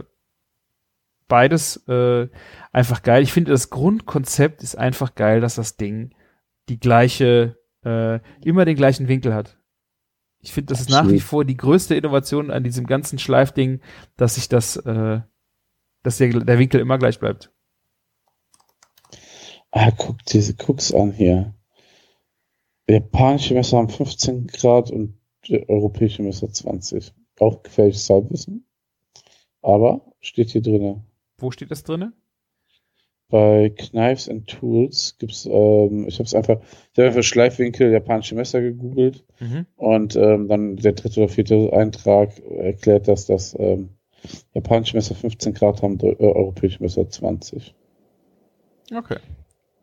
beides 1.29 1.77
äh, 1.87 2.27
einfach 2.73 3.03
geil. 3.03 3.23
Ich 3.23 3.31
finde, 3.31 3.51
das 3.51 3.69
Grundkonzept 3.69 4.61
ist 4.61 4.77
einfach 4.77 5.15
geil, 5.15 5.39
dass 5.39 5.55
das 5.55 5.77
Ding 5.77 6.13
die 6.67 6.79
gleiche, 6.79 7.57
äh, 7.85 8.19
immer 8.43 8.65
den 8.65 8.75
gleichen 8.75 9.07
Winkel 9.07 9.33
hat. 9.33 9.57
Ich 10.41 10.51
finde, 10.51 10.73
das 10.73 10.81
ist 10.81 10.89
nach 10.89 11.07
wie 11.09 11.19
vor 11.21 11.45
die 11.45 11.57
größte 11.57 11.95
Innovation 11.95 12.51
an 12.51 12.63
diesem 12.63 12.85
ganzen 12.85 13.17
Schleifding, 13.17 13.81
dass 14.17 14.35
sich 14.35 14.49
das, 14.49 14.75
äh, 14.75 15.21
dass 16.03 16.17
der, 16.17 16.29
der 16.29 16.59
Winkel 16.59 16.81
immer 16.81 16.97
gleich 16.97 17.19
bleibt. 17.19 17.51
Ah, 19.71 19.91
guck 19.91 20.23
diese 20.25 20.55
Cooks 20.65 20.93
an 20.93 21.11
hier. 21.11 21.53
Japanische 22.87 23.53
Messer 23.53 23.77
haben 23.77 23.89
15 23.89 24.47
Grad 24.47 24.89
und 24.91 25.18
äh, 25.51 25.65
europäische 25.67 26.23
Messer 26.23 26.51
20. 26.51 27.13
Auch 27.39 27.63
gefährliches 27.63 28.09
Halbwissen. 28.09 28.65
Aber 29.61 30.01
steht 30.19 30.49
hier 30.49 30.61
drinne. 30.61 31.03
Wo 31.37 31.51
steht 31.51 31.71
das 31.71 31.83
drinne? 31.83 32.13
Bei 33.29 33.69
Knives 33.69 34.27
and 34.27 34.47
Tools 34.47 35.15
gibt's, 35.19 35.45
ähm, 35.45 36.07
ich 36.07 36.15
habe 36.15 36.23
es 36.23 36.33
einfach, 36.33 36.59
ich 36.61 36.97
habe 36.97 37.09
einfach 37.09 37.21
Schleifwinkel 37.21 37.91
japanische 37.91 38.33
Messer 38.33 38.59
gegoogelt 38.59 39.23
und 39.75 40.15
ähm, 40.15 40.47
dann 40.47 40.77
der 40.77 40.93
dritte 40.93 41.21
oder 41.21 41.29
vierte 41.29 41.71
Eintrag 41.71 42.39
erklärt, 42.39 43.07
dass 43.07 43.27
das 43.27 43.55
ähm, 43.59 43.89
japanische 44.55 44.97
Messer 44.97 45.13
15 45.13 45.53
Grad 45.53 45.83
haben, 45.83 45.99
äh, 45.99 46.15
europäische 46.17 46.81
Messer 46.81 47.07
20. 47.07 47.75
Okay. 48.95 49.17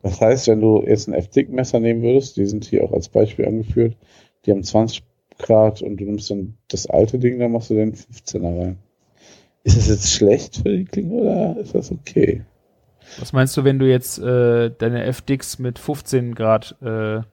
Das 0.01 0.19
heißt, 0.19 0.47
wenn 0.49 0.59
du 0.59 0.83
jetzt 0.85 1.07
ein 1.07 1.13
F-Dick-Messer 1.13 1.79
nehmen 1.79 2.01
würdest, 2.01 2.35
die 2.35 2.45
sind 2.45 2.65
hier 2.65 2.83
auch 2.83 2.91
als 2.91 3.07
Beispiel 3.07 3.45
angeführt, 3.45 3.95
die 4.45 4.51
haben 4.51 4.63
20 4.63 5.03
Grad 5.37 5.81
und 5.81 5.97
du 5.97 6.05
nimmst 6.05 6.29
dann 6.31 6.57
das 6.67 6.87
alte 6.87 7.19
Ding, 7.19 7.39
dann 7.39 7.51
machst 7.51 7.69
du 7.69 7.75
den 7.75 7.93
15er 7.93 8.59
rein. 8.59 8.77
Ist 9.63 9.77
das 9.77 9.87
jetzt 9.89 10.11
schlecht 10.13 10.57
für 10.57 10.69
die 10.77 10.85
Klinge 10.85 11.13
oder 11.13 11.57
ist 11.59 11.75
das 11.75 11.91
okay? 11.91 12.43
Was 13.19 13.33
meinst 13.33 13.55
du, 13.57 13.63
wenn 13.63 13.79
du 13.79 13.89
jetzt 13.89 14.17
äh, 14.19 14.69
deine 14.69 15.03
FDX 15.05 15.59
mit 15.59 15.79
15 15.79 16.35
Grad 16.35 16.75
äh, 16.81 17.15
Ja, 17.15 17.23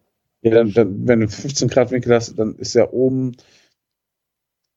dann, 0.42 0.72
dann, 0.72 1.06
wenn 1.08 1.20
du 1.20 1.28
15 1.28 1.68
Grad 1.68 1.90
Winkel 1.90 2.14
hast, 2.14 2.38
dann 2.38 2.54
ist 2.56 2.74
ja 2.74 2.90
oben 2.90 3.36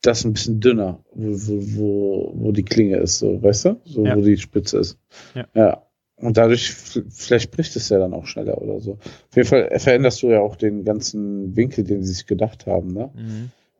das 0.01 0.23
ein 0.23 0.33
bisschen 0.33 0.59
dünner, 0.59 1.03
wo, 1.13 1.31
wo, 1.33 1.61
wo, 1.77 2.31
wo 2.35 2.51
die 2.51 2.63
Klinge 2.63 2.97
ist, 2.97 3.19
so, 3.19 3.41
weißt 3.41 3.65
du? 3.65 3.81
So, 3.85 4.05
Ja. 4.05 4.15
wo 4.15 4.21
die 4.21 4.37
Spitze 4.37 4.79
ist. 4.79 4.99
Ja. 5.33 5.47
ja. 5.53 5.86
Und 6.19 6.37
dadurch, 6.37 6.71
vielleicht 6.71 7.51
bricht 7.51 7.75
es 7.75 7.89
ja 7.89 7.99
dann 7.99 8.13
auch 8.13 8.25
schneller 8.25 8.59
oder 8.59 8.79
so. 8.79 8.93
Auf 8.93 9.35
jeden 9.35 9.47
Fall 9.47 9.79
veränderst 9.79 10.23
du 10.23 10.31
ja 10.31 10.39
auch 10.39 10.55
den 10.55 10.83
ganzen 10.83 11.55
Winkel, 11.55 11.83
den 11.83 12.03
sie 12.03 12.13
sich 12.13 12.25
gedacht 12.25 12.65
haben, 12.65 12.93
ne? 12.93 13.11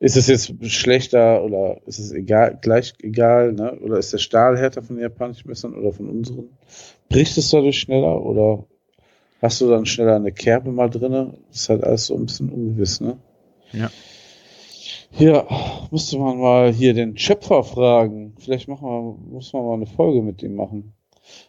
Ist 0.00 0.16
es 0.16 0.28
jetzt 0.28 0.54
schlechter 0.70 1.42
oder 1.42 1.80
ist 1.86 1.98
es 1.98 2.12
egal, 2.12 2.56
gleich 2.60 2.94
egal, 3.02 3.52
ne? 3.52 3.76
Oder 3.80 3.98
ist 3.98 4.12
der 4.12 4.18
Stahl 4.18 4.56
härter 4.56 4.82
von 4.82 4.94
den 4.94 5.02
japanischen 5.02 5.48
Messern 5.48 5.74
oder 5.74 5.92
von 5.92 6.08
unseren? 6.08 6.50
Bricht 7.08 7.36
es 7.36 7.50
dadurch 7.50 7.80
schneller 7.80 8.24
oder 8.24 8.64
hast 9.42 9.60
du 9.60 9.68
dann 9.68 9.86
schneller 9.86 10.14
eine 10.14 10.30
Kerbe 10.30 10.70
mal 10.70 10.88
drinne? 10.88 11.34
Das 11.48 11.62
ist 11.62 11.68
halt 11.68 11.82
alles 11.82 12.06
so 12.06 12.14
ein 12.14 12.26
bisschen 12.26 12.50
ungewiss, 12.50 13.00
ne? 13.00 13.16
Ja. 13.72 13.90
Ja, 15.18 15.46
müsste 15.90 16.18
man 16.18 16.38
mal 16.38 16.72
hier 16.72 16.94
den 16.94 17.16
Schöpfer 17.18 17.64
fragen. 17.64 18.34
Vielleicht 18.38 18.68
machen 18.68 18.88
wir, 18.88 19.16
muss 19.32 19.52
man 19.52 19.64
mal 19.64 19.74
eine 19.74 19.86
Folge 19.86 20.22
mit 20.22 20.42
dem 20.42 20.54
machen. 20.54 20.92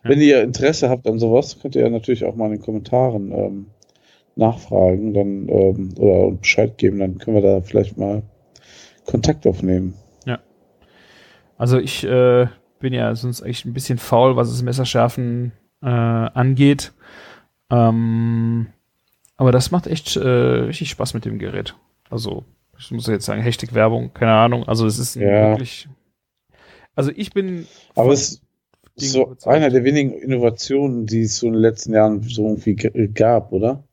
Ja. 0.04 0.10
Wenn 0.10 0.22
ihr 0.22 0.42
Interesse 0.44 0.90
habt 0.90 1.08
an 1.08 1.20
sowas, 1.20 1.60
könnt 1.62 1.76
ihr 1.76 1.82
ja 1.84 1.90
natürlich 1.90 2.26
auch 2.26 2.36
mal 2.36 2.46
in 2.48 2.54
den 2.54 2.62
Kommentaren 2.62 3.32
ähm, 3.32 3.66
nachfragen, 4.36 5.14
dann 5.14 5.50
ähm, 5.50 5.94
oder 5.98 6.32
Bescheid 6.32 6.78
geben, 6.78 7.00
dann 7.00 7.18
können 7.18 7.36
wir 7.36 7.44
da 7.44 7.62
vielleicht 7.62 7.98
mal 7.98 8.24
Kontakt 9.06 9.46
aufnehmen. 9.48 9.94
Also 11.58 11.78
ich 11.78 12.06
äh, 12.06 12.48
bin 12.80 12.94
ja 12.94 13.14
sonst 13.16 13.42
eigentlich 13.42 13.66
ein 13.66 13.74
bisschen 13.74 13.98
faul, 13.98 14.38
was 14.38 14.50
das 14.50 14.64
Messerschärfen 14.64 15.52
äh, 15.82 15.88
angeht. 15.88 16.94
Ähm, 17.70 18.68
aber 19.36 19.52
das 19.52 19.70
macht 19.70 19.86
echt 19.86 20.16
äh, 20.16 20.26
richtig 20.26 20.90
Spaß 20.90 21.14
mit 21.14 21.26
dem 21.26 21.38
Gerät. 21.38 21.76
Also 22.10 22.46
ich 22.78 22.90
muss 22.92 23.08
jetzt 23.08 23.26
sagen, 23.26 23.42
Hashtag 23.42 23.74
Werbung, 23.74 24.14
keine 24.14 24.32
Ahnung. 24.32 24.70
Also 24.70 24.86
es 24.88 25.00
ist 25.00 25.16
Ja. 25.16 25.50
wirklich. 25.50 25.90
Also 26.96 27.12
ich 27.14 27.34
bin. 27.34 27.68
Aber 27.94 28.14
es 28.14 28.42
ist 29.02 29.14
Dingen 29.14 29.24
so 29.24 29.24
überzeugt. 29.24 29.56
einer 29.56 29.70
der 29.70 29.84
wenigen 29.84 30.14
Innovationen, 30.14 31.06
die 31.06 31.22
es 31.24 31.38
so 31.38 31.48
in 31.48 31.54
den 31.54 31.62
letzten 31.62 31.94
Jahren 31.94 32.22
so 32.24 32.48
irgendwie 32.48 32.76
g- 32.76 33.08
gab, 33.10 33.52
oder? 33.52 33.84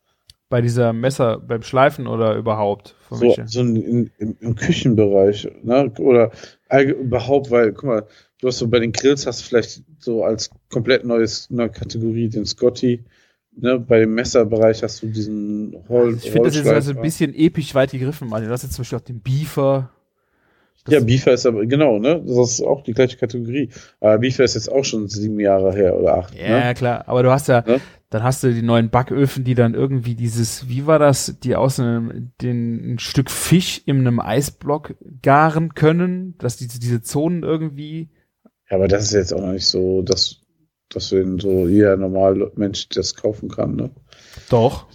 bei 0.48 0.60
dieser 0.60 0.92
Messer 0.92 1.40
beim 1.40 1.62
Schleifen 1.62 2.06
oder 2.06 2.36
überhaupt. 2.36 2.94
So, 3.10 3.34
so 3.46 3.60
in, 3.60 4.10
in, 4.18 4.36
im, 4.40 4.54
Küchenbereich, 4.54 5.48
ne? 5.62 5.92
Oder 5.98 6.30
überhaupt, 6.70 7.50
weil, 7.50 7.72
guck 7.72 7.84
mal, 7.84 8.06
du 8.40 8.48
hast 8.48 8.58
so 8.58 8.68
bei 8.68 8.78
den 8.78 8.92
Grills 8.92 9.26
hast 9.26 9.40
du 9.40 9.44
vielleicht 9.44 9.82
so 9.98 10.22
als 10.24 10.50
komplett 10.70 11.04
neues 11.04 11.50
neue 11.50 11.70
Kategorie 11.70 12.28
den 12.28 12.46
Scotty. 12.46 13.02
Ne? 13.56 13.80
Bei 13.80 14.00
dem 14.00 14.14
Messerbereich 14.14 14.82
hast 14.82 15.02
du 15.02 15.08
diesen 15.08 15.76
Hol 15.88 16.14
Also 16.14 16.26
ich 16.26 16.30
finde 16.30 16.48
das 16.48 16.56
jetzt 16.56 16.66
also 16.68 16.90
ein 16.92 17.00
bisschen 17.02 17.34
episch 17.34 17.74
weit 17.74 17.90
gegriffen. 17.90 18.32
Also 18.32 18.46
du 18.46 18.52
hast 18.52 18.62
jetzt 18.62 18.74
zum 18.74 18.82
Beispiel 18.82 18.98
auch 18.98 19.02
den 19.02 19.20
Beaver. 19.20 19.90
Ja, 20.88 21.00
Beefer 21.00 21.32
ist 21.32 21.46
aber, 21.46 21.66
genau, 21.66 21.98
ne? 21.98 22.22
Das 22.26 22.36
ist 22.52 22.60
auch 22.62 22.82
die 22.82 22.92
gleiche 22.92 23.16
Kategorie. 23.16 23.70
Aber 24.00 24.18
Beefer 24.18 24.44
ist 24.44 24.54
jetzt 24.54 24.70
auch 24.70 24.84
schon 24.84 25.08
sieben 25.08 25.40
Jahre 25.40 25.72
her 25.74 25.96
oder 25.98 26.18
acht. 26.18 26.34
Ja, 26.34 26.68
Ne? 26.68 26.74
klar. 26.74 27.04
Aber 27.08 27.22
du 27.22 27.30
hast 27.30 27.48
ja, 27.48 27.62
Ne? 27.66 27.80
dann 28.10 28.22
hast 28.22 28.42
du 28.42 28.52
die 28.54 28.62
neuen 28.62 28.90
Backöfen, 28.90 29.42
die 29.44 29.54
dann 29.54 29.74
irgendwie 29.74 30.14
dieses, 30.14 30.68
wie 30.68 30.86
war 30.86 30.98
das, 30.98 31.36
die 31.42 31.56
aus 31.56 31.80
einem, 31.80 32.32
den, 32.40 32.94
ein 32.94 32.98
Stück 32.98 33.30
Fisch 33.30 33.82
in 33.84 33.98
einem 34.00 34.20
Eisblock 34.20 34.94
garen 35.22 35.74
können, 35.74 36.36
dass 36.38 36.56
diese, 36.56 36.78
diese 36.78 37.02
Zonen 37.02 37.42
irgendwie, 37.42 38.10
Ja, 38.70 38.76
aber 38.76 38.86
das 38.88 39.04
ist 39.04 39.12
jetzt 39.12 39.32
auch 39.34 39.40
noch 39.40 39.52
nicht 39.52 39.66
so, 39.66 40.02
dass, 40.02 40.40
dass 40.88 41.10
wenn 41.12 41.38
so 41.40 41.66
jeder 41.66 41.96
normale 41.96 42.52
Mensch 42.54 42.88
das 42.90 43.16
kaufen 43.16 43.48
kann, 43.48 43.74
ne? 43.74 43.90
doch. 44.50 44.86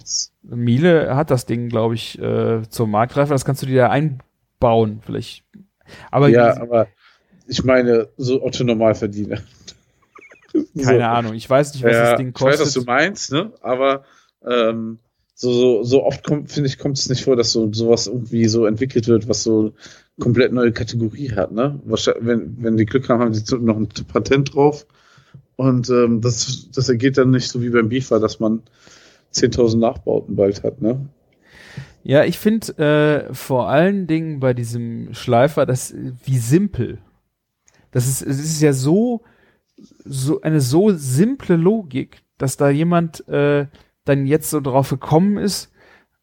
Miele 0.42 1.14
hat 1.14 1.30
das 1.30 1.46
Ding, 1.46 1.68
glaube 1.68 1.94
ich, 1.94 2.18
äh, 2.18 2.62
zur 2.68 2.86
Marktreife, 2.88 3.32
das 3.32 3.44
kannst 3.44 3.62
du 3.62 3.66
dir 3.66 3.82
da 3.82 3.90
einbauen, 3.90 5.00
vielleicht. 5.04 5.44
Aber 6.10 6.28
ja, 6.28 6.60
aber 6.60 6.88
ich 7.46 7.64
meine, 7.64 8.08
so 8.16 8.42
Otto 8.42 8.64
Normalverdiener. 8.64 9.38
keine 10.76 10.98
so. 10.98 11.04
Ahnung, 11.04 11.34
ich 11.34 11.48
weiß 11.48 11.74
nicht, 11.74 11.84
was 11.84 11.92
ja, 11.92 12.10
das 12.10 12.18
Ding 12.18 12.32
Ich 12.34 12.40
weiß, 12.40 12.54
was 12.54 12.60
kostet. 12.60 12.82
du 12.82 12.86
meinst, 12.86 13.32
ne? 13.32 13.52
Aber 13.60 14.04
ähm, 14.44 14.98
so, 15.34 15.52
so, 15.52 15.82
so 15.82 16.04
oft 16.04 16.24
kommt, 16.24 16.52
finde 16.52 16.68
ich, 16.68 16.78
kommt 16.78 16.98
es 16.98 17.08
nicht 17.08 17.24
vor, 17.24 17.36
dass 17.36 17.52
so 17.52 17.72
sowas 17.72 18.06
irgendwie 18.06 18.46
so 18.46 18.66
entwickelt 18.66 19.08
wird, 19.08 19.28
was 19.28 19.42
so 19.42 19.72
komplett 20.20 20.52
neue 20.52 20.72
Kategorie 20.72 21.32
hat, 21.32 21.52
ne? 21.52 21.80
Wahrscheinlich, 21.84 22.26
wenn, 22.26 22.62
wenn 22.62 22.76
die 22.76 22.86
Glück 22.86 23.08
haben, 23.08 23.20
haben 23.20 23.34
sie 23.34 23.56
noch 23.56 23.76
ein 23.76 23.88
Patent 23.88 24.54
drauf. 24.54 24.86
Und 25.56 25.90
ähm, 25.90 26.20
das, 26.20 26.68
das 26.74 26.88
ergeht 26.88 27.18
dann 27.18 27.30
nicht 27.30 27.48
so 27.48 27.62
wie 27.62 27.70
beim 27.70 27.88
Beaver, 27.88 28.20
dass 28.20 28.40
man 28.40 28.62
10.000 29.34 29.78
Nachbauten 29.78 30.36
bald 30.36 30.62
hat, 30.62 30.80
ne? 30.80 31.08
Ja, 32.04 32.24
ich 32.24 32.38
finde 32.38 33.28
äh, 33.30 33.34
vor 33.34 33.68
allen 33.68 34.06
Dingen 34.06 34.40
bei 34.40 34.54
diesem 34.54 35.14
Schleifer, 35.14 35.66
das 35.66 35.94
wie 36.24 36.38
simpel. 36.38 36.98
Das 37.92 38.08
ist, 38.08 38.22
es 38.22 38.40
ist 38.40 38.60
ja 38.60 38.72
so, 38.72 39.22
so 39.76 40.40
eine 40.40 40.60
so 40.60 40.90
simple 40.92 41.56
Logik, 41.56 42.22
dass 42.38 42.56
da 42.56 42.70
jemand 42.70 43.26
äh, 43.28 43.66
dann 44.04 44.26
jetzt 44.26 44.50
so 44.50 44.60
drauf 44.60 44.90
gekommen 44.90 45.38
ist 45.38 45.70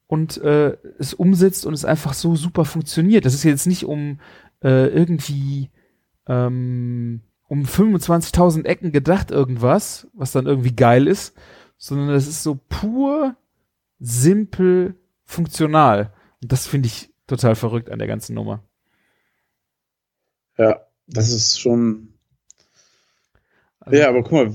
und 0.07 0.37
äh, 0.41 0.75
es 0.97 1.13
umsetzt 1.13 1.65
und 1.65 1.73
es 1.73 1.85
einfach 1.85 2.13
so 2.13 2.35
super 2.35 2.65
funktioniert. 2.65 3.25
Das 3.25 3.33
ist 3.33 3.43
jetzt 3.43 3.67
nicht 3.67 3.85
um 3.85 4.19
äh, 4.61 4.87
irgendwie 4.87 5.69
ähm, 6.27 7.21
um 7.47 7.63
25.000 7.63 8.65
Ecken 8.65 8.91
gedacht 8.91 9.31
irgendwas, 9.31 10.07
was 10.13 10.31
dann 10.31 10.45
irgendwie 10.45 10.75
geil 10.75 11.07
ist, 11.07 11.35
sondern 11.77 12.09
das 12.09 12.27
ist 12.27 12.43
so 12.43 12.59
pur 12.69 13.35
simpel 13.99 14.95
funktional. 15.29 16.11
Und 16.41 16.51
das 16.51 16.65
finde 16.65 16.87
ich 16.87 17.13
total 17.27 17.55
verrückt 17.55 17.91
an 17.91 17.99
der 17.99 18.07
ganzen 18.07 18.33
Nummer. 18.33 18.63
Ja, 20.57 20.87
das 21.07 21.29
ist 21.29 21.59
schon. 21.59 22.15
Also, 23.79 23.97
Ja, 23.97 24.09
aber 24.09 24.23
guck 24.23 24.31
mal, 24.31 24.53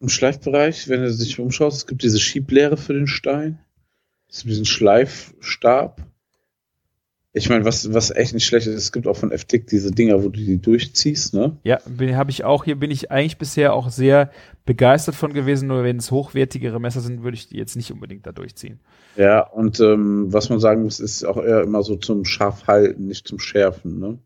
im 0.00 0.08
Schleifbereich, 0.08 0.88
wenn 0.88 1.02
du 1.02 1.16
dich 1.16 1.38
umschaust, 1.38 1.78
es 1.78 1.86
gibt 1.86 2.02
diese 2.02 2.18
Schieblehre 2.18 2.76
für 2.76 2.94
den 2.94 3.06
Stein. 3.06 3.60
Es 4.28 4.40
gibt 4.40 4.50
diesen 4.50 4.66
Schleifstab. 4.66 6.02
Ich 7.38 7.48
meine, 7.48 7.64
was, 7.64 7.92
was 7.94 8.10
echt 8.10 8.34
nicht 8.34 8.44
schlecht 8.44 8.66
ist, 8.66 8.74
es 8.74 8.92
gibt 8.92 9.06
auch 9.06 9.16
von 9.16 9.30
FTIC 9.30 9.66
diese 9.68 9.90
Dinger, 9.92 10.22
wo 10.22 10.28
du 10.28 10.38
die 10.40 10.60
durchziehst, 10.60 11.34
ne? 11.34 11.56
Ja, 11.62 11.78
habe 12.16 12.30
ich 12.30 12.44
auch. 12.44 12.64
Hier 12.64 12.76
bin 12.76 12.90
ich 12.90 13.10
eigentlich 13.10 13.38
bisher 13.38 13.72
auch 13.72 13.90
sehr 13.90 14.30
begeistert 14.66 15.14
von 15.14 15.32
gewesen. 15.32 15.68
Nur 15.68 15.84
wenn 15.84 15.96
es 15.96 16.10
hochwertigere 16.10 16.80
Messer 16.80 17.00
sind, 17.00 17.22
würde 17.22 17.36
ich 17.36 17.48
die 17.48 17.56
jetzt 17.56 17.76
nicht 17.76 17.92
unbedingt 17.92 18.26
da 18.26 18.32
durchziehen. 18.32 18.80
Ja, 19.16 19.40
und 19.40 19.80
ähm, 19.80 20.32
was 20.32 20.50
man 20.50 20.60
sagen 20.60 20.82
muss, 20.82 21.00
ist 21.00 21.24
auch 21.24 21.36
eher 21.38 21.62
immer 21.62 21.82
so 21.82 21.96
zum 21.96 22.24
Scharfhalten, 22.24 23.06
nicht 23.06 23.26
zum 23.26 23.38
Schärfen, 23.38 23.98
ne? 23.98 24.18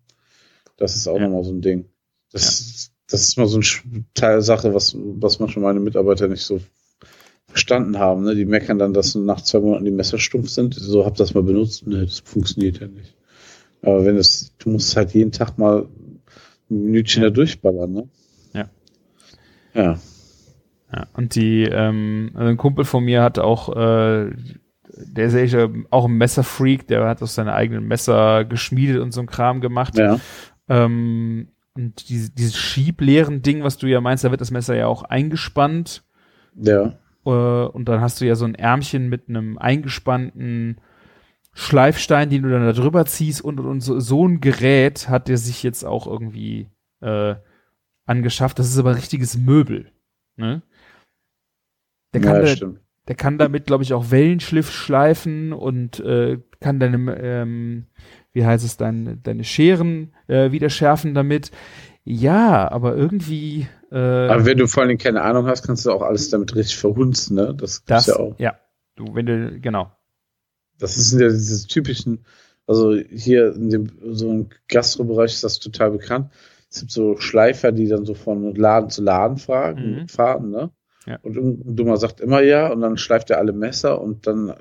Das 0.77 0.97
ist 0.97 1.07
auch 1.07 1.17
Ja. 1.19 1.29
nochmal 1.29 1.45
so 1.45 1.53
ein 1.53 1.61
Ding. 1.61 1.85
Das, 2.33 2.91
das 3.09 3.23
ist 3.29 3.39
mal 3.39 3.47
so 3.47 3.59
eine 3.59 4.05
Teil 4.15 4.43
Sache, 4.43 4.75
was, 4.75 4.97
was 4.97 5.39
manchmal 5.39 5.65
meine 5.67 5.81
Mitarbeiter 5.81 6.29
nicht 6.29 6.43
so 6.43 6.61
verstanden 7.53 7.99
haben. 7.99 8.25
Ne? 8.25 8.35
Die 8.35 8.47
meckern 8.47 8.79
dann, 8.79 8.95
dass 8.95 9.15
nach 9.15 9.43
zwei 9.43 9.61
Monaten 9.61 9.85
die 9.85 9.91
Messer 9.91 10.19
stumpf 10.19 10.49
sind. 10.49 10.75
So 10.75 11.05
hab 11.05 11.17
das 11.17 11.35
mal 11.35 11.43
benutzt. 11.43 11.87
Ne, 11.87 12.05
das 12.05 12.21
funktioniert 12.21 12.81
ja 12.81 12.89
nicht. 12.89 13.15
Aber 13.83 14.05
wenn 14.05 14.17
es, 14.17 14.53
du 14.59 14.71
musst 14.71 14.97
halt 14.97 15.13
jeden 15.13 15.33
Tag 15.33 15.59
mal 15.59 15.87
ein 16.71 16.85
Minütchen 16.85 17.23
da 17.23 17.31
durchballern, 17.31 17.93
ne? 17.93 18.09
Ja. 18.55 18.71
Ja. 19.75 19.99
Ja, 20.95 21.07
und 21.15 21.35
die, 21.35 21.65
ähm, 21.65 22.31
also 22.35 22.49
ein 22.49 22.57
Kumpel 22.57 22.85
von 22.85 23.05
mir 23.05 23.23
hat 23.23 23.39
auch, 23.39 23.75
äh, 23.75 24.31
der 24.95 25.27
ist 25.27 25.35
echt, 25.35 25.55
äh, 25.55 25.69
auch 25.91 26.05
ein 26.07 26.17
Messerfreak, 26.19 26.87
der 26.87 27.07
hat 27.07 27.23
auch 27.23 27.29
seine 27.29 27.55
eigenen 27.55 27.87
Messer 27.87 28.45
geschmiedet 28.45 29.01
und 29.01 29.13
so 29.13 29.21
ein 29.21 29.27
Kram 29.27 29.61
gemacht. 29.61 29.97
Ja. 29.97 30.21
Ähm, 30.69 31.49
und 31.75 32.09
diese, 32.09 32.31
dieses 32.31 32.57
schiebleeren 32.57 33.43
Ding, 33.43 33.63
was 33.63 33.79
du 33.79 33.87
ja 33.87 34.01
meinst, 34.01 34.25
da 34.25 34.31
wird 34.31 34.43
das 34.43 34.51
Messer 34.51 34.77
ja 34.77 34.87
auch 34.87 35.03
eingespannt. 35.03 36.05
Ja. 36.55 36.95
Äh, 37.25 37.31
und 37.31 37.89
dann 37.89 38.01
hast 38.01 38.21
du 38.21 38.27
ja 38.27 38.35
so 38.35 38.45
ein 38.45 38.55
Ärmchen 38.55 39.09
mit 39.09 39.29
einem 39.29 39.59
eingespannten 39.59 40.81
Schleifstein, 41.55 42.31
den 42.31 42.43
du 42.43 42.51
dann 42.51 42.65
da 42.65 42.73
drüber 42.73 43.05
ziehst 43.05 43.43
und, 43.43 43.61
und, 43.61 43.81
so, 43.81 44.01
so 44.01 44.27
ein 44.27 44.41
Gerät 44.41 45.09
hat 45.09 45.29
der 45.29 45.37
sich 45.37 45.63
jetzt 45.63 45.85
auch 45.85 46.07
irgendwie 46.07 46.69
äh, 47.01 47.35
angeschafft. 48.07 48.59
Das 48.59 48.69
ist 48.69 48.79
aber 48.79 48.91
ein 48.91 48.97
richtiges 48.97 49.37
Möbel. 49.37 49.93
Ne? 50.37 50.63
Der 52.15 52.21
kann, 52.21 52.47
ja, 52.47 52.55
da, 52.55 52.73
der 53.09 53.17
kann 53.17 53.39
damit, 53.39 53.67
glaube 53.67 53.85
ich, 53.85 53.93
auch 53.93 54.11
Wellenschliff 54.11 54.71
schleifen 54.71 55.53
und 55.53 56.01
äh, 56.01 56.39
kann 56.61 56.81
deine, 56.81 57.17
ähm, 57.21 57.87
wie 58.33 58.45
heißt 58.45 58.65
es, 58.65 58.77
deine, 58.77 59.17
deine 59.17 59.45
Scheren 59.45 60.15
äh, 60.29 60.53
wieder 60.53 60.71
schärfen 60.71 61.15
damit. 61.15 61.51
Ja, 62.05 62.71
aber 62.71 62.97
irgendwie 62.97 63.69
äh, 63.93 63.97
Aber 64.29 64.45
wenn 64.45 64.59
du 64.59 64.67
vor 64.67 64.83
allem 64.83 64.99
keine 64.99 65.23
Ahnung 65.23 65.47
hast, 65.47 65.65
kannst 65.65 65.87
du 65.87 65.93
auch 65.93 66.03
alles 66.03 66.31
damit 66.31 66.55
richtig 66.57 66.77
verhunzen, 66.79 67.37
ne? 67.37 67.55
Das 67.55 67.85
das, 67.85 68.07
ja 68.07 68.17
auch. 68.17 68.39
ja, 68.39 68.57
du, 68.97 69.15
wenn 69.15 69.27
du, 69.27 69.61
genau. 69.61 69.93
Das 70.79 70.97
sind 70.97 71.21
ja 71.21 71.29
diese 71.29 71.67
typischen, 71.69 72.25
also 72.67 72.95
hier 72.97 73.55
in 73.55 73.71
dem 73.71 73.91
so 74.13 74.31
im 74.31 74.49
Gastrobereich 74.69 75.33
ist 75.35 75.45
das 75.45 75.61
total 75.61 75.93
bekannt. 75.93 76.33
Es 76.71 76.81
gibt 76.81 76.91
so 76.91 77.17
Schleifer, 77.19 77.71
die 77.71 77.87
dann 77.87 78.05
so 78.05 78.15
von 78.15 78.55
Laden 78.55 78.91
zu 78.91 79.03
Laden 79.03 79.37
fragen, 79.37 80.01
Mhm. 80.03 80.09
fahren, 80.09 80.51
ne? 80.51 80.71
Ja. 81.07 81.19
Und 81.23 81.37
irgendein 81.37 81.77
Dummer 81.77 81.97
sagt 81.99 82.21
immer 82.21 82.43
ja 82.43 82.69
und 82.73 82.81
dann 82.81 82.97
schleift 82.97 83.31
er 83.31 83.39
alle 83.39 83.53
Messer 83.53 84.01
und 84.01 84.27
dann 84.27 84.55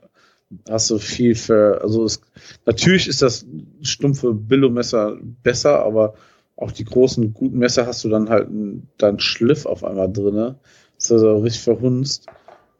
hast 0.69 0.89
du 0.89 0.97
viel 0.99 1.33
für, 1.35 1.79
also 1.81 2.03
es, 2.03 2.21
natürlich 2.65 3.07
ist 3.07 3.21
das 3.21 3.45
stumpfe 3.81 4.33
Billo-Messer 4.33 5.17
besser, 5.21 5.83
aber 5.85 6.15
auch 6.61 6.71
die 6.71 6.85
großen 6.85 7.33
guten 7.33 7.57
Messer 7.57 7.85
hast 7.87 8.03
du 8.03 8.09
dann 8.09 8.29
halt 8.29 8.47
einen, 8.47 8.87
dann 8.97 9.19
Schliff 9.19 9.65
auf 9.65 9.83
einmal 9.83 10.11
drinne. 10.11 10.55
Das 10.95 11.05
ist 11.05 11.11
also 11.11 11.37
richtig 11.39 11.61
verhunzt. 11.63 12.27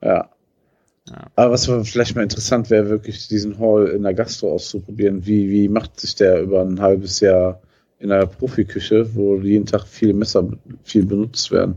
Ja. 0.04 0.30
Ja. 1.10 1.28
Aber 1.36 1.52
was 1.54 1.66
vielleicht 1.66 2.16
mal 2.16 2.22
interessant 2.22 2.70
wäre, 2.70 2.90
wirklich 2.90 3.28
diesen 3.28 3.58
Hall 3.60 3.88
in 3.88 4.04
der 4.04 4.14
Gastro 4.14 4.54
auszuprobieren. 4.54 5.26
Wie, 5.26 5.50
wie 5.50 5.68
macht 5.68 6.00
sich 6.00 6.14
der 6.16 6.42
über 6.42 6.62
ein 6.62 6.80
halbes 6.80 7.20
Jahr 7.22 7.60
in 7.98 8.10
der 8.10 8.28
Profiküche, 8.28 9.14
wo 9.16 9.38
jeden 9.38 9.66
Tag 9.66 9.88
viele 9.88 10.14
Messer 10.14 10.48
viel 10.84 11.06
benutzt 11.06 11.50
werden? 11.52 11.76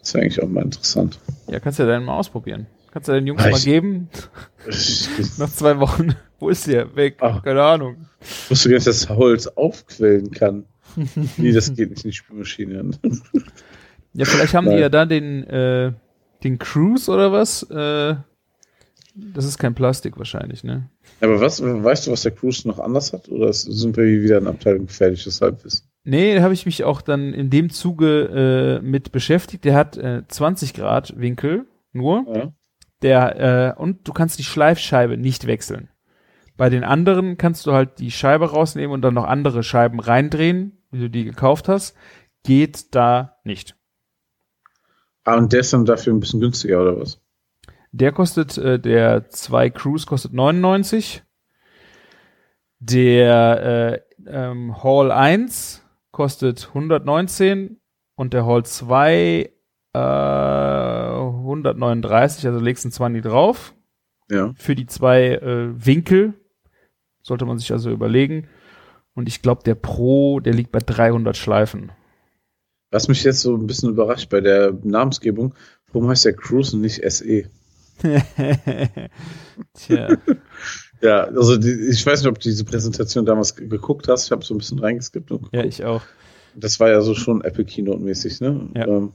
Das 0.00 0.12
wäre 0.14 0.22
eigentlich 0.24 0.42
auch 0.42 0.48
mal 0.48 0.64
interessant. 0.64 1.18
Ja, 1.48 1.60
kannst 1.60 1.78
du 1.78 1.84
ja 1.84 1.88
dann 1.88 2.04
mal 2.04 2.16
ausprobieren. 2.18 2.66
Kannst 2.90 3.08
du 3.08 3.12
den 3.12 3.26
Jungs 3.28 3.42
Ah, 3.44 3.50
mal 3.50 3.56
ich- 3.58 3.64
geben? 3.64 4.08
Ich, 4.68 5.08
Nach 5.38 5.50
zwei 5.50 5.78
Wochen. 5.78 6.14
Wo 6.40 6.48
ist 6.48 6.66
der? 6.66 6.94
Weg. 6.96 7.16
Ach. 7.20 7.42
Keine 7.44 7.62
Ahnung. 7.62 8.06
ich 8.20 8.50
wusste 8.50 8.68
gar 8.70 8.74
nicht, 8.76 8.86
dass 8.88 9.08
Holz 9.08 9.46
aufquellen 9.46 10.30
kann. 10.32 10.64
Wie, 11.36 11.52
das 11.52 11.74
geht 11.74 11.90
nicht 11.90 12.04
in 12.04 12.10
die 12.10 12.16
Spülmaschine. 12.16 12.90
Ja, 14.12 14.24
vielleicht 14.24 14.54
haben 14.54 14.66
die 14.66 14.72
Nein. 14.72 14.80
ja 14.80 14.88
da 14.88 15.06
den, 15.06 15.44
äh, 15.44 15.92
den 16.42 16.58
Cruise 16.58 17.10
oder 17.10 17.32
was? 17.32 17.62
Äh, 17.64 18.16
das 19.14 19.44
ist 19.44 19.58
kein 19.58 19.74
Plastik 19.74 20.18
wahrscheinlich, 20.18 20.64
ne? 20.64 20.90
Aber 21.20 21.40
was, 21.40 21.62
weißt 21.62 22.06
du, 22.06 22.12
was 22.12 22.22
der 22.22 22.32
Cruise 22.32 22.66
noch 22.66 22.78
anders 22.78 23.12
hat? 23.12 23.28
Oder 23.28 23.52
sind 23.52 23.96
wir 23.96 24.04
wieder 24.04 24.38
in 24.38 24.46
Abteilung 24.46 24.86
gefährliches 24.86 25.40
Halbwissen? 25.40 25.88
Nee, 26.04 26.34
da 26.34 26.42
habe 26.42 26.54
ich 26.54 26.66
mich 26.66 26.84
auch 26.84 27.00
dann 27.00 27.32
in 27.32 27.48
dem 27.48 27.70
Zuge 27.70 28.80
äh, 28.82 28.84
mit 28.84 29.12
beschäftigt. 29.12 29.64
Der 29.64 29.74
hat 29.74 29.96
äh, 29.96 30.22
20 30.26 30.74
Grad 30.74 31.18
Winkel 31.18 31.66
nur. 31.92 32.24
Ja. 32.32 32.52
Der, 33.02 33.76
äh, 33.76 33.80
und 33.80 34.06
du 34.08 34.12
kannst 34.12 34.38
die 34.38 34.44
Schleifscheibe 34.44 35.16
nicht 35.16 35.46
wechseln. 35.46 35.88
Bei 36.56 36.68
den 36.68 36.84
anderen 36.84 37.36
kannst 37.36 37.66
du 37.66 37.72
halt 37.72 37.98
die 37.98 38.10
Scheibe 38.10 38.50
rausnehmen 38.50 38.92
und 38.92 39.02
dann 39.02 39.14
noch 39.14 39.24
andere 39.24 39.62
Scheiben 39.62 40.00
reindrehen, 40.00 40.78
wie 40.94 41.00
du 41.00 41.10
die 41.10 41.24
gekauft 41.24 41.68
hast. 41.68 41.96
Geht 42.44 42.94
da 42.94 43.38
nicht. 43.44 43.76
Ah, 45.24 45.36
und 45.36 45.52
der 45.52 45.60
ist 45.60 45.72
dann 45.72 45.84
dafür 45.84 46.12
ein 46.12 46.20
bisschen 46.20 46.40
günstiger, 46.40 46.82
oder 46.82 47.00
was? 47.00 47.20
Der 47.92 48.12
kostet, 48.12 48.58
äh, 48.58 48.78
der 48.78 49.28
2 49.28 49.70
Cruise 49.70 50.06
kostet 50.06 50.32
99. 50.32 51.22
Der 52.78 54.02
äh, 54.26 54.26
ähm, 54.26 54.82
Hall 54.82 55.10
1 55.10 55.82
kostet 56.10 56.68
119 56.68 57.80
und 58.16 58.34
der 58.34 58.46
Hall 58.46 58.64
2 58.64 59.50
äh, 59.94 59.98
139, 59.98 62.46
also 62.46 62.60
legst 62.60 62.84
du 62.84 62.88
einen 62.88 62.92
20 62.92 63.22
drauf. 63.22 63.74
Ja. 64.30 64.52
Für 64.56 64.74
die 64.74 64.86
zwei 64.86 65.34
äh, 65.34 65.86
Winkel 65.86 66.34
sollte 67.22 67.46
man 67.46 67.58
sich 67.58 67.72
also 67.72 67.90
überlegen. 67.90 68.48
Und 69.14 69.28
ich 69.28 69.42
glaube, 69.42 69.62
der 69.64 69.74
Pro, 69.76 70.40
der 70.40 70.54
liegt 70.54 70.72
bei 70.72 70.80
300 70.80 71.36
Schleifen. 71.36 71.92
Was 72.90 73.08
mich 73.08 73.22
jetzt 73.24 73.40
so 73.40 73.54
ein 73.56 73.66
bisschen 73.66 73.90
überrascht 73.90 74.28
bei 74.30 74.40
der 74.40 74.72
Namensgebung, 74.82 75.54
warum 75.92 76.08
heißt 76.08 76.24
der 76.24 76.34
Cruise 76.34 76.74
und 76.76 76.82
nicht 76.82 77.00
SE? 77.10 77.44
Tja. 79.74 80.08
Ja, 81.00 81.24
also 81.24 81.56
die, 81.56 81.70
ich 81.90 82.04
weiß 82.04 82.20
nicht, 82.22 82.28
ob 82.28 82.36
du 82.38 82.48
diese 82.48 82.64
Präsentation 82.64 83.26
damals 83.26 83.54
ge- 83.56 83.68
geguckt 83.68 84.08
hast. 84.08 84.26
Ich 84.26 84.30
habe 84.32 84.44
so 84.44 84.54
ein 84.54 84.58
bisschen 84.58 84.78
reingeskippt. 84.78 85.30
Ja, 85.52 85.64
ich 85.64 85.84
auch. 85.84 86.02
das 86.54 86.80
war 86.80 86.88
ja 86.90 87.00
so 87.02 87.14
schon 87.14 87.42
Apple 87.42 87.64
Keynote 87.64 87.98
mäßig, 88.00 88.40
ne? 88.40 88.68
Ja. 88.74 88.86
Ähm, 88.86 89.12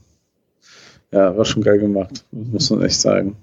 ja, 1.12 1.36
war 1.36 1.44
schon 1.44 1.62
geil 1.62 1.78
gemacht, 1.78 2.24
muss 2.30 2.70
man 2.70 2.82
echt 2.82 3.00
sagen. 3.00 3.36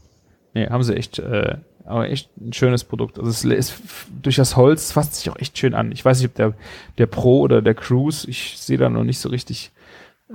Nee, 0.54 0.68
haben 0.68 0.84
sie 0.84 0.96
echt, 0.96 1.20
äh, 1.20 1.58
aber 1.88 2.09
echt 2.09 2.30
ein 2.38 2.53
schönes 2.53 2.84
Produkt. 2.84 3.18
Also 3.18 3.30
es 3.30 3.43
ist 3.43 3.73
durch 4.22 4.35
das 4.35 4.55
Holz 4.55 4.91
fasst 4.91 5.15
sich 5.15 5.30
auch 5.30 5.38
echt 5.38 5.57
schön 5.57 5.73
an. 5.73 5.91
Ich 5.91 6.03
weiß 6.03 6.19
nicht, 6.19 6.30
ob 6.30 6.35
der, 6.35 6.53
der 6.97 7.05
Pro 7.07 7.39
oder 7.41 7.61
der 7.61 7.73
Cruise, 7.73 8.30
ich 8.30 8.57
sehe 8.57 8.77
da 8.77 8.89
noch 8.89 9.03
nicht 9.03 9.19
so 9.19 9.30
richtig, 9.30 9.72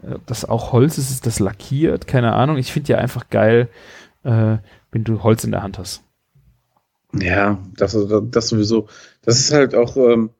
äh, 0.02 0.14
ob 0.14 0.26
das 0.26 0.44
auch 0.44 0.72
Holz 0.72 0.98
ist, 0.98 1.10
ist 1.10 1.26
das 1.26 1.38
lackiert, 1.38 2.06
keine 2.06 2.32
Ahnung. 2.32 2.56
Ich 2.56 2.72
finde 2.72 2.92
ja 2.92 2.98
einfach 2.98 3.28
geil, 3.28 3.68
äh, 4.24 4.56
wenn 4.90 5.04
du 5.04 5.22
Holz 5.22 5.44
in 5.44 5.52
der 5.52 5.62
Hand 5.62 5.78
hast. 5.78 6.02
Ja, 7.14 7.58
das, 7.76 7.96
das 8.30 8.48
sowieso. 8.48 8.88
Das 9.20 9.38
ist 9.38 9.52
halt 9.52 9.74
auch, 9.74 9.96
ähm, 9.96 10.30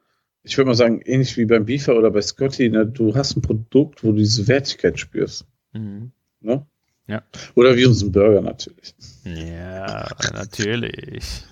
ich 0.43 0.57
würde 0.57 0.69
mal 0.69 0.75
sagen, 0.75 1.03
ähnlich 1.05 1.37
wie 1.37 1.45
beim 1.45 1.67
Beaver 1.67 1.97
oder 1.97 2.11
bei 2.11 2.23
Scotty, 2.23 2.71
ne? 2.71 2.87
du 2.87 3.15
hast 3.15 3.37
ein 3.37 3.43
Produkt, 3.43 4.03
wo 4.03 4.13
du 4.13 4.19
diese 4.19 4.49
Wertigkeit 4.49 4.99
spürst. 4.99 5.47
Mhm. 5.73 6.13
Ne? 6.41 6.67
Ja. 7.07 7.23
Oder 7.55 7.77
wie 7.77 7.85
unseren 7.85 8.13
Burger 8.13 8.41
natürlich. 8.41 8.95
Ja, 9.25 10.09
natürlich. 10.33 11.45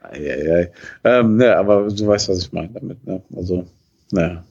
Eieiei. 0.00 0.72
Ähm, 1.04 1.36
ne, 1.36 1.56
aber 1.56 1.88
du 1.88 2.06
weißt, 2.06 2.28
was 2.28 2.38
ich 2.38 2.52
meine 2.52 2.70
damit. 2.70 3.04
Ne? 3.06 3.22
Also, 3.34 3.66
naja. 4.10 4.44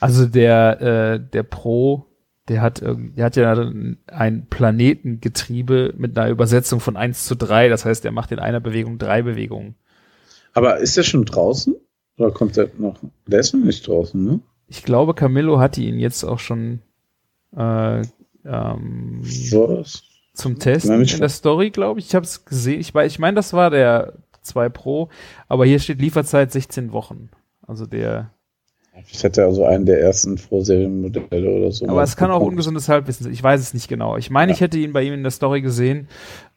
Also 0.00 0.26
der, 0.26 0.80
äh, 0.80 1.20
der 1.20 1.42
Pro, 1.42 2.06
der 2.48 2.62
hat, 2.62 2.80
der 2.80 3.24
hat 3.24 3.36
ja 3.36 3.52
ein 4.06 4.46
Planetengetriebe 4.48 5.94
mit 5.96 6.16
einer 6.16 6.30
Übersetzung 6.30 6.80
von 6.80 6.96
1 6.96 7.24
zu 7.24 7.36
3. 7.36 7.68
Das 7.68 7.84
heißt, 7.84 8.04
der 8.04 8.12
macht 8.12 8.32
in 8.32 8.38
einer 8.38 8.60
Bewegung 8.60 8.98
drei 8.98 9.22
Bewegungen. 9.22 9.74
Aber 10.54 10.78
ist 10.78 10.96
der 10.96 11.02
schon 11.02 11.24
draußen? 11.24 11.74
Oder 12.18 12.30
kommt 12.30 12.56
der 12.56 12.68
noch? 12.78 12.98
Der 13.26 13.40
ist 13.40 13.54
noch 13.54 13.64
nicht 13.64 13.86
draußen, 13.86 14.22
ne? 14.22 14.40
Ich 14.68 14.82
glaube, 14.82 15.14
Camillo 15.14 15.58
hatte 15.58 15.80
ihn 15.80 15.98
jetzt 15.98 16.24
auch 16.24 16.38
schon 16.38 16.80
äh, 17.56 18.02
ähm, 18.44 19.20
Was? 19.22 20.02
Zum 20.34 20.58
Testen 20.58 20.90
Nein, 20.92 21.00
nicht 21.00 21.14
in 21.14 21.20
der 21.20 21.28
Story, 21.28 21.70
glaube 21.70 22.00
ich. 22.00 22.06
Ich 22.06 22.14
habe 22.14 22.24
es 22.24 22.44
gesehen. 22.44 22.80
Ich, 22.80 22.94
ich 22.94 23.18
meine, 23.18 23.34
das 23.36 23.52
war 23.52 23.70
der 23.70 24.14
2 24.42 24.68
Pro, 24.70 25.08
aber 25.48 25.66
hier 25.66 25.78
steht 25.78 26.00
Lieferzeit 26.00 26.52
16 26.52 26.92
Wochen. 26.92 27.30
Also 27.66 27.86
der. 27.86 28.30
Ich 29.10 29.22
hätte 29.22 29.44
also 29.44 29.64
einen 29.64 29.86
der 29.86 30.00
ersten 30.02 30.36
Vorserienmodelle 30.36 31.48
oder 31.50 31.70
so. 31.72 31.88
Aber 31.88 32.02
es 32.02 32.16
kann 32.16 32.30
auch 32.30 32.42
ungesundes 32.42 32.88
Halbwissen 32.88 33.24
sein. 33.24 33.32
Ich 33.32 33.42
weiß 33.42 33.60
es 33.60 33.72
nicht 33.72 33.88
genau. 33.88 34.16
Ich 34.18 34.30
meine, 34.30 34.52
Ja. 34.52 34.54
ich 34.54 34.60
hätte 34.60 34.78
ihn 34.78 34.92
bei 34.92 35.02
ihm 35.02 35.14
in 35.14 35.22
der 35.22 35.30
Story 35.30 35.62
gesehen. 35.62 36.08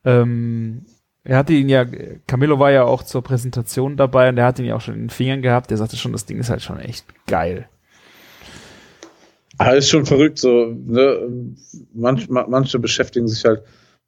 Ähm, 0.04 0.86
er 1.24 1.38
hatte 1.38 1.54
ihn 1.54 1.70
ja, 1.70 1.86
Camillo 2.28 2.60
war 2.60 2.72
ja 2.72 2.84
auch 2.84 3.04
zur 3.04 3.24
Präsentation 3.24 3.96
dabei 3.98 4.30
und 4.30 4.36
der 4.36 4.46
hat 4.46 4.60
ihn 4.60 4.66
ja 4.66 4.76
auch 4.76 4.82
schon 4.82 4.96
in 4.96 5.02
den 5.04 5.10
Fingern 5.10 5.42
gehabt. 5.42 5.70
Der 5.72 5.78
sagte 5.78 5.96
schon, 5.96 6.12
das 6.12 6.26
Ding 6.26 6.38
ist 6.38 6.50
halt 6.50 6.62
schon 6.62 6.80
echt 6.80 7.06
geil. 7.28 7.68
Ah, 9.58 9.72
ist 9.72 9.90
schon 9.90 10.06
verrückt, 10.06 10.38
so, 10.38 10.76
ne? 10.86 11.56
Manch, 11.94 12.28
manche 12.30 12.80
beschäftigen 12.80 13.28
sich 13.28 13.46
halt 13.46 13.64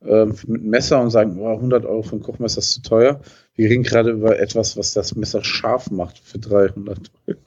ähm, 0.05 0.35
mit 0.47 0.63
Messer 0.63 1.01
und 1.01 1.09
sagen, 1.09 1.37
oh, 1.39 1.55
100 1.55 1.85
Euro 1.85 2.03
für 2.03 2.17
ein 2.17 2.21
Kochmesser 2.21 2.59
ist 2.59 2.71
zu 2.71 2.81
teuer. 2.81 3.21
Wir 3.55 3.69
reden 3.69 3.83
gerade 3.83 4.11
über 4.11 4.39
etwas, 4.39 4.77
was 4.77 4.93
das 4.93 5.15
Messer 5.15 5.43
scharf 5.43 5.89
macht 5.89 6.19
für 6.19 6.39
300 6.39 7.11
Euro. 7.27 7.39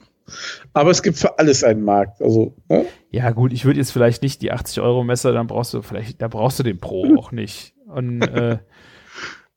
Aber 0.73 0.91
es 0.91 1.03
gibt 1.03 1.17
für 1.17 1.39
alles 1.39 1.63
einen 1.63 1.83
Markt. 1.83 2.21
Also, 2.21 2.55
ne? 2.69 2.85
Ja, 3.09 3.31
gut, 3.31 3.53
ich 3.53 3.65
würde 3.65 3.79
jetzt 3.79 3.91
vielleicht 3.91 4.21
nicht 4.21 4.41
die 4.41 4.51
80 4.51 4.81
Euro 4.81 5.03
Messer, 5.03 5.33
dann 5.33 5.47
brauchst 5.47 5.73
du 5.73 5.81
vielleicht, 5.81 6.21
da 6.21 6.27
brauchst 6.27 6.59
du 6.59 6.63
den 6.63 6.79
Pro 6.79 7.17
auch 7.17 7.31
nicht. 7.31 7.73
Und 7.87 8.21
äh, 8.21 8.59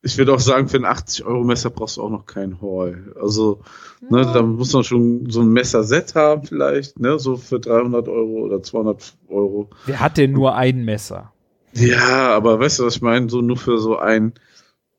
ich 0.05 0.19
würde 0.19 0.35
auch 0.35 0.41
sagen, 0.41 0.69
für 0.69 0.77
ein 0.77 0.85
80 0.85 1.25
Euro 1.25 1.43
Messer 1.45 1.71
brauchst 1.71 1.97
du 1.97 2.03
auch 2.03 2.11
noch 2.11 2.27
kein 2.27 2.61
Hall. 2.61 3.15
Also, 3.19 3.63
ne, 4.11 4.21
ja. 4.21 4.33
da 4.35 4.43
muss 4.43 4.73
man 4.75 4.85
schon 4.85 5.31
so 5.31 5.41
ein 5.41 5.49
Messerset 5.49 6.15
haben 6.15 6.45
vielleicht, 6.45 7.01
ne, 7.01 7.19
so 7.19 7.39
für 7.39 7.59
300 7.59 8.07
Euro 8.09 8.45
oder 8.45 8.63
200 8.63 9.15
Euro. 9.29 9.71
Wer 9.87 10.01
hat 10.01 10.19
denn 10.19 10.33
nur 10.33 10.55
ein 10.57 10.85
Messer? 10.85 11.33
Ja, 11.73 12.29
aber 12.35 12.61
weißt 12.61 12.79
du, 12.79 12.85
was 12.85 12.97
ich 12.97 13.03
meine? 13.03 13.31
So 13.31 13.41
nur 13.41 13.57
für 13.57 13.79
so 13.79 13.97
ein, 13.97 14.35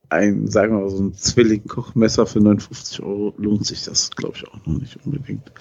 ein, 0.10 0.48
sagen 0.48 0.76
wir 0.76 0.82
mal, 0.82 0.90
so 0.90 1.04
ein 1.04 1.14
Zwilling-Kochmesser 1.14 2.26
für 2.26 2.40
59 2.40 3.04
Euro 3.04 3.36
lohnt 3.38 3.66
sich 3.66 3.84
das, 3.84 4.10
glaube 4.10 4.34
ich, 4.38 4.48
auch 4.48 4.58
noch 4.66 4.80
nicht 4.80 4.98
unbedingt. 5.06 5.52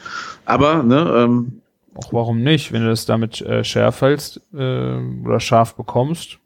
Aber, 0.46 0.82
ne, 0.82 1.12
ähm, 1.16 1.60
Auch 1.94 2.14
warum 2.14 2.42
nicht, 2.42 2.72
wenn 2.72 2.80
du 2.80 2.88
das 2.88 3.04
damit 3.04 3.42
äh, 3.42 3.62
schärf 3.62 4.00
hältst 4.00 4.40
äh, 4.54 4.56
oder 4.56 5.38
scharf 5.38 5.74
bekommst? 5.74 6.38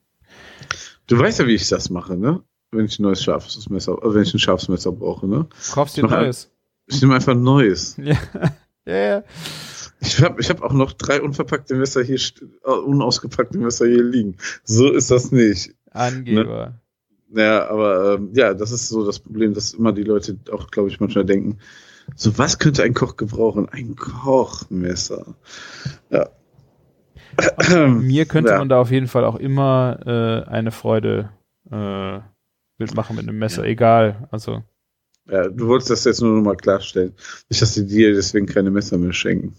Du 1.07 1.17
weißt 1.17 1.39
ja, 1.39 1.47
wie 1.47 1.55
ich 1.55 1.69
das 1.69 1.91
mache, 1.91 2.17
ne? 2.17 2.43
Wenn 2.71 2.85
ich 2.85 2.99
ein 2.99 3.03
neues 3.03 3.23
scharfes 3.23 3.69
Messer, 3.71 3.93
äh, 4.03 4.15
wenn 4.15 4.23
ich 4.23 4.35
ein 4.35 4.39
scharfes 4.39 4.69
Messer 4.69 4.93
brauche, 4.93 5.27
ne? 5.27 5.47
Kaufst 5.73 5.97
dir 5.97 6.05
ein 6.05 6.11
neues. 6.11 6.51
Ich 6.87 7.01
nehme 7.01 7.15
einfach 7.15 7.33
ein 7.33 7.43
neues. 7.43 7.97
Ja, 8.87 8.95
ja, 8.95 8.97
ja. 8.97 9.25
Ich 10.01 10.23
habe 10.23 10.41
ich 10.41 10.49
hab 10.49 10.63
auch 10.63 10.73
noch 10.73 10.95
drei 10.95 11.21
unverpackte 11.21 11.75
Messer 11.75 12.03
hier, 12.03 12.19
uh, 12.67 12.71
unausgepackte 12.71 13.59
Messer 13.59 13.87
hier 13.87 14.03
liegen. 14.03 14.39
So 14.65 14.91
ist 14.91 15.11
das 15.11 15.31
nicht. 15.31 15.75
Angeber. 15.91 16.75
Ne? 17.29 17.43
Ja, 17.43 17.69
aber 17.69 18.15
ähm, 18.15 18.31
ja, 18.33 18.55
das 18.55 18.71
ist 18.71 18.89
so 18.89 19.05
das 19.05 19.19
Problem, 19.19 19.53
dass 19.53 19.75
immer 19.75 19.93
die 19.93 20.05
Leute 20.05 20.39
auch, 20.53 20.71
glaube 20.71 20.89
ich, 20.89 21.01
manchmal 21.01 21.27
denken, 21.27 21.59
so 22.17 22.39
was 22.39 22.59
könnte 22.59 22.83
ein 22.83 22.95
Koch 22.95 23.17
gebrauchen? 23.17 23.69
Ein 23.69 23.97
Kochmesser. 23.97 25.35
Ja. 26.11 26.31
mir 27.89 28.25
könnte 28.25 28.53
ja. 28.53 28.59
man 28.59 28.69
da 28.69 28.81
auf 28.81 28.91
jeden 28.91 29.09
Fall 29.09 29.25
auch 29.25 29.37
immer 29.37 30.01
äh, 30.07 30.49
eine 30.49 30.71
Freude 30.71 31.31
äh, 31.71 32.21
mitmachen 32.79 33.17
mit 33.17 33.29
einem 33.29 33.39
Messer, 33.39 33.65
ja. 33.65 33.71
egal. 33.71 34.29
Also. 34.31 34.63
Ja, 35.27 35.49
du 35.49 35.67
wolltest 35.67 35.91
das 35.91 36.05
jetzt 36.05 36.23
nur 36.23 36.37
noch 36.37 36.43
mal 36.43 36.57
klarstellen. 36.57 37.15
Nicht, 37.51 37.61
dass 37.61 37.75
die 37.75 37.87
dir 37.87 38.15
deswegen 38.15 38.47
keine 38.47 38.71
Messer 38.71 38.97
mehr 38.97 39.13
schenken. 39.13 39.55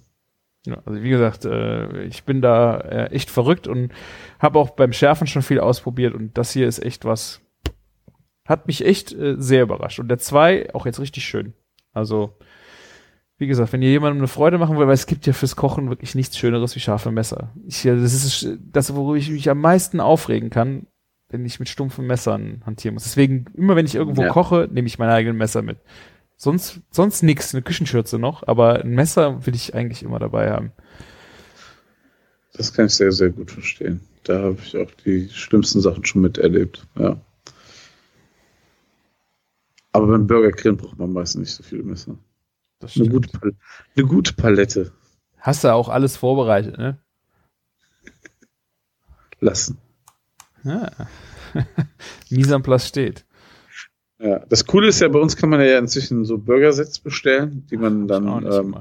Ja, 0.66 0.82
also 0.86 1.02
wie 1.02 1.10
gesagt, 1.10 1.46
äh, 1.46 2.04
ich 2.04 2.24
bin 2.24 2.42
da 2.42 2.78
äh, 2.80 3.12
echt 3.12 3.30
verrückt 3.30 3.68
und 3.68 3.92
habe 4.40 4.60
auch 4.60 4.72
beim 4.72 4.94
Schärfen 4.94 5.28
schon 5.28 5.42
viel 5.42 5.60
ausprobiert 5.60 6.14
und 6.14 6.38
das 6.38 6.52
hier 6.52 6.68
ist 6.68 6.84
echt 6.84 7.06
was, 7.06 7.42
hat 8.46 8.68
mich 8.68 8.86
echt 8.86 9.14
äh, 9.14 9.36
sehr 9.38 9.64
überrascht. 9.64 10.00
Und 10.00 10.10
der 10.10 10.18
2 10.18 10.74
auch 10.74 10.86
jetzt 10.86 11.00
richtig 11.00 11.24
schön. 11.24 11.54
Also, 11.94 12.38
wie 13.38 13.48
gesagt, 13.48 13.72
wenn 13.72 13.82
ihr 13.82 13.90
jemandem 13.90 14.20
eine 14.20 14.28
Freude 14.28 14.58
machen 14.58 14.78
will, 14.78 14.88
weil 14.88 14.94
es 14.94 15.08
gibt 15.08 15.26
ja 15.26 15.34
fürs 15.34 15.56
Kochen 15.56 15.90
wirklich 15.90 16.14
nichts 16.14 16.38
Schöneres 16.38 16.76
wie 16.76 16.82
scharfe 16.82 17.12
Messer. 17.12 17.52
Ich, 17.66 17.84
das 17.84 18.14
ist 18.14 18.58
das, 18.60 18.94
worüber 18.94 19.18
ich 19.18 19.30
mich 19.30 19.50
am 19.50 19.62
meisten 19.62 20.02
aufregen 20.02 20.50
kann, 20.50 20.88
wenn 21.30 21.46
ich 21.46 21.60
mit 21.60 21.70
stumpfen 21.70 22.08
Messern 22.08 22.64
hantieren 22.66 22.96
muss. 22.96 23.04
Deswegen, 23.04 23.46
immer 23.54 23.76
wenn 23.76 23.86
ich 23.86 23.96
irgendwo 23.96 24.24
ja. 24.24 24.30
koche, 24.30 24.68
nehme 24.72 24.88
ich 24.88 25.00
mein 25.00 25.10
eigenes 25.10 25.38
Messer 25.38 25.62
mit. 25.62 25.78
Sonst, 26.36 26.82
sonst 26.90 27.22
nix, 27.22 27.54
eine 27.54 27.62
Küchenschürze 27.62 28.18
noch, 28.18 28.48
aber 28.48 28.84
ein 28.84 28.92
Messer 28.92 29.46
will 29.46 29.56
ich 29.56 29.76
eigentlich 29.76 30.04
immer 30.04 30.20
dabei 30.20 30.52
haben. 30.52 30.72
Das 32.54 32.74
kann 32.74 32.88
ich 32.88 32.96
sehr, 32.96 33.12
sehr 33.12 33.30
gut 33.30 33.52
verstehen. 33.52 34.02
Da 34.24 34.42
habe 34.42 34.58
ich 34.64 34.76
auch 34.76 34.92
die 35.06 35.30
schlimmsten 35.30 35.82
Sachen 35.82 36.06
schon 36.06 36.22
miterlebt, 36.22 36.86
ja. 36.98 37.20
Aber 39.92 40.08
beim 40.08 40.28
Burger 40.28 40.52
Grill 40.52 40.74
braucht 40.74 40.98
man 40.98 41.12
meistens 41.12 41.42
nicht 41.42 41.56
so 41.56 41.64
viele 41.64 41.84
Messer. 41.84 42.18
eine, 42.82 43.10
gute 43.10 43.30
eine 43.96 44.06
gute 44.06 44.34
Palette. 44.34 44.92
Hast 45.40 45.64
du 45.64 45.74
auch 45.74 45.90
alles 45.90 46.16
vorbereitet, 46.16 46.78
ne? 46.78 46.98
Lassen. 49.40 49.78
Ja. 50.64 50.92
Mise 52.30 52.56
en 52.56 52.64
place 52.64 52.88
steht. 52.88 53.26
Ja, 54.20 54.40
das 54.50 54.66
Coole 54.66 54.90
ist 54.90 55.00
ja, 55.00 55.08
bei 55.08 55.20
uns 55.20 55.38
kann 55.38 55.50
man 55.50 55.62
ja 55.62 55.80
inzwischen 55.80 56.26
so 56.26 56.38
Burgersets 56.38 57.00
bestellen, 57.00 57.66
die 57.72 57.78
man 57.78 58.08
dann 58.08 58.28
ähm, 58.46 58.76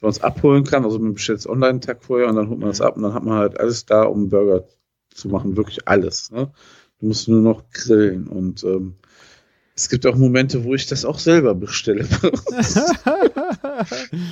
bei 0.00 0.06
uns 0.06 0.20
abholen 0.20 0.62
kann. 0.64 0.84
Also 0.84 1.00
man 1.00 1.14
bestellt 1.14 1.40
es 1.40 1.48
online 1.48 1.70
einen 1.70 1.80
Tag 1.80 2.04
vorher 2.04 2.28
und 2.28 2.36
dann 2.36 2.48
holt 2.48 2.60
man 2.60 2.70
es 2.70 2.80
ab 2.80 2.96
und 2.96 3.02
dann 3.02 3.14
hat 3.14 3.24
man 3.24 3.38
halt 3.38 3.58
alles 3.58 3.86
da, 3.86 4.04
um 4.04 4.28
Burger 4.28 4.64
zu 5.12 5.28
machen. 5.28 5.56
Wirklich 5.56 5.88
alles. 5.88 6.30
Ne? 6.30 6.52
Du 7.00 7.06
musst 7.06 7.28
nur 7.28 7.40
noch 7.40 7.68
grillen 7.70 8.28
und 8.28 8.62
ähm, 8.62 8.94
es 9.74 9.88
gibt 9.88 10.06
auch 10.06 10.16
Momente, 10.16 10.64
wo 10.64 10.74
ich 10.74 10.86
das 10.86 11.04
auch 11.04 11.18
selber 11.18 11.54
bestelle. 11.54 12.04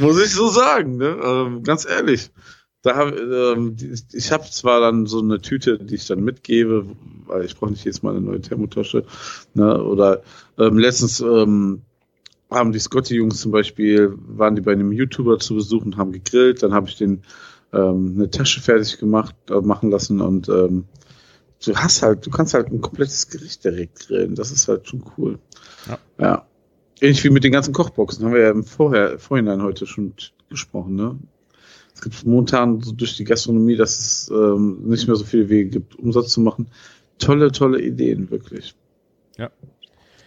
Muss 0.00 0.24
ich 0.24 0.32
so 0.32 0.48
sagen, 0.48 0.96
ne? 0.96 1.18
Ähm, 1.22 1.62
ganz 1.64 1.86
ehrlich 1.86 2.30
da 2.84 2.96
hab, 2.96 3.16
ähm, 3.16 3.76
ich 4.12 4.30
habe 4.30 4.44
zwar 4.44 4.80
dann 4.80 5.06
so 5.06 5.20
eine 5.20 5.40
Tüte, 5.40 5.78
die 5.78 5.94
ich 5.94 6.06
dann 6.06 6.22
mitgebe, 6.22 6.86
weil 7.26 7.46
ich 7.46 7.56
brauche 7.56 7.70
nicht 7.70 7.84
jetzt 7.86 8.02
mal 8.02 8.10
eine 8.10 8.20
neue 8.20 8.42
Thermotasche. 8.42 9.04
Ne? 9.54 9.82
Oder 9.82 10.22
ähm, 10.58 10.78
letztens 10.78 11.20
ähm, 11.20 11.80
haben 12.50 12.72
die 12.72 12.78
Scotty-Jungs 12.78 13.40
zum 13.40 13.52
Beispiel, 13.52 14.14
waren 14.18 14.54
die 14.54 14.60
bei 14.60 14.72
einem 14.72 14.92
YouTuber 14.92 15.38
zu 15.38 15.54
Besuch 15.54 15.82
und 15.82 15.96
haben 15.96 16.12
gegrillt. 16.12 16.62
Dann 16.62 16.74
habe 16.74 16.86
ich 16.90 16.96
den 16.96 17.22
ähm, 17.72 18.16
eine 18.16 18.30
Tasche 18.30 18.60
fertig 18.60 18.98
gemacht, 18.98 19.34
äh, 19.48 19.62
machen 19.62 19.90
lassen 19.90 20.20
und 20.20 20.50
ähm, 20.50 20.84
du 21.64 21.74
hast 21.74 22.02
halt, 22.02 22.26
du 22.26 22.30
kannst 22.30 22.52
halt 22.52 22.70
ein 22.70 22.82
komplettes 22.82 23.30
Gericht 23.30 23.64
direkt 23.64 24.08
grillen. 24.08 24.34
Das 24.34 24.50
ist 24.50 24.68
halt 24.68 24.86
schon 24.86 25.02
cool. 25.16 25.38
Ja. 25.88 25.98
ja. 26.18 26.46
Ähnlich 27.00 27.24
wie 27.24 27.30
mit 27.30 27.44
den 27.44 27.52
ganzen 27.52 27.72
Kochboxen, 27.72 28.26
haben 28.26 28.34
wir 28.34 28.42
ja 28.42 28.50
im 28.50 28.62
Vorher, 28.62 29.18
Vorhinein 29.18 29.62
heute 29.62 29.86
schon 29.86 30.12
gesprochen, 30.50 30.96
ne? 30.96 31.18
Es 32.04 32.10
gibt 32.10 32.26
momentan 32.26 32.82
so 32.82 32.92
durch 32.92 33.16
die 33.16 33.24
Gastronomie, 33.24 33.76
dass 33.76 33.98
es 33.98 34.30
ähm, 34.30 34.82
nicht 34.84 35.06
mehr 35.06 35.16
so 35.16 35.24
viele 35.24 35.48
Wege 35.48 35.70
gibt, 35.70 35.98
Umsatz 35.98 36.32
zu 36.32 36.42
machen. 36.42 36.66
Tolle, 37.18 37.50
tolle 37.50 37.80
Ideen, 37.80 38.30
wirklich. 38.30 38.74
Ja. 39.38 39.50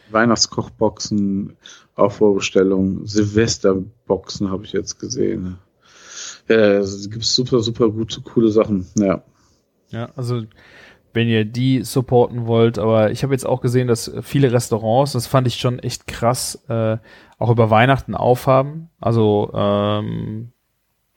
Weihnachtskochboxen, 0.10 1.56
Aufbaubestellungen, 1.94 3.06
Silvesterboxen 3.06 4.50
habe 4.50 4.66
ich 4.66 4.74
jetzt 4.74 5.00
gesehen. 5.00 5.60
Ja, 6.50 6.56
also 6.56 7.10
gibt 7.12 7.26
super, 7.26 7.60
super 7.60 7.92
gute, 7.92 8.22
coole 8.22 8.50
Sachen. 8.50 8.88
Ja. 8.98 9.24
Ja, 9.90 10.10
also 10.16 10.42
wenn 11.14 11.28
ihr 11.28 11.46
die 11.46 11.84
supporten 11.84 12.48
wollt, 12.48 12.80
aber 12.80 13.12
ich 13.12 13.22
habe 13.22 13.36
jetzt 13.36 13.46
auch 13.46 13.62
gesehen, 13.62 13.88
dass 13.88 14.12
viele 14.24 14.52
Restaurants, 14.52 15.12
das 15.12 15.28
fand 15.28 15.46
ich 15.46 15.58
schon 15.58 15.78
echt 15.78 16.08
krass, 16.08 16.64
äh, 16.70 16.98
auch 17.38 17.52
über 17.52 17.70
Weihnachten 17.70 18.16
aufhaben. 18.16 18.90
Also 19.00 19.52
ähm, 19.54 20.54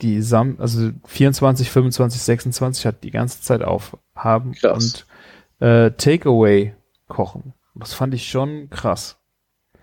die 0.02 0.22
Sam 0.22 0.56
also 0.58 0.90
24, 1.06 1.70
25, 1.70 2.22
26 2.22 2.86
hat 2.86 3.04
die 3.04 3.10
ganze 3.10 3.40
Zeit 3.42 3.62
aufhaben 3.62 4.52
krass. 4.52 5.06
und 5.60 5.66
äh, 5.66 5.90
Takeaway 5.92 6.74
kochen. 7.08 7.54
Das 7.74 7.94
fand 7.94 8.14
ich 8.14 8.28
schon 8.28 8.70
krass. 8.70 9.18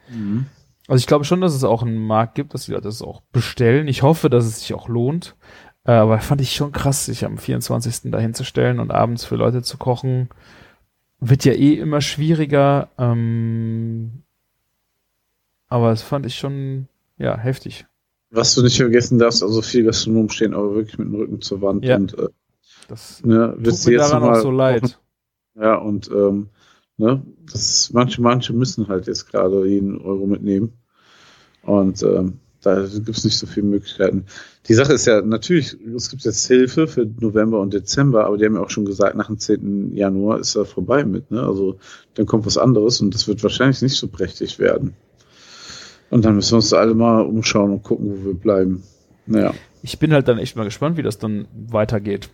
Mhm. 0.09 0.47
Also 0.87 1.01
ich 1.01 1.07
glaube 1.07 1.25
schon, 1.25 1.41
dass 1.41 1.53
es 1.53 1.63
auch 1.63 1.83
einen 1.83 1.97
Markt 1.97 2.35
gibt, 2.35 2.53
dass 2.53 2.65
die 2.65 2.71
Leute 2.71 2.83
das 2.83 3.01
auch 3.01 3.21
bestellen. 3.31 3.87
Ich 3.87 4.03
hoffe, 4.03 4.29
dass 4.29 4.45
es 4.45 4.61
sich 4.61 4.73
auch 4.73 4.87
lohnt. 4.87 5.35
Äh, 5.83 5.91
aber 5.91 6.19
fand 6.19 6.41
ich 6.41 6.53
schon 6.53 6.71
krass, 6.71 7.05
sich 7.05 7.25
am 7.25 7.37
24. 7.37 8.11
dahin 8.11 8.33
zu 8.33 8.43
stellen 8.43 8.79
und 8.79 8.91
abends 8.91 9.25
für 9.25 9.35
Leute 9.35 9.61
zu 9.63 9.77
kochen. 9.77 10.29
Wird 11.19 11.45
ja 11.45 11.53
eh 11.53 11.73
immer 11.73 12.01
schwieriger. 12.01 12.89
Ähm, 12.97 14.23
aber 15.67 15.89
das 15.89 16.01
fand 16.01 16.25
ich 16.25 16.37
schon, 16.37 16.87
ja, 17.17 17.37
heftig. 17.37 17.85
Was 18.29 18.55
du 18.55 18.61
nicht 18.61 18.77
vergessen 18.77 19.19
darfst, 19.19 19.41
also 19.41 19.61
viele 19.61 19.85
Gastronomen 19.85 20.29
stehen 20.29 20.53
aber 20.53 20.75
wirklich 20.75 20.97
mit 20.97 21.07
dem 21.07 21.15
Rücken 21.15 21.41
zur 21.41 21.61
Wand 21.61 21.85
ja. 21.85 21.95
und 21.95 22.17
äh, 22.17 22.27
das 22.87 23.23
ne, 23.23 23.57
tut 23.63 23.85
mir 23.85 23.97
daran 23.97 24.23
auch 24.23 24.41
so 24.41 24.51
leid. 24.51 24.99
Ja, 25.55 25.75
und 25.75 26.09
ähm, 26.11 26.49
ne, 26.97 27.23
das 27.51 27.91
manche, 27.93 28.21
manche 28.21 28.53
müssen 28.53 28.87
halt 28.87 29.07
jetzt 29.07 29.29
gerade 29.29 29.67
jeden 29.67 29.99
Euro 30.01 30.25
mitnehmen. 30.25 30.73
Und 31.63 32.01
ähm, 32.03 32.39
da 32.61 32.85
gibt 32.85 33.09
es 33.09 33.23
nicht 33.23 33.37
so 33.37 33.45
viele 33.45 33.67
Möglichkeiten. 33.67 34.25
Die 34.67 34.73
Sache 34.73 34.93
ist 34.93 35.05
ja, 35.05 35.21
natürlich, 35.21 35.77
es 35.95 36.09
gibt 36.09 36.23
jetzt 36.23 36.45
Hilfe 36.47 36.87
für 36.87 37.05
November 37.19 37.59
und 37.59 37.73
Dezember, 37.73 38.25
aber 38.25 38.37
die 38.37 38.45
haben 38.45 38.55
ja 38.55 38.61
auch 38.61 38.69
schon 38.69 38.85
gesagt, 38.85 39.15
nach 39.15 39.27
dem 39.27 39.39
10. 39.39 39.95
Januar 39.95 40.39
ist 40.39 40.55
da 40.55 40.65
vorbei 40.65 41.05
mit. 41.05 41.31
Ne? 41.31 41.41
Also 41.41 41.77
dann 42.15 42.25
kommt 42.25 42.45
was 42.45 42.57
anderes 42.57 42.99
und 43.01 43.13
das 43.13 43.27
wird 43.27 43.43
wahrscheinlich 43.43 43.81
nicht 43.81 43.95
so 43.95 44.07
prächtig 44.07 44.59
werden. 44.59 44.95
Und 46.09 46.25
dann 46.25 46.35
müssen 46.35 46.51
wir 46.51 46.57
uns 46.57 46.73
alle 46.73 46.93
mal 46.93 47.21
umschauen 47.21 47.71
und 47.71 47.83
gucken, 47.83 48.09
wo 48.09 48.25
wir 48.25 48.33
bleiben. 48.33 48.83
Naja. 49.25 49.53
Ich 49.81 49.99
bin 49.99 50.13
halt 50.13 50.27
dann 50.27 50.39
echt 50.39 50.55
mal 50.55 50.63
gespannt, 50.63 50.97
wie 50.97 51.03
das 51.03 51.17
dann 51.17 51.47
weitergeht. 51.53 52.29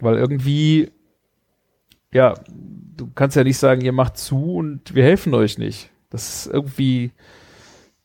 Weil 0.00 0.16
irgendwie, 0.16 0.90
ja, 2.12 2.34
du 2.96 3.10
kannst 3.14 3.36
ja 3.36 3.44
nicht 3.44 3.58
sagen, 3.58 3.80
ihr 3.80 3.92
macht 3.92 4.18
zu 4.18 4.56
und 4.56 4.94
wir 4.94 5.04
helfen 5.04 5.34
euch 5.34 5.58
nicht. 5.58 5.90
Das 6.10 6.46
ist 6.46 6.52
irgendwie, 6.52 7.12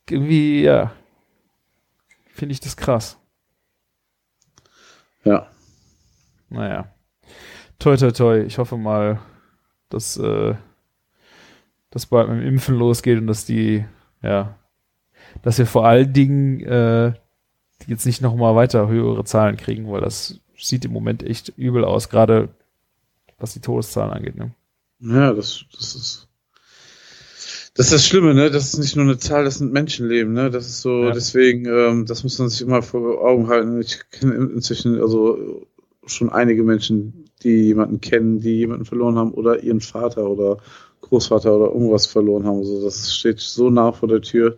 irgendwie, 0.09 0.63
ja, 0.63 0.91
finde 2.29 2.53
ich 2.53 2.59
das 2.59 2.77
krass. 2.77 3.17
Ja. 5.23 5.47
Naja. 6.49 6.93
Toi, 7.79 7.97
toi, 7.97 8.11
toi. 8.11 8.41
Ich 8.41 8.57
hoffe 8.57 8.77
mal, 8.77 9.19
dass 9.89 10.17
äh, 10.17 10.55
das 11.89 12.05
bald 12.05 12.29
mit 12.29 12.39
dem 12.39 12.47
Impfen 12.47 12.75
losgeht 12.75 13.19
und 13.19 13.27
dass 13.27 13.45
die, 13.45 13.85
ja, 14.21 14.55
dass 15.43 15.57
wir 15.57 15.65
vor 15.65 15.85
allen 15.85 16.13
Dingen 16.13 16.59
äh, 16.61 17.13
jetzt 17.87 18.05
nicht 18.05 18.21
noch 18.21 18.35
mal 18.35 18.55
weiter 18.55 18.87
höhere 18.87 19.23
Zahlen 19.23 19.57
kriegen, 19.57 19.91
weil 19.91 20.01
das 20.01 20.39
sieht 20.57 20.85
im 20.85 20.93
Moment 20.93 21.23
echt 21.23 21.53
übel 21.57 21.83
aus, 21.83 22.09
gerade 22.09 22.49
was 23.39 23.53
die 23.53 23.59
Todeszahlen 23.59 24.11
angeht. 24.13 24.35
Ne? 24.35 24.51
Ja, 24.99 25.33
das, 25.33 25.65
das 25.75 25.95
ist. 25.95 26.27
Das 27.73 27.85
ist 27.87 27.93
das 27.93 28.05
Schlimme, 28.05 28.33
ne? 28.33 28.51
Das 28.51 28.65
ist 28.65 28.79
nicht 28.79 28.97
nur 28.97 29.05
eine 29.05 29.17
Zahl, 29.17 29.45
das 29.45 29.59
sind 29.59 29.71
Menschenleben, 29.71 30.33
ne? 30.33 30.51
Das 30.51 30.67
ist 30.67 30.81
so, 30.81 31.05
Ja. 31.05 31.11
deswegen, 31.11 31.65
ähm, 31.65 32.05
das 32.05 32.23
muss 32.23 32.37
man 32.37 32.49
sich 32.49 32.61
immer 32.61 32.81
vor 32.81 33.21
Augen 33.23 33.47
halten. 33.47 33.79
Ich 33.79 33.97
kenne 34.11 34.35
inzwischen 34.35 34.99
also 34.99 35.65
schon 36.05 36.29
einige 36.29 36.63
Menschen, 36.63 37.25
die 37.43 37.67
jemanden 37.67 38.01
kennen, 38.01 38.41
die 38.41 38.57
jemanden 38.57 38.83
verloren 38.83 39.15
haben 39.17 39.31
oder 39.31 39.63
ihren 39.63 39.79
Vater 39.79 40.29
oder 40.29 40.57
Großvater 40.99 41.55
oder 41.55 41.71
irgendwas 41.71 42.07
verloren 42.07 42.45
haben. 42.45 42.57
Also 42.57 42.83
das 42.83 43.15
steht 43.15 43.39
so 43.39 43.69
nah 43.69 43.93
vor 43.93 44.09
der 44.09 44.21
Tür. 44.21 44.57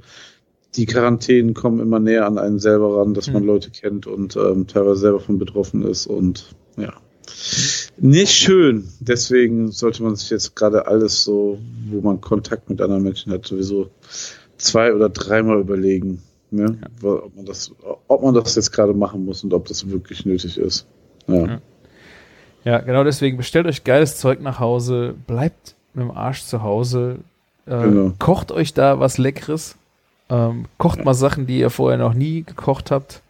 Die 0.76 0.86
Quarantänen 0.86 1.54
kommen 1.54 1.80
immer 1.80 2.00
näher 2.00 2.26
an 2.26 2.38
einen 2.38 2.60
selber 2.60 2.98
ran, 3.00 3.14
dass 3.14 3.32
man 3.32 3.44
Mhm. 3.44 3.48
Leute 3.48 3.70
kennt 3.70 4.08
und 4.08 4.36
ähm, 4.36 4.66
teilweise 4.68 5.02
selber 5.02 5.20
von 5.20 5.38
betroffen 5.38 5.84
ist 5.84 6.08
und 6.08 6.56
ja. 6.78 6.94
Nicht 7.98 8.32
schön. 8.34 8.88
Deswegen 9.00 9.72
sollte 9.72 10.04
man 10.04 10.16
sich 10.16 10.30
jetzt 10.30 10.56
gerade 10.56 10.88
alles 10.88 11.24
so, 11.24 11.60
wo 11.90 12.02
man 12.02 12.20
Kontakt 12.22 12.70
mit 12.70 12.82
anderen 12.82 13.04
Menschen 13.04 13.32
hat, 13.32 13.46
sowieso 13.46 13.90
zwei 14.58 14.94
oder 14.94 15.10
dreimal 15.10 15.60
überlegen, 15.60 16.22
ne? 16.52 16.78
ob, 17.04 17.36
man 17.36 17.46
das, 17.46 17.72
ob 18.08 18.24
man 18.24 18.34
das 18.34 18.56
jetzt 18.56 18.72
gerade 18.72 18.94
machen 18.94 19.26
muss 19.26 19.44
und 19.44 19.54
ob 19.54 19.68
das 19.68 19.90
wirklich 19.90 20.26
nötig 20.26 20.58
ist. 20.58 20.86
Ja. 21.28 21.46
Ja. 21.46 21.62
Ja, 22.66 22.80
genau 22.80 23.04
deswegen 23.04 23.36
bestellt 23.38 23.68
euch 23.68 23.84
geiles 23.84 24.18
Zeug 24.18 24.42
nach 24.42 24.60
Hause, 24.60 25.16
bleibt 25.28 25.76
mit 25.94 26.04
dem 26.06 26.12
Arsch 26.12 26.44
zu 26.44 26.64
Hause, 26.64 27.18
äh, 27.66 27.72
Genau. 27.84 28.14
kocht 28.20 28.52
euch 28.54 28.74
da 28.74 29.00
was 29.02 29.18
Leckeres, 29.18 29.76
ähm, 30.34 30.66
kocht 30.78 31.06
mal 31.06 31.14
Sachen, 31.14 31.46
die 31.46 31.60
ihr 31.60 31.70
vorher 31.70 32.00
noch 32.00 32.14
nie 32.16 32.44
gekocht 32.44 32.90
habt. 32.92 33.22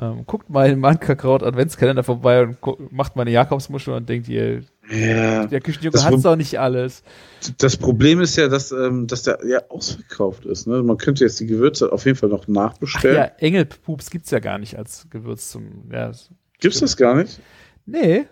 Ähm, 0.00 0.24
guckt 0.26 0.48
mal 0.48 0.70
im 0.70 0.78
Mankakraut 0.78 1.42
Adventskalender 1.42 2.04
vorbei 2.04 2.42
und 2.44 2.92
macht 2.92 3.16
mal 3.16 3.22
eine 3.22 3.32
Jakobsmuschel 3.32 3.94
und 3.94 4.08
denkt 4.08 4.28
ihr, 4.28 4.62
ja. 4.88 5.46
der 5.46 5.60
Küchenjunge 5.60 5.98
Pro- 5.98 6.16
doch 6.18 6.36
nicht 6.36 6.60
alles. 6.60 7.02
Das 7.58 7.76
Problem 7.76 8.20
ist 8.20 8.36
ja, 8.36 8.46
dass, 8.46 8.70
ähm, 8.70 9.08
dass 9.08 9.24
der 9.24 9.40
ja 9.44 9.58
ausverkauft 9.70 10.44
ist. 10.44 10.68
Ne? 10.68 10.84
Man 10.84 10.98
könnte 10.98 11.24
jetzt 11.24 11.40
die 11.40 11.46
Gewürze 11.46 11.90
auf 11.92 12.04
jeden 12.04 12.16
Fall 12.16 12.28
noch 12.28 12.44
Ach 12.44 12.48
nachbestellen. 12.48 13.16
ja, 13.16 13.24
Engelpups 13.38 14.10
gibt's 14.10 14.30
ja 14.30 14.38
gar 14.38 14.58
nicht 14.58 14.78
als 14.78 15.08
Gewürz 15.10 15.50
zum, 15.50 15.90
ja, 15.90 16.12
Gibt's 16.60 16.78
das 16.80 16.96
gar 16.96 17.16
nicht? 17.16 17.40
nee, 17.86 18.26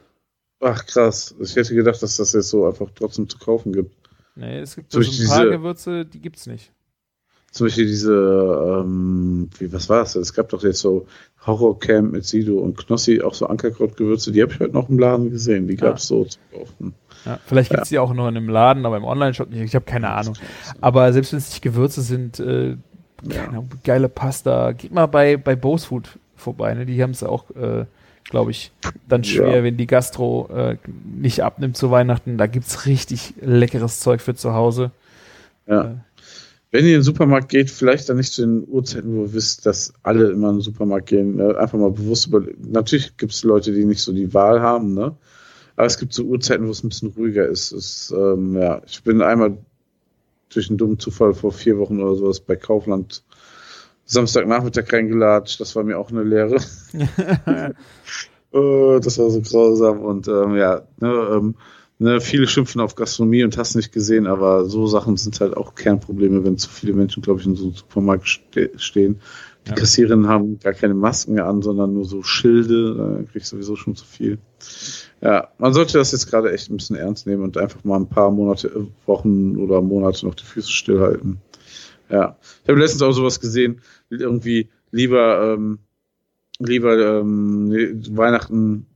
Ach 0.60 0.86
krass. 0.86 1.34
Ich 1.40 1.54
hätte 1.56 1.74
gedacht, 1.74 2.02
dass 2.02 2.16
das 2.16 2.32
jetzt 2.32 2.48
so 2.48 2.66
einfach 2.66 2.88
trotzdem 2.94 3.28
zu 3.28 3.38
kaufen 3.38 3.72
gibt. 3.72 3.94
nee, 4.36 4.60
es 4.60 4.74
gibt 4.76 4.92
so 4.92 5.00
ich 5.00 5.20
ein 5.20 5.26
paar 5.28 5.46
Gewürze, 5.46 6.06
die 6.06 6.20
gibt's 6.20 6.46
nicht. 6.46 6.72
Zum 7.56 7.66
Beispiel 7.66 7.86
diese, 7.86 8.12
ähm, 8.84 9.48
wie, 9.58 9.72
was 9.72 9.88
war 9.88 10.00
das? 10.00 10.12
denn? 10.12 10.22
Es 10.22 10.34
gab 10.34 10.50
doch 10.50 10.62
jetzt 10.62 10.80
so 10.80 11.06
Horrorcamp 11.46 12.12
mit 12.12 12.24
Sido 12.26 12.58
und 12.58 12.76
Knossi, 12.76 13.22
auch 13.22 13.32
so 13.32 13.46
Ankerkrautgewürze, 13.46 14.30
die 14.32 14.42
habe 14.42 14.52
ich 14.52 14.60
heute 14.60 14.74
noch 14.74 14.88
im 14.90 14.98
Laden 14.98 15.30
gesehen. 15.30 15.66
Die 15.66 15.76
gab's 15.76 16.06
so 16.06 16.24
zu 16.24 16.38
kaufen. 16.52 16.94
Ja, 17.24 17.38
vielleicht 17.46 17.70
gibt's 17.70 17.88
die 17.88 17.98
auch 17.98 18.12
noch 18.12 18.28
in 18.28 18.36
einem 18.36 18.48
Laden, 18.50 18.84
aber 18.84 18.98
im 18.98 19.04
Online-Shop 19.04 19.48
nicht. 19.50 19.62
Ich 19.62 19.74
habe 19.74 19.84
keine 19.86 20.10
Ahnung. 20.10 20.34
Aber 20.82 21.12
selbst 21.14 21.32
wenn 21.32 21.38
es 21.38 21.48
nicht 21.48 21.62
Gewürze 21.62 22.02
sind, 22.02 22.38
äh, 22.40 22.76
keine 23.26 23.48
Ahnung, 23.48 23.68
geile 23.84 24.08
Pasta, 24.10 24.72
geht 24.72 24.92
mal 24.92 25.06
bei, 25.06 25.38
bei 25.38 25.56
Bose 25.56 25.86
Food 25.86 26.18
vorbei. 26.36 26.74
Ne? 26.74 26.84
Die 26.84 27.02
haben 27.02 27.12
es 27.12 27.22
auch, 27.22 27.50
äh, 27.52 27.86
glaube 28.24 28.50
ich, 28.50 28.70
dann 29.08 29.24
schwer, 29.24 29.56
Ja. 29.56 29.62
wenn 29.64 29.78
die 29.78 29.86
Gastro 29.86 30.48
äh, 30.54 30.76
nicht 31.18 31.42
abnimmt 31.42 31.76
zu 31.76 31.90
Weihnachten. 31.90 32.36
Da 32.36 32.46
gibt's 32.48 32.84
richtig 32.86 33.32
leckeres 33.40 34.00
Zeug 34.00 34.20
für 34.20 34.34
zu 34.34 34.52
Hause. 34.52 34.90
Ja. 35.66 35.94
Äh. 36.70 36.76
Wenn 36.76 36.84
ihr 36.84 36.92
in 36.92 36.98
den 36.98 37.02
Supermarkt 37.02 37.48
geht, 37.48 37.70
vielleicht 37.70 38.08
dann 38.08 38.16
nicht 38.16 38.32
zu 38.32 38.42
den 38.42 38.66
Uhrzeiten, 38.68 39.14
wo 39.14 39.22
ihr 39.22 39.32
wisst, 39.32 39.66
dass 39.66 39.92
alle 40.02 40.30
immer 40.30 40.50
in 40.50 40.56
den 40.56 40.62
Supermarkt 40.62 41.06
gehen. 41.06 41.36
Ne? 41.36 41.56
Einfach 41.56 41.78
mal 41.78 41.90
bewusst 41.90 42.26
überlegen. 42.26 42.70
Natürlich 42.70 43.16
gibt 43.16 43.32
es 43.32 43.44
Leute, 43.44 43.72
die 43.72 43.84
nicht 43.84 44.02
so 44.02 44.12
die 44.12 44.34
Wahl 44.34 44.60
haben, 44.60 44.94
ne? 44.94 45.16
Aber 45.76 45.86
es 45.86 45.98
gibt 45.98 46.14
so 46.14 46.24
Uhrzeiten, 46.24 46.66
wo 46.66 46.70
es 46.70 46.82
ein 46.82 46.88
bisschen 46.88 47.10
ruhiger 47.10 47.46
ist. 47.46 47.72
Es, 47.72 48.12
ähm, 48.16 48.56
ja, 48.56 48.80
ich 48.86 49.02
bin 49.02 49.20
einmal 49.20 49.58
durch 50.48 50.70
einen 50.70 50.78
dummen 50.78 50.98
Zufall 50.98 51.34
vor 51.34 51.52
vier 51.52 51.78
Wochen 51.78 52.00
oder 52.00 52.14
sowas 52.16 52.40
bei 52.40 52.56
Kaufland 52.56 53.22
Samstagnachmittag 54.06 54.90
reingelatscht. 54.90 55.60
Das 55.60 55.76
war 55.76 55.84
mir 55.84 55.98
auch 55.98 56.10
eine 56.10 56.22
Lehre. 56.22 56.56
Oh, 58.52 58.98
das 59.02 59.18
war 59.18 59.30
so 59.30 59.42
grausam 59.42 60.00
und 60.00 60.28
ähm, 60.28 60.56
ja, 60.56 60.86
ne, 60.98 61.08
ähm, 61.32 61.56
ne, 61.98 62.20
viele 62.20 62.46
schimpfen 62.46 62.80
auf 62.80 62.94
Gastronomie 62.94 63.44
und 63.44 63.56
hast 63.56 63.74
nicht 63.74 63.92
gesehen, 63.92 64.26
aber 64.26 64.66
so 64.66 64.86
Sachen 64.86 65.16
sind 65.16 65.40
halt 65.40 65.56
auch 65.56 65.74
Kernprobleme, 65.74 66.44
wenn 66.44 66.58
zu 66.58 66.68
viele 66.70 66.92
Menschen, 66.92 67.22
glaube 67.22 67.40
ich, 67.40 67.46
in 67.46 67.56
so 67.56 67.64
einem 67.64 67.74
Supermarkt 67.74 68.28
ste 68.28 68.70
stehen. 68.76 69.20
Die 69.66 69.70
Ja. 69.70 69.76
Kassiererinnen 69.76 70.28
haben 70.28 70.60
gar 70.60 70.74
keine 70.74 70.94
Masken 70.94 71.34
mehr 71.34 71.46
an, 71.46 71.60
sondern 71.60 71.92
nur 71.92 72.04
so 72.04 72.22
Schilde, 72.22 72.94
da 72.94 73.22
krieg 73.32 73.42
ich 73.42 73.48
sowieso 73.48 73.74
schon 73.74 73.96
zu 73.96 74.04
viel. 74.04 74.38
Ja, 75.20 75.48
man 75.58 75.72
sollte 75.72 75.98
das 75.98 76.12
jetzt 76.12 76.30
gerade 76.30 76.52
echt 76.52 76.70
ein 76.70 76.76
bisschen 76.76 76.96
ernst 76.96 77.26
nehmen 77.26 77.42
und 77.42 77.56
einfach 77.56 77.82
mal 77.82 77.96
ein 77.96 78.08
paar 78.08 78.30
Monate, 78.30 78.68
äh, 78.68 78.86
Wochen 79.06 79.56
oder 79.56 79.80
Monate 79.80 80.26
noch 80.26 80.34
die 80.34 80.44
Füße 80.44 80.70
stillhalten. 80.70 81.38
Ja, 82.08 82.36
ich 82.62 82.68
habe 82.68 82.78
letztens 82.78 83.02
auch 83.02 83.10
sowas 83.12 83.40
gesehen, 83.40 83.80
irgendwie 84.08 84.68
lieber 84.92 85.54
ähm, 85.54 85.80
lieber 86.58 87.20
ähm, 87.20 88.02
Weihnachten 88.16 88.86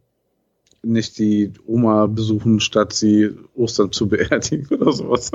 nicht 0.82 1.18
die 1.18 1.52
Oma 1.66 2.06
besuchen, 2.06 2.60
statt 2.60 2.92
sie 2.92 3.30
Ostern 3.54 3.92
zu 3.92 4.08
beerdigen 4.08 4.66
oder 4.80 4.92
sowas. 4.92 5.30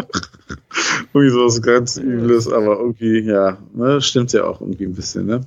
irgendwie 1.13 1.29
sowas 1.33 1.61
ganz 1.61 1.97
Übles, 1.97 2.47
aber 2.51 2.79
irgendwie, 2.79 3.19
ja, 3.21 3.57
ne, 3.73 4.01
stimmt 4.01 4.33
ja 4.33 4.45
auch 4.45 4.61
irgendwie 4.61 4.85
ein 4.85 4.95
bisschen, 4.95 5.25
ne? 5.27 5.41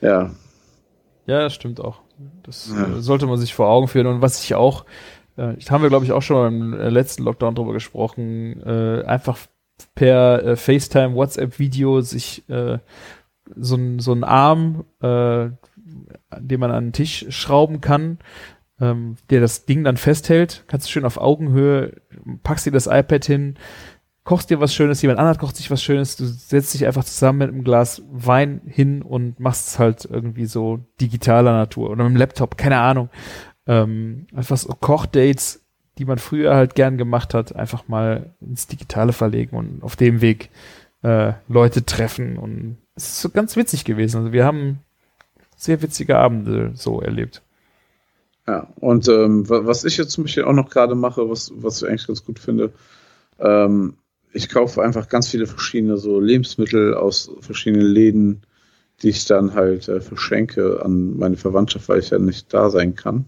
Ja, 0.00 0.30
Ja, 1.26 1.42
das 1.42 1.54
stimmt 1.54 1.80
auch. 1.80 2.00
Das 2.44 2.70
Ja. 2.74 2.96
äh, 2.96 3.00
sollte 3.00 3.26
man 3.26 3.38
sich 3.38 3.54
vor 3.54 3.68
Augen 3.68 3.88
führen. 3.88 4.06
Und 4.06 4.22
was 4.22 4.42
ich 4.42 4.54
auch, 4.54 4.84
äh, 5.36 5.54
haben 5.68 5.82
wir, 5.82 5.88
glaube 5.88 6.04
ich, 6.04 6.12
auch 6.12 6.22
schon 6.22 6.36
beim 6.36 6.72
äh, 6.80 6.88
letzten 6.88 7.24
Lockdown 7.24 7.54
drüber 7.54 7.72
gesprochen, 7.72 8.62
äh, 8.64 9.02
einfach 9.04 9.36
per 9.94 10.42
äh, 10.44 10.56
FaceTime, 10.56 11.14
WhatsApp-Video 11.14 12.00
sich 12.00 12.48
äh, 12.48 12.78
so 13.56 13.76
ein 13.76 13.98
so 14.00 14.12
ein 14.12 14.24
Arm, 14.24 14.84
äh, 15.00 15.48
den 16.38 16.60
man 16.60 16.70
an 16.70 16.86
den 16.86 16.92
Tisch 16.92 17.26
schrauben 17.30 17.80
kann, 17.80 18.18
ähm, 18.80 19.16
der 19.30 19.40
das 19.40 19.64
Ding 19.66 19.84
dann 19.84 19.96
festhält, 19.96 20.64
kannst 20.68 20.86
du 20.86 20.90
schön 20.90 21.04
auf 21.04 21.18
Augenhöhe, 21.18 22.00
packst 22.42 22.66
dir 22.66 22.72
das 22.72 22.86
iPad 22.86 23.24
hin, 23.24 23.54
kochst 24.24 24.50
dir 24.50 24.60
was 24.60 24.74
Schönes, 24.74 25.00
jemand 25.02 25.18
anderes 25.18 25.38
kocht 25.38 25.56
sich 25.56 25.70
was 25.70 25.82
Schönes, 25.82 26.16
du 26.16 26.26
setzt 26.26 26.74
dich 26.74 26.86
einfach 26.86 27.04
zusammen 27.04 27.38
mit 27.38 27.48
einem 27.48 27.64
Glas 27.64 28.02
Wein 28.10 28.60
hin 28.66 29.02
und 29.02 29.40
machst 29.40 29.68
es 29.68 29.78
halt 29.78 30.04
irgendwie 30.04 30.46
so 30.46 30.80
digitaler 31.00 31.52
Natur 31.52 31.90
oder 31.90 32.04
mit 32.04 32.12
dem 32.12 32.18
Laptop, 32.18 32.58
keine 32.58 32.78
Ahnung. 32.78 33.08
Ähm, 33.66 34.26
einfach 34.34 34.56
so 34.56 34.68
Kochdates, 34.68 35.64
die 35.96 36.04
man 36.04 36.18
früher 36.18 36.54
halt 36.54 36.74
gern 36.74 36.98
gemacht 36.98 37.34
hat, 37.34 37.56
einfach 37.56 37.88
mal 37.88 38.34
ins 38.40 38.66
Digitale 38.66 39.12
verlegen 39.12 39.56
und 39.56 39.82
auf 39.82 39.96
dem 39.96 40.20
Weg 40.20 40.50
äh, 41.02 41.32
Leute 41.48 41.84
treffen 41.84 42.36
und 42.38 42.76
es 42.94 43.08
ist 43.08 43.20
so 43.20 43.30
ganz 43.30 43.56
witzig 43.56 43.84
gewesen. 43.84 44.18
Also 44.18 44.32
wir 44.32 44.44
haben 44.44 44.80
sehr 45.56 45.80
witzige 45.82 46.18
Abende 46.18 46.72
so 46.74 47.00
erlebt. 47.00 47.42
Ja. 48.48 48.68
Und 48.80 49.08
ähm, 49.08 49.48
wa- 49.50 49.66
was 49.66 49.84
ich 49.84 49.98
jetzt 49.98 50.12
zum 50.12 50.24
Beispiel 50.24 50.44
auch 50.44 50.54
noch 50.54 50.70
gerade 50.70 50.96
mache, 50.96 51.30
was, 51.30 51.52
was 51.54 51.82
ich 51.82 51.88
eigentlich 51.88 52.08
ganz 52.08 52.24
gut 52.24 52.40
finde, 52.40 52.72
ähm, 53.40 53.98
ich 54.32 54.48
kaufe 54.50 54.82
einfach 54.82 55.08
ganz 55.08 55.28
viele 55.30 55.46
verschiedene 55.46 55.98
so 55.98 56.20
Lebensmittel 56.20 56.94
aus 56.94 57.32
verschiedenen 57.40 57.86
Läden, 57.86 58.42
die 59.02 59.10
ich 59.10 59.26
dann 59.26 59.54
halt 59.54 59.88
äh, 59.88 60.00
verschenke 60.02 60.82
an 60.84 61.18
meine 61.18 61.36
Verwandtschaft, 61.38 61.88
weil 61.90 62.00
ich 62.00 62.10
ja 62.10 62.18
nicht 62.20 62.54
da 62.54 62.70
sein 62.70 62.96
kann. 62.96 63.26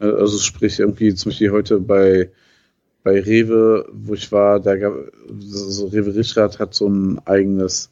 Äh, 0.00 0.06
Also 0.06 0.38
sprich 0.38 0.78
irgendwie 0.80 1.14
zum 1.14 1.30
Beispiel 1.30 1.50
heute 1.52 1.80
bei 1.80 2.30
bei 3.04 3.20
Rewe, 3.20 3.88
wo 3.92 4.14
ich 4.14 4.32
war, 4.32 4.60
da 4.60 4.76
gab 4.76 4.94
so 5.38 5.86
Rewe 5.88 6.14
Richtrat 6.16 6.60
hat 6.60 6.74
so 6.74 6.88
ein 6.88 7.20
eigenes 7.26 7.90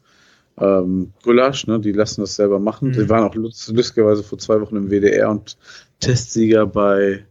ähm, 0.59 1.13
Gulasch, 1.23 1.67
ne? 1.67 1.79
Die 1.79 1.91
lassen 1.91 2.21
das 2.21 2.35
selber 2.35 2.59
machen. 2.59 2.89
Mhm. 2.89 2.93
Die 2.93 3.09
waren 3.09 3.23
auch 3.23 3.35
lust- 3.35 3.71
lustigerweise 3.73 4.23
vor 4.23 4.37
zwei 4.37 4.59
Wochen 4.61 4.75
im 4.75 4.89
WDR 4.89 5.29
und 5.31 5.57
Testsieger 5.99 6.65
bei 6.67 7.25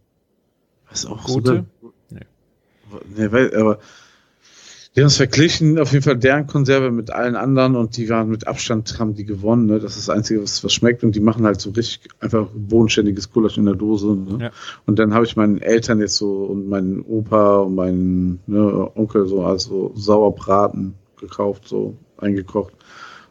was 0.91 1.07
auch 1.07 1.25
Gute? 1.25 1.65
sogar- 2.11 2.23
Nee, 3.17 3.33
weil, 3.33 3.55
aber 3.57 3.79
Die 4.95 5.01
haben 5.01 5.07
es 5.07 5.17
verglichen, 5.17 5.79
auf 5.79 5.93
jeden 5.93 6.03
Fall 6.05 6.19
deren 6.19 6.47
Konserve 6.47 6.91
mit 6.91 7.11
allen 7.11 7.35
anderen 7.37 7.77
und 7.77 7.97
die 7.97 8.11
waren 8.11 8.29
mit 8.29 8.47
Abstand, 8.47 8.99
haben 8.99 9.15
die 9.15 9.25
gewonnen. 9.25 9.65
Ne? 9.65 9.79
Das 9.81 9.97
ist 9.97 10.07
das 10.09 10.15
Einzige, 10.15 10.43
was, 10.43 10.63
was 10.63 10.75
schmeckt 10.75 11.03
und 11.03 11.15
die 11.17 11.21
machen 11.21 11.47
halt 11.47 11.59
so 11.63 11.71
richtig 11.71 12.11
einfach 12.21 12.49
bodenständiges 12.55 13.33
Gulasch 13.33 13.57
in 13.57 13.65
der 13.65 13.75
Dose. 13.77 14.09
Ne? 14.15 14.39
Ja. 14.43 14.51
Und 14.85 14.99
dann 14.99 15.15
habe 15.15 15.25
ich 15.25 15.35
meinen 15.37 15.63
Eltern 15.63 16.01
jetzt 16.01 16.17
so 16.17 16.45
und 16.45 16.69
meinen 16.69 17.01
Opa 17.01 17.61
und 17.61 17.75
meinen 17.75 18.41
ne, 18.47 18.91
Onkel 18.95 19.27
so 19.27 19.43
also 19.43 19.93
Sauerbraten 19.95 20.93
gekauft, 21.19 21.67
so 21.67 21.97
eingekocht. 22.19 22.75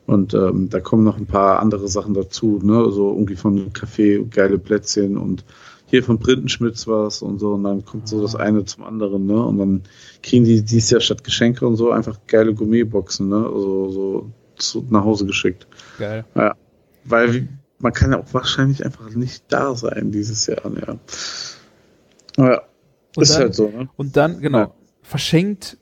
Und 0.07 0.33
ähm, 0.33 0.69
da 0.69 0.79
kommen 0.79 1.03
noch 1.03 1.17
ein 1.17 1.25
paar 1.27 1.59
andere 1.59 1.87
Sachen 1.87 2.13
dazu, 2.13 2.59
ne? 2.63 2.91
So 2.91 3.11
irgendwie 3.13 3.35
von 3.35 3.71
Kaffee, 3.73 4.23
geile 4.29 4.57
Plätzchen 4.59 5.17
und 5.17 5.45
hier 5.85 6.03
von 6.03 6.19
Printenschmitz 6.19 6.87
was 6.87 7.21
und 7.21 7.39
so. 7.39 7.53
Und 7.53 7.63
dann 7.63 7.85
kommt 7.85 8.07
so 8.07 8.21
das 8.21 8.35
eine 8.35 8.65
zum 8.65 8.83
anderen, 8.83 9.25
ne? 9.25 9.41
Und 9.45 9.57
dann 9.59 9.81
kriegen 10.23 10.43
die 10.45 10.63
dies 10.63 10.89
Jahr 10.89 11.01
statt 11.01 11.23
Geschenke 11.23 11.67
und 11.67 11.75
so 11.75 11.91
einfach 11.91 12.17
geile 12.27 12.53
Gourmetboxen, 12.53 13.29
ne? 13.29 13.37
Also 13.45 13.89
so 13.91 14.29
zu, 14.57 14.85
nach 14.89 15.03
Hause 15.03 15.25
geschickt. 15.25 15.67
Geil. 15.97 16.25
Ja. 16.35 16.55
Weil 17.05 17.33
wie- 17.33 17.47
man 17.79 17.93
kann 17.93 18.11
ja 18.11 18.19
auch 18.19 18.33
wahrscheinlich 18.33 18.85
einfach 18.85 19.09
nicht 19.15 19.43
da 19.49 19.75
sein 19.75 20.11
dieses 20.11 20.45
Jahr, 20.47 20.61
ja. 20.75 20.97
Ja, 22.37 22.61
Und 23.15 23.23
ist 23.23 23.33
dann- 23.33 23.41
halt 23.41 23.55
so, 23.55 23.69
ne? 23.69 23.89
Und 23.97 24.15
dann, 24.17 24.39
genau, 24.39 24.57
Ja. 24.59 24.71
verschenkt 25.01 25.77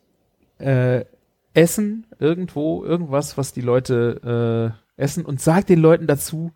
äh, 0.59 1.05
Essen 1.53 2.05
irgendwo, 2.19 2.83
irgendwas, 2.83 3.37
was 3.37 3.53
die 3.53 3.61
Leute 3.61 4.75
äh, 4.97 5.01
essen 5.01 5.25
und 5.25 5.41
sagt 5.41 5.69
den 5.69 5.79
Leuten 5.79 6.07
dazu, 6.07 6.51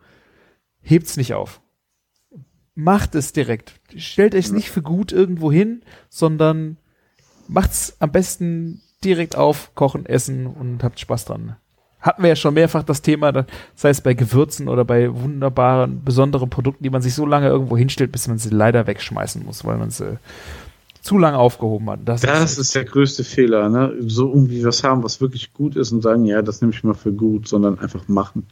hebt's 0.82 1.18
nicht 1.18 1.34
auf. 1.34 1.62
Macht 2.76 3.16
es 3.16 3.34
direkt. 3.34 3.80
Stellt 3.96 4.36
euch 4.36 4.52
nicht 4.52 4.70
für 4.70 4.82
gut 4.82 5.12
irgendwo 5.12 5.52
hin, 5.52 5.84
sondern 6.10 6.78
macht's 7.48 7.98
am 8.00 8.12
besten 8.12 8.82
direkt 9.04 9.36
auf, 9.36 9.76
kochen, 9.76 10.06
essen 10.06 10.48
und 10.48 10.84
habt 10.84 11.00
Spaß 11.00 11.26
dran. 11.26 11.56
Hatten 12.00 12.22
wir 12.22 12.30
ja 12.30 12.36
schon 12.36 12.56
mehrfach 12.56 12.84
das 12.84 13.02
Thema, 13.02 13.46
sei 13.76 13.90
es 13.90 14.02
bei 14.02 14.14
Gewürzen 14.14 14.68
oder 14.68 14.84
bei 14.84 15.14
wunderbaren, 15.14 16.04
besonderen 16.04 16.50
Produkten, 16.50 16.84
die 16.84 16.90
man 16.90 17.02
sich 17.02 17.14
so 17.14 17.26
lange 17.26 17.48
irgendwo 17.48 17.78
hinstellt, 17.78 18.12
bis 18.12 18.28
man 18.28 18.40
sie 18.40 18.50
leider 18.50 18.88
wegschmeißen 18.88 19.46
muss, 19.46 19.64
weil 19.64 19.78
man 19.78 19.90
sie 19.90 20.20
zu 21.04 21.18
lange 21.18 21.38
aufgehoben 21.38 21.90
hat. 21.90 22.00
Das, 22.06 22.22
Das 22.22 22.58
ist 22.58 22.74
der 22.74 22.86
größte 22.86 23.24
Fehler, 23.24 23.70
ne? 23.70 23.94
So 24.08 24.30
irgendwie 24.30 24.64
was 24.64 24.84
haben, 24.84 25.04
was 25.04 25.20
wirklich 25.22 25.54
gut 25.54 25.76
ist 25.76 25.92
und 25.92 26.02
sagen, 26.02 26.26
ja, 26.26 26.42
das 26.42 26.62
nehme 26.62 26.74
ich 26.74 26.84
mal 26.84 26.94
für 26.94 27.12
gut, 27.12 27.48
sondern 27.48 27.78
einfach 27.78 28.08
machen. 28.08 28.48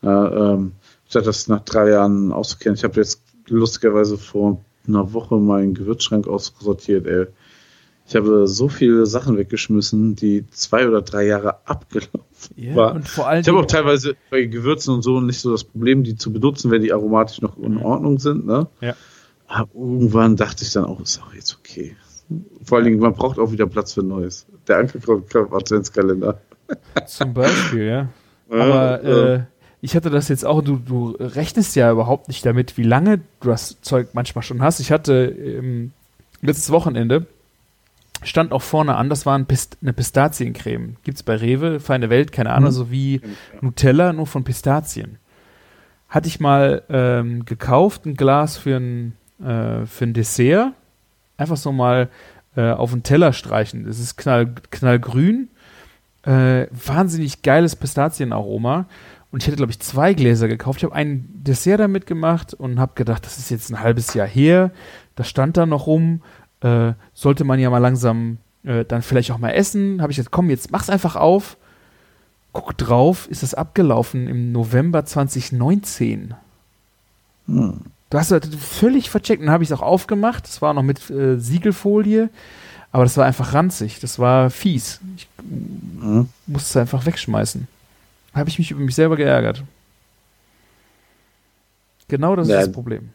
Ja, 0.00 0.54
ähm, 0.54 0.72
statt 1.08 1.26
das 1.26 1.48
nach 1.48 1.60
drei 1.60 1.90
Jahren 1.90 2.32
auszukennen. 2.32 2.76
Ich 2.76 2.84
habe 2.84 2.96
jetzt 2.96 3.22
lustigerweise 3.48 4.16
vor 4.16 4.64
einer 4.86 5.12
Woche 5.12 5.36
meinen 5.36 5.74
Gewürzschrank 5.74 6.28
aussortiert, 6.28 7.06
ey. 7.06 7.26
Ich 8.06 8.16
habe 8.16 8.48
so 8.48 8.68
viele 8.68 9.06
Sachen 9.06 9.36
weggeschmissen, 9.36 10.16
die 10.16 10.44
zwei 10.50 10.88
oder 10.88 11.02
drei 11.02 11.26
Jahre 11.26 11.66
abgelaufen 11.66 12.20
ja, 12.56 12.74
war. 12.74 12.94
und 12.94 13.08
vor 13.08 13.28
allem 13.28 13.42
Ich 13.42 13.48
habe 13.48 13.58
auch 13.58 13.66
teilweise 13.66 14.16
bei 14.30 14.46
Gewürzen 14.46 14.94
und 14.94 15.02
so 15.02 15.20
nicht 15.20 15.40
so 15.40 15.52
das 15.52 15.62
Problem, 15.64 16.02
die 16.02 16.16
zu 16.16 16.32
benutzen, 16.32 16.70
wenn 16.70 16.82
die 16.82 16.92
aromatisch 16.92 17.40
noch 17.40 17.56
in 17.58 17.78
Ordnung 17.78 18.18
sind. 18.18 18.46
Ne? 18.46 18.66
Ja. 18.80 18.94
Aber 19.52 19.68
irgendwann 19.74 20.36
dachte 20.36 20.62
ich 20.64 20.72
dann 20.72 20.84
auch, 20.84 21.00
ist 21.00 21.20
auch 21.20 21.34
jetzt 21.34 21.58
okay. 21.58 21.96
Vor 22.62 22.78
allen 22.78 22.84
Dingen, 22.84 23.00
man 23.00 23.12
braucht 23.14 23.38
auch 23.40 23.50
wieder 23.50 23.66
Platz 23.66 23.94
für 23.94 24.02
Neues. 24.04 24.46
Der 24.68 24.78
Ankerkraut-Adventskalender. 24.78 26.40
zum 27.06 27.34
Beispiel, 27.34 27.82
ja. 27.86 28.08
Aber 28.50 29.02
äh, 29.02 29.40
ich 29.80 29.96
hatte 29.96 30.10
das 30.10 30.28
jetzt 30.28 30.44
auch, 30.46 30.62
du, 30.62 30.76
du 30.76 31.16
rechnest 31.18 31.74
ja 31.74 31.90
überhaupt 31.90 32.28
nicht 32.28 32.46
damit, 32.46 32.76
wie 32.76 32.82
lange 32.84 33.18
du 33.40 33.48
das 33.48 33.80
Zeug 33.80 34.10
manchmal 34.12 34.42
schon 34.42 34.62
hast. 34.62 34.78
Ich 34.80 34.92
hatte 34.92 35.24
ähm, 35.26 35.92
letztes 36.42 36.70
Wochenende, 36.70 37.26
stand 38.22 38.52
auch 38.52 38.62
vorne 38.62 38.94
an, 38.96 39.08
das 39.08 39.26
war 39.26 39.36
ein 39.36 39.46
Pist 39.46 39.78
eine 39.82 39.92
Pistaziencreme. 39.92 40.96
Gibt's 41.02 41.22
bei 41.24 41.34
Rewe, 41.36 41.80
Feine 41.80 42.10
Welt, 42.10 42.30
keine 42.30 42.52
Ahnung, 42.52 42.70
Mhm. 42.70 42.74
so 42.74 42.90
wie 42.92 43.20
Nutella, 43.60 44.12
nur 44.12 44.26
von 44.26 44.44
Pistazien. 44.44 45.18
Hatte 46.08 46.28
ich 46.28 46.38
mal 46.40 46.82
ähm, 46.88 47.44
gekauft, 47.44 48.04
ein 48.06 48.14
Glas 48.16 48.56
für 48.56 48.76
ein, 48.76 49.14
äh, 49.42 49.86
für 49.86 50.04
ein 50.04 50.12
Dessert. 50.12 50.72
Einfach 51.36 51.56
so 51.56 51.72
mal 51.72 52.08
äh, 52.56 52.70
auf 52.70 52.90
den 52.90 53.02
Teller 53.02 53.32
streichen. 53.32 53.86
Es 53.86 53.98
ist 53.98 54.16
knall, 54.16 54.54
knallgrün. 54.70 55.48
Äh, 56.22 56.66
wahnsinnig 56.70 57.42
geiles 57.42 57.76
Pistazienaroma. 57.76 58.86
Und 59.32 59.42
ich 59.42 59.46
hätte, 59.46 59.56
glaube 59.56 59.72
ich, 59.72 59.80
zwei 59.80 60.12
Gläser 60.12 60.48
gekauft. 60.48 60.78
Ich 60.78 60.84
habe 60.84 60.94
ein 60.94 61.28
Dessert 61.32 61.80
damit 61.80 62.06
gemacht 62.06 62.52
und 62.52 62.80
habe 62.80 62.92
gedacht, 62.94 63.24
das 63.24 63.38
ist 63.38 63.50
jetzt 63.50 63.70
ein 63.70 63.80
halbes 63.80 64.14
Jahr 64.14 64.26
her. 64.26 64.70
Das 65.14 65.28
stand 65.28 65.56
da 65.56 65.66
noch 65.66 65.86
rum. 65.86 66.22
Äh, 66.60 66.92
sollte 67.14 67.44
man 67.44 67.60
ja 67.60 67.70
mal 67.70 67.78
langsam 67.78 68.38
äh, 68.64 68.84
dann 68.84 69.02
vielleicht 69.02 69.30
auch 69.30 69.38
mal 69.38 69.50
essen. 69.50 70.02
Habe 70.02 70.12
ich 70.12 70.18
jetzt, 70.18 70.30
komm, 70.30 70.50
jetzt 70.50 70.72
mach's 70.72 70.90
einfach 70.90 71.16
auf. 71.16 71.56
Guck 72.52 72.76
drauf, 72.76 73.28
ist 73.30 73.44
das 73.44 73.54
abgelaufen 73.54 74.26
im 74.26 74.50
November 74.50 75.04
2019. 75.04 76.34
Hm. 77.46 77.80
Du 78.10 78.18
hast 78.18 78.30
das 78.32 78.42
völlig 78.58 79.08
vercheckt. 79.10 79.42
Dann 79.42 79.50
habe 79.50 79.62
ich 79.62 79.70
es 79.70 79.76
auch 79.76 79.82
aufgemacht. 79.82 80.44
Das 80.44 80.60
war 80.60 80.74
noch 80.74 80.82
mit 80.82 81.08
äh, 81.10 81.38
Siegelfolie. 81.38 82.28
Aber 82.92 83.04
das 83.04 83.16
war 83.16 83.24
einfach 83.24 83.54
ranzig. 83.54 84.00
Das 84.00 84.18
war 84.18 84.50
fies. 84.50 85.00
Ich 85.16 85.28
Mhm. 85.48 86.28
musste 86.46 86.68
es 86.70 86.76
einfach 86.76 87.06
wegschmeißen. 87.06 87.68
Habe 88.34 88.48
ich 88.50 88.58
mich 88.58 88.70
über 88.72 88.80
mich 88.80 88.94
selber 88.94 89.16
geärgert. 89.16 89.62
Genau 92.08 92.34
das 92.36 92.48
Ja. 92.48 92.58
ist 92.60 92.66
das 92.66 92.72
Problem. 92.72 93.10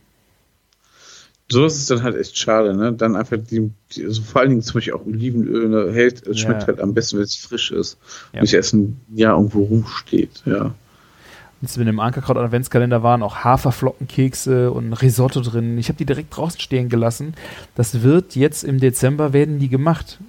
So 1.50 1.66
ist 1.66 1.76
es 1.76 1.86
dann 1.88 2.02
halt 2.02 2.16
echt 2.16 2.38
schade, 2.38 2.76
ne? 2.76 2.92
Dann 2.94 3.16
einfach 3.16 3.38
die, 3.38 3.70
die 3.92 4.06
also 4.06 4.24
vor 4.24 4.42
allen 4.42 4.50
Dingen 4.50 4.62
zum 4.64 4.76
Beispiel 4.76 4.94
auch 4.94 5.06
Olivenöl 5.06 5.70
ne, 5.70 5.94
hält, 5.94 6.26
es 6.26 6.40
schmeckt 6.40 6.62
Ja. 6.62 6.68
halt 6.68 6.80
am 6.80 6.94
besten, 6.96 7.18
wenn 7.18 7.24
es 7.24 7.36
frisch 7.36 7.72
ist. 7.72 7.98
Ja. 8.34 8.42
Nicht 8.42 8.54
erst 8.54 8.74
ein 8.74 9.00
Jahr 9.14 9.38
irgendwo 9.38 9.64
rumsteht, 9.64 10.42
ja. 10.46 10.74
Jetzt 11.66 11.78
mit 11.78 11.88
dem 11.88 12.00
Ankerkraut 12.00 12.38
Adventskalender 12.38 13.02
waren 13.02 13.24
auch 13.24 13.38
Haferflockenkekse 13.38 14.72
und 14.72 14.94
Risotto 14.94 15.42
drin. 15.42 15.80
Ich 15.80 15.88
habe 15.88 15.98
die 15.98 16.06
direkt 16.06 16.38
draußen 16.38 16.60
stehen 16.60 16.90
gelassen. 16.90 17.34
Das 17.74 18.04
wird 18.04 18.36
jetzt 18.36 18.64
im 18.64 18.80
Dezember 18.80 19.34
werden 19.34 19.58
die 19.58 19.68
gemacht. 19.68 20.20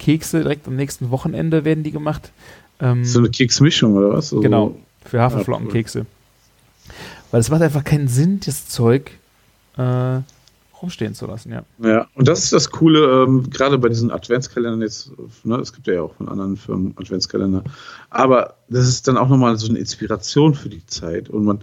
Kekse 0.00 0.40
direkt 0.40 0.66
am 0.66 0.74
nächsten 0.74 1.12
Wochenende 1.12 1.64
werden 1.64 1.84
die 1.84 1.92
gemacht. 1.92 2.32
Ähm, 2.80 3.04
So 3.04 3.20
eine 3.20 3.30
Keksmischung 3.30 3.94
oder 3.94 4.08
was? 4.08 4.32
Also, 4.32 4.40
Genau, 4.40 4.74
für 5.04 5.20
Haferflockenkekse. 5.20 6.06
Weil 7.30 7.40
es 7.40 7.50
macht 7.50 7.62
einfach 7.62 7.84
keinen 7.84 8.08
Sinn, 8.08 8.40
das 8.44 8.66
Zeug 8.66 9.12
äh, 9.78 10.18
rumstehen 10.82 11.14
zu 11.14 11.26
lassen, 11.26 11.52
ja. 11.52 11.64
Ja, 11.82 12.08
und 12.14 12.28
das 12.28 12.44
ist 12.44 12.52
das 12.52 12.70
Coole, 12.70 13.24
ähm, 13.24 13.50
gerade 13.50 13.78
bei 13.78 13.88
diesen 13.88 14.10
Adventskalendern 14.10 14.82
jetzt, 14.82 15.12
ne, 15.44 15.56
es 15.56 15.72
gibt 15.72 15.86
ja 15.86 16.02
auch 16.02 16.14
von 16.14 16.28
anderen 16.28 16.56
Firmen 16.56 16.94
Adventskalender, 16.96 17.64
aber 18.10 18.54
das 18.68 18.88
ist 18.88 19.08
dann 19.08 19.16
auch 19.16 19.28
nochmal 19.28 19.56
so 19.56 19.68
eine 19.68 19.78
Inspiration 19.78 20.54
für 20.54 20.68
die 20.68 20.84
Zeit 20.86 21.28
und 21.28 21.44
man, 21.44 21.60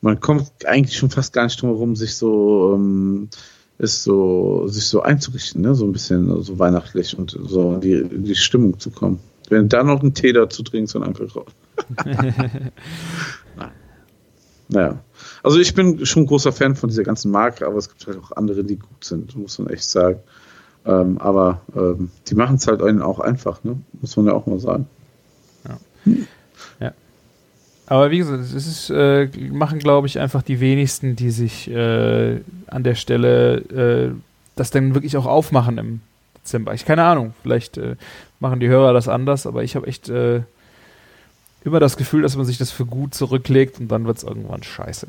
man 0.00 0.20
kommt 0.20 0.50
eigentlich 0.66 0.96
schon 0.96 1.10
fast 1.10 1.32
gar 1.32 1.44
nicht 1.44 1.60
drum 1.60 1.70
herum, 1.70 1.96
sich 1.96 2.14
so, 2.14 2.74
ähm, 2.74 3.28
ist 3.78 4.02
so, 4.02 4.66
sich 4.66 4.84
so 4.84 5.02
einzurichten, 5.02 5.62
ne, 5.62 5.74
so 5.74 5.84
ein 5.84 5.92
bisschen 5.92 6.42
so 6.42 6.58
weihnachtlich 6.58 7.16
und 7.16 7.38
so 7.46 7.74
in 7.74 7.80
die, 7.80 7.92
in 7.92 8.24
die 8.24 8.34
Stimmung 8.34 8.78
zu 8.78 8.90
kommen. 8.90 9.20
Wenn 9.48 9.68
da 9.68 9.82
noch 9.82 10.02
einen 10.02 10.14
Tee 10.14 10.32
dazu 10.32 10.62
trinkst 10.62 10.94
und 10.94 11.04
Ankerkraut. 11.04 11.52
Naja. 14.68 15.00
Also 15.42 15.58
ich 15.58 15.74
bin 15.74 16.04
schon 16.04 16.26
großer 16.26 16.52
Fan 16.52 16.76
von 16.76 16.88
dieser 16.88 17.04
ganzen 17.04 17.30
Marke, 17.30 17.66
aber 17.66 17.76
es 17.76 17.88
gibt 17.88 18.06
halt 18.06 18.18
auch 18.18 18.32
andere, 18.32 18.64
die 18.64 18.76
gut 18.76 19.04
sind, 19.04 19.36
muss 19.36 19.58
man 19.58 19.68
echt 19.68 19.84
sagen. 19.84 20.20
Ähm, 20.84 21.18
aber 21.18 21.60
ähm, 21.76 22.10
die 22.28 22.34
machen 22.34 22.56
es 22.56 22.66
halt 22.66 22.82
einen 22.82 23.02
auch 23.02 23.20
einfach, 23.20 23.62
ne? 23.64 23.76
Muss 24.00 24.16
man 24.16 24.26
ja 24.26 24.32
auch 24.32 24.46
mal 24.46 24.58
sagen. 24.58 24.86
Aber 27.88 28.10
wie 28.10 28.18
gesagt, 28.18 28.40
es 28.40 28.52
ist, 28.52 28.90
äh, 28.90 29.28
machen, 29.50 29.78
glaube 29.78 30.06
ich, 30.06 30.18
einfach 30.18 30.42
die 30.42 30.60
wenigsten, 30.60 31.16
die 31.16 31.30
sich 31.30 31.70
äh, 31.70 32.40
an 32.66 32.82
der 32.82 32.94
Stelle 32.94 33.56
äh, 33.56 34.14
das 34.56 34.70
dann 34.70 34.94
wirklich 34.94 35.16
auch 35.16 35.24
aufmachen 35.24 35.78
im 35.78 36.00
Dezember. 36.36 36.74
Ich 36.74 36.84
keine 36.84 37.04
Ahnung, 37.04 37.32
vielleicht 37.42 37.78
äh, 37.78 37.96
machen 38.40 38.60
die 38.60 38.68
Hörer 38.68 38.92
das 38.92 39.08
anders, 39.08 39.46
aber 39.46 39.62
ich 39.62 39.74
habe 39.74 39.86
echt 39.86 40.10
äh, 40.10 40.42
immer 41.64 41.80
das 41.80 41.96
Gefühl, 41.96 42.22
dass 42.22 42.36
man 42.36 42.46
sich 42.46 42.58
das 42.58 42.70
für 42.70 42.86
gut 42.86 43.14
zurücklegt 43.14 43.80
und 43.80 43.88
dann 43.88 44.06
wird 44.06 44.18
es 44.18 44.22
irgendwann 44.24 44.62
scheiße. 44.62 45.08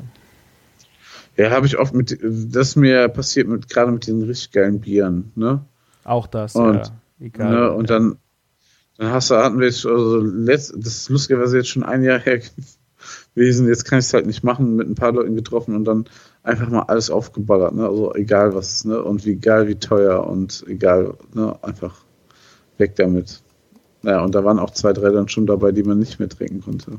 Ja, 1.36 1.50
habe 1.50 1.66
ich 1.66 1.78
oft 1.78 1.94
mit, 1.94 2.18
das 2.22 2.76
mir 2.76 3.08
passiert 3.08 3.48
mit, 3.48 3.68
gerade 3.68 3.92
mit 3.92 4.06
diesen 4.06 4.22
richtig 4.24 4.52
geilen 4.52 4.80
Bieren, 4.80 5.32
ne? 5.36 5.64
Auch 6.04 6.26
das, 6.26 6.54
Und- 6.54 6.74
ja. 6.74 6.82
Egal. 7.22 7.50
ne? 7.50 7.72
Und 7.72 7.90
dann, 7.90 8.16
dann 8.96 9.10
hast 9.12 9.30
du, 9.30 9.36
hatten 9.36 9.58
wir 9.58 9.66
jetzt, 9.66 9.84
also 9.84 10.18
letzt, 10.18 10.72
das 10.76 10.86
ist 10.96 11.08
lustigerweise 11.10 11.58
jetzt 11.58 11.68
schon 11.68 11.82
ein 11.82 12.02
Jahr 12.02 12.18
her 12.18 12.40
gewesen, 13.34 13.68
jetzt 13.68 13.84
kann 13.84 13.98
ich 13.98 14.06
es 14.06 14.14
halt 14.14 14.26
nicht 14.26 14.42
machen, 14.42 14.74
mit 14.76 14.88
ein 14.88 14.94
paar 14.94 15.12
Leuten 15.12 15.36
getroffen 15.36 15.76
und 15.76 15.84
dann 15.84 16.06
einfach 16.42 16.68
mal 16.68 16.82
alles 16.82 17.10
aufgeballert, 17.10 17.74
ne? 17.74 17.86
Also 17.86 18.14
egal 18.14 18.54
was, 18.54 18.84
ne? 18.84 19.02
Und 19.02 19.24
wie 19.26 19.32
egal 19.32 19.68
wie 19.68 19.74
teuer 19.76 20.26
und 20.26 20.64
egal, 20.66 21.14
ne? 21.34 21.56
Einfach 21.62 21.94
weg 22.78 22.96
damit. 22.96 23.42
Naja, 24.02 24.20
und 24.22 24.34
da 24.34 24.44
waren 24.44 24.58
auch 24.58 24.70
zwei, 24.70 24.92
drei 24.92 25.10
dann 25.10 25.28
schon 25.28 25.46
dabei, 25.46 25.72
die 25.72 25.82
man 25.82 25.98
nicht 25.98 26.18
mehr 26.18 26.28
trinken 26.28 26.62
konnte. 26.62 26.98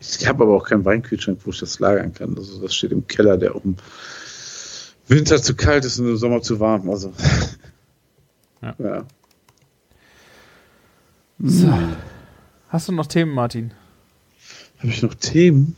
Ich 0.00 0.26
habe 0.28 0.44
aber 0.44 0.54
auch 0.54 0.64
keinen 0.68 0.84
Weinkühlschrank, 0.84 1.40
wo 1.44 1.50
ich 1.50 1.58
das 1.58 1.80
lagern 1.80 2.12
kann. 2.14 2.36
Also 2.36 2.60
das 2.60 2.74
steht 2.74 2.92
im 2.92 3.06
Keller, 3.08 3.36
der 3.36 3.56
auch 3.56 3.64
im 3.64 3.76
Winter 5.08 5.42
zu 5.42 5.54
kalt 5.56 5.84
ist 5.84 5.98
und 5.98 6.06
im 6.08 6.16
Sommer 6.16 6.42
zu 6.42 6.60
warm. 6.60 6.88
Also 6.90 7.12
Ja. 8.62 8.74
ja. 8.78 9.06
So. 11.40 11.72
Hast 12.68 12.88
du 12.88 12.92
noch 12.92 13.06
Themen, 13.06 13.32
Martin? 13.32 13.72
Habe 14.78 14.88
ich 14.88 15.02
noch 15.02 15.14
Themen? 15.14 15.76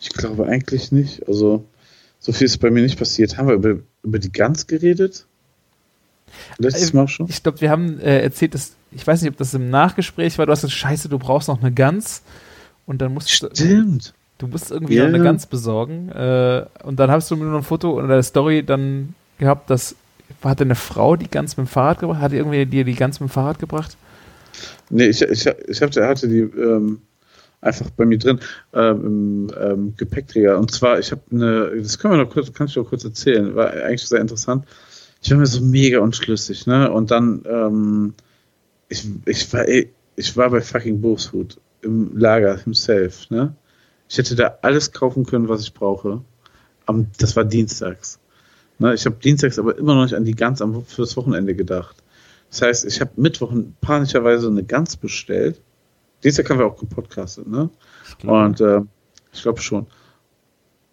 Ich 0.00 0.10
glaube 0.10 0.46
eigentlich 0.46 0.92
nicht. 0.92 1.26
Also, 1.26 1.64
so 2.20 2.32
viel 2.32 2.44
ist 2.46 2.58
bei 2.58 2.70
mir 2.70 2.82
nicht 2.82 2.98
passiert. 2.98 3.36
Haben 3.36 3.48
wir 3.48 3.54
über, 3.54 3.80
über 4.04 4.18
die 4.18 4.30
Gans 4.30 4.66
geredet? 4.66 5.26
Letztes 6.58 6.90
Äh, 6.92 6.96
Mal 6.96 7.08
schon? 7.08 7.26
Ich 7.28 7.42
glaube, 7.42 7.60
wir 7.60 7.70
haben 7.70 7.98
äh, 8.00 8.20
erzählt, 8.20 8.54
dass 8.54 8.72
ich 8.90 9.06
weiß 9.06 9.22
nicht, 9.22 9.30
ob 9.30 9.36
das 9.36 9.54
im 9.54 9.70
Nachgespräch 9.70 10.38
war. 10.38 10.46
Du 10.46 10.52
hast 10.52 10.62
gesagt, 10.62 10.78
Scheiße, 10.78 11.08
du 11.08 11.18
brauchst 11.18 11.48
noch 11.48 11.60
eine 11.60 11.72
Gans. 11.72 12.22
Und 12.86 13.02
dann 13.02 13.12
musst 13.12 13.28
du, 13.42 13.48
Stimmt. 13.52 14.14
du 14.38 14.46
musst 14.46 14.70
irgendwie 14.70 14.94
Ja. 14.94 15.02
noch 15.04 15.14
eine 15.14 15.22
Gans 15.22 15.46
besorgen. 15.46 16.08
Äh, 16.10 16.64
und 16.84 16.98
dann 16.98 17.10
hast 17.10 17.30
du 17.30 17.36
mir 17.36 17.44
nur 17.44 17.58
ein 17.58 17.64
Foto 17.64 17.92
oder 17.92 18.04
eine 18.04 18.22
Story 18.22 18.62
dann 18.64 19.14
gehabt, 19.38 19.68
dass 19.70 19.94
hatte 20.42 20.64
eine 20.64 20.74
Frau 20.74 21.16
die 21.16 21.28
Gans 21.28 21.56
mit 21.56 21.66
dem 21.66 21.70
Fahrrad 21.70 22.00
gebracht? 22.00 22.20
Hat 22.20 22.32
irgendwie 22.32 22.66
dir 22.66 22.84
die 22.84 22.94
Gans 22.94 23.20
mit 23.20 23.28
dem 23.28 23.32
Fahrrad 23.32 23.58
gebracht? 23.58 23.96
Nee, 24.90 25.06
ich, 25.06 25.22
ich, 25.22 25.46
ich 25.46 25.82
hatte, 25.82 26.06
hatte 26.06 26.28
die 26.28 26.40
ähm, 26.40 27.00
einfach 27.60 27.90
bei 27.90 28.04
mir 28.04 28.18
drin 28.18 28.40
ähm, 28.72 29.48
im 29.50 29.50
ähm, 29.60 29.94
Gepäckträger. 29.96 30.58
Und 30.58 30.70
zwar, 30.70 30.98
ich 30.98 31.10
habe 31.10 31.22
eine, 31.30 31.70
das 31.80 31.98
können 31.98 32.14
wir 32.14 32.24
noch 32.24 32.30
kurz, 32.30 32.52
kann 32.52 32.66
ich 32.66 32.76
noch 32.76 32.84
kurz 32.84 33.04
erzählen, 33.04 33.54
war 33.54 33.70
eigentlich 33.70 34.06
sehr 34.06 34.20
interessant. 34.20 34.64
Ich 35.22 35.30
war 35.30 35.38
mir 35.38 35.46
so 35.46 35.60
mega 35.60 35.98
unschlüssig, 35.98 36.66
ne? 36.66 36.90
Und 36.90 37.10
dann, 37.10 37.42
ähm, 37.48 38.14
ich, 38.88 39.06
ich 39.26 39.52
war, 39.52 39.66
ey, 39.66 39.92
ich 40.16 40.36
war 40.36 40.50
bei 40.50 40.60
fucking 40.60 41.00
Booshut 41.00 41.60
im 41.82 42.16
Lager 42.16 42.56
himself, 42.56 43.30
ne? 43.30 43.54
Ich 44.08 44.16
hätte 44.16 44.34
da 44.34 44.58
alles 44.62 44.92
kaufen 44.92 45.26
können, 45.26 45.48
was 45.48 45.62
ich 45.62 45.74
brauche. 45.74 46.22
Am, 46.86 47.08
das 47.18 47.36
war 47.36 47.44
dienstags. 47.44 48.18
Ne? 48.78 48.94
Ich 48.94 49.04
habe 49.04 49.16
dienstags 49.16 49.58
aber 49.58 49.76
immer 49.76 49.94
noch 49.94 50.04
nicht 50.04 50.14
an 50.14 50.24
die 50.24 50.34
Gans 50.34 50.62
am, 50.62 50.84
fürs 50.86 51.16
Wochenende 51.16 51.54
gedacht. 51.54 51.96
Das 52.50 52.62
heißt, 52.62 52.84
ich 52.86 53.00
habe 53.02 53.10
Mittwoch 53.16 53.52
panischerweise 53.82 54.48
eine 54.48 54.64
Gans 54.64 54.96
bestellt. 54.96 55.60
Dienstag 56.24 56.48
haben 56.48 56.58
wir 56.58 56.66
auch 56.66 56.78
gepodcastet, 56.78 57.46
ne? 57.46 57.68
Und 58.24 58.60
äh, 58.60 58.80
ich 59.32 59.42
glaube 59.42 59.60
schon. 59.60 59.86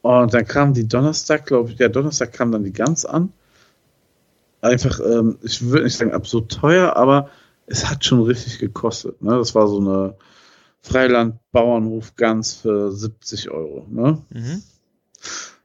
Und 0.02 0.34
dann 0.34 0.46
kam 0.46 0.74
die 0.74 0.88
Donnerstag, 0.88 1.46
glaube 1.46 1.70
ich, 1.70 1.78
der 1.78 1.90
Donnerstag 1.90 2.34
kam 2.34 2.52
dann 2.52 2.64
die 2.64 2.74
Gans 2.74 3.06
an. 3.06 3.32
Einfach, 4.62 5.00
ähm, 5.00 5.38
ich 5.42 5.66
würde 5.66 5.86
nicht 5.86 5.98
sagen 5.98 6.12
absurd 6.12 6.52
teuer, 6.52 6.96
aber 6.96 7.30
es 7.68 7.90
hat 7.90 8.06
schon 8.06 8.22
richtig 8.22 8.60
gekostet. 8.60 9.22
Ne? 9.22 9.38
Das 9.38 9.56
war 9.56 9.68
so 9.68 9.80
eine 9.80 10.16
Freiland-Bauernhof-Gans 10.82 12.54
für 12.54 12.92
70 12.92 13.50
Euro. 13.50 13.88
Ne? 13.90 14.22
Mhm. 14.30 14.64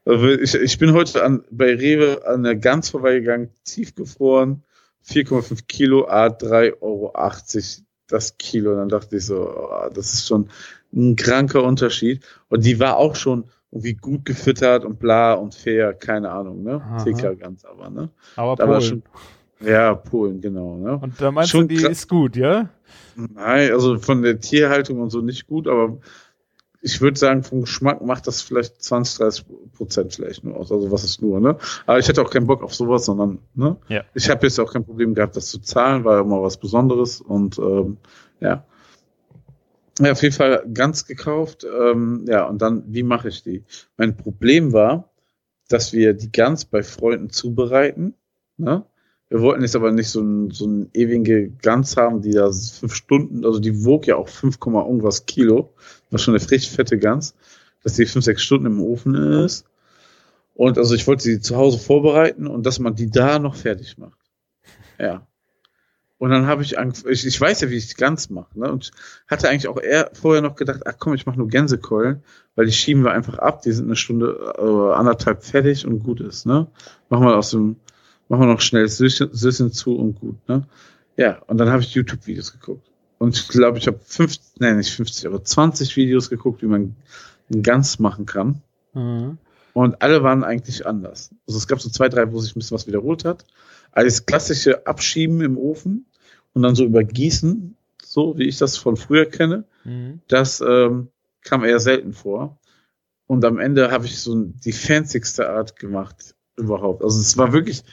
Also 0.07 0.29
ich, 0.29 0.55
ich 0.55 0.79
bin 0.79 0.93
heute 0.93 1.23
an, 1.25 1.45
bei 1.51 1.75
Rewe 1.75 2.27
an 2.27 2.43
der 2.43 2.57
Gans 2.57 2.91
vorbeigegangen, 2.91 3.51
tiefgefroren, 3.65 4.63
4,5 5.07 5.67
Kilo, 5.67 6.09
A, 6.09 6.27
3,80 6.27 6.81
Euro 6.81 7.13
das 8.09 8.39
Kilo. 8.39 8.73
Und 8.73 8.79
dann 8.79 8.89
dachte 8.89 9.17
ich 9.17 9.27
so, 9.27 9.49
oh, 9.49 9.89
das 9.93 10.15
ist 10.15 10.27
schon 10.27 10.49
ein 10.93 11.17
kranker 11.17 11.63
Unterschied. 11.63 12.25
Und 12.49 12.65
die 12.65 12.81
war 12.81 12.97
auch 12.97 13.15
schon 13.15 13.45
irgendwie 13.71 13.95
gut 13.95 14.25
gefüttert 14.25 14.85
und 14.85 14.99
bla 14.99 15.35
und 15.35 15.55
fair, 15.55 15.95
keine 15.95 16.31
Ahnung, 16.31 16.65
ne? 16.65 16.83
TK-Gans 17.05 17.65
aber, 17.65 17.89
ne? 17.89 18.11
Aber 18.35 18.57
Aber 18.61 18.81
schon, 18.81 19.03
ja, 19.63 19.95
Polen, 19.95 20.41
genau, 20.41 20.77
ne? 20.77 20.97
Und 20.97 21.21
da 21.21 21.31
meinst 21.31 21.51
schon 21.51 21.69
du, 21.69 21.75
die 21.75 21.85
ist 21.85 22.09
gut, 22.09 22.37
ja? 22.37 22.69
Nein, 23.17 23.73
also 23.73 23.99
von 23.99 24.23
der 24.23 24.41
Tierhaltung 24.41 25.01
und 25.01 25.11
so 25.11 25.21
nicht 25.21 25.47
gut, 25.47 25.69
aber 25.69 25.99
ich 26.83 27.01
würde 27.01 27.19
sagen, 27.19 27.43
vom 27.43 27.63
Geschmack 27.63 28.03
macht 28.03 28.27
das 28.27 28.41
vielleicht 28.41 28.83
20, 28.83 29.19
30 29.19 29.45
Prozent 29.75 30.15
vielleicht 30.15 30.45
nur 30.45 30.57
aus. 30.57 30.73
Also 30.73 30.91
was 30.91 31.05
ist 31.05 31.21
nur, 31.21 31.41
ne? 31.41 31.57
Aber 31.87 31.99
ich 31.99 32.09
hätte 32.09 32.23
auch 32.23 32.31
keinen 32.31 32.47
Bock 32.47 32.63
auf 32.63 32.75
sowas, 32.75 33.05
sondern, 33.05 33.39
ne? 33.55 33.77
Ja. 33.89 34.05
Ich 34.15 34.31
habe 34.31 34.47
jetzt 34.47 34.59
auch 34.59 34.73
kein 34.73 34.85
Problem 34.85 35.15
gehabt, 35.15 35.37
das 35.37 35.47
zu 35.49 35.59
zahlen, 35.59 36.05
war 36.05 36.17
ja 36.17 36.21
immer 36.23 36.43
was 36.43 36.57
Besonderes 36.57 37.21
und 37.21 37.59
ähm, 37.59 37.99
ja. 38.41 38.65
Ja, 40.01 40.13
auf 40.13 40.23
jeden 40.23 40.35
Fall 40.35 40.65
ganz 40.73 41.05
gekauft. 41.05 41.65
Ähm, 41.65 42.25
ja, 42.27 42.47
und 42.47 42.63
dann, 42.63 42.85
wie 42.87 43.03
mache 43.03 43.29
ich 43.29 43.43
die? 43.43 43.65
Mein 43.99 44.17
Problem 44.17 44.73
war, 44.73 45.11
dass 45.69 45.93
wir 45.93 46.15
die 46.15 46.33
Gans 46.33 46.65
bei 46.65 46.83
Freunden 46.83 47.29
zubereiten. 47.29 48.15
Ne? 48.57 48.87
Wir 49.31 49.41
wollten 49.41 49.63
jetzt 49.63 49.77
aber 49.77 49.93
nicht 49.93 50.09
so 50.09 50.21
ein, 50.21 50.51
so 50.51 50.67
ein 50.67 50.91
ewige 50.93 51.51
Gans 51.51 51.97
haben, 51.97 52.21
die 52.21 52.33
da 52.33 52.51
fünf 52.51 52.95
Stunden, 52.95 53.47
also 53.47 53.61
die 53.61 53.85
wog 53.85 54.09
ja 54.09 54.17
auch 54.17 54.29
5, 54.29 54.59
Komma 54.59 54.85
irgendwas 54.85 55.25
Kilo. 55.25 55.73
War 56.11 56.19
schon 56.19 56.35
eine 56.35 56.43
richtig 56.43 56.73
fette 56.73 56.99
Gans, 56.99 57.37
dass 57.85 57.95
die 57.95 58.07
fünf, 58.07 58.25
sechs 58.25 58.43
Stunden 58.43 58.67
im 58.67 58.83
Ofen 58.83 59.15
ist. 59.15 59.65
Und 60.55 60.79
also 60.79 60.97
ich 60.97 61.07
wollte 61.07 61.23
sie 61.23 61.41
zu 61.41 61.57
Hause 61.57 61.79
vorbereiten 61.79 62.49
und 62.49 62.67
dass 62.67 62.81
man 62.81 62.97
die 62.97 63.09
da 63.09 63.39
noch 63.39 63.55
fertig 63.55 63.99
macht. 63.99 64.19
Ja. 64.99 65.27
Und 66.19 66.31
dann 66.31 66.47
habe 66.47 66.63
ich, 66.63 66.77
ich, 66.77 67.27
ich 67.27 67.41
weiß 67.41 67.63
ja, 67.63 67.71
wie 67.71 67.77
ich 67.77 67.87
die 67.87 67.95
Gans 67.95 68.29
mache, 68.31 68.59
ne? 68.59 68.71
Und 68.71 68.91
hatte 69.27 69.49
eigentlich 69.49 69.69
auch 69.69 69.81
eher 69.81 70.11
vorher 70.13 70.43
noch 70.43 70.57
gedacht, 70.57 70.83
ach 70.85 70.97
komm, 70.99 71.15
ich 71.15 71.25
mache 71.25 71.39
nur 71.39 71.49
Gänsekeulen, 71.49 72.25
weil 72.57 72.67
die 72.67 72.73
schieben 72.73 73.05
wir 73.05 73.13
einfach 73.13 73.39
ab, 73.39 73.63
die 73.63 73.73
sind 73.73 73.87
eine 73.87 73.97
Stunde, 73.97 74.55
äh, 74.59 74.95
anderthalb 74.95 75.45
fertig 75.45 75.87
und 75.87 76.01
gut 76.01 76.21
ist, 76.21 76.45
ne? 76.45 76.67
Machen 77.09 77.25
wir 77.25 77.39
aus 77.39 77.53
dem, 77.53 77.77
machen 78.31 78.43
wir 78.43 78.47
noch 78.47 78.61
schnell 78.61 78.89
Süßchen 78.89 79.73
zu 79.73 79.97
und 79.97 80.21
gut, 80.21 80.49
ne? 80.49 80.67
Ja, 81.17 81.43
und 81.49 81.59
dann 81.59 81.69
habe 81.69 81.83
ich 81.83 81.93
YouTube-Videos 81.93 82.53
geguckt. 82.53 82.89
Und 83.19 83.37
ich 83.37 83.49
glaube, 83.49 83.77
ich 83.77 83.87
habe 83.87 83.99
50, 84.03 84.61
nein, 84.61 84.79
nicht 84.79 84.95
50, 84.95 85.27
aber 85.27 85.45
20 85.45 85.97
Videos 85.97 86.31
geguckt, 86.31 86.63
wie 86.63 86.67
man 86.67 86.95
einen 87.53 87.63
Gans 87.63 87.99
machen 87.99 88.25
kann. 88.25 88.63
Mhm. 88.95 89.37
Und 89.75 90.01
alle 90.01 90.23
waren 90.23 90.45
eigentlich 90.45 90.87
anders. 90.87 91.31
Also 91.47 91.59
es 91.59 91.67
gab 91.67 91.81
so 91.81 91.91
zwei, 91.91 92.09
drei, 92.09 92.33
wo 92.33 92.39
sich 92.39 92.55
ein 92.55 92.61
bisschen 92.61 92.77
was 92.77 92.87
wiederholt 92.87 93.25
hat. 93.25 93.45
Alles 93.93 94.25
klassische 94.25 94.87
Abschieben 94.87 95.41
im 95.41 95.59
Ofen 95.59 96.07
und 96.55 96.63
dann 96.63 96.77
so 96.77 96.85
übergießen, 96.85 97.77
so 98.03 98.39
wie 98.39 98.45
ich 98.45 98.59
das 98.59 98.77
von 98.77 98.97
früher 98.97 99.27
kenne. 99.27 99.65
Mhm. 99.85 100.21
Das 100.29 100.61
ähm, 100.61 101.09
kam 101.43 101.65
eher 101.65 101.81
selten 101.81 102.13
vor. 102.13 102.59
Und 103.27 103.45
am 103.45 103.59
Ende 103.59 103.91
habe 103.91 104.07
ich 104.07 104.21
so 104.21 104.45
die 104.45 104.73
fancyste 104.73 105.51
Art 105.51 105.77
gemacht 105.77 106.37
überhaupt. 106.57 107.03
Also 107.03 107.21
es 107.21 107.37
war 107.37 107.53
wirklich 107.53 107.85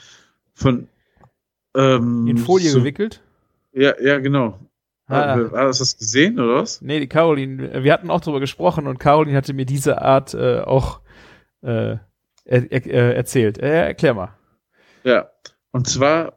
von 0.57 0.87
ähm, 1.75 2.27
In 2.27 2.37
Folie 2.37 2.69
so, 2.69 2.79
gewickelt? 2.79 3.21
Ja, 3.71 3.93
ja, 4.01 4.19
genau. 4.19 4.59
Ah. 5.07 5.37
Hast 5.53 5.79
du 5.79 5.83
das 5.83 5.97
gesehen 5.97 6.39
oder 6.39 6.55
was? 6.55 6.81
Nee, 6.81 6.99
die 6.99 7.07
Caroline, 7.07 7.83
wir 7.83 7.93
hatten 7.93 8.09
auch 8.09 8.19
drüber 8.19 8.41
gesprochen 8.41 8.87
und 8.87 8.99
Caroline 8.99 9.37
hatte 9.37 9.53
mir 9.53 9.65
diese 9.65 10.01
Art 10.01 10.33
äh, 10.33 10.59
auch 10.59 10.99
äh, 11.61 11.95
er, 12.43 12.71
er, 12.71 12.85
äh, 12.85 13.15
erzählt. 13.15 13.57
Äh, 13.59 13.87
erklär 13.87 14.13
mal. 14.15 14.33
Ja, 15.03 15.29
und 15.71 15.87
zwar, 15.87 16.33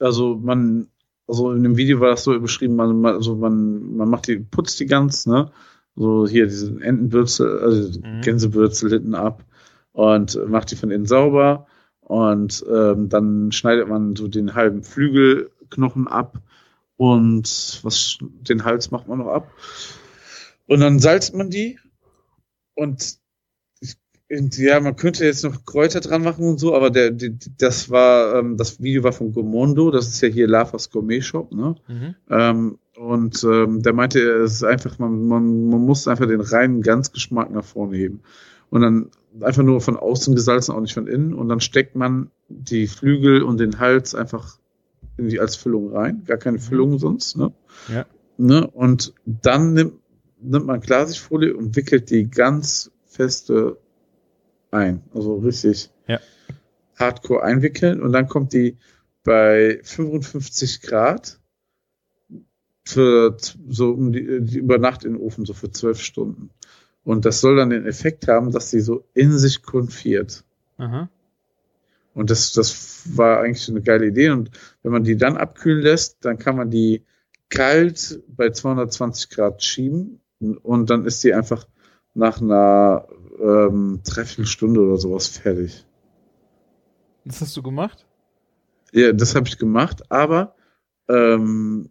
also 0.00 0.36
man, 0.36 0.88
also 1.26 1.52
in 1.52 1.62
dem 1.62 1.76
Video 1.76 2.00
war 2.00 2.10
das 2.10 2.24
so 2.24 2.38
beschrieben, 2.40 2.76
man, 2.76 3.04
also 3.04 3.34
man, 3.34 3.96
man 3.96 4.08
macht 4.08 4.28
die, 4.28 4.38
putzt 4.38 4.80
die 4.80 4.86
ganz, 4.86 5.26
ne? 5.26 5.50
So 5.94 6.26
hier 6.26 6.46
diese 6.46 6.80
Entenbürzel, 6.80 7.58
also 7.58 8.00
Mhm. 8.00 8.20
Gänsebürzel 8.20 8.90
hinten 8.90 9.14
ab 9.14 9.44
und 9.92 10.38
macht 10.48 10.70
die 10.70 10.76
von 10.76 10.90
innen 10.90 11.06
sauber 11.06 11.66
und 12.06 12.64
ähm, 12.72 13.08
dann 13.08 13.50
schneidet 13.50 13.88
man 13.88 14.14
so 14.14 14.28
den 14.28 14.54
halben 14.54 14.84
Flügelknochen 14.84 16.06
ab 16.06 16.40
und 16.96 17.80
was 17.82 18.18
den 18.20 18.64
Hals 18.64 18.92
macht 18.92 19.08
man 19.08 19.18
noch 19.18 19.26
ab. 19.26 19.50
Und 20.66 20.80
dann 20.80 21.00
salzt 21.00 21.34
man 21.34 21.50
die 21.50 21.78
und 22.74 23.18
ja, 24.28 24.80
man 24.80 24.96
könnte 24.96 25.24
jetzt 25.24 25.44
noch 25.44 25.64
Kräuter 25.64 26.00
dran 26.00 26.22
machen 26.22 26.48
und 26.48 26.58
so, 26.58 26.74
aber 26.74 26.90
der, 26.90 27.10
die, 27.10 27.36
das 27.58 27.90
war, 27.90 28.36
ähm, 28.36 28.56
das 28.56 28.80
Video 28.80 29.04
war 29.04 29.12
von 29.12 29.32
Gomondo, 29.32 29.90
das 29.90 30.08
ist 30.08 30.20
ja 30.20 30.28
hier 30.28 30.48
Lavas 30.48 30.90
Gourmet 30.90 31.20
Shop, 31.20 31.52
ne? 31.52 31.76
Mhm. 31.86 32.14
Ähm, 32.30 32.78
und 32.96 33.44
ähm, 33.44 33.82
der 33.82 33.92
meinte, 33.92 34.20
es 34.20 34.54
ist 34.54 34.64
einfach, 34.64 34.98
man, 34.98 35.28
man, 35.28 35.68
man 35.68 35.80
muss 35.80 36.08
einfach 36.08 36.26
den 36.26 36.40
reinen 36.40 36.82
Ganzgeschmack 36.82 37.50
nach 37.50 37.64
vorne 37.64 37.96
heben. 37.96 38.20
Und 38.70 38.80
dann 38.80 39.10
einfach 39.40 39.62
nur 39.62 39.80
von 39.80 39.96
außen 39.96 40.34
gesalzen, 40.34 40.74
auch 40.74 40.80
nicht 40.80 40.94
von 40.94 41.06
innen. 41.06 41.34
Und 41.34 41.48
dann 41.48 41.60
steckt 41.60 41.96
man 41.96 42.30
die 42.48 42.86
Flügel 42.86 43.42
und 43.42 43.58
den 43.58 43.78
Hals 43.78 44.14
einfach 44.14 44.58
in 45.16 45.28
die, 45.28 45.40
als 45.40 45.56
Füllung 45.56 45.92
rein. 45.92 46.22
Gar 46.26 46.38
keine 46.38 46.58
Füllung 46.58 46.98
sonst, 46.98 47.36
ne? 47.36 47.52
Ja. 47.88 48.06
Ne? 48.38 48.66
Und 48.66 49.14
dann 49.24 49.72
nimmt, 49.72 49.94
nimmt 50.40 50.66
man 50.66 50.80
Klarsichtfolie 50.80 51.56
und 51.56 51.76
wickelt 51.76 52.10
die 52.10 52.28
ganz 52.28 52.90
feste 53.06 53.78
ein. 54.70 55.02
Also 55.14 55.36
richtig 55.36 55.90
Ja. 56.06 56.20
hardcore 56.96 57.42
einwickeln. 57.42 58.02
Und 58.02 58.12
dann 58.12 58.28
kommt 58.28 58.52
die 58.52 58.76
bei 59.24 59.80
55 59.82 60.82
Grad 60.82 61.40
für 62.84 63.36
so 63.68 63.90
um 63.90 64.12
die, 64.12 64.40
die 64.42 64.58
über 64.58 64.78
Nacht 64.78 65.04
in 65.04 65.14
den 65.14 65.20
Ofen, 65.20 65.44
so 65.44 65.54
für 65.54 65.70
zwölf 65.70 66.00
Stunden. 66.00 66.50
Und 67.06 67.24
das 67.24 67.40
soll 67.40 67.54
dann 67.54 67.70
den 67.70 67.86
Effekt 67.86 68.26
haben, 68.26 68.50
dass 68.50 68.70
sie 68.70 68.80
so 68.80 69.04
in 69.14 69.38
sich 69.38 69.62
konfiert. 69.62 70.42
Aha. 70.76 71.08
Und 72.14 72.30
das, 72.30 72.52
das 72.52 73.16
war 73.16 73.42
eigentlich 73.42 73.68
eine 73.68 73.80
geile 73.80 74.06
Idee. 74.06 74.30
Und 74.30 74.50
wenn 74.82 74.90
man 74.90 75.04
die 75.04 75.16
dann 75.16 75.36
abkühlen 75.36 75.82
lässt, 75.82 76.24
dann 76.24 76.36
kann 76.36 76.56
man 76.56 76.68
die 76.68 77.04
kalt 77.48 78.20
bei 78.26 78.50
220 78.50 79.30
Grad 79.30 79.62
schieben. 79.62 80.20
Und 80.40 80.90
dann 80.90 81.06
ist 81.06 81.22
die 81.22 81.32
einfach 81.32 81.68
nach 82.14 82.40
einer 82.40 83.06
ähm, 83.38 84.00
Dreiviertelstunde 84.02 84.80
oder 84.80 84.96
sowas 84.96 85.28
fertig. 85.28 85.86
Das 87.24 87.40
hast 87.40 87.56
du 87.56 87.62
gemacht? 87.62 88.04
Ja, 88.90 89.12
das 89.12 89.36
habe 89.36 89.46
ich 89.46 89.58
gemacht, 89.58 90.10
aber 90.10 90.56
ähm, 91.08 91.88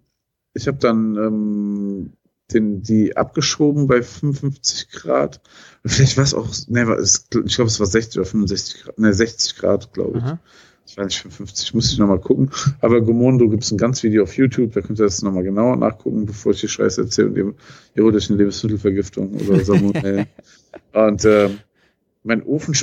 ich 0.54 0.68
habe 0.68 0.78
dann 0.78 1.16
ähm, 1.16 2.14
den, 2.54 2.82
die 2.82 3.18
abgeschoben 3.18 3.88
bei 3.88 4.02
55 4.02 4.90
Grad. 4.92 5.42
Vielleicht 5.84 6.18
war 6.18 6.24
es 6.24 6.34
auch, 6.34 6.50
ne, 6.68 6.82
ich 6.82 7.56
glaube, 7.56 7.70
es 7.70 7.80
war 7.80 7.88
60 7.88 8.20
oder 8.20 8.26
65 8.26 8.84
Grad, 8.84 9.00
ne, 9.00 9.14
60 9.14 9.56
Grad, 9.56 9.94
glaube 9.94 10.20
ich. 10.20 10.24
Aha. 10.24 10.40
Ich 10.88 10.98
weiß 10.98 11.06
nicht, 11.06 11.22
55, 11.22 11.74
muss 11.74 11.92
ich 11.92 11.98
nochmal 11.98 12.20
gucken. 12.20 12.52
Aber 12.80 13.02
Gomondo 13.02 13.50
gibt 13.50 13.64
es 13.64 13.72
ein 13.72 13.78
ganz 13.78 14.04
Video 14.04 14.24
auf 14.24 14.38
YouTube, 14.38 14.74
da 14.74 14.82
könnt 14.82 15.00
ihr 15.00 15.06
das 15.06 15.24
nochmal 15.24 15.44
genauer 15.44 15.76
nachgucken, 15.78 16.28
bevor 16.28 16.52
ich 16.52 16.62
die 16.62 16.68
Scheiße 16.68 17.02
erzähle 17.02 17.30
und 17.30 17.38
ihr, 17.38 17.54
ihr 17.96 18.04
holt 18.04 18.16
euch 18.16 18.30
eine 18.30 18.38
Lebensmittelvergiftung 18.38 19.34
oder 19.34 19.66
Salmonellen. 19.66 20.28
und 20.94 21.26
ähm, 21.26 21.58
mein 22.24 22.44
Ofen 22.44 22.76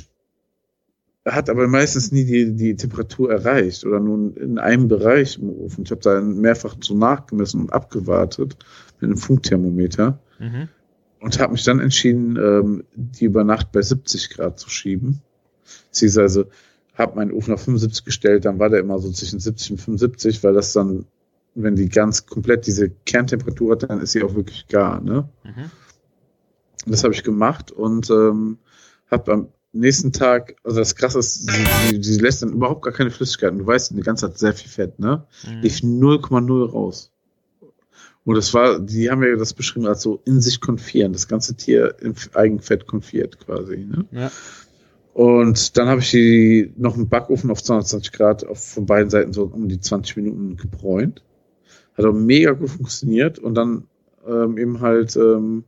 hat 1.25 1.49
aber 1.49 1.69
meistens 1.69 2.11
nie 2.11 2.25
die, 2.25 2.57
die 2.57 2.75
Temperatur 2.75 3.31
erreicht 3.31 3.85
oder 3.85 4.01
nur 4.01 4.37
in 4.37 4.59
einem 4.59 4.89
Bereich 4.89 5.39
im 5.39 5.51
Ofen. 5.51 5.85
Ich 5.85 5.93
habe 5.93 6.01
da 6.01 6.21
mehrfach 6.21 6.77
so 6.81 6.97
nachgemessen 6.97 7.61
und 7.61 7.73
abgewartet 7.73 8.57
mit 9.03 9.11
einem 9.11 9.19
Funkthermometer 9.19 10.19
Mhm. 10.39 10.69
und 11.21 11.39
habe 11.39 11.53
mich 11.53 11.65
dann 11.65 11.81
entschieden, 11.81 12.37
ähm, 12.37 12.85
die 12.95 13.27
über 13.27 13.45
Nacht 13.45 13.73
bei 13.73 13.83
70 13.83 14.31
Grad 14.31 14.59
zu 14.59 14.71
schieben. 14.71 15.21
Beziehungsweise 15.91 16.49
habe 16.95 17.17
meinen 17.17 17.33
Ofen 17.33 17.55
auf 17.55 17.63
75 17.63 18.05
gestellt, 18.05 18.45
dann 18.45 18.59
war 18.59 18.69
der 18.69 18.81
immer 18.81 18.99
so 18.99 19.11
zwischen 19.11 19.41
70 19.41 19.73
und 19.73 19.79
75, 19.79 20.43
weil 20.43 20.53
das 20.55 20.73
dann, 20.73 21.07
wenn 21.55 21.77
die 21.77 21.89
ganz 21.89 22.27
komplett 22.27 22.67
diese 22.67 22.91
Kerntemperatur 22.91 23.73
hat, 23.73 23.85
dann 23.85 24.01
ist 24.01 24.13
sie 24.13 24.23
auch 24.23 24.35
wirklich 24.35 24.69
gar. 24.69 25.01
Ne? 25.01 25.29
Mhm. 25.45 25.71
Das 26.87 27.05
habe 27.05 27.15
ich 27.15 27.23
gemacht 27.23 27.71
und 27.71 28.11
ähm, 28.11 28.59
habe 29.11 29.33
am 29.33 29.49
nächsten 29.73 30.13
Tag, 30.13 30.57
also 30.65 30.79
das 30.79 30.97
Krasse 30.97 31.19
ist, 31.21 31.51
sie, 31.51 32.03
sie, 32.03 32.19
lässt 32.19 32.43
dann 32.43 32.53
überhaupt 32.53 32.83
gar 32.83 32.93
keine 32.93 33.11
Flüssigkeit. 33.11 33.53
Und 33.53 33.59
du 33.59 33.67
weißt, 33.67 33.97
die 33.97 34.01
ganze 34.01 34.27
Zeit 34.27 34.39
sehr 34.39 34.53
viel 34.53 34.69
Fett, 34.71 34.99
ne? 34.99 35.25
Mhm. 35.47 35.61
lief 35.61 35.77
0,0 35.83 36.71
raus. 36.71 37.13
Und 38.25 38.37
das 38.37 38.55
war, 38.55 38.79
die 38.79 39.11
haben 39.11 39.23
ja 39.23 39.35
das 39.37 39.53
beschrieben 39.53 39.87
als 39.87 40.03
so 40.03 40.21
in 40.25 40.41
sich 40.41 40.61
konfieren, 40.61 41.13
das 41.13 41.27
ganze 41.27 41.55
Tier 41.55 41.97
im 42.01 42.15
Eigenfett 42.35 42.87
konfiert 42.87 43.39
quasi. 43.41 43.79
Ne? 43.79 44.05
Ja. 44.13 44.31
Und 45.13 45.77
dann 45.77 45.89
habe 45.89 46.01
ich 46.01 46.11
die 46.11 46.73
noch 46.77 46.97
im 46.97 47.09
Backofen 47.09 47.51
auf 47.51 47.63
220 47.63 48.13
Grad 48.13 48.47
auf, 48.47 48.65
von 48.65 48.87
beiden 48.87 49.11
Seiten 49.11 49.33
so 49.33 49.45
um 49.45 49.69
die 49.69 49.81
20 49.81 50.17
Minuten 50.17 50.57
gebräunt. 50.57 51.23
Hat 51.95 52.05
auch 52.05 52.15
mega 52.15 52.53
gut 52.53 52.71
funktioniert 52.71 53.39
und 53.39 53.55
dann 53.55 53.85
ähm, 54.27 54.57
eben 54.57 54.81
halt 54.81 55.17
ähm, 55.17 55.65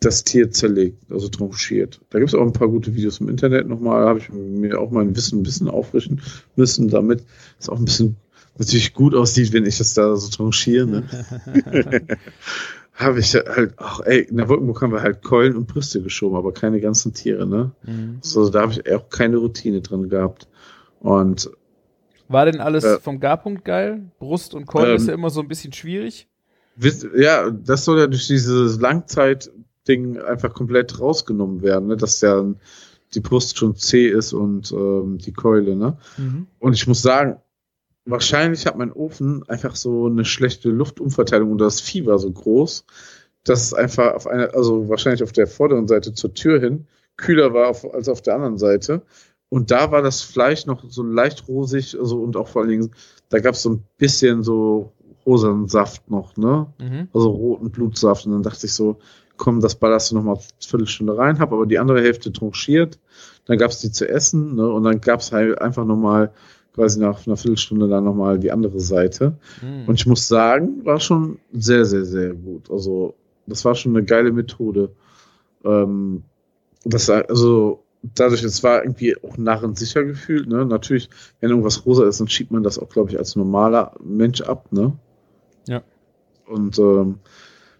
das 0.00 0.24
Tier 0.24 0.50
zerlegt, 0.50 1.10
also 1.10 1.28
tranchiert. 1.28 2.00
Da 2.10 2.18
gibt 2.18 2.28
es 2.28 2.34
auch 2.34 2.44
ein 2.44 2.52
paar 2.52 2.68
gute 2.68 2.94
Videos 2.94 3.20
im 3.20 3.28
Internet 3.28 3.66
nochmal, 3.66 4.06
habe 4.06 4.18
ich 4.18 4.28
mir 4.30 4.78
auch 4.78 4.90
mein 4.90 5.16
Wissen 5.16 5.40
ein 5.40 5.42
bisschen 5.44 5.68
auffrischen 5.68 6.20
müssen, 6.56 6.88
damit 6.88 7.24
es 7.58 7.68
auch 7.68 7.78
ein 7.78 7.84
bisschen 7.84 8.16
natürlich 8.58 8.92
gut 8.94 9.14
aussieht, 9.14 9.52
wenn 9.52 9.66
ich 9.66 9.78
das 9.78 9.94
da 9.94 10.16
so 10.16 10.28
tranchiere. 10.30 10.86
Ne? 10.86 11.04
habe 12.94 13.20
ich 13.20 13.34
halt 13.34 13.78
auch, 13.78 14.00
ey, 14.00 14.20
in 14.22 14.36
der 14.38 14.48
Wolkenburg 14.48 14.82
haben 14.82 14.92
wir 14.92 15.02
halt 15.02 15.22
Keulen 15.22 15.56
und 15.56 15.66
Brüste 15.68 16.02
geschoben, 16.02 16.36
aber 16.36 16.52
keine 16.52 16.80
ganzen 16.80 17.12
Tiere, 17.14 17.46
ne? 17.46 17.70
Mhm. 17.84 18.18
So, 18.22 18.48
da 18.50 18.62
habe 18.62 18.72
ich 18.72 18.92
auch 18.92 19.08
keine 19.08 19.36
Routine 19.36 19.80
drin 19.82 20.08
gehabt. 20.08 20.48
Und 21.00 21.48
War 22.26 22.44
denn 22.46 22.60
alles 22.60 22.82
Äh, 22.84 22.98
vom 22.98 23.20
Garpunkt 23.20 23.64
geil? 23.64 24.10
Brust 24.18 24.52
und 24.54 24.66
Keule 24.66 24.90
ähm, 24.90 24.96
ist 24.96 25.06
ja 25.06 25.14
immer 25.14 25.30
so 25.30 25.40
ein 25.40 25.46
bisschen 25.48 25.72
schwierig. 25.72 26.26
wisst- 26.74 27.06
ja, 27.16 27.50
das 27.50 27.84
soll 27.84 28.00
ja 28.00 28.08
durch 28.08 28.26
dieses 28.26 28.80
Langzeitding 28.80 30.18
einfach 30.18 30.52
komplett 30.52 30.98
rausgenommen 31.00 31.62
werden, 31.62 31.86
ne? 31.88 31.96
dass 31.96 32.20
ja 32.20 32.44
die 33.14 33.20
Brust 33.20 33.56
schon 33.58 33.76
zäh 33.76 34.08
ist 34.08 34.32
und 34.32 34.72
ähm, 34.72 35.18
die 35.18 35.32
Keule, 35.32 35.76
ne? 35.76 35.96
Mhm. 36.18 36.48
Und 36.58 36.72
ich 36.74 36.86
muss 36.88 37.00
sagen, 37.00 37.36
wahrscheinlich 38.10 38.66
hat 38.66 38.76
mein 38.76 38.92
Ofen 38.92 39.42
einfach 39.48 39.76
so 39.76 40.06
eine 40.06 40.24
schlechte 40.24 40.70
Luftumverteilung 40.70 41.52
und 41.52 41.58
das 41.58 41.80
Vieh 41.80 42.06
war 42.06 42.18
so 42.18 42.30
groß, 42.30 42.84
dass 43.44 43.62
es 43.62 43.74
einfach 43.74 44.14
auf 44.14 44.26
einer, 44.26 44.54
also 44.54 44.88
wahrscheinlich 44.88 45.22
auf 45.22 45.32
der 45.32 45.46
vorderen 45.46 45.88
Seite 45.88 46.12
zur 46.12 46.34
Tür 46.34 46.60
hin 46.60 46.86
kühler 47.18 47.52
war 47.52 47.68
auf, 47.68 47.92
als 47.92 48.08
auf 48.08 48.22
der 48.22 48.36
anderen 48.36 48.56
Seite. 48.56 49.02
Und 49.50 49.70
da 49.70 49.90
war 49.90 50.02
das 50.02 50.22
Fleisch 50.22 50.64
noch 50.66 50.84
so 50.88 51.02
leicht 51.02 51.48
rosig, 51.48 51.98
also 51.98 52.22
und 52.22 52.36
auch 52.36 52.48
vor 52.48 52.62
allen 52.62 52.70
Dingen, 52.70 52.90
da 53.28 53.40
gab 53.40 53.54
es 53.54 53.62
so 53.62 53.70
ein 53.70 53.84
bisschen 53.98 54.42
so 54.42 54.92
rosanen 55.26 55.68
Saft 55.68 56.10
noch, 56.10 56.36
ne? 56.36 56.66
Mhm. 56.80 57.08
also 57.12 57.30
roten 57.30 57.70
Blutsaft. 57.70 58.24
Und 58.24 58.32
dann 58.32 58.42
dachte 58.42 58.66
ich 58.66 58.72
so, 58.72 58.98
komm, 59.36 59.60
das 59.60 59.74
ballerst 59.74 60.10
du 60.10 60.16
noch 60.16 60.22
mal 60.22 60.34
eine 60.34 60.42
Viertelstunde 60.60 61.16
rein, 61.16 61.38
hab 61.38 61.52
aber 61.52 61.66
die 61.66 61.78
andere 61.78 62.00
Hälfte 62.00 62.32
tranchiert. 62.32 62.98
Dann 63.46 63.58
gab's 63.58 63.80
die 63.80 63.90
zu 63.90 64.08
essen, 64.08 64.54
ne? 64.54 64.68
Und 64.68 64.84
dann 64.84 65.00
gab's 65.00 65.32
halt 65.32 65.60
einfach 65.60 65.84
noch 65.84 65.96
mal 65.96 66.32
quasi 66.78 67.00
nach 67.00 67.26
einer 67.26 67.36
Viertelstunde 67.36 67.88
dann 67.88 68.04
noch 68.04 68.14
mal 68.14 68.38
die 68.38 68.52
andere 68.52 68.78
Seite. 68.78 69.36
Mhm. 69.60 69.88
Und 69.88 69.96
ich 69.96 70.06
muss 70.06 70.28
sagen, 70.28 70.84
war 70.84 71.00
schon 71.00 71.38
sehr, 71.52 71.84
sehr, 71.84 72.04
sehr 72.04 72.34
gut. 72.34 72.70
Also 72.70 73.14
das 73.46 73.64
war 73.64 73.74
schon 73.74 73.96
eine 73.96 74.06
geile 74.06 74.30
Methode. 74.30 74.90
Ähm, 75.64 76.22
das 76.84 77.10
also 77.10 77.82
dadurch, 78.14 78.44
es 78.44 78.62
war 78.62 78.84
irgendwie 78.84 79.16
auch 79.16 79.36
narrensicher 79.36 80.04
gefühlt. 80.04 80.48
Ne? 80.48 80.64
Natürlich, 80.66 81.10
wenn 81.40 81.50
irgendwas 81.50 81.84
rosa 81.84 82.06
ist, 82.06 82.20
dann 82.20 82.28
schiebt 82.28 82.52
man 82.52 82.62
das 82.62 82.78
auch, 82.78 82.88
glaube 82.88 83.10
ich, 83.10 83.18
als 83.18 83.34
normaler 83.34 83.96
Mensch 84.00 84.40
ab. 84.42 84.70
Ne? 84.70 84.92
Ja. 85.66 85.82
Und 86.46 86.78
ähm, 86.78 87.16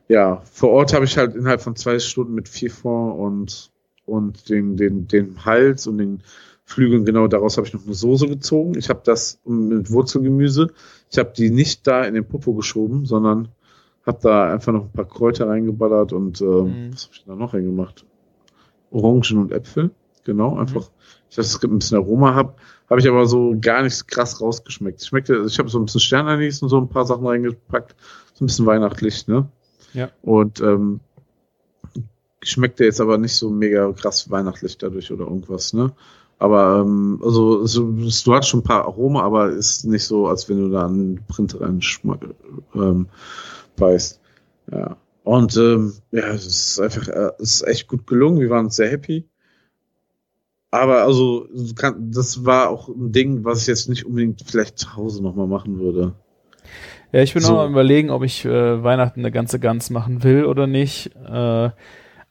ja, 0.08 0.42
vor 0.50 0.70
Ort 0.70 0.92
habe 0.92 1.04
ich 1.04 1.16
halt 1.16 1.36
innerhalb 1.36 1.60
von 1.60 1.76
zwei 1.76 2.00
Stunden 2.00 2.34
mit 2.34 2.48
vier 2.48 2.72
Fond 2.72 3.16
und 3.16 3.70
und 4.06 4.48
den 4.48 4.76
den 4.76 5.06
den 5.06 5.44
Hals 5.44 5.86
und 5.86 5.98
den 5.98 6.22
Flügeln 6.68 7.06
genau 7.06 7.28
daraus 7.28 7.56
habe 7.56 7.66
ich 7.66 7.72
noch 7.72 7.86
eine 7.86 7.94
Soße 7.94 8.28
gezogen. 8.28 8.76
Ich 8.76 8.90
habe 8.90 9.00
das 9.02 9.40
mit 9.46 9.90
Wurzelgemüse. 9.90 10.68
Ich 11.10 11.16
habe 11.18 11.32
die 11.34 11.48
nicht 11.48 11.86
da 11.86 12.04
in 12.04 12.12
den 12.12 12.26
Popo 12.28 12.52
geschoben, 12.52 13.06
sondern 13.06 13.48
habe 14.04 14.18
da 14.20 14.52
einfach 14.52 14.74
noch 14.74 14.84
ein 14.84 14.92
paar 14.92 15.08
Kräuter 15.08 15.48
reingeballert 15.48 16.12
und 16.12 16.42
ähm, 16.42 16.46
Mhm. 16.88 16.92
was 16.92 17.04
habe 17.04 17.14
ich 17.14 17.24
da 17.24 17.34
noch 17.34 17.54
reingemacht? 17.54 18.04
Orangen 18.90 19.38
und 19.38 19.52
Äpfel, 19.52 19.92
genau, 20.24 20.58
einfach. 20.58 20.90
Ich 21.30 21.36
dachte, 21.36 21.48
es 21.48 21.58
gibt 21.58 21.72
ein 21.72 21.78
bisschen 21.78 21.96
Aroma, 21.98 22.34
habe 22.34 22.54
habe 22.90 23.00
ich 23.00 23.08
aber 23.08 23.24
so 23.26 23.56
gar 23.60 23.82
nicht 23.82 24.06
krass 24.06 24.40
rausgeschmeckt. 24.40 25.02
Schmeckte, 25.02 25.44
ich 25.46 25.58
habe 25.58 25.68
so 25.70 25.78
ein 25.78 25.86
bisschen 25.86 26.00
Sternanis 26.00 26.62
und 26.62 26.68
so 26.68 26.78
ein 26.78 26.88
paar 26.90 27.06
Sachen 27.06 27.26
reingepackt, 27.26 27.96
so 28.34 28.44
ein 28.44 28.46
bisschen 28.46 28.66
weihnachtlich, 28.66 29.26
ne? 29.26 29.48
Ja. 29.94 30.10
Und 30.22 30.60
ähm, 30.60 31.00
schmeckte 32.42 32.84
jetzt 32.84 33.00
aber 33.00 33.18
nicht 33.18 33.34
so 33.34 33.50
mega 33.50 33.90
krass 33.92 34.30
weihnachtlich 34.30 34.78
dadurch 34.78 35.10
oder 35.12 35.24
irgendwas, 35.24 35.72
ne? 35.72 35.92
Aber 36.38 36.82
ähm, 36.84 37.20
also 37.22 37.66
so, 37.66 37.90
du 37.90 38.34
hast 38.34 38.48
schon 38.48 38.60
ein 38.60 38.64
paar 38.64 38.84
Aroma, 38.84 39.22
aber 39.22 39.50
ist 39.50 39.84
nicht 39.84 40.04
so, 40.04 40.28
als 40.28 40.48
wenn 40.48 40.58
du 40.60 40.70
da 40.70 40.86
einen 40.86 41.24
Print 41.26 41.60
rein 41.60 41.80
ähm, 42.74 43.06
beißt. 43.76 44.20
Ja. 44.70 44.96
Und 45.24 45.56
ähm, 45.56 45.94
ja, 46.12 46.28
es 46.28 46.46
ist 46.46 46.80
einfach, 46.80 47.08
äh, 47.08 47.30
es 47.38 47.54
ist 47.54 47.66
echt 47.66 47.88
gut 47.88 48.06
gelungen. 48.06 48.40
Wir 48.40 48.50
waren 48.50 48.70
sehr 48.70 48.90
happy. 48.90 49.26
Aber 50.70 51.02
also, 51.02 51.48
das 51.98 52.44
war 52.44 52.68
auch 52.68 52.88
ein 52.88 53.10
Ding, 53.10 53.44
was 53.44 53.62
ich 53.62 53.68
jetzt 53.68 53.88
nicht 53.88 54.04
unbedingt 54.04 54.42
vielleicht 54.46 54.78
zu 54.78 54.96
Hause 54.96 55.22
nochmal 55.22 55.46
machen 55.46 55.78
würde. 55.78 56.12
Ja, 57.10 57.22
ich 57.22 57.32
bin 57.32 57.42
So. 57.42 57.56
auch 57.56 57.64
am 57.64 57.72
überlegen, 57.72 58.10
ob 58.10 58.22
ich 58.22 58.44
äh, 58.44 58.82
Weihnachten 58.82 59.20
eine 59.20 59.32
ganze 59.32 59.58
Gans 59.58 59.88
machen 59.88 60.22
will 60.22 60.44
oder 60.44 60.66
nicht. 60.66 61.10
Äh, 61.16 61.70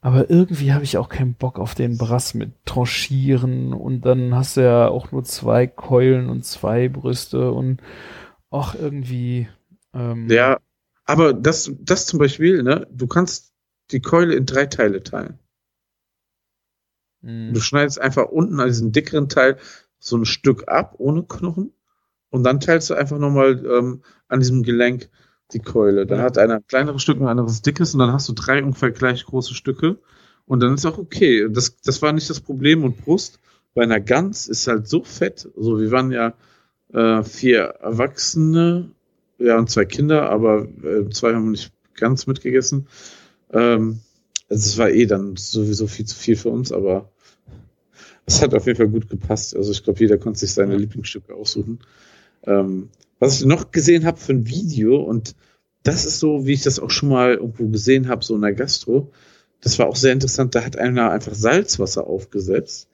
aber 0.07 0.29
irgendwie 0.29 0.73
habe 0.73 0.84
ich 0.85 0.97
auch 0.97 1.09
keinen 1.09 1.34
Bock 1.35 1.59
auf 1.59 1.75
den 1.75 1.97
Brass 1.97 2.34
mit 2.34 2.51
Tranchieren 2.65 3.73
und 3.73 4.01
dann 4.05 4.34
hast 4.35 4.57
du 4.57 4.61
ja 4.61 4.88
auch 4.88 5.11
nur 5.11 5.23
zwei 5.25 5.67
Keulen 5.67 6.29
und 6.29 6.45
zwei 6.45 6.88
Brüste 6.88 7.51
und 7.51 7.81
auch 8.49 8.75
irgendwie. 8.75 9.49
Ähm, 9.93 10.29
Ja, 10.29 10.59
aber 11.05 11.34
das, 11.34 11.71
das 11.79 12.05
zum 12.05 12.19
Beispiel, 12.19 12.63
ne, 12.63 12.88
du 12.91 13.07
kannst 13.07 13.53
die 13.91 14.01
Keule 14.01 14.35
in 14.35 14.45
drei 14.45 14.65
Teile 14.67 15.03
teilen. 15.03 15.39
mh, 17.21 17.53
Du 17.53 17.59
schneidest 17.59 17.99
einfach 17.99 18.25
unten 18.25 18.59
an 18.59 18.67
diesem 18.67 18.91
dickeren 18.93 19.27
Teil 19.29 19.57
so 19.99 20.17
ein 20.17 20.25
Stück 20.25 20.67
ab, 20.67 20.95
ohne 20.97 21.23
Knochen. 21.23 21.73
Und 22.29 22.43
dann 22.43 22.59
teilst 22.59 22.89
du 22.89 22.95
einfach 22.95 23.19
nochmal 23.19 23.65
ähm, 23.65 24.03
an 24.27 24.39
diesem 24.39 24.63
Gelenk 24.63 25.09
die 25.53 25.59
Keule. 25.59 26.05
Dann 26.05 26.19
Ja. 26.19 26.25
hat 26.25 26.37
einer 26.37 26.55
ein 26.55 26.67
kleineres 26.67 27.01
Stück, 27.01 27.19
ein 27.19 27.27
anderes 27.27 27.61
dickes 27.61 27.93
und 27.93 27.99
dann 27.99 28.11
hast 28.11 28.27
du 28.29 28.33
drei 28.33 28.63
ungefähr 28.63 28.91
gleich 28.91 29.25
große 29.25 29.53
Stücke. 29.53 29.97
Und 30.45 30.61
dann 30.61 30.73
ist 30.73 30.85
auch 30.85 30.97
okay. 30.97 31.47
Das, 31.49 31.77
das 31.81 32.01
war 32.01 32.13
nicht 32.13 32.29
das 32.29 32.39
Problem. 32.39 32.83
Und 32.83 32.97
Brust 33.03 33.39
bei 33.73 33.83
einer 33.83 33.99
Gans 33.99 34.47
ist 34.47 34.67
halt 34.67 34.87
so 34.87 35.03
fett. 35.03 35.49
Also 35.55 35.79
wir 35.79 35.91
waren 35.91 36.11
ja 36.11 36.33
äh, 36.93 37.23
vier 37.23 37.61
Erwachsene, 37.81 38.91
ja 39.37 39.57
und 39.57 39.69
zwei 39.69 39.85
Kinder, 39.85 40.29
aber 40.29 40.67
äh, 40.83 41.09
zwei 41.09 41.33
haben 41.33 41.51
nicht 41.51 41.71
ganz 41.95 42.27
mitgegessen. 42.27 42.87
Ähm, 43.51 43.99
also 44.49 44.65
es 44.69 44.77
war 44.77 44.89
eh 44.89 45.05
dann 45.05 45.35
sowieso 45.35 45.87
viel 45.87 46.05
zu 46.05 46.15
viel 46.15 46.37
für 46.37 46.49
uns, 46.49 46.71
aber 46.71 47.09
es 48.25 48.41
hat 48.41 48.53
auf 48.53 48.65
jeden 48.65 48.77
Fall 48.77 48.87
gut 48.87 49.09
gepasst. 49.09 49.55
Also 49.55 49.71
ich 49.71 49.83
glaube, 49.83 49.99
jeder 49.99 50.17
konnte 50.17 50.39
sich 50.39 50.53
seine. 50.53 50.77
Lieblingsstücke 50.77 51.33
aussuchen. 51.33 51.79
Ähm, 52.43 52.89
was 53.19 53.39
ich 53.39 53.45
noch 53.45 53.72
gesehen 53.72 54.06
habe 54.06 54.18
für 54.18 54.34
ein 54.34 54.48
Video, 54.48 55.02
und 55.02 55.35
das 55.84 56.06
ist 56.06 56.19
so, 56.19 56.45
wie 56.45 56.53
ich 56.53 56.64
das 56.64 56.80
auch 56.80 56.89
schon 56.91 57.10
mal 57.10 57.35
irgendwo 57.35 57.68
gesehen 57.68 58.07
habe, 58.07 58.23
so 58.23 58.35
in 58.35 58.41
der 58.41 58.53
Gastro, 58.53 59.11
das 59.61 59.80
war 59.80 59.88
auch 59.88 59.95
sehr 59.95 60.14
interessant, 60.14 60.53
da 60.56 60.64
hat 60.64 60.77
einer 60.77 61.11
einfach 61.11 61.34
Salzwasser 61.34 62.06
aufgesetzt, 62.07 62.89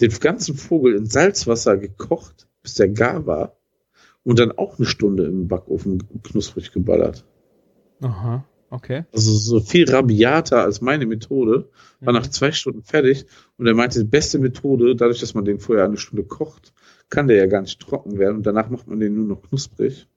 den 0.00 0.10
ganzen 0.10 0.56
Vogel 0.56 0.94
in 0.96 1.06
Salzwasser 1.06 1.76
gekocht, 1.76 2.46
bis 2.62 2.74
der 2.74 2.88
gar 2.88 3.26
war, 3.26 3.56
und 4.24 4.38
dann 4.38 4.52
auch 4.52 4.78
eine 4.78 4.86
Stunde 4.86 5.26
im 5.26 5.48
Backofen 5.48 6.02
knusprig 6.22 6.72
geballert. 6.72 7.24
Aha, 8.00 8.44
okay. 8.70 9.04
Also 9.12 9.32
so 9.36 9.60
viel 9.60 9.88
rabiater 9.88 10.62
als 10.62 10.80
meine 10.80 11.06
Methode. 11.06 11.68
War 12.00 12.12
Mhm. 12.12 12.18
nach 12.18 12.26
zwei 12.26 12.50
Stunden 12.50 12.82
fertig 12.82 13.26
und 13.58 13.66
er 13.66 13.74
meinte, 13.74 14.00
die 14.00 14.08
beste 14.08 14.38
Methode, 14.38 14.96
dadurch, 14.96 15.20
dass 15.20 15.34
man 15.34 15.44
den 15.44 15.60
vorher 15.60 15.84
eine 15.84 15.98
Stunde 15.98 16.24
kocht, 16.24 16.72
kann 17.14 17.28
der 17.28 17.36
ja 17.36 17.46
gar 17.46 17.62
nicht 17.62 17.80
trocken 17.80 18.18
werden 18.18 18.36
und 18.36 18.46
danach 18.46 18.68
macht 18.68 18.88
man 18.88 19.00
den 19.00 19.14
nur 19.14 19.26
noch 19.26 19.42
knusprig. 19.42 20.08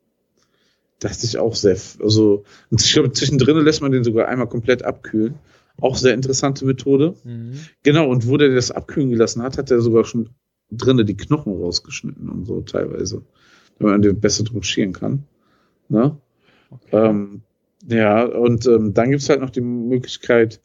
Dachte 0.99 1.25
ich 1.25 1.37
auch 1.37 1.55
sehr, 1.55 1.77
also 2.01 2.43
ich 2.71 2.91
glaube, 2.91 3.11
zwischendrin 3.11 3.57
lässt 3.63 3.81
man 3.81 3.91
den 3.91 4.03
sogar 4.03 4.27
einmal 4.27 4.49
komplett 4.49 4.83
abkühlen. 4.83 5.35
Auch 5.79 5.95
sehr 5.95 6.15
interessante 6.15 6.65
Methode. 6.65 7.13
Mhm. 7.23 7.59
Genau, 7.83 8.09
und 8.09 8.27
wo 8.27 8.37
der 8.37 8.49
das 8.49 8.71
abkühlen 8.71 9.11
gelassen 9.11 9.43
hat, 9.43 9.59
hat 9.59 9.69
er 9.69 9.79
sogar 9.79 10.05
schon 10.05 10.29
drinnen 10.71 11.05
die 11.05 11.15
Knochen 11.15 11.53
rausgeschnitten 11.53 12.29
und 12.29 12.45
so 12.45 12.61
teilweise. 12.61 13.21
Damit 13.77 13.91
man 13.93 14.01
den 14.01 14.19
besser 14.19 14.43
drum 14.43 14.63
scheren 14.63 14.91
kann. 14.91 15.23
Ne? 15.87 16.17
Ähm, 16.91 17.41
ja, 17.87 18.25
und 18.25 18.65
ähm, 18.65 18.93
dann 18.95 19.11
gibt's 19.11 19.29
halt 19.29 19.39
noch 19.39 19.51
die 19.51 19.61
Möglichkeit, 19.61 20.61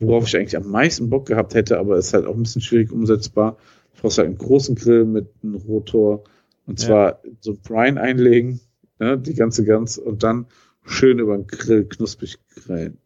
worauf 0.00 0.26
ich 0.26 0.36
eigentlich 0.36 0.56
am 0.56 0.68
meisten 0.68 1.08
Bock 1.08 1.26
gehabt 1.26 1.54
hätte, 1.54 1.78
aber 1.78 1.96
ist 1.96 2.12
halt 2.12 2.26
auch 2.26 2.34
ein 2.34 2.42
bisschen 2.42 2.60
schwierig 2.60 2.92
umsetzbar. 2.92 3.56
Du 3.96 4.02
brauchst 4.02 4.18
halt 4.18 4.28
einen 4.28 4.38
großen 4.38 4.74
Grill 4.76 5.04
mit 5.04 5.28
einem 5.42 5.56
Rotor 5.56 6.24
und 6.66 6.80
Ja. 6.80 6.86
zwar 6.86 7.20
so 7.40 7.52
ein 7.52 7.60
Brine 7.60 8.00
einlegen, 8.00 8.60
ne, 8.98 9.18
die 9.18 9.34
ganze 9.34 9.64
Gans 9.64 9.98
und 9.98 10.22
dann 10.22 10.46
schön 10.84 11.18
über 11.18 11.36
den 11.36 11.46
Grill 11.46 11.84
knusprig 11.84 12.38
grillen. 12.54 12.98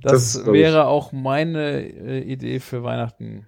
Das, 0.00 0.34
Das 0.34 0.44
glaub 0.44 0.54
ich, 0.54 0.62
wäre 0.62 0.86
auch 0.86 1.12
meine 1.12 1.82
äh, 1.82 2.20
Idee 2.20 2.60
für 2.60 2.82
Weihnachten. 2.82 3.46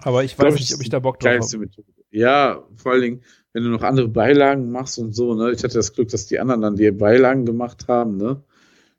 Aber 0.00 0.24
ich 0.24 0.38
weiß 0.38 0.54
ich, 0.54 0.60
nicht, 0.60 0.74
ob 0.74 0.80
ich 0.82 0.88
da 0.90 0.98
Bock 0.98 1.20
drauf 1.20 1.52
habe. 1.52 1.68
Ja, 2.10 2.62
vor 2.76 2.92
allen 2.92 3.02
Dingen, 3.02 3.22
wenn 3.52 3.62
du 3.64 3.70
noch 3.70 3.82
andere 3.82 4.08
Beilagen 4.08 4.70
machst 4.70 4.98
und 4.98 5.12
so, 5.14 5.34
ne? 5.34 5.52
Ich 5.52 5.62
hatte 5.64 5.74
das 5.74 5.92
Glück, 5.92 6.08
dass 6.08 6.26
die 6.26 6.38
anderen 6.38 6.60
dann 6.62 6.76
die 6.76 6.90
Beilagen 6.90 7.44
gemacht 7.44 7.88
haben, 7.88 8.16
ne? 8.16 8.42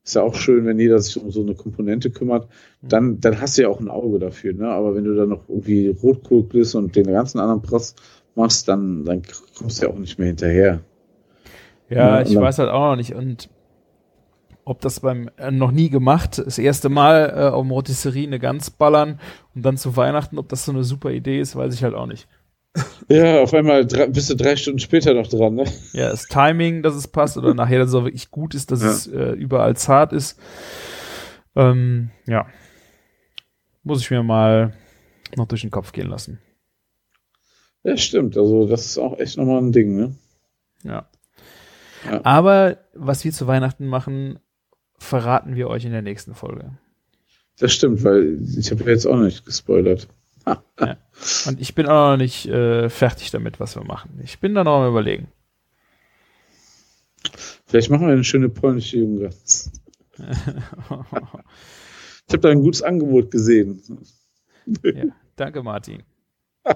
Ist 0.07 0.15
ja 0.15 0.21
auch 0.21 0.35
schön, 0.35 0.65
wenn 0.65 0.79
jeder 0.79 0.99
sich 0.99 1.21
um 1.21 1.31
so 1.31 1.41
eine 1.41 1.53
Komponente 1.53 2.09
kümmert. 2.09 2.47
Dann, 2.81 3.19
dann 3.19 3.41
hast 3.41 3.57
du 3.57 3.63
ja 3.63 3.67
auch 3.67 3.81
ein 3.81 3.89
Auge 3.89 4.19
dafür, 4.19 4.53
ne? 4.53 4.69
Aber 4.69 4.95
wenn 4.95 5.03
du 5.03 5.13
dann 5.13 5.27
noch 5.27 5.49
irgendwie 5.49 5.89
Rotkohl 5.89 6.43
bist 6.43 6.75
und 6.75 6.95
den 6.95 7.07
ganzen 7.07 7.39
anderen 7.39 7.61
Prass 7.61 7.93
machst, 8.33 8.69
dann, 8.69 9.03
dann 9.03 9.21
kommst 9.57 9.81
du 9.81 9.85
ja 9.85 9.91
auch 9.91 9.97
nicht 9.97 10.17
mehr 10.17 10.27
hinterher. 10.29 10.79
Ja, 11.89 12.21
Ja, 12.21 12.21
ich 12.21 12.33
weiß 12.33 12.59
halt 12.59 12.69
auch 12.69 12.91
noch 12.91 12.95
nicht. 12.95 13.15
Und 13.15 13.49
ob 14.63 14.79
das 14.79 15.01
beim 15.01 15.29
äh, 15.35 15.51
noch 15.51 15.71
nie 15.71 15.89
gemacht, 15.89 16.37
das 16.37 16.57
erste 16.57 16.87
Mal 16.87 17.33
äh, 17.35 17.49
auf 17.49 17.69
Rotisserie 17.69 18.27
eine 18.27 18.39
Gans 18.39 18.71
ballern 18.71 19.19
und 19.55 19.65
dann 19.65 19.75
zu 19.75 19.97
Weihnachten, 19.97 20.37
ob 20.37 20.47
das 20.47 20.63
so 20.63 20.71
eine 20.71 20.85
super 20.85 21.11
Idee 21.11 21.41
ist, 21.41 21.57
weiß 21.57 21.73
ich 21.73 21.83
halt 21.83 21.95
auch 21.95 22.07
nicht. 22.07 22.29
Ja, 23.09 23.41
auf 23.41 23.53
einmal 23.53 23.85
drei, 23.85 24.07
bist 24.07 24.29
du 24.29 24.35
drei 24.35 24.55
Stunden 24.55 24.79
später 24.79 25.13
noch 25.13 25.27
dran, 25.27 25.55
ne? 25.55 25.65
Ja, 25.93 26.09
das 26.09 26.25
Timing, 26.25 26.83
dass 26.83 26.95
es 26.95 27.07
passt 27.07 27.37
oder 27.37 27.53
nachher, 27.53 27.79
dass 27.79 27.89
es 27.89 27.95
auch 27.95 28.03
wirklich 28.03 28.31
gut 28.31 28.53
ist, 28.53 28.71
dass 28.71 28.81
Ja. 28.81 28.89
es 28.89 29.07
äh, 29.07 29.31
überall 29.31 29.75
zart 29.77 30.13
ist. 30.13 30.39
Ähm, 31.55 32.11
ja. 32.25 32.45
Muss 33.83 34.01
ich 34.01 34.11
mir 34.11 34.23
mal 34.23 34.73
noch 35.35 35.47
durch 35.47 35.61
den 35.61 35.71
Kopf 35.71 35.91
gehen 35.91 36.07
lassen. 36.09 36.39
Ja, 37.83 37.95
stimmt. 37.97 38.37
Also, 38.37 38.67
das 38.67 38.85
ist 38.85 38.97
auch 38.97 39.17
echt 39.19 39.37
nochmal 39.37 39.61
ein 39.61 39.71
Ding, 39.71 39.95
ne? 39.95 40.15
Ja. 40.83 41.07
Ja. 42.05 42.21
Aber 42.23 42.77
was 42.93 43.23
wir 43.23 43.31
zu 43.31 43.47
Weihnachten 43.47 43.87
machen, 43.87 44.39
verraten 44.99 45.55
wir 45.55 45.67
euch 45.69 45.85
in 45.85 45.91
der 45.91 46.01
nächsten 46.01 46.35
Folge. 46.35 46.71
Das 47.59 47.73
stimmt, 47.73 48.03
weil 48.03 48.39
ich 48.57 48.69
habe 48.71 48.83
ja 48.83 48.89
jetzt 48.91 49.07
auch 49.07 49.17
nicht 49.17 49.45
gespoilert. 49.45 50.07
Und 51.47 51.59
ich 51.59 51.75
bin 51.75 51.87
auch 51.87 52.11
noch 52.11 52.17
nicht 52.17 52.47
äh, 52.47 52.89
fertig 52.89 53.31
damit, 53.31 53.59
was 53.59 53.75
wir 53.75 53.83
machen. 53.83 54.19
Ich 54.23 54.39
bin 54.39 54.53
da 54.53 54.63
noch 54.63 54.81
am 54.81 54.89
überlegen. 54.89 55.27
Vielleicht 57.65 57.89
machen 57.89 58.07
wir 58.07 58.13
eine 58.13 58.23
schöne 58.23 58.49
polnische 58.49 58.97
Junggans. 58.97 59.71
Ich 60.17 60.23
habe 62.33 62.41
da 62.41 62.49
ein 62.49 62.61
gutes 62.61 62.81
Angebot 62.81 63.31
gesehen. 63.31 63.81
ja, 64.83 65.05
danke, 65.35 65.63
Martin. 65.63 66.03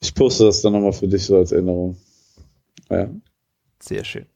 Ich 0.00 0.14
poste 0.14 0.44
das 0.44 0.60
dann 0.60 0.72
nochmal 0.72 0.92
für 0.92 1.06
dich 1.06 1.24
so 1.24 1.36
als 1.36 1.52
Erinnerung. 1.52 1.96
Ja. 2.90 3.08
Sehr 3.78 4.04
schön. 4.04 4.26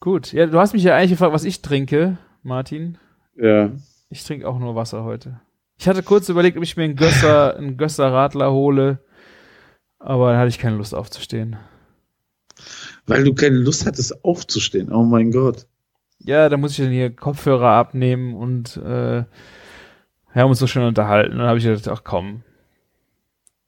Gut, 0.00 0.32
ja, 0.32 0.46
du 0.46 0.58
hast 0.58 0.72
mich 0.72 0.82
ja 0.82 0.96
eigentlich 0.96 1.10
gefragt, 1.10 1.34
was 1.34 1.44
ich 1.44 1.60
trinke, 1.60 2.16
Martin. 2.42 2.96
Ja. 3.36 3.70
Ich 4.08 4.24
trinke 4.24 4.48
auch 4.48 4.58
nur 4.58 4.74
Wasser 4.74 5.04
heute. 5.04 5.40
Ich 5.80 5.88
hatte 5.88 6.02
kurz 6.02 6.28
überlegt, 6.28 6.58
ob 6.58 6.62
ich 6.62 6.76
mir 6.76 6.84
einen 6.84 6.94
Gösser, 6.94 7.56
einen 7.56 7.78
Gösser 7.78 8.12
Radler 8.12 8.52
hole, 8.52 8.98
aber 9.98 10.30
dann 10.30 10.38
hatte 10.38 10.50
ich 10.50 10.58
keine 10.58 10.76
Lust 10.76 10.94
aufzustehen. 10.94 11.56
Weil 13.06 13.24
du 13.24 13.32
keine 13.32 13.56
Lust 13.56 13.86
hattest 13.86 14.22
aufzustehen. 14.22 14.92
Oh 14.92 15.04
mein 15.04 15.30
Gott. 15.30 15.66
Ja, 16.18 16.50
da 16.50 16.58
muss 16.58 16.72
ich 16.72 16.84
dann 16.84 16.92
hier 16.92 17.16
Kopfhörer 17.16 17.70
abnehmen 17.70 18.34
und 18.34 18.76
äh, 18.76 19.24
wir 19.24 19.26
haben 20.34 20.50
uns 20.50 20.58
so 20.58 20.66
schön 20.66 20.82
unterhalten. 20.82 21.38
Dann 21.38 21.46
habe 21.46 21.56
ich 21.56 21.64
gedacht, 21.64 21.88
ach 21.88 22.04
komm, 22.04 22.42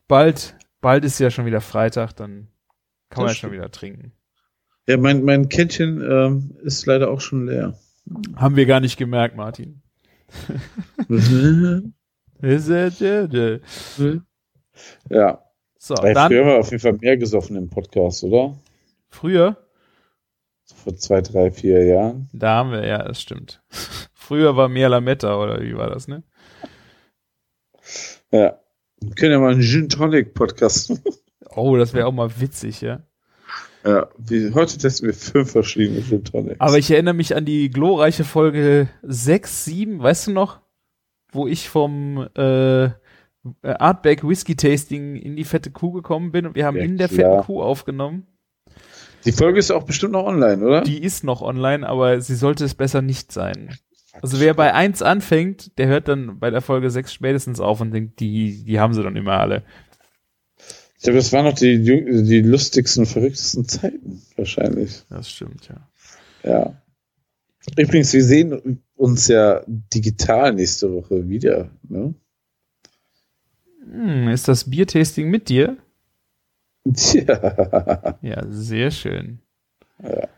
bald, 0.07 0.55
bald 0.83 1.07
ist 1.07 1.19
ja 1.19 1.31
schon 1.31 1.47
wieder 1.47 1.63
Freitag, 1.63 2.13
dann 2.13 2.49
kann 3.09 3.23
man 3.23 3.29
ja 3.29 3.33
Das 3.33 3.39
schon 3.39 3.53
wieder 3.53 3.71
trinken. 3.71 4.13
Ja, 4.87 4.99
mein, 4.99 5.25
mein 5.25 5.49
Kännchen 5.49 6.03
ähm, 6.03 6.59
ist 6.63 6.85
leider 6.85 7.11
auch 7.11 7.23
schon 7.23 7.47
leer. 7.47 7.79
Haben 8.37 8.57
wir 8.57 8.67
gar 8.67 8.81
nicht 8.81 8.99
gemerkt, 8.99 9.35
Martin. 9.35 9.81
ja. 15.09 15.43
So, 15.79 15.95
Ey, 15.95 16.15
dann 16.15 16.29
früher 16.29 16.41
haben 16.41 16.49
wir 16.49 16.59
auf 16.59 16.71
jeden 16.71 16.81
Fall 16.81 16.93
mehr 16.95 17.17
gesoffen 17.17 17.57
im 17.57 17.69
Podcast, 17.69 18.23
oder? 18.25 18.57
früher, 19.13 19.57
vor 20.75 20.97
zwei, 20.97 21.21
drei, 21.21 21.51
vier 21.51 21.85
Jahren. 21.85 22.29
da 22.33 22.57
haben 22.57 22.73
wir, 22.73 22.85
ja, 22.85 23.03
das 23.03 23.21
stimmt. 23.21 23.63
Früher 24.15 24.57
war 24.57 24.69
mehr 24.69 24.89
Lametta, 24.89 25.37
oder 25.37 25.61
wie 25.61 25.77
war 25.77 25.91
das, 25.91 26.09
ne? 26.09 26.23
Ja. 28.31 28.59
Wir 29.01 29.15
können 29.17 29.33
ja 29.33 29.39
mal 29.41 29.53
einen 29.53 29.63
Gin 29.63 29.89
Tonic 29.89 30.33
Podcast 30.33 30.91
machen. 30.91 31.17
Oh, 31.55 31.77
das 31.77 31.93
wäre 31.93 32.07
auch 32.07 32.13
mal 32.13 32.31
witzig, 32.41 32.81
ja. 32.81 33.03
Ja. 33.85 34.09
Wie, 34.17 34.55
heute 34.55 34.79
testen 34.79 35.09
wir 35.09 35.15
fünf 35.15 35.51
verschiedene 35.51 36.03
Gin 36.03 36.25
Tonics. 36.25 36.61
Aber 36.61 36.79
ich 36.79 36.91
erinnere 36.91 37.15
mich 37.15 37.35
an 37.35 37.45
die 37.45 37.69
glorreiche 37.69 38.25
Folge 38.25 38.89
6, 39.03 39.65
7, 39.65 40.03
weißt 40.03 40.29
du 40.29 40.31
noch? 40.31 40.62
Wo 41.33 41.47
ich 41.47 41.69
vom 41.69 42.29
äh, 42.37 42.91
Artback 43.63 44.27
Whisky 44.27 44.55
Tasting 44.55 45.17
in 45.17 45.35
die 45.37 45.45
fette 45.45 45.71
Kuh 45.71 45.91
gekommen 45.93 46.31
bin 46.31 46.47
und 46.47 46.55
wir 46.55 46.65
haben 46.67 46.77
Ja, 46.77 46.85
in 46.85 46.97
der 46.99 47.09
klar. 47.09 47.33
fetten 47.33 47.47
Kuh 47.47 47.63
aufgenommen. 47.63 48.27
Die 49.25 49.33
Folge 49.33 49.59
ist 49.59 49.71
auch 49.71 49.85
bestimmt 49.85 50.13
noch 50.13 50.25
online, 50.25 50.65
oder? 50.65 50.81
Die 50.83 51.03
ist 51.03 51.25
noch 51.25 51.43
online, 51.43 51.89
aber 51.89 52.21
sie 52.21 52.35
sollte 52.35 52.65
es 52.65 52.75
besser 52.75 53.03
nicht 53.03 53.33
sein. 53.33 53.77
Also 54.21 54.41
wer 54.41 54.53
bei 54.55 54.75
1 54.75 55.01
anfängt, 55.01 55.79
der 55.79 55.87
hört 55.87 56.09
dann 56.09 56.39
bei 56.39 56.51
der 56.51 56.61
Folge 56.61 56.91
6 56.91 57.13
spätestens 57.13 57.61
auf 57.61 57.81
und 57.81 57.93
denkt, 57.93 58.21
die, 58.21 58.63
die 58.65 58.79
haben 58.79 58.93
sie 58.95 59.03
dann 59.03 59.17
immer 59.17 59.39
alle. 59.39 59.63
Ich 60.99 61.05
glaube, 61.05 61.17
das 61.19 61.33
waren 61.33 61.47
noch 61.47 61.55
die, 61.55 61.83
die 61.83 62.43
lustigsten, 62.43 63.07
verrücktesten 63.07 63.67
Zeiten, 63.67 64.23
wahrscheinlich. 64.37 65.03
Das 65.09 65.31
stimmt, 65.31 65.69
ja. 65.69 65.89
Ja. 66.49 66.82
Übrigens, 67.77 68.13
wir 68.13 68.25
sehen 68.25 68.83
uns 68.97 69.29
ja 69.29 69.63
digital 69.67 70.53
nächste 70.55 70.93
Woche 70.93 71.29
wieder. 71.29 71.71
Ne? 71.83 72.15
Hm, 73.85 74.29
ist 74.29 74.49
das 74.49 74.69
Biertasting 74.69 75.31
mit 75.31 75.49
dir? 75.49 75.77
Tja. 76.93 78.19
Ja, 78.23 78.45
sehr 78.49 78.91
schön. 78.91 79.41
Ja. 80.03 80.29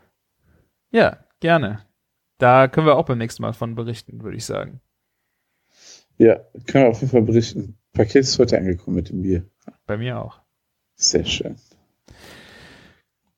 Ja, 0.91 1.25
gerne. 1.39 1.85
Da 2.37 2.67
können 2.67 2.87
wir 2.87 2.95
auch 2.95 3.05
beim 3.05 3.17
nächsten 3.17 3.41
Mal 3.41 3.53
von 3.53 3.75
berichten, 3.75 4.21
würde 4.21 4.37
ich 4.37 4.45
sagen. 4.45 4.81
Ja, 6.17 6.35
können 6.67 6.85
wir 6.85 6.89
auf 6.89 7.01
jeden 7.01 7.11
Fall 7.11 7.23
berichten. 7.23 7.77
Paket 7.93 8.23
ist 8.23 8.39
heute 8.39 8.57
angekommen 8.57 8.95
mit 8.95 9.09
dem 9.09 9.21
Bier. 9.21 9.45
Bei 9.85 9.97
mir 9.97 10.19
auch. 10.19 10.41
Sehr 10.95 11.25
schön. 11.25 11.55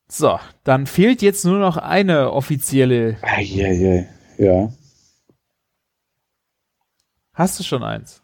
So, 0.10 0.40
dann 0.64 0.88
fehlt 0.88 1.22
jetzt 1.22 1.44
nur 1.46 1.60
noch 1.60 1.78
eine 1.78 2.32
offizielle. 2.32 3.18
Eieiei. 3.22 4.08
Ja. 4.38 4.72
Hast 7.34 7.60
du 7.60 7.64
schon 7.64 7.84
eins? 7.84 8.24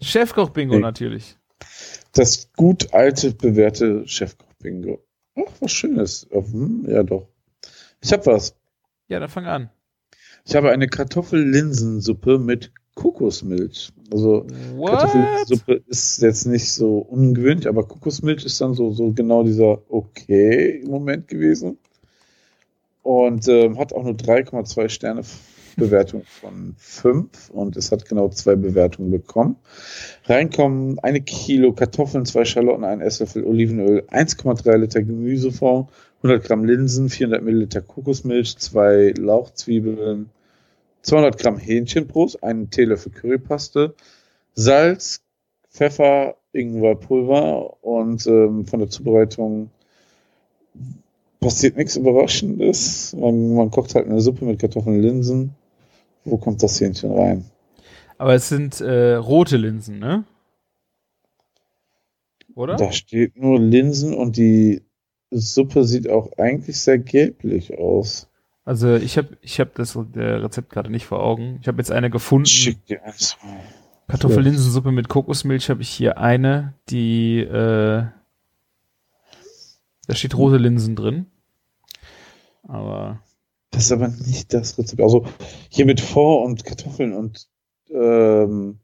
Chefkoch-Bingo 0.00 0.74
Nee. 0.76 0.80
natürlich. 0.80 1.36
Das 2.12 2.52
gut 2.56 2.92
alte, 2.92 3.32
bewährte 3.32 4.06
Chefkoch-Bingo. 4.06 5.02
Ach, 5.36 5.52
was 5.60 5.72
Schönes. 5.72 6.26
Hm, 6.30 6.84
Ja, 6.88 7.02
doch. 7.02 7.28
Ich 8.02 8.12
habe 8.12 8.26
was. 8.26 8.54
Ja, 9.08 9.18
dann 9.20 9.28
fang 9.28 9.46
an. 9.46 9.70
Ich 10.44 10.54
habe 10.54 10.70
eine 10.70 10.86
Kartoffellinsensuppe 10.88 12.38
mit 12.38 12.72
Kokosmilch. 12.96 13.92
Also 14.12 14.46
What? 14.74 14.90
Kartoffelsuppe 14.90 15.82
ist 15.86 16.22
jetzt 16.22 16.46
nicht 16.46 16.72
so 16.72 16.98
ungewöhnlich, 16.98 17.68
aber 17.68 17.84
Kokosmilch 17.86 18.44
ist 18.44 18.60
dann 18.60 18.74
so, 18.74 18.90
so 18.90 19.12
genau 19.12 19.44
dieser 19.44 19.78
okay 19.88 20.82
Moment 20.84 21.28
gewesen. 21.28 21.78
Und 23.02 23.46
ähm, 23.46 23.78
hat 23.78 23.92
auch 23.92 24.02
nur 24.02 24.14
3,2 24.14 24.88
Sterne 24.88 25.22
Bewertung 25.76 26.22
von 26.24 26.74
fünf 26.78 27.50
und 27.50 27.76
es 27.76 27.92
hat 27.92 28.08
genau 28.08 28.30
zwei 28.30 28.56
Bewertungen 28.56 29.10
bekommen. 29.10 29.56
Reinkommen 30.24 30.98
eine 31.00 31.20
Kilo 31.20 31.74
Kartoffeln, 31.74 32.24
zwei 32.24 32.46
Schalotten, 32.46 32.84
ein 32.84 33.02
Esslöffel 33.02 33.44
Olivenöl, 33.44 34.04
1,3 34.10 34.76
Liter 34.78 35.02
Gemüsefond, 35.02 35.90
100 36.22 36.44
Gramm 36.44 36.64
Linsen, 36.64 37.10
400 37.10 37.42
Milliliter 37.42 37.82
Kokosmilch, 37.82 38.56
zwei 38.56 39.12
Lauchzwiebeln, 39.18 40.30
200 41.06 41.38
Gramm 41.38 41.56
Hähnchenbrust, 41.56 42.42
einen 42.42 42.70
Teelöffel 42.70 43.12
Currypaste, 43.12 43.94
Salz, 44.54 45.22
Pfeffer, 45.70 46.36
Ingwerpulver 46.52 47.84
und 47.84 48.26
ähm, 48.26 48.66
von 48.66 48.80
der 48.80 48.88
Zubereitung 48.88 49.70
passiert 51.40 51.76
nichts 51.76 51.96
Überraschendes. 51.96 53.14
Man, 53.14 53.54
man 53.54 53.70
kocht 53.70 53.94
halt 53.94 54.08
eine 54.08 54.20
Suppe 54.20 54.44
mit 54.44 54.58
Kartoffeln 54.58 55.00
Linsen. 55.00 55.54
Wo 56.24 56.38
kommt 56.38 56.62
das 56.62 56.80
Hähnchen 56.80 57.12
rein? 57.12 57.44
Aber 58.18 58.34
es 58.34 58.48
sind 58.48 58.80
äh, 58.80 59.14
rote 59.14 59.58
Linsen, 59.58 60.00
ne? 60.00 60.24
Oder? 62.56 62.76
Da 62.76 62.90
steht 62.90 63.36
nur 63.36 63.60
Linsen 63.60 64.12
und 64.12 64.36
die 64.36 64.82
Suppe 65.30 65.84
sieht 65.84 66.08
auch 66.08 66.32
eigentlich 66.38 66.80
sehr 66.80 66.98
gelblich 66.98 67.78
aus. 67.78 68.28
Also 68.66 68.96
ich 68.96 69.16
habe 69.16 69.38
ich 69.40 69.60
hab 69.60 69.74
das 69.76 69.96
Rezept 69.96 70.70
gerade 70.70 70.90
nicht 70.90 71.06
vor 71.06 71.22
Augen. 71.22 71.58
Ich 71.62 71.68
habe 71.68 71.78
jetzt 71.78 71.92
eine 71.92 72.10
gefunden. 72.10 72.46
Schick 72.46 72.84
dir 72.84 73.02
eins. 73.04 73.38
Kartoffellinsensuppe 74.08 74.92
mit 74.92 75.08
Kokosmilch 75.08 75.70
habe 75.70 75.82
ich 75.82 75.88
hier 75.88 76.18
eine, 76.18 76.74
die 76.90 77.38
äh, 77.40 78.04
da 80.08 80.14
steht 80.14 80.36
rote 80.36 80.56
Linsen 80.58 80.94
drin. 80.96 81.26
Aber 82.64 83.20
Das 83.70 83.84
ist 83.84 83.92
aber 83.92 84.08
nicht 84.08 84.52
das 84.52 84.76
Rezept. 84.78 85.00
Also 85.00 85.26
hier 85.68 85.86
mit 85.86 86.00
Fond 86.00 86.46
und 86.46 86.64
Kartoffeln 86.64 87.12
und 87.14 87.46
ähm, 87.90 88.78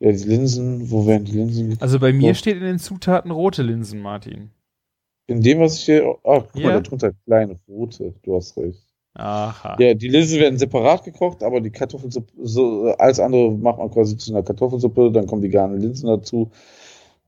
ja, 0.00 0.10
die 0.10 0.24
Linsen, 0.24 0.90
wo 0.90 1.06
werden 1.06 1.24
die 1.24 1.32
Linsen? 1.32 1.76
also 1.80 2.00
bei 2.00 2.12
mir 2.12 2.34
steht 2.34 2.56
in 2.56 2.64
den 2.64 2.78
Zutaten 2.80 3.30
rote 3.30 3.62
Linsen, 3.62 4.00
Martin. 4.00 4.50
In 5.28 5.40
dem, 5.40 5.60
was 5.60 5.78
ich 5.78 5.84
hier. 5.84 6.04
Ah, 6.24 6.40
guck 6.40 6.56
Ja. 6.56 6.66
mal, 6.66 6.72
da 6.74 6.80
drunter 6.80 7.12
kleine 7.24 7.58
rote. 7.68 8.12
Du 8.24 8.36
hast 8.36 8.56
recht. 8.58 8.83
Aha. 9.14 9.76
Ja, 9.78 9.94
die 9.94 10.08
Linsen 10.08 10.40
werden 10.40 10.58
separat 10.58 11.04
gekocht, 11.04 11.42
aber 11.44 11.60
die 11.60 11.70
Kartoffelsuppe, 11.70 12.32
so, 12.42 12.94
alles 12.98 13.20
andere 13.20 13.52
macht 13.52 13.78
man 13.78 13.90
quasi 13.90 14.16
zu 14.16 14.32
einer 14.32 14.42
Kartoffelsuppe, 14.42 15.12
dann 15.12 15.26
kommen 15.26 15.42
die 15.42 15.50
garnen 15.50 15.80
Linsen 15.80 16.08
dazu. 16.08 16.50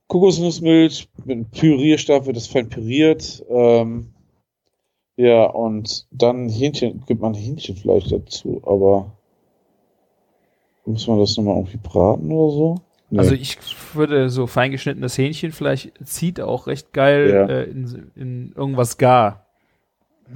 Kokosnussmilch, 0.08 1.08
mit 1.24 1.36
einem 1.36 1.44
Pürierstab 1.46 2.26
wird 2.26 2.36
das 2.36 2.48
fein 2.48 2.68
püriert. 2.68 3.44
Ähm, 3.48 4.08
ja, 5.16 5.44
und 5.44 6.06
dann 6.10 6.48
Hähnchen, 6.48 7.04
gibt 7.06 7.22
man 7.22 7.34
Hähnchenfleisch 7.34 8.08
dazu, 8.08 8.60
aber 8.66 9.12
muss 10.84 11.06
man 11.06 11.18
das 11.18 11.36
nochmal 11.36 11.56
irgendwie 11.56 11.78
braten 11.82 12.30
oder 12.30 12.52
so? 12.52 12.74
Nee. 13.10 13.18
Also 13.20 13.34
ich 13.34 13.58
würde 13.94 14.28
so 14.28 14.46
feingeschnittenes 14.48 15.16
Hähnchenfleisch 15.16 15.88
zieht 16.04 16.40
auch 16.40 16.66
recht 16.66 16.92
geil 16.92 17.30
Ja. 17.30 17.46
äh, 17.46 17.64
in, 17.64 18.10
in 18.16 18.52
irgendwas 18.56 18.98
gar. 18.98 19.46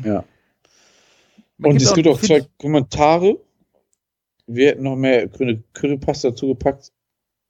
ja. 0.04 0.24
Man 1.60 1.72
Und 1.72 1.82
es 1.82 1.92
gibt 1.92 2.08
auch 2.08 2.18
zwei 2.20 2.42
Kommentare. 2.58 3.38
Wir 4.46 4.68
hätten 4.68 4.82
noch 4.84 4.96
mehr 4.96 5.28
grüne 5.28 5.62
Currypaste 5.74 6.30
dazu 6.30 6.48
gepackt. 6.48 6.90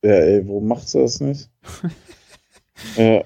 Ja, 0.04 0.10
ey, 0.12 0.46
warum 0.46 0.66
macht 0.66 0.92
du 0.92 0.98
das 0.98 1.20
nicht? 1.20 1.48
äh, 2.96 3.22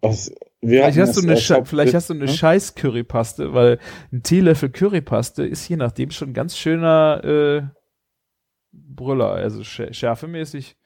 was, 0.00 0.32
wir 0.60 0.80
Vielleicht 0.80 0.98
hast, 0.98 1.16
du 1.16 1.20
das 1.26 1.50
eine 1.50 1.58
Haupt- 1.58 1.68
vielleicht 1.68 1.94
hast 1.94 2.10
du 2.10 2.14
eine 2.14 2.26
Hm? 2.26 2.34
scheiß 2.34 2.74
Currypaste, 2.74 3.54
weil 3.54 3.78
ein 4.12 4.22
Teelöffel 4.22 4.70
Currypaste 4.70 5.44
ist 5.46 5.68
je 5.68 5.76
nachdem 5.76 6.10
schon 6.10 6.30
ein 6.30 6.34
ganz 6.34 6.56
schöner 6.56 7.22
äh, 7.24 7.62
Brüller, 8.72 9.30
also 9.32 9.60
schä- 9.60 9.92
schärfemäßig. 9.92 10.76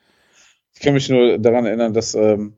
Ich 0.75 0.81
kann 0.81 0.95
mich 0.95 1.09
nur 1.09 1.39
daran 1.39 1.65
erinnern, 1.67 1.93
dass, 1.95 2.15
ähm, 2.15 2.57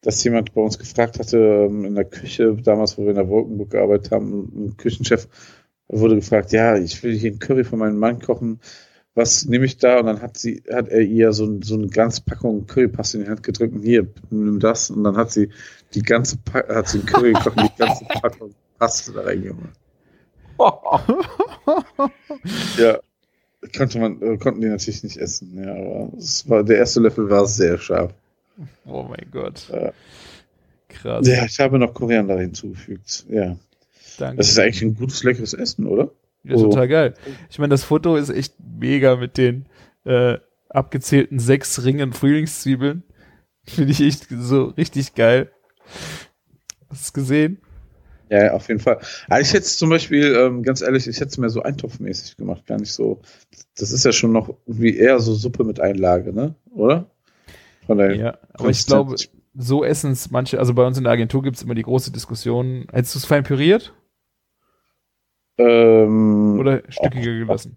dass 0.00 0.22
jemand 0.24 0.54
bei 0.54 0.60
uns 0.60 0.78
gefragt 0.78 1.18
hatte, 1.18 1.38
ähm, 1.38 1.84
in 1.84 1.94
der 1.94 2.04
Küche, 2.04 2.56
damals, 2.56 2.98
wo 2.98 3.02
wir 3.02 3.10
in 3.10 3.16
der 3.16 3.28
Wolkenburg 3.28 3.70
gearbeitet 3.70 4.10
haben, 4.12 4.66
ein 4.66 4.76
Küchenchef 4.76 5.28
wurde 5.88 6.16
gefragt, 6.16 6.52
ja, 6.52 6.76
ich 6.76 7.02
will 7.02 7.16
hier 7.16 7.30
einen 7.30 7.38
Curry 7.38 7.64
für 7.64 7.76
meinen 7.76 7.98
Mann 7.98 8.20
kochen. 8.20 8.60
Was 9.14 9.46
nehme 9.46 9.64
ich 9.64 9.78
da? 9.78 9.98
Und 9.98 10.06
dann 10.06 10.22
hat 10.22 10.36
sie, 10.36 10.62
hat 10.72 10.88
er 10.88 11.00
ihr 11.00 11.32
so, 11.32 11.60
so 11.62 11.74
eine 11.74 11.88
ganze 11.88 12.22
Packung 12.22 12.66
Currypaste 12.66 13.18
in 13.18 13.24
die 13.24 13.30
Hand 13.30 13.42
gedrückt 13.42 13.74
und 13.74 13.82
hier, 13.82 14.06
nimm 14.30 14.60
das. 14.60 14.90
Und 14.90 15.02
dann 15.04 15.16
hat 15.16 15.32
sie 15.32 15.50
die 15.94 16.02
ganze 16.02 16.36
pa 16.38 16.62
hat 16.68 16.88
sie 16.88 16.98
einen 16.98 17.06
Curry 17.06 17.32
gekocht 17.32 17.56
und 17.56 17.72
die 17.74 17.78
ganze 17.78 18.04
Packung 18.04 18.54
Paste 18.78 19.12
da 19.12 19.22
reingemacht. 19.22 19.74
ja. 22.78 22.98
Konnte 23.76 23.98
man, 23.98 24.22
äh, 24.22 24.36
konnten 24.38 24.60
die 24.60 24.68
natürlich 24.68 25.02
nicht 25.02 25.16
essen, 25.16 25.60
ja, 25.62 25.72
aber 25.72 26.12
es 26.16 26.48
war, 26.48 26.62
der 26.62 26.78
erste 26.78 27.00
Löffel 27.00 27.28
war 27.28 27.44
sehr 27.46 27.76
scharf. 27.76 28.14
Oh 28.86 29.02
mein 29.02 29.28
Gott. 29.32 29.68
Ja. 29.72 29.92
Krass. 30.88 31.26
Ja, 31.26 31.44
ich 31.44 31.58
habe 31.58 31.78
noch 31.78 31.92
Koriander 31.92 32.38
hinzugefügt. 32.38 33.26
Ja. 33.28 33.56
Danke. 34.18 34.36
Das 34.36 34.48
ist 34.48 34.58
eigentlich 34.58 34.82
ein 34.82 34.94
gutes, 34.94 35.22
leckeres 35.22 35.54
Essen, 35.54 35.86
oder? 35.86 36.10
Ja, 36.44 36.56
total 36.56 36.88
geil. 36.88 37.14
Ich 37.50 37.58
meine, 37.58 37.70
das 37.70 37.84
Foto 37.84 38.16
ist 38.16 38.30
echt 38.30 38.54
mega 38.60 39.16
mit 39.16 39.36
den 39.36 39.66
äh, 40.04 40.38
abgezählten 40.68 41.38
sechs 41.38 41.84
Ringen 41.84 42.12
Frühlingszwiebeln. 42.12 43.02
Finde 43.64 43.92
ich 43.92 44.00
echt 44.00 44.26
so 44.30 44.66
richtig 44.66 45.14
geil. 45.14 45.50
Hast 46.88 47.00
du 47.00 47.04
es 47.04 47.12
gesehen? 47.12 47.58
Ja, 48.30 48.52
auf 48.52 48.68
jeden 48.68 48.80
Fall. 48.80 48.98
Aber 49.28 49.40
ich 49.40 49.52
hätte 49.52 49.64
es 49.64 49.78
zum 49.78 49.88
Beispiel, 49.88 50.34
ähm, 50.34 50.62
ganz 50.62 50.82
ehrlich, 50.82 51.06
ich 51.06 51.16
hätte 51.16 51.28
es 51.28 51.38
mir 51.38 51.48
so 51.48 51.62
eintopfmäßig 51.62 52.36
gemacht, 52.36 52.66
gar 52.66 52.78
nicht 52.78 52.92
so. 52.92 53.20
Das 53.78 53.90
ist 53.90 54.04
ja 54.04 54.12
schon 54.12 54.32
noch 54.32 54.54
wie 54.66 54.96
eher 54.96 55.18
so 55.20 55.34
Suppe 55.34 55.64
mit 55.64 55.80
Einlage, 55.80 56.32
ne? 56.32 56.54
Oder? 56.70 57.10
Von 57.86 57.98
der 57.98 58.14
Ja, 58.16 58.38
aber 58.52 58.68
ich 58.68 58.84
glaube, 58.84 59.16
so 59.54 59.82
essen 59.82 60.12
es 60.12 60.30
manche, 60.30 60.58
also 60.58 60.74
bei 60.74 60.86
uns 60.86 60.98
in 60.98 61.04
der 61.04 61.12
Agentur 61.12 61.42
gibt 61.42 61.56
es 61.56 61.62
immer 61.62 61.74
die 61.74 61.82
große 61.82 62.12
Diskussion, 62.12 62.86
hättest 62.92 63.14
du 63.14 63.18
es 63.18 63.24
fein 63.24 63.44
püriert 63.44 63.94
ähm, 65.58 66.58
oder 66.58 66.82
stückiger 66.88 67.32
auch- 67.32 67.46
gelassen? 67.46 67.76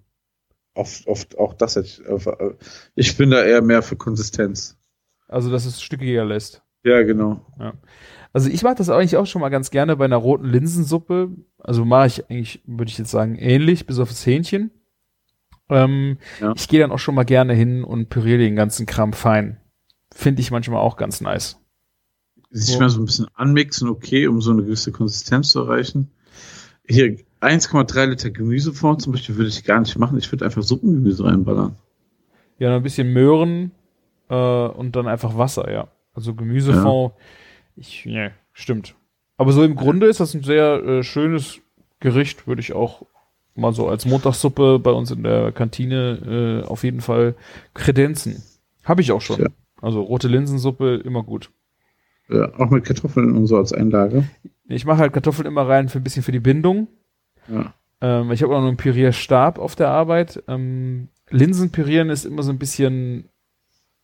oft, 0.74 1.06
oft, 1.08 1.38
auch 1.38 1.54
das 1.54 1.76
hätte 1.76 1.88
ich, 1.88 2.06
äh, 2.06 2.54
ich 2.96 3.18
bin 3.18 3.30
da 3.32 3.44
eher 3.44 3.62
mehr 3.62 3.82
für 3.82 3.96
Konsistenz. 3.98 4.78
Also, 5.28 5.52
dass 5.52 5.66
es 5.66 5.82
stückiger 5.82 6.26
lässt. 6.26 6.62
Ja, 6.84 7.04
genau. 7.04 7.46
Also 8.34 8.50
ich 8.50 8.64
mache 8.64 8.76
das 8.76 8.90
eigentlich 8.90 9.18
auch 9.18 9.26
schon 9.28 9.42
mal 9.42 9.50
ganz 9.50 9.70
gerne 9.70 9.96
bei 9.98 10.06
einer 10.06 10.16
roten 10.18 10.46
Linsensuppe. 10.46 11.30
Also 11.60 11.86
mache 11.86 12.08
ich 12.08 12.30
eigentlich, 12.30 12.62
würde 12.66 12.90
ich 12.90 12.98
jetzt 12.98 13.12
sagen, 13.12 13.36
ähnlich, 13.36 13.86
bis 13.86 14.00
auf 14.00 14.10
das 14.10 14.26
Hähnchen. 14.26 14.72
Ähm, 15.70 16.18
Ja. 16.40 16.54
Ich 16.56 16.68
gehe 16.68 16.80
dann 16.80 16.92
auch 16.92 16.98
schon 17.00 17.16
mal 17.16 17.24
gerne 17.24 17.54
hin 17.54 17.84
und 17.84 18.10
püriere 18.10 18.40
den 18.40 18.56
ganzen 18.56 18.86
Kram 18.86 19.14
fein. 19.14 19.58
Finde 20.14 20.42
ich 20.42 20.52
manchmal 20.52 20.80
auch 20.82 20.98
ganz 20.98 21.22
nice. 21.22 21.58
Sich 22.50 22.74
Ja. 22.76 22.82
mal 22.82 22.90
so 22.90 23.00
ein 23.00 23.06
bisschen 23.06 23.28
anmixen, 23.36 23.88
okay, 23.90 24.28
um 24.28 24.42
so 24.42 24.52
eine 24.52 24.64
gewisse 24.64 24.92
Konsistenz 24.92 25.52
zu 25.52 25.60
erreichen. 25.62 26.12
Hier 26.88 27.18
1,3 27.42 28.06
Liter 28.06 28.30
Gemüsefond 28.30 29.02
zum 29.02 29.14
Beispiel 29.14 29.36
würde 29.36 29.50
ich 29.50 29.64
gar 29.64 29.80
nicht 29.80 29.98
machen. 29.98 30.18
Ich 30.18 30.32
würde 30.32 30.46
einfach 30.46 30.62
Suppengemüse 30.62 31.26
reinballern. 31.26 31.76
Ja, 32.60 32.70
noch 32.70 32.78
ein 32.78 32.84
bisschen 32.84 33.12
Möhren 33.12 33.72
äh, 34.30 34.36
und 34.36 34.96
dann 34.96 35.08
einfach 35.08 35.38
Wasser, 35.38 35.72
ja. 35.72 35.88
Also 36.14 36.36
Gemüsefond. 36.36 37.14
Ich, 37.76 38.06
ne, 38.06 38.32
stimmt. 38.54 38.96
Aber 39.38 39.54
so 39.54 39.64
im 39.64 39.76
Grunde 39.76 40.08
ist 40.08 40.20
das 40.20 40.34
ein 40.36 40.44
sehr 40.44 40.84
äh, 40.84 41.04
schönes 41.04 41.60
Gericht, 42.00 42.48
würde 42.48 42.62
ich 42.62 42.74
auch 42.74 43.04
mal 43.56 43.74
so 43.74 43.88
als 43.88 44.06
Montagssuppe 44.06 44.80
bei 44.80 44.92
uns 44.92 45.12
in 45.12 45.24
der 45.24 45.52
Kantine 45.52 46.62
äh, 46.64 46.68
auf 46.68 46.84
jeden 46.84 47.02
Fall 47.02 47.36
kredenzen. 47.74 48.44
Habe 48.84 49.02
ich 49.02 49.12
auch 49.12 49.22
schon. 49.22 49.42
Ja. 49.42 49.48
Also 49.82 50.02
rote 50.02 50.28
Linsensuppe, 50.28 51.02
immer 51.04 51.24
gut. 51.24 51.50
Ja, 52.30 52.54
auch 52.60 52.70
mit 52.70 52.86
Kartoffeln 52.86 53.36
und 53.36 53.48
so 53.48 53.58
als 53.58 53.74
Einlage. 53.74 54.28
Ich 54.68 54.86
mache 54.86 55.00
halt 55.00 55.14
Kartoffeln 55.14 55.48
immer 55.48 55.68
rein 55.68 55.90
für 55.90 56.00
ein 56.00 56.04
bisschen 56.04 56.24
für 56.24 56.32
die 56.32 56.40
Bindung. 56.40 56.88
Ja. 57.52 57.74
Ähm, 58.02 58.32
ich 58.32 58.42
habe 58.42 58.56
auch 58.56 58.62
noch 58.62 58.68
einen 58.68 58.78
Pürierstab 58.78 59.60
auf 59.60 59.76
der 59.76 59.90
Arbeit. 59.90 60.42
Ähm, 60.48 61.10
Linsen 61.30 61.72
pürieren 61.72 62.10
ist 62.10 62.26
immer 62.26 62.44
so 62.44 62.52
ein 62.52 62.60
bisschen 62.60 63.30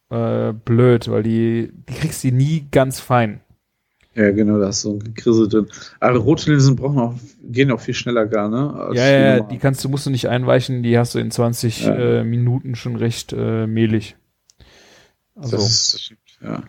äh, 0.10 0.54
blöd, 0.54 1.10
weil 1.10 1.24
die, 1.24 1.72
die 1.90 1.94
kriegst 1.94 2.24
du 2.24 2.32
nie 2.32 2.68
ganz 2.72 3.00
fein. 3.00 3.42
Ja, 4.16 4.32
genau, 4.32 4.58
da 4.60 4.70
ist 4.70 4.82
so 4.82 4.94
ein 4.94 5.00
Gekrissel 5.00 5.48
drin. 5.48 5.68
Aber 6.00 6.18
rote 6.18 6.50
Linsen 6.52 6.76
brauchen 6.76 6.98
auch, 6.98 7.14
gehen 7.44 7.70
auch 7.72 7.80
viel 7.80 7.94
schneller 7.94 8.26
gar, 8.26 8.50
ne? 8.50 8.92
ja, 8.96 9.06
ja, 9.08 9.30
normalen. 9.36 9.50
die 9.50 9.58
kannst 9.60 9.84
du, 9.84 9.90
musst 9.90 10.08
du 10.08 10.10
nicht 10.10 10.28
einweichen, 10.28 10.82
die 10.82 10.98
hast 10.98 11.14
du 11.14 11.20
in 11.20 11.30
20 11.30 11.86
Ja. 11.86 11.94
äh, 11.96 12.24
Minuten 12.24 12.74
schon 12.76 12.96
recht 12.96 13.34
äh, 13.34 13.68
mehlig. 13.68 14.16
Also, 15.36 15.58
Das 15.58 15.68
ist, 15.94 16.14
ja. 16.42 16.64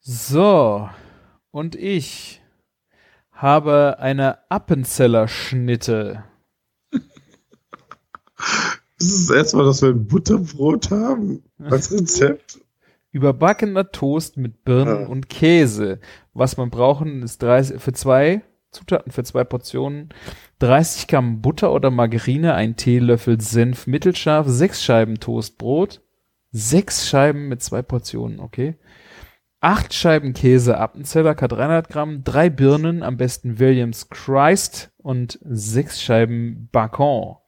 so. 0.00 0.88
Und 1.50 1.74
ich 1.74 2.40
habe 3.36 3.96
eine 4.00 4.38
Appenzeller 4.50 5.28
Schnitte. 5.28 6.24
Das 8.98 9.08
ist 9.08 9.28
das 9.30 9.36
erste 9.36 9.56
Mal, 9.58 9.64
dass 9.66 9.82
wir 9.82 9.90
ein 9.90 10.06
Butterbrot 10.06 10.90
haben 10.90 11.42
als 11.70 11.92
Rezept. 11.92 12.60
Überbackener 13.12 13.90
Toast 13.92 14.36
mit 14.36 14.64
Birnen 14.64 15.02
Ja. 15.02 15.06
und 15.06 15.28
Käse. 15.28 16.00
Was 16.34 16.56
man 16.56 16.70
brauchen, 16.70 17.22
ist 17.22 17.42
30, 17.42 17.80
für 17.80 17.92
zwei 17.92 18.42
Zutaten, 18.72 19.10
für 19.10 19.24
zwei 19.24 19.44
Portionen, 19.44 20.10
30 20.58 21.06
Gramm 21.06 21.40
Butter 21.40 21.72
oder 21.72 21.90
Margarine, 21.90 22.54
ein 22.54 22.76
Teelöffel 22.76 23.40
Senf 23.40 23.86
mittelscharf, 23.86 24.46
sechs 24.48 24.84
Scheiben 24.84 25.18
Toastbrot, 25.18 26.02
sechs 26.52 27.08
Scheiben 27.08 27.48
mit 27.48 27.62
zwei 27.62 27.80
Portionen, 27.82 28.40
okay. 28.40 28.76
Acht 29.66 29.94
Scheiben 29.94 30.32
Käse 30.32 30.78
Appenzeller, 30.78 31.32
K300 31.32 31.88
Gramm, 31.88 32.22
drei 32.22 32.50
Birnen, 32.50 33.02
am 33.02 33.16
besten 33.16 33.58
Williams 33.58 34.08
Christ 34.10 34.92
und 34.98 35.40
sechs 35.42 36.00
Scheiben 36.00 36.68
Bacon. 36.70 37.38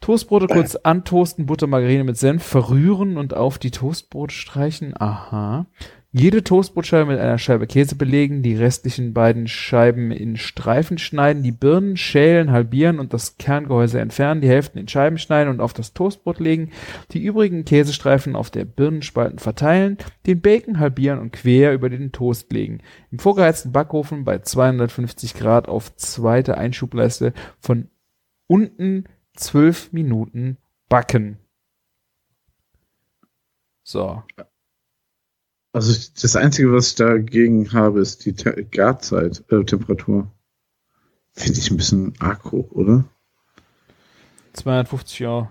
Toastbrote 0.00 0.46
kurz 0.46 0.74
antoasten, 0.74 1.44
Butter, 1.44 1.66
Margarine 1.66 2.04
mit 2.04 2.16
Senf 2.16 2.44
verrühren 2.44 3.18
und 3.18 3.34
auf 3.34 3.58
die 3.58 3.70
Toastbrot 3.70 4.32
streichen. 4.32 4.94
Aha. 4.98 5.66
Jede 6.10 6.42
Toastbrotscheibe 6.42 7.10
mit 7.10 7.20
einer 7.20 7.36
Scheibe 7.36 7.66
Käse 7.66 7.94
belegen, 7.94 8.42
die 8.42 8.54
restlichen 8.54 9.12
beiden 9.12 9.46
Scheiben 9.46 10.10
in 10.10 10.38
Streifen 10.38 10.96
schneiden, 10.96 11.42
die 11.42 11.52
Birnen 11.52 11.98
schälen, 11.98 12.50
halbieren 12.50 12.98
und 12.98 13.12
das 13.12 13.36
Kerngehäuse 13.36 14.00
entfernen, 14.00 14.40
die 14.40 14.48
Hälften 14.48 14.78
in 14.78 14.88
Scheiben 14.88 15.18
schneiden 15.18 15.52
und 15.52 15.60
auf 15.60 15.74
das 15.74 15.92
Toastbrot 15.92 16.40
legen, 16.40 16.70
die 17.12 17.22
übrigen 17.22 17.66
Käsestreifen 17.66 18.36
auf 18.36 18.48
der 18.50 18.64
Birnenspalten 18.64 19.38
verteilen, 19.38 19.98
den 20.26 20.40
Bacon 20.40 20.78
halbieren 20.78 21.18
und 21.18 21.32
quer 21.32 21.74
über 21.74 21.90
den 21.90 22.10
Toast 22.10 22.50
legen. 22.54 22.78
Im 23.10 23.18
vorgeheizten 23.18 23.72
Backofen 23.72 24.24
bei 24.24 24.38
250 24.38 25.34
Grad 25.34 25.68
auf 25.68 25.94
zweite 25.96 26.56
Einschubleiste 26.56 27.34
von 27.60 27.90
unten 28.46 29.04
12 29.34 29.92
Minuten 29.92 30.56
backen. 30.88 31.36
So. 33.82 34.22
Also 35.72 35.94
das 36.20 36.36
Einzige, 36.36 36.72
was 36.72 36.88
ich 36.88 36.94
dagegen 36.96 37.72
habe, 37.72 38.00
ist 38.00 38.24
die 38.24 38.32
Te 38.32 38.64
Garzeit, 38.70 39.44
äh, 39.50 39.64
Temperatur. 39.64 40.30
Finde 41.32 41.58
ich 41.58 41.70
ein 41.70 41.76
bisschen 41.76 42.14
arg 42.18 42.44
hoch, 42.50 42.72
oder? 42.72 43.04
250 44.54 45.18
Jahre. 45.20 45.50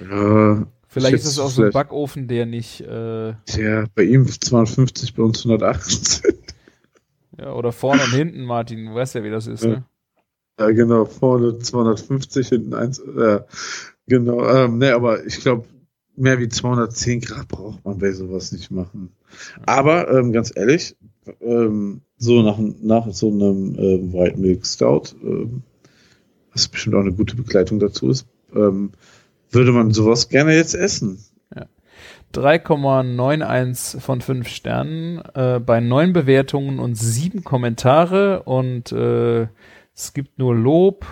Ja. 0.00 0.66
Vielleicht 0.88 1.14
ich 1.14 1.20
ist 1.20 1.26
es 1.26 1.38
auch 1.38 1.50
so 1.50 1.64
ein 1.64 1.70
Backofen, 1.70 2.28
der 2.28 2.46
nicht, 2.46 2.82
äh, 2.82 3.34
Tja, 3.46 3.86
bei 3.94 4.02
ihm 4.04 4.28
250, 4.28 5.14
bei 5.14 5.22
uns 5.22 5.38
180. 5.44 6.22
ja, 7.38 7.52
oder 7.52 7.72
vorne 7.72 8.02
und 8.04 8.10
hinten, 8.10 8.44
Martin, 8.44 8.86
du 8.86 8.94
weißt 8.94 9.14
ja, 9.14 9.24
wie 9.24 9.30
das 9.30 9.46
ist, 9.46 9.64
Ja. 9.64 9.70
ne? 9.70 9.84
Ja, 10.60 10.70
genau, 10.70 11.06
vorne 11.06 11.58
250, 11.58 12.48
hinten 12.48 12.74
eins. 12.74 12.98
Äh, 12.98 13.40
genau, 14.06 14.46
ähm, 14.46 14.78
ne, 14.78 14.94
aber 14.94 15.24
ich 15.24 15.40
glaube, 15.40 15.64
mehr 16.16 16.38
wie 16.38 16.48
210 16.48 17.20
Grad 17.20 17.48
braucht 17.48 17.84
man 17.84 17.98
bei 17.98 18.12
sowas 18.12 18.52
nicht 18.52 18.70
machen. 18.70 19.10
Aber 19.66 20.10
ähm, 20.10 20.32
ganz 20.32 20.52
ehrlich, 20.54 20.96
ähm, 21.40 22.02
so 22.18 22.42
nach, 22.42 22.58
nach 22.58 23.12
so 23.12 23.30
einem 23.30 23.76
ähm, 23.78 24.12
White 24.12 24.38
Milk 24.38 24.66
Stout, 24.66 25.14
ähm, 25.22 25.62
was 26.52 26.68
bestimmt 26.68 26.96
auch 26.96 27.00
eine 27.00 27.12
gute 27.12 27.36
Begleitung 27.36 27.78
dazu 27.78 28.10
ist, 28.10 28.26
ähm, 28.54 28.92
würde 29.50 29.72
man 29.72 29.92
sowas 29.92 30.28
gerne 30.28 30.54
jetzt 30.54 30.74
essen. 30.74 31.18
3,91 32.34 34.00
von 34.00 34.20
5 34.20 34.48
Sternen, 34.48 35.22
äh, 35.34 35.60
bei 35.60 35.80
9 35.80 36.12
Bewertungen 36.12 36.78
und 36.78 36.94
7 36.94 37.44
Kommentare 37.44 38.42
und 38.44 38.90
äh, 38.92 39.42
es 39.94 40.14
gibt 40.14 40.38
nur 40.38 40.54
Lob. 40.54 41.06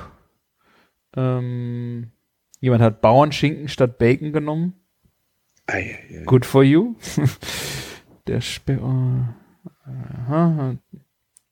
Ähm, 1.14 2.12
jemand 2.60 2.82
hat 2.82 3.02
Bauernschinken 3.02 3.68
statt 3.68 3.98
Bacon 3.98 4.32
genommen. 4.32 4.80
Ei, 5.72 5.98
ei. 6.10 6.22
Good 6.24 6.44
for 6.44 6.64
you. 6.64 6.97
Der 8.26 8.40
Spe 8.40 8.78
oh. 8.82 9.24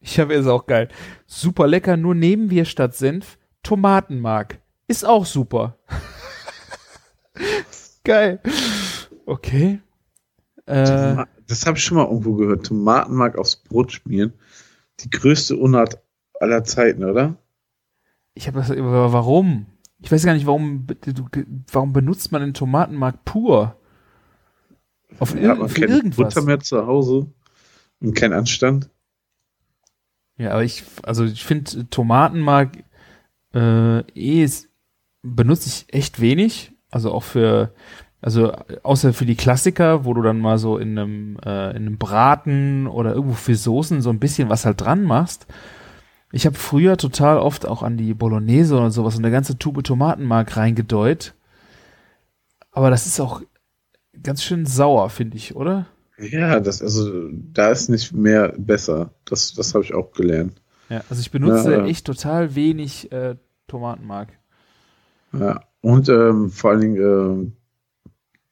Ich 0.00 0.18
habe 0.20 0.34
jetzt 0.34 0.46
auch 0.46 0.66
geil. 0.66 0.88
Super 1.26 1.66
lecker, 1.66 1.96
nur 1.96 2.14
nehmen 2.14 2.50
wir 2.50 2.64
statt 2.64 2.94
Senf 2.94 3.38
Tomatenmark. 3.62 4.58
Ist 4.86 5.04
auch 5.04 5.26
super. 5.26 5.76
geil. 8.04 8.40
Okay. 9.26 9.80
Äh, 10.66 11.24
Das 11.46 11.66
habe 11.66 11.78
ich 11.78 11.84
schon 11.84 11.96
mal 11.96 12.06
irgendwo 12.06 12.34
gehört. 12.34 12.66
Tomatenmark 12.66 13.38
aufs 13.38 13.56
Brot 13.56 13.92
schmieren. 13.92 14.32
Die 15.00 15.10
größte 15.10 15.56
Unart 15.56 15.98
aller 16.40 16.64
Zeiten, 16.64 17.04
oder? 17.04 17.36
ich 18.34 18.46
habe 18.46 18.60
das, 18.60 18.70
aber 18.70 19.12
warum? 19.12 19.66
Ich 20.00 20.12
weiß 20.12 20.24
gar 20.24 20.34
nicht, 20.34 20.46
warum, 20.46 20.86
warum 21.72 21.92
benutzt 21.92 22.30
man 22.30 22.40
den 22.40 22.54
Tomatenmark 22.54 23.24
pur? 23.24 23.76
Auf 25.18 25.34
Ja, 25.34 25.40
irgend, 25.40 25.60
man 25.60 25.68
für 25.68 25.84
irgendwas. 25.84 26.34
Butter 26.34 26.46
mehr 26.46 26.60
zu 26.60 26.86
Hause 26.86 27.26
und 28.00 28.14
kein 28.14 28.32
Anstand. 28.32 28.90
Ja, 30.36 30.52
aber 30.52 30.64
ich, 30.64 30.84
also 31.02 31.24
ich 31.24 31.44
finde 31.44 31.88
Tomatenmark 31.90 32.78
äh, 33.54 34.00
eh 34.00 34.48
benutze 35.22 35.68
ich 35.68 35.92
echt 35.92 36.20
wenig. 36.20 36.72
Also 36.90 37.12
auch 37.12 37.24
für, 37.24 37.74
also 38.20 38.52
außer 38.82 39.12
für 39.12 39.26
die 39.26 39.36
Klassiker, 39.36 40.04
wo 40.04 40.14
du 40.14 40.22
dann 40.22 40.38
mal 40.38 40.58
so 40.58 40.78
in 40.78 40.98
einem, 40.98 41.38
äh, 41.44 41.70
in 41.70 41.86
einem 41.86 41.98
Braten 41.98 42.86
oder 42.86 43.14
irgendwo 43.14 43.34
für 43.34 43.56
Soßen 43.56 44.00
so 44.00 44.10
ein 44.10 44.20
bisschen 44.20 44.48
was 44.48 44.64
halt 44.64 44.80
dran 44.80 45.02
machst. 45.02 45.46
Ich 46.30 46.46
habe 46.46 46.56
früher 46.56 46.96
total 46.96 47.38
oft 47.38 47.66
auch 47.66 47.82
an 47.82 47.96
die 47.96 48.14
Bolognese 48.14 48.76
oder 48.76 48.90
sowas 48.90 49.16
und 49.16 49.24
eine 49.24 49.32
ganze 49.32 49.58
Tube 49.58 49.82
Tomatenmark 49.82 50.56
reingedeut. 50.56 51.34
Aber 52.70 52.90
das 52.90 53.06
ist 53.06 53.18
auch 53.18 53.42
ganz 54.22 54.42
schön 54.42 54.66
sauer, 54.66 55.10
finde 55.10 55.36
ich, 55.36 55.54
oder? 55.56 55.86
Ja, 56.18 56.58
das, 56.60 56.82
also, 56.82 57.28
da 57.32 57.70
ist 57.70 57.88
nicht 57.88 58.12
mehr 58.12 58.52
besser. 58.58 59.10
Das, 59.24 59.54
das 59.54 59.74
habe 59.74 59.84
ich 59.84 59.94
auch 59.94 60.12
gelernt. 60.12 60.60
Ja, 60.88 61.02
also 61.10 61.20
ich 61.20 61.30
benutze 61.30 61.70
Ja, 61.72 61.78
ja. 61.78 61.86
echt 61.86 62.06
total 62.06 62.54
wenig 62.54 63.12
äh, 63.12 63.36
Tomatenmark. 63.68 64.30
Ja. 65.32 65.60
Und 65.80 66.08
ähm, 66.08 66.50
vor 66.50 66.70
allen 66.70 66.80
Dingen, 66.80 66.96
ähm, 66.96 67.52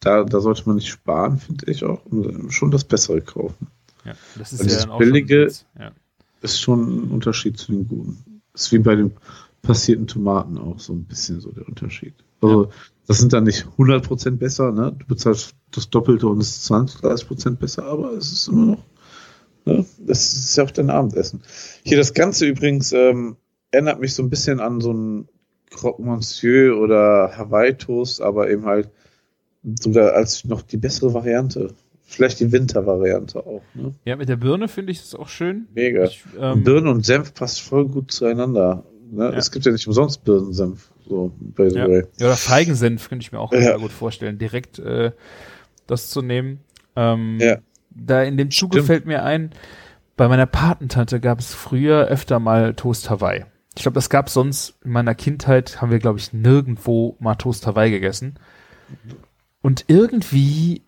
da, 0.01 0.23
da 0.25 0.41
sollte 0.41 0.63
man 0.67 0.77
nicht 0.77 0.89
sparen, 0.89 1.39
finde 1.39 1.71
ich 1.71 1.83
auch. 1.85 2.05
Und 2.07 2.49
äh, 2.49 2.51
schon 2.53 2.71
das 2.71 2.85
Bessere 2.85 3.21
kaufen. 3.21 3.67
Ja, 4.05 4.13
das 4.39 4.53
ist 4.53 4.61
Und 4.61 4.69
ja 4.71 4.75
das 4.77 4.85
schon 4.85 4.99
billige- 4.99 5.47
Witz, 5.47 5.67
ja. 5.79 5.91
Ist 6.43 6.61
schon 6.61 7.07
ein 7.07 7.11
Unterschied 7.11 7.59
zu 7.59 7.73
den 7.73 7.89
guten. 7.89 8.43
Ist 8.55 8.71
wie 8.71 8.79
bei 8.79 8.95
den 8.95 9.13
passierten 9.63 10.07
Tomaten 10.07 10.59
auch 10.59 10.79
so 10.79 10.93
ein 10.93 11.05
bisschen 11.05 11.41
so 11.41 11.51
der 11.51 11.67
Unterschied. 11.67 12.15
Also, 12.43 12.71
das 13.07 13.19
sind 13.19 13.33
dann 13.33 13.45
nicht 13.45 13.67
100% 13.79 14.37
besser, 14.37 14.73
ne? 14.73 14.95
Du 14.99 15.07
bezahlst 15.07 15.55
das 15.71 15.91
Doppelte 15.91 16.27
und 16.27 16.41
es 16.41 16.49
ist 16.49 16.65
20, 16.67 17.01
30% 17.01 17.57
besser, 17.57 17.85
aber 17.85 18.13
es 18.13 18.33
ist 18.33 18.49
immer 18.49 18.67
noch, 18.67 18.85
ne? 19.65 19.85
Das 19.99 20.33
ist 20.33 20.57
ja 20.57 20.65
auch 20.65 20.71
dein 20.71 20.91
Abendessen. 20.91 21.43
Hier 21.85 21.97
das 21.97 22.15
Ganze 22.15 22.47
übrigens 22.47 22.93
ähm, 22.93 23.37
erinnert 23.71 24.01
mich 24.01 24.15
so 24.15 24.23
ein 24.23 24.31
bisschen 24.31 24.61
an 24.61 24.81
so 24.81 24.93
ein 24.93 25.29
Croque 25.71 26.03
Monsieur 26.03 26.79
oder 26.79 27.37
Hawaii 27.37 27.75
Toast, 27.75 28.21
aber 28.21 28.51
eben 28.51 28.65
halt 28.65 28.91
sogar 29.81 30.13
als 30.13 30.45
noch 30.45 30.63
die 30.63 30.77
bessere 30.77 31.13
Variante. 31.15 31.75
Vielleicht 32.09 32.39
die 32.39 32.53
Wintervariante 32.53 33.45
auch, 33.45 33.63
ne? 33.75 33.93
Ja, 34.05 34.15
mit 34.15 34.29
der 34.29 34.37
Birne 34.37 34.69
finde 34.69 34.93
ich 34.93 35.01
das 35.01 35.17
auch 35.17 35.29
schön. 35.29 35.67
Mega. 35.75 36.05
Ich, 36.05 36.25
ähm, 36.41 36.63
Birnen 36.63 36.87
und 36.87 37.05
Senf 37.05 37.35
passt 37.35 37.61
voll 37.61 37.89
gut 37.89 38.13
zueinander. 38.13 38.85
Ne? 39.11 39.25
Ja. 39.25 39.31
Es 39.33 39.51
gibt 39.51 39.67
ja 39.67 39.73
nicht 39.73 39.87
umsonst 39.89 40.25
Birnensenf. 40.25 40.93
So, 41.09 41.33
by 41.39 41.71
the 41.71 41.77
ja. 41.79 41.89
way. 41.89 42.05
ja, 42.19 42.27
oder 42.27 42.37
Feigensenf 42.37 43.09
könnte 43.09 43.23
ich 43.23 43.33
mir 43.33 43.39
auch 43.41 43.53
Ja. 43.53 43.61
sehr 43.61 43.79
gut 43.79 43.93
vorstellen, 43.93 44.39
direkt 44.39 44.79
äh, 44.79 45.13
das 45.87 46.09
zu 46.11 46.23
nehmen. 46.23 46.61
Ähm, 46.97 47.39
Ja. 47.41 47.59
Da 47.91 48.23
in 48.23 48.37
dem 48.37 48.51
Zuge 48.51 48.75
Stimmt. 48.79 48.87
fällt 48.87 49.07
mir 49.07 49.23
ein, 49.25 49.51
bei 50.17 50.29
meiner 50.29 50.47
Patentante 50.47 51.21
gab 51.21 51.39
es 51.39 51.55
früher 51.55 52.07
öfter 52.07 52.39
mal 52.41 52.75
Toast 52.75 53.09
Hawaii. 53.11 53.45
Ich 53.77 53.83
glaube, 53.83 53.95
das 53.95 54.11
gab 54.11 54.29
sonst 54.31 54.75
in 54.85 54.91
meiner 54.93 55.15
Kindheit, 55.15 55.81
haben 55.81 55.91
wir, 55.91 55.99
glaube 55.99 56.19
ich, 56.19 56.33
nirgendwo 56.33 57.17
mal 57.21 57.35
Toast 57.37 57.67
Hawaii 57.67 57.91
gegessen. 57.91 58.39
Und 59.63 59.85
irgendwie, 59.89 60.83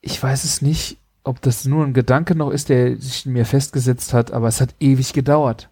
ich 0.00 0.20
weiß 0.22 0.44
es 0.44 0.60
nicht, 0.62 0.98
ob 1.22 1.40
das 1.42 1.64
nur 1.64 1.84
ein 1.84 1.94
Gedanke 1.94 2.34
noch 2.34 2.50
ist, 2.50 2.68
der 2.68 2.96
sich 2.96 3.26
in 3.26 3.32
mir 3.32 3.44
festgesetzt 3.46 4.12
hat, 4.12 4.32
aber 4.32 4.48
es 4.48 4.60
hat 4.60 4.74
ewig 4.80 5.12
gedauert. 5.12 5.70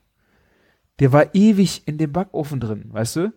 Der 1.01 1.13
war 1.13 1.35
ewig 1.35 1.83
in 1.87 1.99
dem 1.99 2.13
Backofen 2.13 2.61
drin, 2.61 2.85
weißt 2.91 3.17
du? 3.17 3.33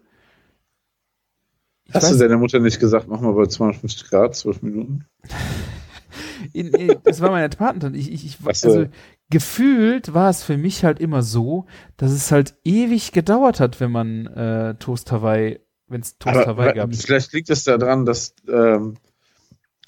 Hast 1.93 2.11
du 2.11 2.17
deiner 2.17 2.37
Mutter 2.37 2.59
nicht 2.59 2.79
gesagt, 2.79 3.07
mach 3.07 3.21
mal 3.21 3.33
bei 3.33 3.45
250 3.45 4.09
Grad, 4.09 4.35
12 4.35 4.61
Minuten? 4.63 5.05
in, 6.53 6.67
in, 6.69 6.95
das 7.03 7.21
war 7.21 7.31
meine 7.31 7.49
Patentante. 7.49 7.97
Ich, 7.97 8.11
ich, 8.11 8.25
ich, 8.25 8.37
so. 8.59 8.67
also 8.67 8.85
gefühlt 9.29 10.13
war 10.13 10.29
es 10.29 10.43
für 10.43 10.57
mich 10.57 10.83
halt 10.83 10.99
immer 10.99 11.21
so, 11.21 11.65
dass 11.97 12.11
es 12.11 12.31
halt 12.31 12.55
ewig 12.63 13.11
gedauert 13.11 13.59
hat, 13.59 13.79
wenn 13.79 13.91
man 13.91 14.27
äh, 14.27 14.75
Toast 14.75 15.11
Hawaii, 15.11 15.59
wenn 15.87 16.01
es 16.01 16.17
Toast 16.17 16.35
Aber 16.37 16.47
Hawaii 16.47 16.69
wa- 16.69 16.73
gab. 16.73 16.95
vielleicht 16.95 17.33
liegt 17.33 17.49
es 17.49 17.63
daran, 17.63 18.05
dass 18.05 18.33
ähm, 18.47 18.95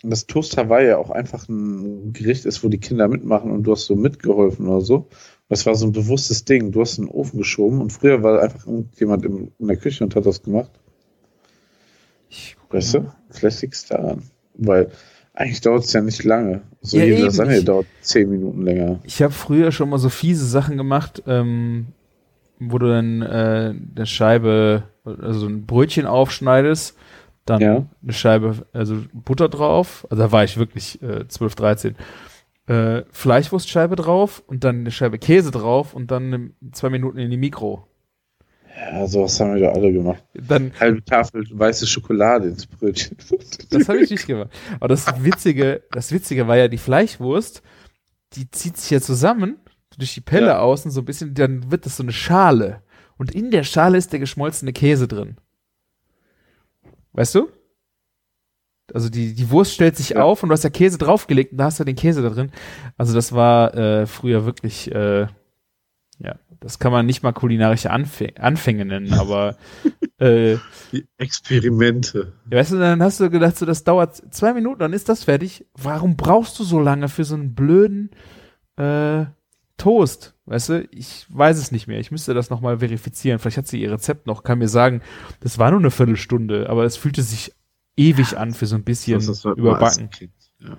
das 0.03 0.27
Toast 0.27 0.57
Hawaii 0.57 0.87
ja 0.87 0.97
auch 0.97 1.09
einfach 1.09 1.47
ein 1.49 2.13
Gericht 2.13 2.45
ist, 2.45 2.63
wo 2.63 2.69
die 2.69 2.79
Kinder 2.79 3.07
mitmachen 3.07 3.51
und 3.51 3.63
du 3.63 3.71
hast 3.71 3.85
so 3.85 3.95
mitgeholfen 3.95 4.67
oder 4.67 4.81
so. 4.81 5.09
Das 5.49 5.65
war 5.65 5.75
so 5.75 5.87
ein 5.87 5.93
bewusstes 5.93 6.45
Ding. 6.45 6.71
Du 6.71 6.81
hast 6.81 6.97
in 6.99 7.05
den 7.05 7.11
Ofen 7.13 7.37
geschoben 7.39 7.81
und 7.81 7.91
früher 7.91 8.21
war 8.21 8.41
einfach 8.41 8.67
irgendjemand 8.67 9.25
in 9.25 9.51
der 9.59 9.77
Küche 9.77 10.03
und 10.03 10.15
hat 10.15 10.25
das 10.25 10.43
gemacht. 10.43 10.71
Ich, 12.29 12.55
Weißt 12.69 12.95
du? 12.95 13.11
Vielleicht 13.29 13.61
liegt 13.61 13.73
es 13.75 13.85
daran. 13.85 14.23
Weil 14.55 14.91
eigentlich 15.33 15.61
dauert 15.61 15.83
es 15.83 15.93
ja 15.93 16.01
nicht 16.01 16.23
lange. 16.23 16.61
So 16.81 16.97
Ja, 16.97 17.05
jede. 17.05 17.23
Lasagne 17.25 17.63
dauert 17.63 17.85
10 18.01 18.29
Minuten 18.29 18.63
länger. 18.63 18.99
Ich 19.03 19.21
habe 19.21 19.33
früher 19.33 19.71
schon 19.71 19.89
mal 19.89 19.97
so 19.99 20.09
fiese 20.09 20.45
Sachen 20.45 20.77
gemacht. 20.77 21.23
Ähm, 21.27 21.87
wo 22.59 22.79
du 22.79 22.87
dann 22.87 23.21
äh, 23.21 23.73
eine 23.95 24.05
Scheibe, 24.07 24.83
also 25.03 25.45
ein 25.45 25.67
Brötchen 25.67 26.07
aufschneidest, 26.07 26.97
dann 27.45 27.61
Ja. 27.61 27.85
eine 28.01 28.13
Scheibe, 28.13 28.65
also 28.73 28.97
Butter 29.13 29.47
drauf, 29.47 30.07
also 30.09 30.23
da 30.23 30.31
war 30.31 30.43
ich 30.43 30.57
wirklich 30.57 30.99
äh, 31.03 31.27
12, 31.27 31.53
13, 31.53 31.95
äh, 32.65 33.03
Fleischwurstscheibe 33.11 33.95
drauf 33.95 34.41
und 34.47 34.63
dann 34.63 34.79
eine 34.79 34.89
Scheibe 34.91 35.19
Käse 35.19 35.51
drauf 35.51 35.93
und 35.93 36.09
dann 36.09 36.29
ne- 36.31 36.49
zwei 36.71 36.89
Minuten 36.89 37.19
in 37.19 37.29
die 37.29 37.37
Mikro. 37.37 37.87
Ja, 38.79 39.07
sowas 39.07 39.39
haben 39.39 39.55
wir 39.55 39.61
doch 39.67 39.73
alle 39.75 39.91
gemacht. 39.91 40.23
Dann, 40.35 40.71
Halbe 40.79 41.03
Tafel 41.03 41.43
weiße 41.51 41.87
Schokolade 41.87 42.49
ins 42.49 42.67
Brötchen. 42.67 43.17
das 43.71 43.89
habe 43.89 43.99
ich 44.03 44.11
nicht 44.11 44.27
gemacht. 44.27 44.49
Aber 44.79 44.87
das 44.89 45.07
Witzige, 45.23 45.83
das 45.91 46.11
Witzige 46.11 46.47
war 46.47 46.57
ja 46.57 46.67
die 46.67 46.77
Fleischwurst, 46.77 47.63
die 48.33 48.49
zieht 48.51 48.77
sich 48.77 48.91
ja 48.91 49.01
zusammen 49.01 49.57
durch 49.97 50.13
die 50.13 50.21
Pelle 50.21 50.47
Ja. 50.47 50.59
außen 50.59 50.91
so 50.91 51.01
ein 51.01 51.05
bisschen, 51.05 51.33
dann 51.33 51.71
wird 51.71 51.87
das 51.87 51.97
so 51.97 52.03
eine 52.03 52.11
Schale. 52.11 52.83
Und 53.17 53.33
in 53.33 53.49
der 53.49 53.63
Schale 53.63 53.97
ist 53.97 54.11
der 54.13 54.19
geschmolzene 54.19 54.73
Käse 54.73 55.07
drin. 55.07 55.37
Weißt 57.13 57.33
du? 57.33 57.49
Also 58.93 59.09
die, 59.09 59.33
die 59.33 59.49
Wurst 59.49 59.73
stellt 59.73 59.97
sich 59.97 60.09
Ja. 60.09 60.21
auf 60.23 60.43
und 60.43 60.49
du 60.49 60.53
hast 60.53 60.63
ja 60.63 60.69
Käse 60.69 60.99
draufgelegt 60.99 61.51
und 61.51 61.57
da 61.57 61.65
hast 61.65 61.79
du 61.79 61.83
den 61.83 61.95
Käse 61.95 62.21
da 62.21 62.29
drin. 62.29 62.51
Also 62.95 63.15
das 63.15 63.33
war 63.33 63.73
äh, 63.75 64.05
früher 64.05 64.45
wirklich, 64.45 64.91
äh, 64.93 65.21
ja, 66.19 66.35
das 66.59 66.79
kann 66.79 66.91
man 66.91 67.05
nicht 67.05 67.23
mal 67.23 67.31
kulinarische 67.33 67.91
Anfä 67.91 68.33
Anfänge 68.39 68.85
nennen, 68.85 69.13
aber 69.13 69.57
äh, 70.17 70.57
Die 70.91 71.05
Experimente. 71.17 72.33
weißt 72.45 72.71
du, 72.73 72.77
dann 72.79 73.01
hast 73.03 73.19
du 73.19 73.29
gedacht, 73.29 73.57
so, 73.57 73.65
das 73.65 73.83
dauert 73.83 74.15
zwei 74.33 74.53
Minuten, 74.53 74.79
dann 74.79 74.93
ist 74.93 75.09
das 75.09 75.23
fertig. 75.25 75.65
Warum 75.75 76.15
brauchst 76.17 76.57
du 76.59 76.63
so 76.63 76.79
lange 76.79 77.09
für 77.09 77.23
so 77.23 77.35
einen 77.35 77.53
blöden 77.55 78.11
äh, 78.77 79.25
Toast? 79.77 80.33
Weißt 80.45 80.69
du, 80.69 80.87
ich 80.91 81.25
weiß 81.29 81.57
es 81.57 81.71
nicht 81.71 81.87
mehr. 81.87 81.99
Ich 81.99 82.09
müsste 82.11 82.33
das 82.33 82.49
nochmal 82.49 82.79
verifizieren. 82.79 83.37
Vielleicht 83.37 83.57
hat 83.57 83.67
sie 83.67 83.81
ihr 83.81 83.91
Rezept 83.91 84.25
noch, 84.27 84.43
kann 84.43 84.59
mir 84.59 84.69
sagen, 84.69 85.01
das 85.41 85.59
war 85.59 85.71
nur 85.71 85.79
eine 85.81 85.91
Viertelstunde, 85.91 86.69
aber 86.69 86.85
es 86.85 86.95
fühlte 86.97 87.21
sich 87.21 87.53
ewig 87.97 88.37
an 88.37 88.53
für 88.53 88.65
so 88.65 88.75
ein 88.75 88.83
bisschen 88.83 89.19
Das 89.19 89.27
was 89.27 89.43
man 89.43 89.55
überbacken. 89.57 90.09
kriegt, 90.09 90.33
Ja. 90.59 90.77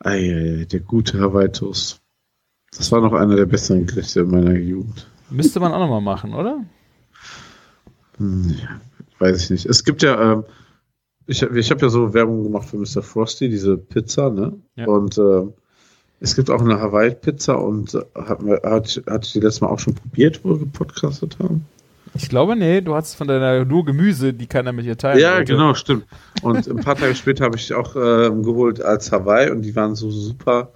Eieiei, 0.00 0.64
der 0.66 0.80
gute 0.80 1.18
Hawaii-Toast. 1.20 2.00
Das 2.76 2.90
war 2.92 3.00
noch 3.00 3.12
einer 3.12 3.36
der 3.36 3.46
besseren 3.46 3.86
Gerichte 3.86 4.20
in 4.20 4.30
meiner 4.30 4.54
Jugend. 4.54 5.06
Müsste 5.30 5.60
man 5.60 5.72
auch 5.72 5.78
nochmal 5.78 6.00
machen, 6.00 6.34
oder? 6.34 6.64
Hm, 8.18 8.54
ja, 8.60 8.80
weiß 9.18 9.44
ich 9.44 9.50
nicht. 9.50 9.66
Es 9.66 9.84
gibt 9.84 10.02
ja, 10.02 10.32
ähm, 10.32 10.44
ich, 11.26 11.42
ich 11.42 11.70
habe 11.70 11.80
ja 11.80 11.88
so 11.88 12.12
Werbung 12.14 12.42
gemacht 12.42 12.68
für 12.68 12.76
Mr. 12.76 13.02
Frosty, 13.02 13.48
diese 13.48 13.76
Pizza, 13.76 14.30
ne? 14.30 14.52
Ja. 14.76 14.86
Und 14.86 15.16
ähm, 15.18 15.52
es 16.20 16.36
gibt 16.36 16.50
auch 16.50 16.60
eine 16.60 16.80
Hawaii-Pizza 16.80 17.54
und 17.60 17.94
äh, 17.94 18.02
hat, 18.14 18.40
hat, 18.40 19.02
hatte 19.08 19.20
ich 19.26 19.32
die 19.32 19.40
letztes 19.40 19.60
Mal 19.60 19.68
auch 19.68 19.78
schon 19.78 19.94
probiert, 19.94 20.40
wo 20.44 20.50
wir 20.50 20.58
gepodcastet 20.58 21.38
haben? 21.38 21.66
Ich 22.16 22.28
glaube, 22.28 22.54
nee, 22.54 22.80
du 22.80 22.94
hast 22.94 23.14
von 23.14 23.26
deiner 23.26 23.64
nur 23.64 23.84
Gemüse, 23.84 24.32
die 24.32 24.46
keiner 24.46 24.72
mit 24.72 24.84
dir 24.84 24.96
teilen 24.96 25.18
Ja, 25.18 25.36
wollte. 25.36 25.52
genau, 25.52 25.74
stimmt. 25.74 26.04
Und 26.42 26.68
ein 26.68 26.76
paar 26.76 26.94
Tage 26.94 27.14
später 27.16 27.44
habe 27.44 27.56
ich 27.56 27.72
auch 27.74 27.96
ähm, 27.96 28.44
geholt 28.44 28.80
als 28.80 29.10
Hawaii 29.10 29.50
und 29.50 29.62
die 29.62 29.74
waren 29.74 29.96
so 29.96 30.10
super, 30.10 30.70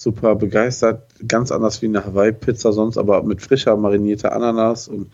super 0.00 0.34
begeistert. 0.34 1.02
Ganz 1.28 1.52
anders 1.52 1.82
wie 1.82 1.86
eine 1.86 2.04
Hawaii-Pizza 2.04 2.72
sonst, 2.72 2.96
aber 2.96 3.22
mit 3.22 3.42
frischer 3.42 3.76
marinierter 3.76 4.32
Ananas 4.32 4.88
und 4.88 5.10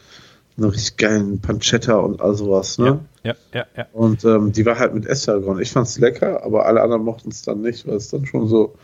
einer 0.57 0.73
richtig 0.73 0.97
geilen 0.97 1.41
Pancetta 1.41 1.97
und 1.97 2.21
all 2.23 2.35
sowas. 2.35 2.79
Ne? 2.79 3.01
Ja, 3.25 3.35
ja, 3.53 3.61
ja, 3.61 3.67
ja. 3.77 3.87
Und 3.93 4.25
ähm, 4.25 4.53
die 4.53 4.65
war 4.65 4.79
halt 4.79 4.95
mit 4.95 5.05
Estragon. 5.05 5.61
Ich 5.61 5.73
fand's 5.73 5.99
lecker, 5.99 6.45
aber 6.45 6.67
alle 6.67 6.83
anderen 6.83 7.03
mochten 7.03 7.31
es 7.31 7.43
dann 7.43 7.63
nicht, 7.63 7.87
weil 7.87 7.97
es 7.97 8.11
dann 8.11 8.27
schon 8.27 8.47
so 8.47 8.75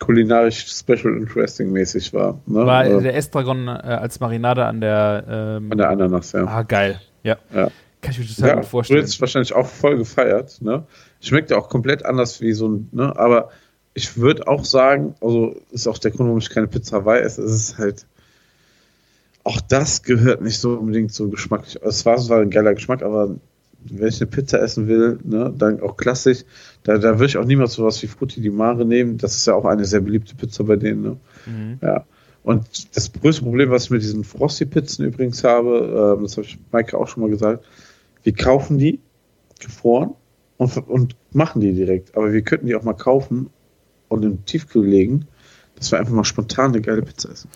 kulinarisch 0.00 0.66
special 0.66 1.16
interesting 1.16 1.70
mäßig 1.70 2.12
war. 2.12 2.40
Ne? 2.46 2.66
War 2.66 2.84
Äh, 2.84 3.00
der 3.00 3.14
Estragon 3.16 3.68
äh, 3.68 3.70
als 3.70 4.18
Marinade 4.18 4.64
an 4.64 4.80
der, 4.80 5.24
ähm, 5.28 5.70
an 5.70 5.78
der 5.78 5.88
Ananas, 5.90 6.32
ja. 6.32 6.44
Ah, 6.46 6.62
geil. 6.62 7.00
Ja. 7.22 7.36
Ja. 7.54 7.70
Kann 8.00 8.10
ich 8.12 8.18
mir 8.18 8.26
total 8.26 8.48
Ja, 8.48 8.54
gut 8.56 8.64
du 8.64 8.68
vorstellen. 8.68 9.00
hättest 9.00 9.20
wahrscheinlich 9.20 9.54
auch 9.54 9.66
voll 9.66 9.98
gefeiert, 9.98 10.60
ne? 10.62 10.82
Schmeckt 11.20 11.50
ja 11.50 11.58
auch 11.58 11.68
komplett 11.68 12.04
anders 12.04 12.40
wie 12.40 12.52
so 12.52 12.68
ein, 12.68 12.88
ne? 12.92 13.16
Aber 13.16 13.50
ich 13.98 14.16
würde 14.16 14.46
auch 14.46 14.64
sagen, 14.64 15.14
also 15.20 15.56
ist 15.72 15.88
auch 15.88 15.98
der 15.98 16.12
Grund, 16.12 16.28
warum 16.28 16.38
ich 16.38 16.50
keine 16.50 16.68
Pizza 16.68 16.98
Hawaii 16.98 17.20
esse, 17.20 17.42
es 17.42 17.52
ist 17.52 17.78
halt, 17.78 18.06
auch 19.42 19.60
das 19.60 20.04
gehört 20.04 20.40
nicht 20.40 20.60
so 20.60 20.74
unbedingt 20.74 21.12
so 21.12 21.28
geschmacklich. 21.28 21.80
Es 21.82 22.06
war 22.06 22.16
zwar 22.18 22.40
ein 22.40 22.50
geiler 22.50 22.74
Geschmack, 22.74 23.02
aber 23.02 23.36
wenn 23.82 24.08
ich 24.08 24.20
eine 24.20 24.30
Pizza 24.30 24.60
essen 24.60 24.86
will, 24.86 25.18
ne, 25.24 25.52
dann 25.56 25.80
auch 25.80 25.96
klassisch, 25.96 26.44
da, 26.84 26.98
da 26.98 27.18
würde 27.18 27.26
ich 27.26 27.38
auch 27.38 27.44
niemals 27.44 27.74
sowas 27.74 28.00
wie 28.02 28.06
Frutti 28.06 28.40
di 28.40 28.50
Mare 28.50 28.84
nehmen. 28.84 29.18
Das 29.18 29.34
ist 29.34 29.46
ja 29.46 29.54
auch 29.54 29.64
eine 29.64 29.84
sehr 29.84 30.00
beliebte 30.00 30.36
Pizza 30.36 30.64
bei 30.64 30.76
denen, 30.76 31.02
ne? 31.02 31.16
Mhm. 31.46 31.78
Ja. 31.82 32.04
Und 32.44 32.96
das 32.96 33.12
größte 33.12 33.42
Problem, 33.42 33.70
was 33.70 33.84
ich 33.84 33.90
mit 33.90 34.02
diesen 34.02 34.24
Frosty-Pizzen 34.24 35.04
übrigens 35.04 35.42
habe, 35.42 36.16
ähm, 36.16 36.22
das 36.22 36.36
habe 36.36 36.46
ich 36.46 36.58
Maike 36.70 36.96
auch 36.96 37.08
schon 37.08 37.22
mal 37.22 37.30
gesagt, 37.30 37.64
wir 38.22 38.32
kaufen 38.32 38.78
die 38.78 39.00
gefroren 39.60 40.14
und, 40.56 40.76
und 40.88 41.16
machen 41.32 41.60
die 41.60 41.72
direkt. 41.72 42.16
Aber 42.16 42.32
wir 42.32 42.42
könnten 42.42 42.66
die 42.66 42.76
auch 42.76 42.84
mal 42.84 42.94
kaufen 42.94 43.50
und 44.08 44.24
in 44.24 44.30
den 44.36 44.44
Tiefkühl 44.44 44.86
legen, 44.86 45.26
dass 45.76 45.90
wir 45.92 45.98
einfach 45.98 46.12
mal 46.12 46.24
spontan 46.24 46.72
eine 46.72 46.80
geile 46.80 47.02
Pizza 47.02 47.30
essen. 47.30 47.48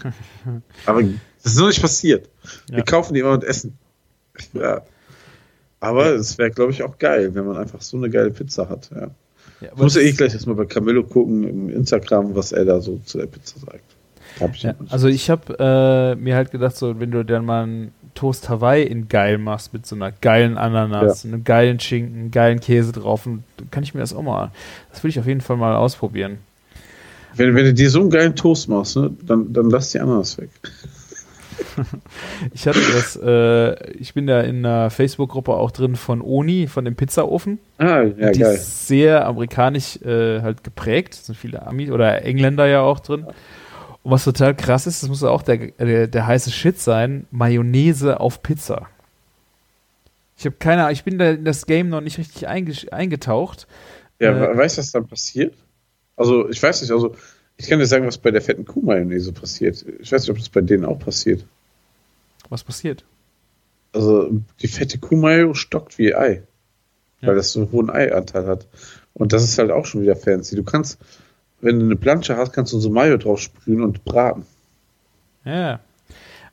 Aber 0.86 1.02
das 1.02 1.52
ist 1.54 1.58
noch 1.58 1.68
nicht 1.68 1.80
passiert. 1.82 2.28
Wir 2.68 2.78
Ja. 2.78 2.84
kaufen 2.84 3.14
die 3.14 3.20
immer 3.20 3.32
und 3.32 3.44
essen. 3.44 3.76
Ja. 4.52 4.82
Aber 5.80 6.06
es 6.14 6.38
wäre, 6.38 6.50
glaube 6.50 6.70
ich, 6.72 6.82
auch 6.84 6.98
geil, 6.98 7.34
wenn 7.34 7.44
man 7.46 7.56
einfach 7.56 7.82
so 7.82 7.96
eine 7.96 8.08
geile 8.08 8.30
Pizza 8.30 8.68
hat. 8.68 8.90
Ja. 8.94 9.10
Ja, 9.60 9.68
Ich 9.74 9.76
muss 9.76 9.94
ja 9.96 10.02
eh 10.02 10.12
gleich 10.12 10.32
erstmal 10.34 10.56
bei 10.56 10.64
Camillo 10.64 11.02
gucken 11.04 11.44
im 11.44 11.68
Instagram, 11.70 12.34
was 12.34 12.52
er 12.52 12.64
da 12.64 12.80
so 12.80 13.00
zu 13.04 13.18
der 13.18 13.26
Pizza 13.26 13.58
sagt. 13.60 13.82
Ja, 14.38 14.74
also 14.88 15.08
ich 15.08 15.30
habe 15.30 15.56
äh, 15.58 16.20
mir 16.20 16.36
halt 16.36 16.50
gedacht, 16.50 16.76
so 16.76 16.98
wenn 17.00 17.10
du 17.10 17.24
dann 17.24 17.44
mal 17.44 17.64
einen 17.64 17.92
Toast 18.14 18.48
Hawaii 18.48 18.84
in 18.84 19.08
geil 19.08 19.38
machst 19.38 19.72
mit 19.72 19.86
so 19.86 19.96
einer 19.96 20.12
geilen 20.12 20.58
Ananas, 20.58 21.24
einem 21.24 21.44
geilen 21.44 21.80
Schinken, 21.80 22.18
einem 22.18 22.30
geilen 22.30 22.60
Käse 22.60 22.92
drauf, 22.92 23.26
und 23.26 23.42
dann 23.56 23.70
kann 23.70 23.82
ich 23.82 23.94
mir 23.94 24.00
das 24.00 24.14
auch 24.14 24.22
mal, 24.22 24.50
das 24.90 25.02
will 25.02 25.10
ich 25.10 25.18
auf 25.18 25.26
jeden 25.26 25.40
Fall 25.40 25.56
mal 25.56 25.74
ausprobieren. 25.76 26.38
Wenn, 27.34 27.54
wenn 27.54 27.64
du 27.64 27.74
dir 27.74 27.90
so 27.90 28.00
einen 28.00 28.10
geilen 28.10 28.36
Toast 28.36 28.68
machst, 28.68 28.96
ne, 28.96 29.10
dann, 29.22 29.52
dann 29.52 29.70
lass 29.70 29.90
die 29.92 30.00
Ananas 30.00 30.38
weg. 30.38 30.50
Ich 32.52 32.66
hatte 32.66 32.80
das, 32.92 33.18
äh, 33.22 33.92
ich 33.94 34.14
bin 34.14 34.26
da 34.26 34.40
in 34.40 34.64
einer 34.64 34.90
Facebook-Gruppe 34.90 35.52
auch 35.52 35.70
drin 35.70 35.96
von 35.96 36.20
Oni, 36.20 36.66
von 36.66 36.84
dem 36.84 36.96
Pizzaofen. 36.96 37.58
Ah, 37.78 38.02
ja, 38.02 38.30
die 38.30 38.40
geil. 38.40 38.54
ist 38.54 38.88
sehr 38.88 39.26
amerikanisch 39.26 39.96
äh, 40.02 40.40
halt 40.42 40.64
geprägt. 40.64 41.14
Es 41.14 41.26
sind 41.26 41.36
viele 41.36 41.66
Amis 41.66 41.90
oder 41.90 42.24
Engländer 42.24 42.66
ja 42.66 42.80
auch 42.80 43.00
drin. 43.00 43.26
Und 44.02 44.10
was 44.10 44.24
total 44.24 44.54
krass 44.56 44.86
ist, 44.86 45.02
das 45.02 45.08
muss 45.08 45.22
auch 45.22 45.42
der, 45.42 45.58
der, 45.58 46.08
der 46.08 46.26
heiße 46.26 46.50
Shit 46.50 46.80
sein, 46.80 47.26
Mayonnaise 47.30 48.18
auf 48.20 48.42
Pizza. 48.42 48.88
Ich 50.36 50.44
habe 50.44 50.56
keine 50.58 50.82
Ahnung, 50.82 50.92
ich 50.92 51.04
bin 51.04 51.18
da 51.18 51.30
in 51.30 51.44
das 51.44 51.66
Game 51.66 51.88
noch 51.88 52.00
nicht 52.00 52.18
richtig 52.18 52.48
einge 52.48 52.74
eingetaucht. 52.90 53.68
Ja, 54.18 54.30
äh, 54.32 54.40
we- 54.40 54.56
weißt 54.58 54.76
du, 54.78 54.80
was 54.80 54.90
dann 54.90 55.06
passiert? 55.06 55.54
Also, 56.16 56.48
ich 56.48 56.60
weiß 56.60 56.82
nicht, 56.82 56.90
also, 56.90 57.14
ich 57.56 57.68
kann 57.68 57.78
dir 57.78 57.86
sagen, 57.86 58.06
was 58.06 58.18
bei 58.18 58.30
der 58.32 58.42
fetten 58.42 58.64
Kuh-Mayonnaise 58.64 59.32
passiert. 59.32 59.84
Ich 60.00 60.10
weiß 60.10 60.22
nicht, 60.22 60.30
ob 60.30 60.38
das 60.38 60.48
bei 60.48 60.62
denen 60.62 60.84
auch 60.84 60.98
passiert. 60.98 61.44
Was 62.48 62.64
passiert? 62.64 63.04
Also, 63.92 64.30
die 64.60 64.68
fette 64.68 64.98
Kuh-Mayo 64.98 65.54
stockt 65.54 65.98
wie 65.98 66.14
Ei. 66.14 66.42
Ja. 67.20 67.28
Weil 67.28 67.36
das 67.36 67.52
so 67.52 67.60
einen 67.60 67.70
hohen 67.72 67.88
Eianteil 67.90 68.46
hat. 68.46 68.66
Und 69.14 69.32
das 69.32 69.44
ist 69.44 69.58
halt 69.58 69.70
auch 69.70 69.86
schon 69.86 70.02
wieder 70.02 70.16
fancy. 70.16 70.56
Du 70.56 70.64
kannst, 70.64 70.98
wenn 71.62 71.78
du 71.78 71.86
eine 71.86 71.96
Plansche 71.96 72.36
hast, 72.36 72.52
kannst 72.52 72.72
du 72.72 72.78
so 72.78 72.90
Mayo 72.90 73.16
drauf 73.16 73.40
sprühen 73.40 73.82
und 73.82 74.04
braten. 74.04 74.44
Ja. 75.44 75.80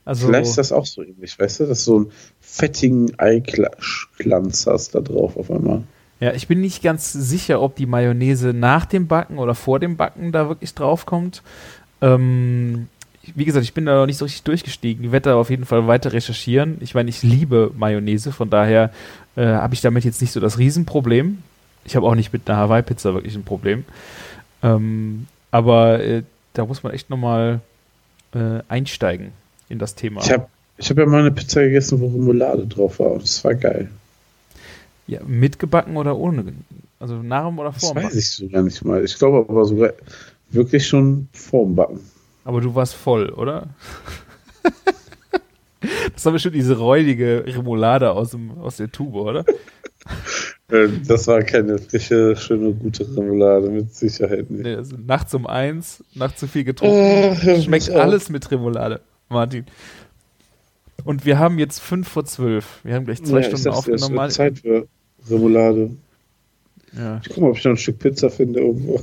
Also, 0.06 0.28
Vielleicht 0.28 0.50
ist 0.50 0.58
das 0.58 0.72
auch 0.72 0.86
so 0.86 1.04
ähnlich, 1.04 1.38
weißt 1.38 1.60
du, 1.60 1.66
dass 1.66 1.86
du 1.86 1.92
so 1.92 1.98
einen 1.98 2.12
fettigen 2.40 3.20
Eiglanz 3.20 4.66
hast 4.66 4.96
da 4.96 5.02
drauf 5.02 5.38
auf 5.38 5.52
einmal. 5.52 5.84
ja, 6.20 6.34
ich 6.34 6.48
bin 6.48 6.62
nicht 6.62 6.82
ganz 6.82 7.14
sicher, 7.14 7.62
ob 7.62 7.76
die 7.76 7.86
Mayonnaise 7.86 8.54
nach 8.54 8.86
dem 8.86 9.08
Backen 9.08 9.38
oder 9.38 9.54
vor 9.54 9.80
dem 9.80 9.98
Backen 9.98 10.32
da 10.32 10.48
wirklich 10.48 10.74
draufkommt. 10.74 11.44
Ähm, 12.02 12.88
wie 13.36 13.46
gesagt, 13.46 13.64
ich 13.64 13.74
bin 13.74 13.86
da 13.86 14.00
noch 14.00 14.06
nicht 14.06 14.18
so 14.18 14.26
richtig 14.26 14.44
durchgestiegen. 14.44 15.06
Ich 15.06 15.12
werde 15.12 15.30
da 15.30 15.36
auf 15.36 15.50
jeden 15.50 15.66
Fall 15.66 15.88
weiter 15.88 16.14
recherchieren. 16.14 16.78
Ich 16.80 16.96
meine, 16.96 17.10
ich 17.10 17.22
liebe 17.22 17.72
Mayonnaise, 17.78 18.32
von 18.32 18.50
daher 18.50 18.92
äh, 19.36 19.46
habe 19.46 19.74
ich 19.74 19.82
damit 19.82 20.06
jetzt 20.06 20.22
nicht 20.22 20.32
so 20.32 20.40
das 20.40 20.58
Riesenproblem. 20.58 21.44
Ich 21.86 21.96
habe 21.96 22.08
auch 22.08 22.16
nicht 22.16 22.34
mit 22.34 22.50
einer 22.50 22.58
Hawaii-Pizza 22.58 23.14
wirklich 23.14 23.36
ein 23.36 23.44
Problem. 23.44 23.86
Ähm, 24.64 25.28
aber 25.52 26.04
äh, 26.04 26.24
da 26.54 26.66
muss 26.66 26.84
man 26.84 26.94
echt 26.94 27.10
nochmal 27.10 27.62
äh, 28.34 28.60
einsteigen 28.68 29.32
in 29.70 29.80
das 29.80 29.96
Thema. 29.96 30.22
Ich 30.22 30.32
habe 30.32 30.48
ich 30.78 30.90
hab 30.90 30.98
ja 30.98 31.06
mal 31.06 31.20
eine 31.22 31.32
Pizza 31.32 31.62
gegessen, 31.62 32.00
wo 32.00 32.08
Remoulade 32.08 32.66
drauf 32.68 33.00
war. 33.00 33.20
Das 33.20 33.44
war 33.44 33.56
geil. 33.56 33.90
ja, 35.08 35.20
mitgebacken 35.26 35.98
oder 35.98 36.18
ohne? 36.18 36.54
Also 37.00 37.16
nach 37.16 37.48
dem 37.48 37.60
oder 37.60 37.72
Das 37.72 37.82
vor 37.82 37.94
dem 37.94 37.98
weiß 37.98 38.04
Backen? 38.06 38.18
ich 38.20 38.30
so 38.32 38.48
gar 38.48 38.62
nicht 38.64 38.84
mal. 38.86 39.04
Ich 39.04 39.18
glaube 39.18 39.46
aber 39.50 39.66
sogar 39.66 39.94
wirklich 40.52 40.88
schon 40.88 41.28
vorm 41.34 41.76
Backen. 41.76 42.00
Aber 42.46 42.62
du 42.62 42.74
warst 42.76 42.96
voll, 42.96 43.30
oder? 43.30 43.68
das 46.14 46.26
war 46.26 46.32
bestimmt 46.34 46.56
diese 46.56 46.78
räudige 46.78 47.44
Remoulade 47.46 48.12
aus, 48.12 48.32
dem, 48.32 48.58
aus 48.60 48.78
der 48.78 48.92
Tube, 48.92 49.16
oder? 49.16 49.46
Äh, 50.70 50.88
Das 51.08 51.28
war 51.28 51.42
keine 51.44 51.78
frische, 51.80 52.36
schöne, 52.36 52.74
gute 52.74 53.04
Remoulade, 53.16 53.70
mit 53.70 53.94
Sicherheit 53.96 54.50
nicht. 54.50 54.64
Nee, 54.64 54.76
also 54.76 54.96
nachts 54.98 55.34
um 55.34 55.48
eins, 55.48 56.04
nachts 56.14 56.40
zu 56.40 56.48
viel 56.48 56.64
getrunken. 56.64 57.38
Oh, 57.48 57.62
Schmeckt 57.62 57.90
auf. 57.90 57.98
alles 57.98 58.30
mit 58.30 58.50
Remoulade. 58.52 59.02
Martin. 59.30 59.66
Und 61.06 61.26
wir 61.26 61.40
haben 61.40 61.60
jetzt 61.60 61.80
fünf 61.80 62.08
vor 62.08 62.26
zwölf. 62.26 62.80
Wir 62.84 62.96
haben 62.96 63.06
gleich 63.06 63.24
zwei 63.24 63.38
Ja, 63.38 63.44
Stunden 63.44 63.64
sag's 63.64 63.82
dir, 63.86 63.94
es 63.94 64.02
aufgenommen. 64.04 64.22
wird 64.24 64.32
Zeit 64.34 64.60
für 64.60 64.88
Remoulade. 65.30 65.92
Ja, 66.98 67.22
Ich 67.24 67.30
guck 67.30 67.38
mal, 67.38 67.50
ob 67.52 67.58
ich 67.58 67.64
noch 67.64 67.72
ein 67.72 67.78
Stück 67.78 68.00
Pizza 68.00 68.30
finde 68.30 68.60
irgendwo. 68.60 69.00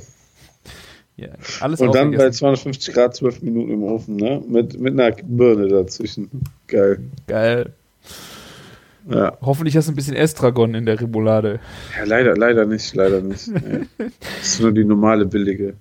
ja, 1.17 1.29
alles 1.61 1.81
Und 1.81 1.95
dann 1.95 2.11
bei 2.11 2.17
aufgegessen. 2.17 2.39
250 2.39 2.95
Grad 2.95 3.15
12 3.17 3.43
Minuten 3.43 3.71
im 3.73 3.83
Ofen, 3.85 4.17
ne? 4.17 4.43
Mit, 4.47 4.79
mit 4.79 4.99
einer 4.99 5.15
Birne 5.23 5.69
dazwischen. 5.69 6.29
Geil. 6.67 6.99
Geil. 7.29 7.73
Ja. 9.09 9.37
Hoffentlich 9.41 9.77
hast 9.77 9.87
du 9.89 9.93
ein 9.93 9.97
bisschen 9.97 10.17
Estragon 10.17 10.75
in 10.75 10.85
der 10.85 11.01
Remoulade. 11.01 11.61
ja 11.97 12.05
leider, 12.05 12.37
leider 12.37 12.67
nicht, 12.67 12.95
leider 12.95 13.21
nicht. 13.21 13.49
Nee. 13.49 13.87
Das 13.99 14.09
ist 14.43 14.61
nur 14.61 14.73
die 14.73 14.85
normale 14.85 15.25
billige. 15.27 15.75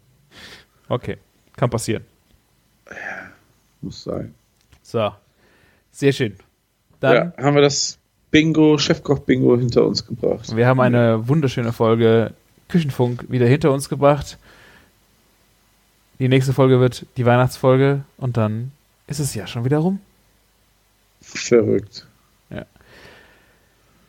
Okay, 0.88 1.18
kann 1.56 1.69
passieren. 1.69 2.03
Muss 3.81 4.03
sein. 4.03 4.34
So, 4.84 5.11
sehr 5.91 6.11
schön. 6.11 6.35
Dann, 6.99 7.15
ja, 7.38 7.43
haben 7.43 7.56
wir 7.56 7.61
das 7.61 7.97
Bingo, 8.30 8.77
Chefkoch-Bingo 8.77 9.57
hinter 9.57 9.85
uns 9.85 10.06
gebracht. 10.06 10.56
wir 10.56 10.68
haben 10.68 10.80
eine 10.80 11.27
wunderschöne 11.27 11.73
Folge 11.73 12.34
Küchenfunk 12.68 13.26
wieder 13.30 13.47
hinter 13.47 13.72
uns 13.72 13.89
gebracht. 13.89 14.38
Die 16.19 16.27
nächste 16.27 16.53
Folge 16.53 16.80
wird 16.80 17.06
die 17.18 17.26
Weihnachtsfolge 17.26 18.03
und 18.18 18.38
dann 18.38 18.72
ist 19.07 19.19
es 19.19 19.35
ja 19.35 19.47
schon 19.47 19.65
wieder 19.65 19.80
rum. 19.80 19.99
Verrückt. 21.22 22.07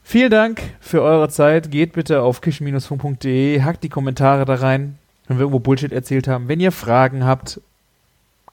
Vielen 0.09 0.31
Dank 0.31 0.63
für 0.79 1.03
eure 1.03 1.29
Zeit. 1.29 1.73
Geht 1.73 1.95
bitte 1.95 2.23
auf 2.23 2.41
küchen-funk.de, 2.41 3.63
hackt 3.63 3.83
die 3.83 3.89
Kommentare 3.89 4.45
da 4.45 4.55
rein, 4.55 4.99
wenn 5.27 5.39
wir 5.39 5.43
irgendwo 5.43 5.59
Bullshit 5.59 5.91
erzählt 5.91 6.29
haben. 6.29 6.47
Wenn 6.47 6.61
ihr 6.61 6.71
Fragen 6.71 7.25
habt, 7.25 7.61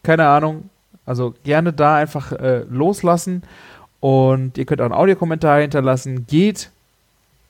keine 0.02 0.28
Ahnung, 0.28 0.72
also 1.06 1.36
gerne 1.44 1.72
da 1.72 1.98
einfach 1.98 2.32
äh, 2.32 2.64
loslassen. 2.68 3.44
Und 4.00 4.58
ihr 4.58 4.66
könnt 4.66 4.82
auch 4.82 4.86
einen 4.86 4.96
Audiokommentar 4.96 5.62
hinterlassen. 5.62 6.26
Geht 6.26 6.72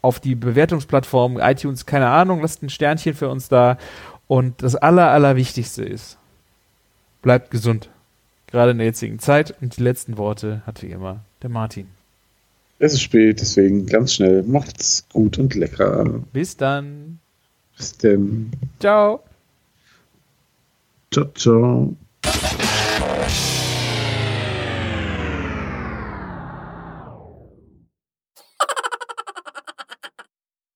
auf 0.01 0.19
die 0.19 0.35
Bewertungsplattform 0.35 1.39
iTunes, 1.39 1.85
keine 1.85 2.09
Ahnung, 2.09 2.41
lasst 2.41 2.61
ein 2.61 2.69
Sternchen 2.69 3.13
für 3.13 3.29
uns 3.29 3.47
da. 3.47 3.77
Und 4.27 4.63
das 4.63 4.75
Aller, 4.75 5.11
Allerwichtigste 5.11 5.85
ist, 5.85 6.17
bleibt 7.21 7.51
gesund. 7.51 7.89
Gerade 8.47 8.71
in 8.71 8.79
der 8.79 8.87
jetzigen 8.87 9.19
Zeit. 9.19 9.55
Und 9.61 9.77
die 9.77 9.81
letzten 9.81 10.17
Worte 10.17 10.61
hat 10.65 10.81
wie 10.81 10.91
immer 10.91 11.21
der 11.41 11.49
Martin. 11.49 12.02
Es 12.83 12.91
ist 12.91 13.01
spät, 13.03 13.39
deswegen 13.39 13.85
ganz 13.85 14.13
schnell. 14.13 14.43
Macht's 14.43 15.05
gut 15.13 15.39
und 15.39 15.55
lecker. 15.55 16.21
Bis 16.33 16.57
dann. 16.57 17.19
Bis 17.77 17.97
denn. 17.97 18.51
Ciao. 18.81 19.23
Ciao, 21.09 21.31
ciao. 21.33 21.95